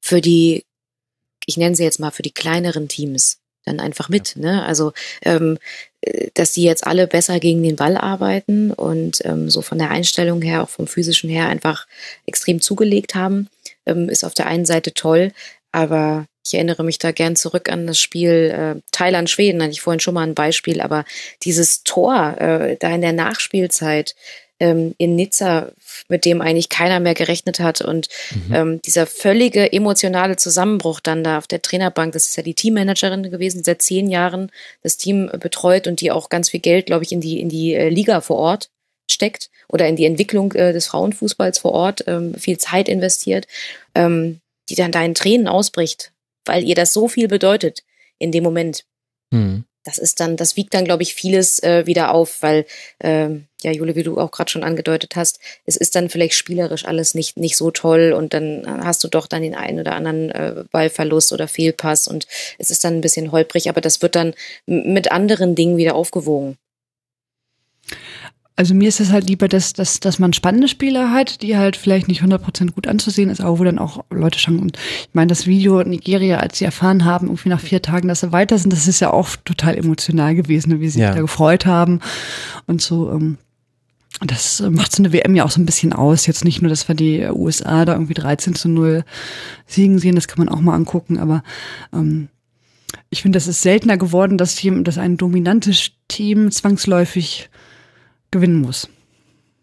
für 0.00 0.20
die 0.20 0.64
ich 1.46 1.56
nenne 1.56 1.76
sie 1.76 1.84
jetzt 1.84 2.00
mal 2.00 2.10
für 2.10 2.22
die 2.22 2.32
kleineren 2.32 2.88
Teams 2.88 3.38
dann 3.64 3.80
einfach 3.80 4.08
mit. 4.08 4.36
Ne? 4.36 4.64
Also 4.64 4.92
ähm, 5.22 5.58
äh, 6.02 6.28
dass 6.34 6.52
die 6.52 6.64
jetzt 6.64 6.86
alle 6.86 7.06
besser 7.06 7.40
gegen 7.40 7.62
den 7.62 7.76
Ball 7.76 7.96
arbeiten 7.96 8.72
und 8.72 9.24
ähm, 9.24 9.50
so 9.50 9.62
von 9.62 9.78
der 9.78 9.90
Einstellung 9.90 10.42
her, 10.42 10.62
auch 10.62 10.68
vom 10.68 10.86
physischen 10.86 11.30
her 11.30 11.48
einfach 11.48 11.86
extrem 12.26 12.60
zugelegt 12.60 13.14
haben, 13.14 13.48
ähm, 13.86 14.08
ist 14.08 14.24
auf 14.24 14.34
der 14.34 14.46
einen 14.46 14.66
Seite 14.66 14.92
toll, 14.94 15.32
aber 15.72 16.26
ich 16.46 16.54
erinnere 16.54 16.84
mich 16.84 16.98
da 16.98 17.10
gern 17.10 17.36
zurück 17.36 17.70
an 17.70 17.86
das 17.86 17.98
Spiel 17.98 18.76
äh, 18.76 18.80
Thailand-Schweden, 18.92 19.62
hatte 19.62 19.72
ich 19.72 19.80
vorhin 19.80 20.00
schon 20.00 20.14
mal 20.14 20.26
ein 20.26 20.34
Beispiel, 20.34 20.80
aber 20.80 21.04
dieses 21.42 21.84
Tor 21.84 22.36
äh, 22.38 22.76
da 22.78 22.94
in 22.94 23.00
der 23.00 23.14
Nachspielzeit, 23.14 24.14
ähm, 24.60 24.94
in 24.98 25.16
Nizza, 25.16 25.72
mit 26.08 26.24
dem 26.24 26.40
eigentlich 26.40 26.68
keiner 26.68 27.00
mehr 27.00 27.14
gerechnet 27.14 27.60
hat. 27.60 27.80
Und 27.80 28.08
mhm. 28.48 28.54
ähm, 28.54 28.82
dieser 28.82 29.06
völlige 29.06 29.72
emotionale 29.72 30.36
Zusammenbruch 30.36 31.00
dann 31.00 31.24
da 31.24 31.38
auf 31.38 31.46
der 31.46 31.62
Trainerbank, 31.62 32.12
das 32.12 32.26
ist 32.26 32.36
ja 32.36 32.42
die 32.42 32.54
Teammanagerin 32.54 33.30
gewesen, 33.30 33.58
die 33.58 33.64
seit 33.64 33.82
zehn 33.82 34.08
Jahren 34.08 34.50
das 34.82 34.96
Team 34.96 35.30
betreut 35.40 35.86
und 35.86 36.00
die 36.00 36.10
auch 36.10 36.28
ganz 36.28 36.50
viel 36.50 36.60
Geld, 36.60 36.86
glaube 36.86 37.04
ich, 37.04 37.12
in 37.12 37.20
die, 37.20 37.40
in 37.40 37.48
die 37.48 37.74
äh, 37.74 37.88
Liga 37.88 38.20
vor 38.20 38.36
Ort 38.36 38.70
steckt 39.10 39.50
oder 39.68 39.86
in 39.86 39.96
die 39.96 40.06
Entwicklung 40.06 40.52
äh, 40.52 40.72
des 40.72 40.86
Frauenfußballs 40.86 41.58
vor 41.58 41.72
Ort 41.72 42.04
ähm, 42.06 42.34
viel 42.34 42.58
Zeit 42.58 42.88
investiert, 42.88 43.46
ähm, 43.94 44.40
die 44.68 44.74
dann 44.74 44.92
da 44.92 45.04
in 45.04 45.14
Tränen 45.14 45.48
ausbricht, 45.48 46.12
weil 46.44 46.64
ihr 46.64 46.74
das 46.74 46.92
so 46.92 47.08
viel 47.08 47.28
bedeutet 47.28 47.82
in 48.18 48.32
dem 48.32 48.44
Moment. 48.44 48.84
Mhm 49.30 49.64
das 49.84 49.98
ist 49.98 50.20
dann, 50.20 50.36
das 50.36 50.56
wiegt 50.56 50.74
dann, 50.74 50.84
glaube 50.84 51.02
ich, 51.02 51.14
vieles 51.14 51.62
äh, 51.62 51.86
wieder 51.86 52.12
auf, 52.12 52.42
weil, 52.42 52.66
ähm, 53.00 53.46
ja, 53.62 53.70
Jule, 53.70 53.94
wie 53.94 54.02
du 54.02 54.18
auch 54.18 54.30
gerade 54.30 54.50
schon 54.50 54.64
angedeutet 54.64 55.14
hast, 55.14 55.38
es 55.66 55.76
ist 55.76 55.94
dann 55.94 56.08
vielleicht 56.08 56.34
spielerisch 56.34 56.84
alles 56.84 57.14
nicht, 57.14 57.36
nicht 57.36 57.56
so 57.56 57.70
toll 57.70 58.12
und 58.16 58.34
dann 58.34 58.64
hast 58.84 59.04
du 59.04 59.08
doch 59.08 59.26
dann 59.26 59.42
den 59.42 59.54
einen 59.54 59.80
oder 59.80 59.94
anderen 59.94 60.30
äh, 60.30 60.64
Ballverlust 60.70 61.32
oder 61.32 61.48
Fehlpass 61.48 62.08
und 62.08 62.26
es 62.58 62.70
ist 62.70 62.84
dann 62.84 62.94
ein 62.94 63.00
bisschen 63.02 63.30
holprig, 63.30 63.68
aber 63.68 63.80
das 63.80 64.02
wird 64.02 64.16
dann 64.16 64.34
mit 64.66 65.12
anderen 65.12 65.54
Dingen 65.54 65.76
wieder 65.76 65.94
aufgewogen. 65.94 66.58
Also 68.56 68.72
mir 68.72 68.88
ist 68.88 69.00
es 69.00 69.10
halt 69.10 69.28
lieber, 69.28 69.48
dass, 69.48 69.72
dass, 69.72 69.98
dass 69.98 70.20
man 70.20 70.32
spannende 70.32 70.68
Spieler 70.68 71.10
hat, 71.10 71.42
die 71.42 71.56
halt 71.56 71.76
vielleicht 71.76 72.06
nicht 72.06 72.22
100% 72.22 72.70
gut 72.70 72.86
anzusehen 72.86 73.28
ist, 73.28 73.40
aber 73.40 73.58
wo 73.58 73.64
dann 73.64 73.80
auch 73.80 74.04
Leute 74.10 74.38
schauen. 74.38 74.60
Und 74.60 74.76
ich 74.76 75.14
meine, 75.14 75.26
das 75.26 75.46
Video 75.48 75.82
Nigeria, 75.82 76.38
als 76.38 76.58
sie 76.58 76.64
erfahren 76.64 77.04
haben, 77.04 77.26
irgendwie 77.26 77.48
nach 77.48 77.60
vier 77.60 77.82
Tagen, 77.82 78.06
dass 78.06 78.20
sie 78.20 78.30
weiter 78.30 78.56
sind, 78.56 78.72
das 78.72 78.86
ist 78.86 79.00
ja 79.00 79.12
auch 79.12 79.30
total 79.44 79.76
emotional 79.76 80.36
gewesen, 80.36 80.80
wie 80.80 80.88
sie 80.88 81.00
ja. 81.00 81.08
sich 81.08 81.16
da 81.16 81.22
gefreut 81.22 81.66
haben 81.66 81.98
und 82.66 82.80
so. 82.80 83.10
Ähm, 83.10 83.38
das 84.20 84.62
macht 84.70 84.94
so 84.94 85.02
eine 85.02 85.12
WM 85.12 85.34
ja 85.34 85.44
auch 85.44 85.50
so 85.50 85.60
ein 85.60 85.66
bisschen 85.66 85.92
aus. 85.92 86.26
Jetzt 86.26 86.44
nicht 86.44 86.62
nur, 86.62 86.68
dass 86.68 86.86
wir 86.86 86.94
die 86.94 87.26
USA 87.26 87.84
da 87.84 87.94
irgendwie 87.94 88.14
13 88.14 88.54
zu 88.54 88.68
0 88.68 89.04
siegen 89.66 89.98
sehen, 89.98 90.14
das 90.14 90.28
kann 90.28 90.44
man 90.44 90.54
auch 90.54 90.60
mal 90.60 90.74
angucken, 90.74 91.18
aber 91.18 91.42
ähm, 91.92 92.28
ich 93.10 93.22
finde, 93.22 93.36
das 93.36 93.48
ist 93.48 93.62
seltener 93.62 93.96
geworden, 93.96 94.38
dass, 94.38 94.54
Team, 94.54 94.84
dass 94.84 94.98
ein 94.98 95.16
dominantes 95.16 95.90
Team 96.06 96.52
zwangsläufig 96.52 97.50
gewinnen 98.34 98.60
muss. 98.60 98.88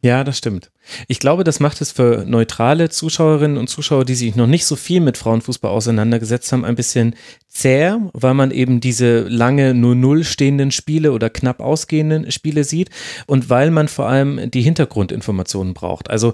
Ja, 0.03 0.23
das 0.23 0.39
stimmt. 0.39 0.71
Ich 1.07 1.19
glaube, 1.19 1.43
das 1.43 1.59
macht 1.59 1.79
es 1.79 1.91
für 1.91 2.25
neutrale 2.25 2.89
Zuschauerinnen 2.89 3.57
und 3.57 3.67
Zuschauer, 3.67 4.03
die 4.03 4.15
sich 4.15 4.35
noch 4.35 4.47
nicht 4.47 4.65
so 4.65 4.75
viel 4.75 4.99
mit 4.99 5.15
Frauenfußball 5.15 5.69
auseinandergesetzt 5.69 6.51
haben, 6.51 6.65
ein 6.65 6.75
bisschen 6.75 7.15
zäh, 7.47 7.93
weil 8.13 8.33
man 8.33 8.49
eben 8.49 8.79
diese 8.79 9.19
lange 9.27 9.75
nur 9.75 9.93
Null 9.93 10.23
stehenden 10.23 10.71
Spiele 10.71 11.11
oder 11.11 11.29
knapp 11.29 11.59
ausgehenden 11.59 12.31
Spiele 12.31 12.63
sieht 12.63 12.89
und 13.27 13.51
weil 13.51 13.69
man 13.69 13.87
vor 13.87 14.07
allem 14.07 14.49
die 14.49 14.63
Hintergrundinformationen 14.63 15.75
braucht. 15.75 16.09
Also 16.09 16.33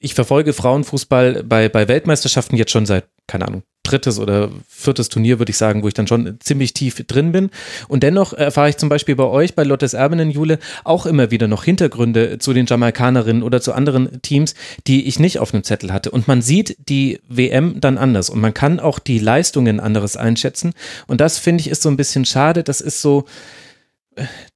ich 0.00 0.14
verfolge 0.14 0.52
Frauenfußball 0.52 1.44
bei, 1.44 1.68
bei 1.68 1.86
Weltmeisterschaften 1.86 2.56
jetzt 2.56 2.72
schon 2.72 2.86
seit, 2.86 3.04
keine 3.28 3.46
Ahnung, 3.46 3.62
drittes 3.82 4.18
oder 4.18 4.50
viertes 4.68 5.08
Turnier, 5.08 5.38
würde 5.38 5.50
ich 5.50 5.56
sagen, 5.56 5.82
wo 5.82 5.88
ich 5.88 5.94
dann 5.94 6.06
schon 6.06 6.38
ziemlich 6.40 6.72
tief 6.72 7.04
drin 7.06 7.32
bin. 7.32 7.50
Und 7.88 8.02
dennoch 8.02 8.32
erfahre 8.32 8.68
ich 8.68 8.76
zum 8.76 8.88
Beispiel 8.88 9.16
bei 9.16 9.24
euch, 9.24 9.54
bei 9.54 9.64
Lottes 9.64 9.94
Erbinnen 9.94 10.30
Jule, 10.30 10.58
auch 10.84 11.06
immer 11.06 11.30
wieder 11.30 11.48
noch 11.48 11.64
Hintergründe 11.64 12.38
zu 12.38 12.52
den 12.52 12.66
Jamaikanerinnen 12.66 13.42
oder 13.42 13.60
zu 13.60 13.72
anderen 13.72 14.22
Teams, 14.22 14.54
die 14.86 15.06
ich 15.06 15.18
nicht 15.18 15.38
auf 15.38 15.52
einem 15.52 15.64
Zettel 15.64 15.92
hatte. 15.92 16.10
Und 16.10 16.28
man 16.28 16.42
sieht 16.42 16.76
die 16.88 17.20
WM 17.28 17.80
dann 17.80 17.98
anders 17.98 18.30
und 18.30 18.40
man 18.40 18.54
kann 18.54 18.80
auch 18.80 18.98
die 18.98 19.18
Leistungen 19.18 19.80
anderes 19.80 20.16
einschätzen. 20.16 20.72
Und 21.06 21.20
das 21.20 21.38
finde 21.38 21.62
ich 21.62 21.68
ist 21.68 21.82
so 21.82 21.88
ein 21.88 21.96
bisschen 21.96 22.24
schade. 22.24 22.62
Das 22.62 22.80
ist 22.80 23.02
so, 23.02 23.24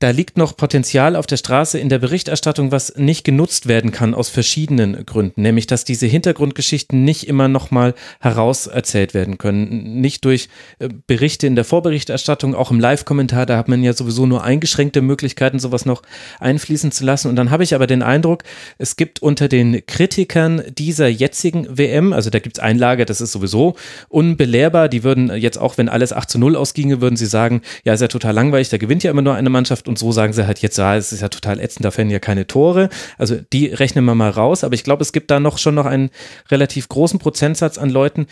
da 0.01 0.11
liegt 0.11 0.37
noch 0.37 0.57
Potenzial 0.57 1.17
auf 1.17 1.27
der 1.27 1.39
Straße 1.39 1.79
in 1.79 1.89
der 1.89 1.99
Berichterstattung, 1.99 2.73
was 2.73 2.95
nicht 2.97 3.25
genutzt 3.25 3.67
werden 3.67 3.91
kann 3.91 4.15
aus 4.15 4.29
verschiedenen 4.29 5.07
Gründen, 5.07 5.41
nämlich 5.41 5.67
dass 5.67 5.85
diese 5.85 6.07
Hintergrundgeschichten 6.07 7.05
nicht 7.05 7.27
immer 7.27 7.49
nochmal 7.49 7.95
herauserzählt 8.21 9.15
werden 9.15 9.39
können. 9.39 10.01
Nicht 10.01 10.27
durch 10.27 10.49
äh, 10.79 10.89
Berichte 11.07 11.47
in 11.47 11.55
der 11.55 11.65
Vorberichterstattung, 11.65 12.55
auch 12.55 12.71
im 12.71 12.81
Live-Kommentar, 12.81 13.47
da 13.47 13.57
hat 13.57 13.69
man 13.69 13.83
ja 13.83 13.95
sowieso 13.95 14.27
nur 14.27 14.45
eingeschränkte 14.45 15.01
Möglichkeiten, 15.01 15.59
sowas 15.59 15.87
noch 15.87 16.03
einfließen 16.39 16.93
zu 16.93 17.05
lassen. 17.05 17.29
Und 17.29 17.37
dann 17.37 17.51
habe 17.51 17.65
ich 17.65 17.75
aber 17.75 17.87
den 17.87 18.03
Eindruck, 18.03 18.43
es 18.77 18.97
gibt 18.97 19.23
unter 19.23 19.49
den 19.49 19.87
Kritikern 19.87 20.63
dieser 20.69 21.09
jetzigen 21.09 21.79
WM, 21.79 22.13
also 22.13 22.29
da 22.29 22.41
gibt 22.41 22.59
es 22.59 22.63
ein 22.63 22.77
Lager, 22.77 23.07
das 23.07 23.23
ist 23.23 23.33
sowieso 23.33 23.77
unbelehrbar, 24.11 24.91
die 24.91 25.03
würden 25.03 25.35
jetzt 25.35 25.57
auch, 25.57 25.79
wenn 25.79 25.89
alles 25.89 26.13
8 26.13 26.29
zu 26.29 26.39
0 26.39 26.57
ausginge, 26.57 27.01
würden 27.01 27.17
sie 27.17 27.27
sagen, 27.27 27.63
ja, 27.85 27.95
ist 27.95 28.03
ja 28.03 28.09
total 28.09 28.35
langweilig, 28.35 28.69
da 28.69 28.77
gewinnt 28.77 29.03
ja 29.03 29.11
immer 29.11 29.23
nur 29.23 29.35
ein 29.35 29.46
eine 29.47 29.53
Mannschaft 29.53 29.89
und 29.89 29.99
so 29.99 30.13
sagen 30.13 30.33
sie 30.33 30.47
halt 30.47 30.59
jetzt, 30.61 30.79
ja, 30.79 30.97
es 30.97 31.13
ist 31.13 31.23
ja 31.23 31.29
total 31.29 31.61
ätzend, 31.61 31.85
da 31.85 31.91
fällen 31.91 32.11
ja 32.11 32.19
keine 32.19 32.47
Tore. 32.47 32.89
Also 33.19 33.37
die 33.53 33.67
rechnen 33.67 34.05
wir 34.05 34.15
mal 34.15 34.31
raus, 34.31 34.65
aber 34.65 34.75
ich 34.75 34.85
glaube, 34.85 35.03
es 35.03 35.13
gibt 35.13 35.31
da 35.31 35.41
noch 35.41 35.59
schon 35.59 35.75
noch 35.75 35.87
einen 35.87 36.11
relativ 36.51 36.89
großen 36.89 37.19
Prozentsatz 37.19 37.79
an 37.79 37.91
Leuten, 37.91 38.27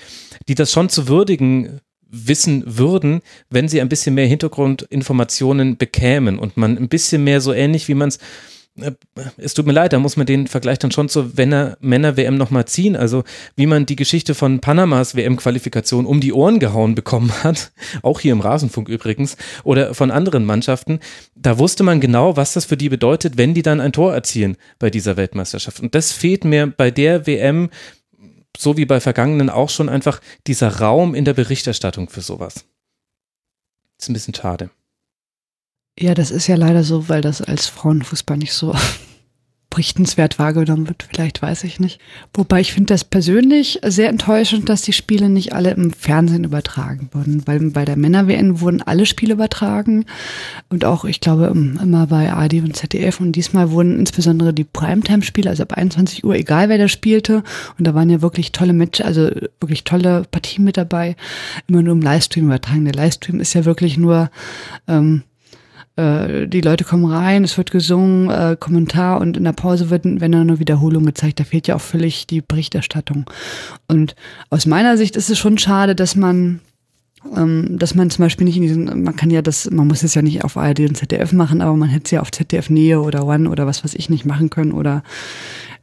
die 0.48 0.54
das 0.54 0.72
schon 0.72 0.88
zu 0.88 1.08
würdigen 1.08 1.80
wissen 2.14 2.62
würden, 2.78 3.22
wenn 3.50 3.68
sie 3.68 3.80
ein 3.80 3.88
bisschen 3.88 4.14
mehr 4.14 4.26
Hintergrundinformationen 4.26 5.76
bekämen 5.76 6.38
und 6.38 6.56
man 6.56 6.78
ein 6.78 6.88
bisschen 6.88 7.24
mehr 7.24 7.40
so 7.40 7.52
ähnlich, 7.52 7.88
wie 7.88 7.94
man 7.94 8.08
es 8.08 8.18
es 9.36 9.54
tut 9.54 9.66
mir 9.66 9.72
leid, 9.72 9.92
da 9.92 10.00
muss 10.00 10.16
man 10.16 10.26
den 10.26 10.48
Vergleich 10.48 10.80
dann 10.80 10.90
schon 10.90 11.08
zur 11.08 11.30
Männer-WM 11.36 12.36
nochmal 12.36 12.64
ziehen. 12.64 12.96
Also 12.96 13.22
wie 13.54 13.66
man 13.66 13.86
die 13.86 13.94
Geschichte 13.94 14.34
von 14.34 14.60
Panamas 14.60 15.14
WM-Qualifikation 15.14 16.06
um 16.06 16.20
die 16.20 16.32
Ohren 16.32 16.58
gehauen 16.58 16.96
bekommen 16.96 17.32
hat, 17.44 17.70
auch 18.02 18.18
hier 18.18 18.32
im 18.32 18.40
Rasenfunk 18.40 18.88
übrigens, 18.88 19.36
oder 19.62 19.94
von 19.94 20.10
anderen 20.10 20.44
Mannschaften, 20.44 20.98
da 21.36 21.58
wusste 21.58 21.84
man 21.84 22.00
genau, 22.00 22.36
was 22.36 22.54
das 22.54 22.64
für 22.64 22.76
die 22.76 22.88
bedeutet, 22.88 23.36
wenn 23.36 23.54
die 23.54 23.62
dann 23.62 23.80
ein 23.80 23.92
Tor 23.92 24.12
erzielen 24.12 24.56
bei 24.80 24.90
dieser 24.90 25.16
Weltmeisterschaft. 25.16 25.78
Und 25.80 25.94
das 25.94 26.10
fehlt 26.10 26.44
mir 26.44 26.66
bei 26.66 26.90
der 26.90 27.28
WM, 27.28 27.70
so 28.56 28.76
wie 28.76 28.86
bei 28.86 28.98
vergangenen 28.98 29.50
auch 29.50 29.70
schon 29.70 29.88
einfach 29.88 30.20
dieser 30.48 30.80
Raum 30.80 31.14
in 31.14 31.24
der 31.24 31.34
Berichterstattung 31.34 32.08
für 32.08 32.22
sowas. 32.22 32.64
Ist 34.00 34.10
ein 34.10 34.14
bisschen 34.14 34.34
schade. 34.34 34.70
Ja, 35.98 36.14
das 36.14 36.30
ist 36.32 36.48
ja 36.48 36.56
leider 36.56 36.82
so, 36.82 37.08
weil 37.08 37.20
das 37.20 37.40
als 37.40 37.68
Frauenfußball 37.68 38.36
nicht 38.36 38.52
so 38.52 38.74
berichtenswert 39.70 40.38
wahrgenommen 40.38 40.88
wird, 40.88 41.04
vielleicht 41.08 41.42
weiß 41.42 41.64
ich 41.64 41.80
nicht. 41.80 42.00
Wobei 42.32 42.60
ich 42.60 42.72
finde 42.72 42.94
das 42.94 43.04
persönlich 43.04 43.80
sehr 43.84 44.08
enttäuschend, 44.08 44.68
dass 44.68 44.82
die 44.82 44.92
Spiele 44.92 45.28
nicht 45.28 45.52
alle 45.52 45.72
im 45.72 45.92
Fernsehen 45.92 46.44
übertragen 46.44 47.10
wurden, 47.12 47.46
weil 47.46 47.70
bei 47.70 47.84
der 47.84 47.96
Männer-WN 47.96 48.60
wurden 48.60 48.82
alle 48.82 49.06
Spiele 49.06 49.34
übertragen. 49.34 50.04
Und 50.68 50.84
auch, 50.84 51.04
ich 51.04 51.20
glaube, 51.20 51.46
immer 51.46 52.06
bei 52.06 52.32
AD 52.32 52.60
und 52.60 52.76
ZDF 52.76 53.20
und 53.20 53.32
diesmal 53.32 53.70
wurden 53.70 53.98
insbesondere 53.98 54.52
die 54.52 54.64
Primetime-Spiele, 54.64 55.50
also 55.50 55.64
ab 55.64 55.74
21 55.74 56.24
Uhr, 56.24 56.34
egal 56.34 56.68
wer 56.68 56.78
da 56.78 56.88
spielte. 56.88 57.42
Und 57.78 57.86
da 57.86 57.94
waren 57.94 58.10
ja 58.10 58.20
wirklich 58.22 58.52
tolle 58.52 58.72
Matches, 58.72 59.06
also 59.06 59.30
wirklich 59.60 59.84
tolle 59.84 60.24
Partien 60.30 60.64
mit 60.64 60.76
dabei, 60.76 61.16
immer 61.66 61.82
nur 61.82 61.94
im 61.94 62.02
Livestream 62.02 62.46
übertragen. 62.46 62.84
Der 62.84 62.94
Livestream 62.94 63.40
ist 63.40 63.54
ja 63.54 63.64
wirklich 63.64 63.96
nur 63.96 64.30
ähm, 64.86 65.22
äh, 65.96 66.46
die 66.48 66.60
Leute 66.60 66.84
kommen 66.84 67.04
rein, 67.04 67.44
es 67.44 67.56
wird 67.56 67.70
gesungen, 67.70 68.30
äh, 68.30 68.56
Kommentar 68.58 69.20
und 69.20 69.36
in 69.36 69.44
der 69.44 69.52
Pause 69.52 69.90
wird, 69.90 70.04
wenn 70.04 70.32
dann 70.32 70.46
nur 70.46 70.58
Wiederholung 70.58 71.04
gezeigt. 71.06 71.40
Da 71.40 71.44
fehlt 71.44 71.68
ja 71.68 71.76
auch 71.76 71.80
völlig 71.80 72.26
die 72.26 72.40
Berichterstattung. 72.40 73.30
Und 73.86 74.16
aus 74.50 74.66
meiner 74.66 74.96
Sicht 74.96 75.16
ist 75.16 75.30
es 75.30 75.38
schon 75.38 75.58
schade, 75.58 75.94
dass 75.94 76.16
man 76.16 76.60
dass 77.32 77.94
man 77.94 78.10
zum 78.10 78.24
Beispiel 78.24 78.44
nicht 78.44 78.56
in 78.56 78.62
diesen, 78.62 79.02
man 79.02 79.16
kann 79.16 79.30
ja 79.30 79.42
das, 79.42 79.70
man 79.70 79.86
muss 79.86 80.02
es 80.02 80.14
ja 80.14 80.22
nicht 80.22 80.44
auf 80.44 80.56
ARD 80.56 80.80
und 80.80 80.96
ZDF 80.96 81.32
machen, 81.32 81.62
aber 81.62 81.76
man 81.76 81.88
hätte 81.88 82.04
es 82.04 82.10
ja 82.10 82.20
auf 82.20 82.30
ZDF 82.30 82.70
Nähe 82.70 83.00
oder 83.00 83.26
One 83.26 83.48
oder 83.48 83.66
was 83.66 83.82
weiß 83.82 83.94
ich 83.94 84.10
nicht 84.10 84.24
machen 84.24 84.50
können 84.50 84.72
oder 84.72 85.02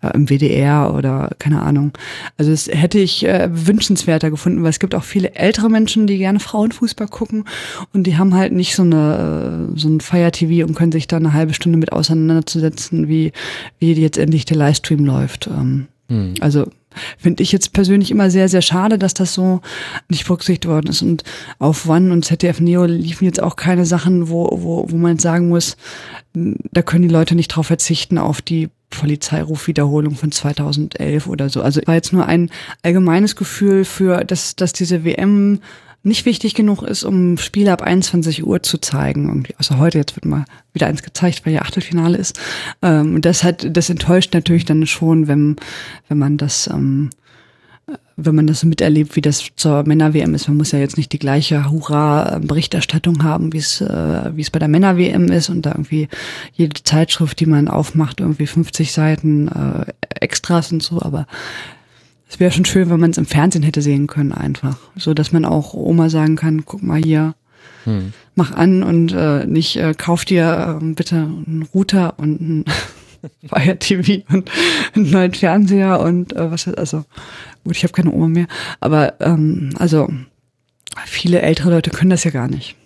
äh, 0.02 0.12
im 0.14 0.30
WDR 0.30 0.94
oder 0.94 1.32
keine 1.40 1.62
Ahnung. 1.62 1.92
Also 2.38 2.52
das 2.52 2.68
hätte 2.68 3.00
ich 3.00 3.26
äh, 3.26 3.50
wünschenswerter 3.52 4.30
gefunden, 4.30 4.64
weil 4.64 4.70
es 4.70 4.80
gibt 4.80 4.96
auch 4.96 5.04
viele 5.04 5.36
ältere 5.36 5.70
Menschen, 5.70 6.08
die 6.08 6.18
gerne 6.18 6.40
Frauenfußball 6.40 7.08
gucken 7.08 7.46
und 7.94 8.08
die 8.08 8.18
haben 8.18 8.36
halt 8.36 8.54
nicht 8.54 8.76
so 8.76 8.84
eine 8.84 9.70
äh, 9.76 9.80
so 9.80 9.90
ein 9.90 10.02
Fire 10.02 10.32
TV 10.32 10.66
und 10.68 10.76
können 10.76 10.92
sich 10.92 11.08
da 11.08 11.18
eine 11.18 11.34
halbe 11.34 11.54
Stunde 11.54 11.78
mit 11.78 11.92
auseinanderzusetzen, 11.92 13.08
wie 13.08 13.32
wie 13.80 13.94
jetzt 13.94 14.18
endlich 14.18 14.46
der 14.46 14.58
Livestream 14.58 15.06
läuft. 15.06 15.48
Ähm, 15.48 15.88
hm. 16.08 16.34
Also 16.40 16.68
Finde 17.18 17.44
ich 17.44 17.52
jetzt 17.52 17.74
persönlich 17.74 18.12
immer 18.12 18.30
sehr, 18.30 18.50
sehr 18.50 18.62
schade, 18.62 18.98
dass 18.98 19.14
das 19.14 19.34
so 19.34 19.62
nicht 20.10 20.26
berücksichtigt 20.26 20.68
worden 20.68 20.88
ist. 20.88 21.02
Und 21.02 21.24
auf 21.60 21.88
One 21.88 22.12
und 22.12 22.26
ZDF 22.26 22.60
Neo 22.60 22.86
liefen 22.86 23.26
jetzt 23.26 23.42
auch 23.42 23.56
keine 23.56 23.86
Sachen, 23.86 24.30
wo, 24.30 24.50
wo, 24.52 24.86
wo 24.90 24.98
man 24.98 25.20
sagen 25.20 25.50
muss, 25.50 25.78
da 26.34 26.82
können 26.82 27.04
die 27.04 27.14
Leute 27.14 27.36
nicht 27.36 27.50
drauf 27.50 27.68
verzichten, 27.68 28.18
auf 28.18 28.42
die 28.42 28.70
Polizeirufwiederholung 28.90 30.16
von 30.16 30.32
2011 30.32 31.28
oder 31.28 31.50
so. 31.50 31.62
Also 31.62 31.82
war 31.86 31.96
jetzt 31.96 32.14
nur 32.14 32.26
ein 32.26 32.50
allgemeines 32.84 33.36
Gefühl 33.36 33.86
für, 33.86 34.24
dass, 34.24 34.56
dass 34.56 34.74
diese 34.74 35.04
WM 35.04 35.60
nicht 36.04 36.26
wichtig 36.26 36.56
genug 36.56 36.82
ist, 36.82 37.04
um 37.04 37.38
Spiele 37.38 37.72
ab 37.72 37.82
21 37.82 38.46
Uhr 38.46 38.64
zu 38.64 38.80
zeigen. 38.80 39.28
Irgendwie. 39.28 39.54
Also 39.58 39.78
heute, 39.78 40.00
jetzt 40.00 40.16
wird 40.16 40.26
mal 40.26 40.46
wieder 40.74 40.88
eins 40.88 41.04
gezeigt, 41.04 41.46
weil 41.46 41.54
ja 41.54 41.62
Achtelfinale 41.62 42.18
ist. 42.18 42.40
Ähm, 42.82 43.22
das 43.22 43.44
hat, 43.44 43.66
das 43.76 43.90
enttäuscht 43.90 44.34
natürlich 44.34 44.66
dann 44.66 44.86
schon, 44.88 45.28
wenn, 45.28 45.58
wenn 46.08 46.18
man 46.18 46.38
das, 46.38 46.68
ähm, 46.68 47.12
wenn 48.16 48.36
man 48.36 48.48
das 48.48 48.64
miterlebt, 48.64 49.16
wie 49.16 49.22
das 49.22 49.50
zur 49.56 49.84
Männer-WM 49.84 50.34
ist. 50.34 50.48
Man 50.48 50.58
muss 50.58 50.72
ja 50.72 50.80
jetzt 50.80 50.98
nicht 50.98 51.12
die 51.12 51.20
gleiche 51.20 51.70
Hurra-Berichterstattung 51.70 53.24
haben, 53.24 53.54
wie 53.54 53.58
es, 53.58 53.82
äh, 53.82 54.36
wie 54.36 54.42
es 54.42 54.50
bei 54.50 54.60
der 54.60 54.68
Männer-WM 54.68 55.32
ist 55.32 55.50
und 55.50 55.66
da 55.66 55.72
irgendwie 55.72 56.08
jede 56.54 56.82
Zeitschrift, 56.84 57.40
die 57.40 57.46
man 57.46 57.68
aufmacht, 57.68 58.22
irgendwie 58.22 58.48
50 58.48 58.92
Seiten 58.92 59.48
äh, 59.50 59.86
Extras 60.20 60.72
und 60.72 60.82
so, 60.82 61.02
aber 61.02 61.28
es 62.32 62.40
wäre 62.40 62.52
schon 62.52 62.64
schön, 62.64 62.90
wenn 62.90 63.00
man 63.00 63.12
es 63.12 63.18
im 63.18 63.26
Fernsehen 63.26 63.62
hätte 63.62 63.82
sehen 63.82 64.08
können 64.08 64.32
einfach. 64.32 64.78
So 64.96 65.14
dass 65.14 65.34
man 65.34 65.44
auch 65.44 65.74
Oma 65.74 66.10
sagen 66.10 66.38
kann, 66.38 66.64
guck 66.66 66.82
mal 66.82 67.02
hier, 67.02 67.36
hm. 67.84 68.14
mach 68.36 68.54
an 68.54 68.84
und 68.84 69.12
äh, 69.12 69.46
nicht 69.46 69.76
äh, 69.76 69.94
kauf 69.98 70.24
dir 70.24 70.80
äh, 70.82 70.86
bitte 70.94 71.16
einen 71.16 71.68
Router 71.74 72.18
und 72.18 72.40
ein 72.42 72.66
Fire 73.48 73.78
TV 73.78 74.24
und 74.34 74.50
einen 74.96 75.12
neuen 75.12 75.34
Fernseher 75.34 76.00
und 76.00 76.34
äh, 76.34 76.50
was 76.50 76.70
also 76.70 77.04
gut, 77.66 77.76
ich 77.76 77.84
habe 77.84 77.92
keine 77.94 78.14
Oma 78.14 78.30
mehr, 78.30 78.48
aber 78.80 79.16
ähm, 79.20 79.72
also 79.78 80.10
viele 81.06 81.42
ältere 81.42 81.70
Leute 81.70 81.90
können 81.90 82.12
das 82.12 82.24
ja 82.24 82.32
gar 82.32 82.48
nicht. 82.48 82.78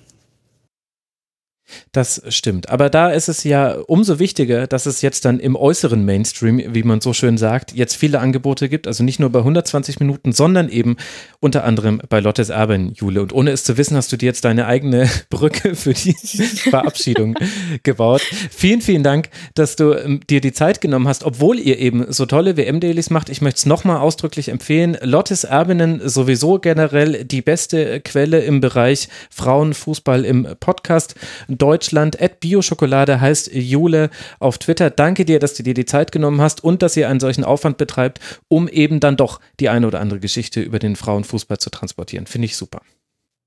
Das 1.92 2.22
stimmt. 2.30 2.70
Aber 2.70 2.90
da 2.90 3.10
ist 3.10 3.28
es 3.28 3.44
ja 3.44 3.78
umso 3.88 4.20
wichtiger, 4.20 4.68
dass 4.68 4.86
es 4.86 5.02
jetzt 5.02 5.26
dann 5.26 5.40
im 5.40 5.56
äußeren 5.56 6.06
Mainstream, 6.06 6.62
wie 6.74 6.84
man 6.84 7.02
so 7.02 7.14
schön 7.14 7.38
sagt, 7.38 7.74
jetzt 7.74 7.96
viele 7.96 8.20
Angebote 8.20 8.70
gibt. 8.70 8.88
Also 8.88 9.04
nicht 9.04 9.20
nur 9.20 9.30
bei 9.32 9.40
120 9.40 10.00
Minuten, 10.00 10.32
sondern 10.32 10.70
eben 10.70 10.98
unter 11.40 11.64
anderem 11.64 12.02
bei 12.08 12.20
Lottes 12.20 12.50
Erben, 12.50 12.94
Jule. 12.94 13.22
Und 13.22 13.34
ohne 13.34 13.52
es 13.52 13.64
zu 13.64 13.78
wissen, 13.78 13.98
hast 13.98 14.12
du 14.12 14.18
dir 14.18 14.28
jetzt 14.28 14.46
deine 14.46 14.68
eigene 14.68 15.10
Brücke 15.30 15.76
für 15.76 15.94
die 15.94 16.14
Verabschiedung 16.70 17.36
gebaut. 17.84 18.22
Vielen, 18.22 18.82
vielen 18.82 19.04
Dank, 19.04 19.30
dass 19.56 19.76
du 19.76 19.94
ähm, 19.94 20.20
dir 20.30 20.42
die 20.42 20.54
Zeit 20.54 20.82
genommen 20.82 21.08
hast, 21.08 21.24
obwohl 21.24 21.60
ihr 21.60 21.80
eben 21.80 22.12
so 22.12 22.26
tolle 22.26 22.58
WM-Dailies 22.58 23.10
macht. 23.10 23.30
Ich 23.30 23.42
möchte 23.42 23.60
es 23.60 23.66
nochmal 23.66 23.98
ausdrücklich 23.98 24.50
empfehlen. 24.50 24.98
Lottes 25.02 25.46
Erbinnen 25.46 26.08
sowieso 26.08 26.60
generell 26.60 27.26
die 27.26 27.42
beste 27.42 28.02
Quelle 28.02 28.42
im 28.42 28.62
Bereich 28.62 29.10
Frauenfußball 29.32 30.26
im 30.26 30.48
Podcast. 30.60 31.16
Deutschland. 31.58 32.22
At 32.22 32.40
Bioschokolade 32.40 33.22
heißt 33.22 33.54
Jule 33.54 34.10
auf 34.40 34.58
Twitter. 34.58 34.90
Danke 34.90 35.26
dir, 35.26 35.40
dass 35.40 35.54
du 35.54 35.64
dir 35.64 35.74
die 35.74 35.86
Zeit 35.86 36.12
genommen 36.12 36.42
hast 36.42 36.64
und 36.64 36.82
dass 36.82 36.98
ihr 36.98 37.10
einen 37.10 37.20
solchen 37.20 37.44
Aufwand 37.44 37.78
betreibt, 37.78 38.20
um 38.48 38.68
eben 38.68 39.00
dann 39.00 39.18
doch 39.18 39.40
die 39.60 39.70
eine 39.70 39.88
oder 39.88 40.00
andere 40.00 40.20
Geschichte 40.20 40.62
über 40.62 40.80
den 40.80 40.96
Frauenfußball 40.96 41.58
zu 41.58 41.70
transportieren. 41.70 42.28
Finde 42.28 42.46
ich 42.46 42.56
super. 42.58 42.82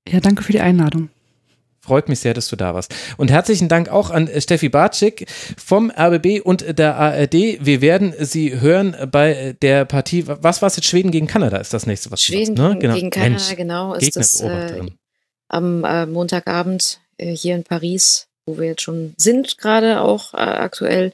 Ja, 0.07 0.19
danke 0.19 0.43
für 0.43 0.51
die 0.51 0.61
Einladung. 0.61 1.09
Freut 1.81 2.09
mich 2.09 2.19
sehr, 2.19 2.33
dass 2.33 2.49
du 2.49 2.55
da 2.55 2.75
warst. 2.75 2.93
Und 3.17 3.31
herzlichen 3.31 3.69
Dank 3.69 3.89
auch 3.89 4.11
an 4.11 4.29
Steffi 4.37 4.67
Bartschik 4.67 5.25
vom 5.57 5.89
RBB 5.89 6.41
und 6.43 6.77
der 6.77 6.97
ARD. 6.97 7.33
Wir 7.33 7.81
werden 7.81 8.13
sie 8.19 8.59
hören 8.59 8.95
bei 9.11 9.55
der 9.61 9.85
Partie. 9.85 10.25
Was 10.27 10.61
war 10.61 10.67
es 10.67 10.75
jetzt? 10.75 10.87
Schweden 10.87 11.09
gegen 11.09 11.27
Kanada 11.27 11.57
ist 11.57 11.73
das 11.73 11.85
nächste, 11.87 12.11
was 12.11 12.21
Schweden 12.21 12.55
du 12.55 12.61
sagst, 12.61 12.75
ne? 12.75 12.79
genau. 12.81 12.95
gegen 12.95 13.09
Kanada, 13.09 13.29
Mensch, 13.31 13.55
genau. 13.55 13.93
Ist 13.93 14.17
das 14.17 14.41
äh, 14.41 14.81
am 15.47 15.83
äh, 15.85 16.05
Montagabend 16.05 16.99
äh, 17.01 17.08
hier 17.19 17.55
in 17.55 17.63
Paris, 17.63 18.27
wo 18.45 18.57
wir 18.57 18.67
jetzt 18.67 18.81
schon 18.81 19.13
sind, 19.17 19.57
gerade 19.57 20.01
auch 20.01 20.33
äh, 20.33 20.37
aktuell. 20.37 21.13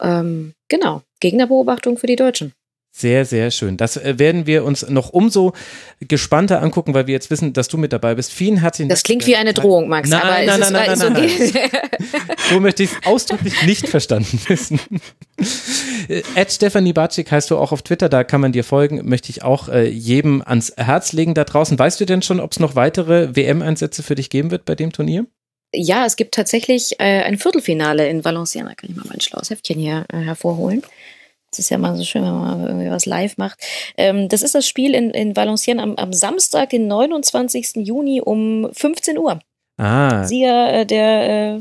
Ähm, 0.00 0.54
genau, 0.68 1.02
Gegnerbeobachtung 1.20 1.98
für 1.98 2.06
die 2.06 2.16
Deutschen. 2.16 2.54
Sehr, 2.96 3.24
sehr 3.24 3.50
schön. 3.50 3.76
Das 3.76 3.96
äh, 3.96 4.20
werden 4.20 4.46
wir 4.46 4.62
uns 4.62 4.88
noch 4.88 5.08
umso 5.08 5.52
gespannter 5.98 6.62
angucken, 6.62 6.94
weil 6.94 7.08
wir 7.08 7.12
jetzt 7.12 7.28
wissen, 7.28 7.52
dass 7.52 7.66
du 7.66 7.76
mit 7.76 7.92
dabei 7.92 8.14
bist. 8.14 8.32
Vielen 8.32 8.58
herzlichen 8.58 8.88
Dank. 8.88 8.98
Das 8.98 9.02
klingt 9.02 9.26
wie 9.26 9.34
eine 9.34 9.52
Drohung, 9.52 9.88
Max, 9.88 10.08
nein, 10.08 10.22
aber 10.22 10.30
nein, 10.30 10.62
es 10.62 10.70
nein, 10.70 10.92
ist 10.92 10.98
nein, 11.00 11.12
nein, 11.12 11.24
okay. 11.24 11.70
So 12.50 12.60
möchte 12.60 12.84
ich 12.84 12.90
es 12.92 13.04
ausdrücklich 13.04 13.60
nicht 13.66 13.88
verstanden 13.88 14.38
wissen. 14.46 14.78
Ed 16.36 16.52
Stefanie 16.52 16.92
Batschik 16.92 17.32
heißt 17.32 17.50
du 17.50 17.58
auch 17.58 17.72
auf 17.72 17.82
Twitter, 17.82 18.08
da 18.08 18.22
kann 18.22 18.40
man 18.40 18.52
dir 18.52 18.62
folgen, 18.62 19.00
möchte 19.08 19.28
ich 19.30 19.42
auch 19.42 19.68
äh, 19.68 19.88
jedem 19.88 20.40
ans 20.46 20.72
Herz 20.76 21.12
legen 21.12 21.34
da 21.34 21.42
draußen. 21.42 21.76
Weißt 21.76 22.00
du 22.00 22.04
denn 22.04 22.22
schon, 22.22 22.38
ob 22.38 22.52
es 22.52 22.60
noch 22.60 22.76
weitere 22.76 23.34
WM-Einsätze 23.34 24.04
für 24.04 24.14
dich 24.14 24.30
geben 24.30 24.52
wird 24.52 24.66
bei 24.66 24.76
dem 24.76 24.92
Turnier? 24.92 25.26
Ja, 25.72 26.06
es 26.06 26.14
gibt 26.14 26.36
tatsächlich 26.36 27.00
äh, 27.00 27.22
ein 27.22 27.38
Viertelfinale 27.38 28.08
in 28.08 28.24
Valenciennes. 28.24 28.70
Da 28.70 28.74
kann 28.76 28.90
ich 28.90 28.96
mal 28.96 29.06
mein 29.08 29.20
schlaues 29.20 29.50
Heftchen 29.50 29.80
hier 29.80 30.04
äh, 30.12 30.18
hervorholen. 30.18 30.84
Das 31.54 31.60
ist 31.60 31.70
ja 31.70 31.78
mal 31.78 31.96
so 31.96 32.02
schön, 32.02 32.24
wenn 32.24 32.32
man 32.32 32.66
irgendwie 32.66 32.90
was 32.90 33.06
live 33.06 33.36
macht. 33.36 33.60
Ähm, 33.96 34.28
das 34.28 34.42
ist 34.42 34.56
das 34.56 34.66
Spiel 34.66 34.92
in, 34.92 35.10
in 35.10 35.36
Valenciennes 35.36 35.84
am, 35.84 35.94
am 35.94 36.12
Samstag, 36.12 36.70
den 36.70 36.88
29. 36.88 37.76
Juni 37.76 38.20
um 38.20 38.68
15 38.72 39.18
Uhr. 39.18 39.38
Ah. 39.76 40.24
Sieger 40.24 40.72
äh, 40.72 40.86
der, 40.86 41.54
äh, 41.54 41.60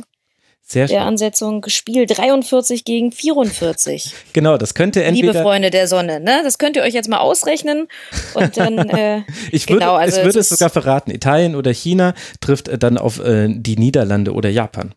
Sehr 0.63 0.87
der 0.87 1.03
Ansetzung 1.03 1.61
gespielt 1.61 2.17
43 2.17 2.85
gegen 2.85 3.11
44. 3.11 4.13
Genau, 4.33 4.57
das 4.57 4.73
könnte 4.73 5.03
entweder... 5.03 5.33
Liebe 5.33 5.43
Freunde 5.43 5.69
der 5.69 5.87
Sonne, 5.87 6.19
ne? 6.19 6.41
Das 6.43 6.57
könnt 6.57 6.75
ihr 6.75 6.81
euch 6.81 6.95
jetzt 6.95 7.07
mal 7.07 7.19
ausrechnen 7.19 7.87
und 8.33 8.57
dann... 8.57 8.77
Äh, 8.89 9.21
ich 9.51 9.69
würde, 9.69 9.79
genau, 9.79 9.93
also 9.93 10.17
es 10.17 10.25
würde 10.25 10.39
es 10.39 10.49
sogar 10.49 10.71
verraten. 10.71 11.11
Italien 11.11 11.55
oder 11.55 11.71
China 11.71 12.15
trifft 12.41 12.67
äh, 12.67 12.79
dann 12.79 12.97
auf 12.97 13.19
äh, 13.19 13.47
die 13.47 13.77
Niederlande 13.77 14.33
oder 14.33 14.49
Japan. 14.49 14.95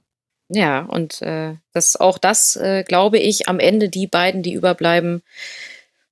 Ja, 0.48 0.80
und 0.80 1.22
äh, 1.22 1.54
das 1.72 1.96
auch 1.96 2.18
das, 2.18 2.56
äh, 2.56 2.84
glaube 2.84 3.18
ich, 3.18 3.48
am 3.48 3.58
Ende 3.58 3.88
die 3.88 4.06
beiden, 4.06 4.42
die 4.42 4.52
überbleiben, 4.52 5.22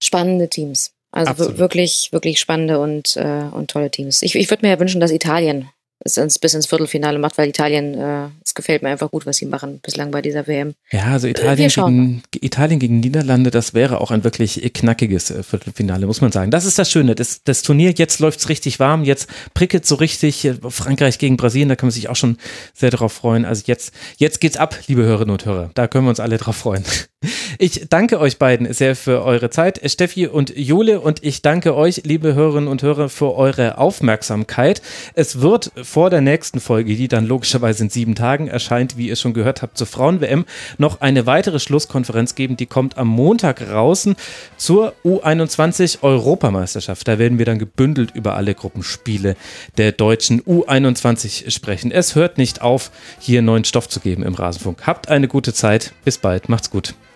spannende 0.01 0.49
Teams. 0.49 0.93
Also 1.13 1.59
wirklich, 1.59 2.09
wirklich 2.11 2.41
spannende 2.41 2.81
und, 2.81 3.17
äh, 3.17 3.45
und 3.53 3.71
tolle 3.71 3.91
Teams. 3.91 4.23
Ich, 4.23 4.35
ich 4.35 4.51
würde 4.51 4.67
mir 4.67 4.73
ja 4.73 4.81
wünschen, 4.81 5.01
dass 5.01 5.13
Italien 5.13 5.69
es 6.05 6.19
ins, 6.19 6.39
bis 6.39 6.55
ins 6.55 6.67
Viertelfinale 6.67 7.19
macht, 7.19 7.39
weil 7.39 7.49
Italien, 7.49 7.95
äh, 7.95 8.29
es 8.45 8.55
gefällt 8.55 8.83
mir 8.83 8.91
einfach 8.91 9.11
gut, 9.11 9.27
was 9.27 9.39
sie 9.39 9.47
machen 9.47 9.81
bislang 9.83 10.11
bei 10.11 10.21
dieser 10.21 10.47
WM. 10.47 10.75
Ja, 10.93 11.05
also 11.05 11.27
Italien, 11.27 11.71
gegen, 11.71 12.23
Italien 12.41 12.79
gegen 12.79 13.01
Niederlande, 13.01 13.51
das 13.51 13.75
wäre 13.75 14.01
auch 14.01 14.11
ein 14.11 14.23
wirklich 14.23 14.73
knackiges 14.75 15.31
äh, 15.31 15.43
Viertelfinale, 15.43 16.07
muss 16.07 16.21
man 16.21 16.31
sagen. 16.31 16.51
Das 16.51 16.67
ist 16.67 16.79
das 16.79 16.91
Schöne. 16.91 17.15
Das, 17.15 17.43
das 17.43 17.63
Turnier, 17.63 17.93
jetzt 17.97 18.21
läuft's 18.21 18.49
richtig 18.49 18.79
warm, 18.79 19.05
jetzt 19.05 19.29
prickelt 19.55 19.87
so 19.87 19.95
richtig. 19.95 20.51
Frankreich 20.69 21.19
gegen 21.19 21.37
Brasilien, 21.37 21.69
da 21.69 21.77
kann 21.77 21.87
man 21.87 21.93
sich 21.93 22.09
auch 22.09 22.17
schon 22.17 22.37
sehr 22.75 22.91
darauf 22.91 23.13
freuen. 23.13 23.45
Also 23.47 23.63
jetzt, 23.67 23.93
jetzt 24.19 24.41
geht's 24.41 24.57
ab, 24.57 24.79
liebe 24.87 25.03
Hörerinnen 25.03 25.33
und 25.33 25.47
Hörer. 25.47 25.71
Da 25.75 25.89
können 25.89 26.05
wir 26.05 26.11
uns 26.11 26.21
alle 26.21 26.37
drauf 26.37 26.57
freuen. 26.57 26.85
Ich 27.59 27.87
danke 27.89 28.21
euch 28.21 28.39
beiden 28.39 28.73
sehr 28.73 28.97
für 28.97 29.23
eure 29.25 29.51
Zeit, 29.51 29.81
Steffi 29.91 30.27
und 30.27 30.57
Jule, 30.57 31.01
und 31.01 31.25
ich 31.25 31.43
danke 31.43 31.75
euch, 31.75 32.03
liebe 32.05 32.35
Hörerinnen 32.35 32.69
und 32.69 32.83
Hörer, 32.83 33.09
für 33.09 33.35
eure 33.35 33.79
Aufmerksamkeit. 33.79 34.83
Es 35.15 35.41
wird 35.41 35.73
vor 35.83 36.11
der 36.11 36.21
nächsten 36.21 36.61
Folge, 36.61 36.95
die 36.95 37.09
dann 37.09 37.27
logischerweise 37.27 37.85
in 37.85 37.91
sieben 37.91 38.15
Tagen 38.15 38.49
erscheint, 38.49 38.97
wie 38.97 39.09
ihr 39.09 39.17
schon 39.17 39.35
gehört 39.35 39.63
habt, 39.63 39.79
zur 39.79 39.87
Frauen-WM, 39.87 40.45
noch 40.79 41.01
eine 41.01 41.27
weitere 41.27 41.59
Schlusskonferenz 41.59 42.35
geben. 42.35 42.57
Die 42.57 42.67
kommt 42.67 42.99
am 42.99 43.09
Montag 43.09 43.71
raus 43.71 43.95
zur 44.57 44.95
U21 45.05 46.03
Europameisterschaft. 46.03 47.07
Da 47.07 47.19
werden 47.19 47.39
wir 47.39 47.47
dann 47.47 47.59
gebündelt 47.59 48.11
über 48.15 48.35
alle 48.35 48.55
Gruppenspiele 48.55 49.37
der 49.79 49.93
deutschen 49.93 50.43
U21 50.43 51.51
sprechen. 51.51 51.91
Es 51.91 52.15
hört 52.15 52.39
nicht 52.39 52.61
auf, 52.63 52.91
hier 53.19 53.43
neuen 53.43 53.65
Stoff 53.65 53.89
zu 53.89 54.01
geben 54.01 54.23
im 54.23 54.35
Rasenfunk. 54.35 54.87
Habt 54.87 55.09
eine 55.09 55.29
gute 55.29 55.53
Zeit. 55.53 55.93
Bis 56.05 56.19
bald. 56.19 56.49
Macht's 56.49 56.71
gut. 56.71 56.95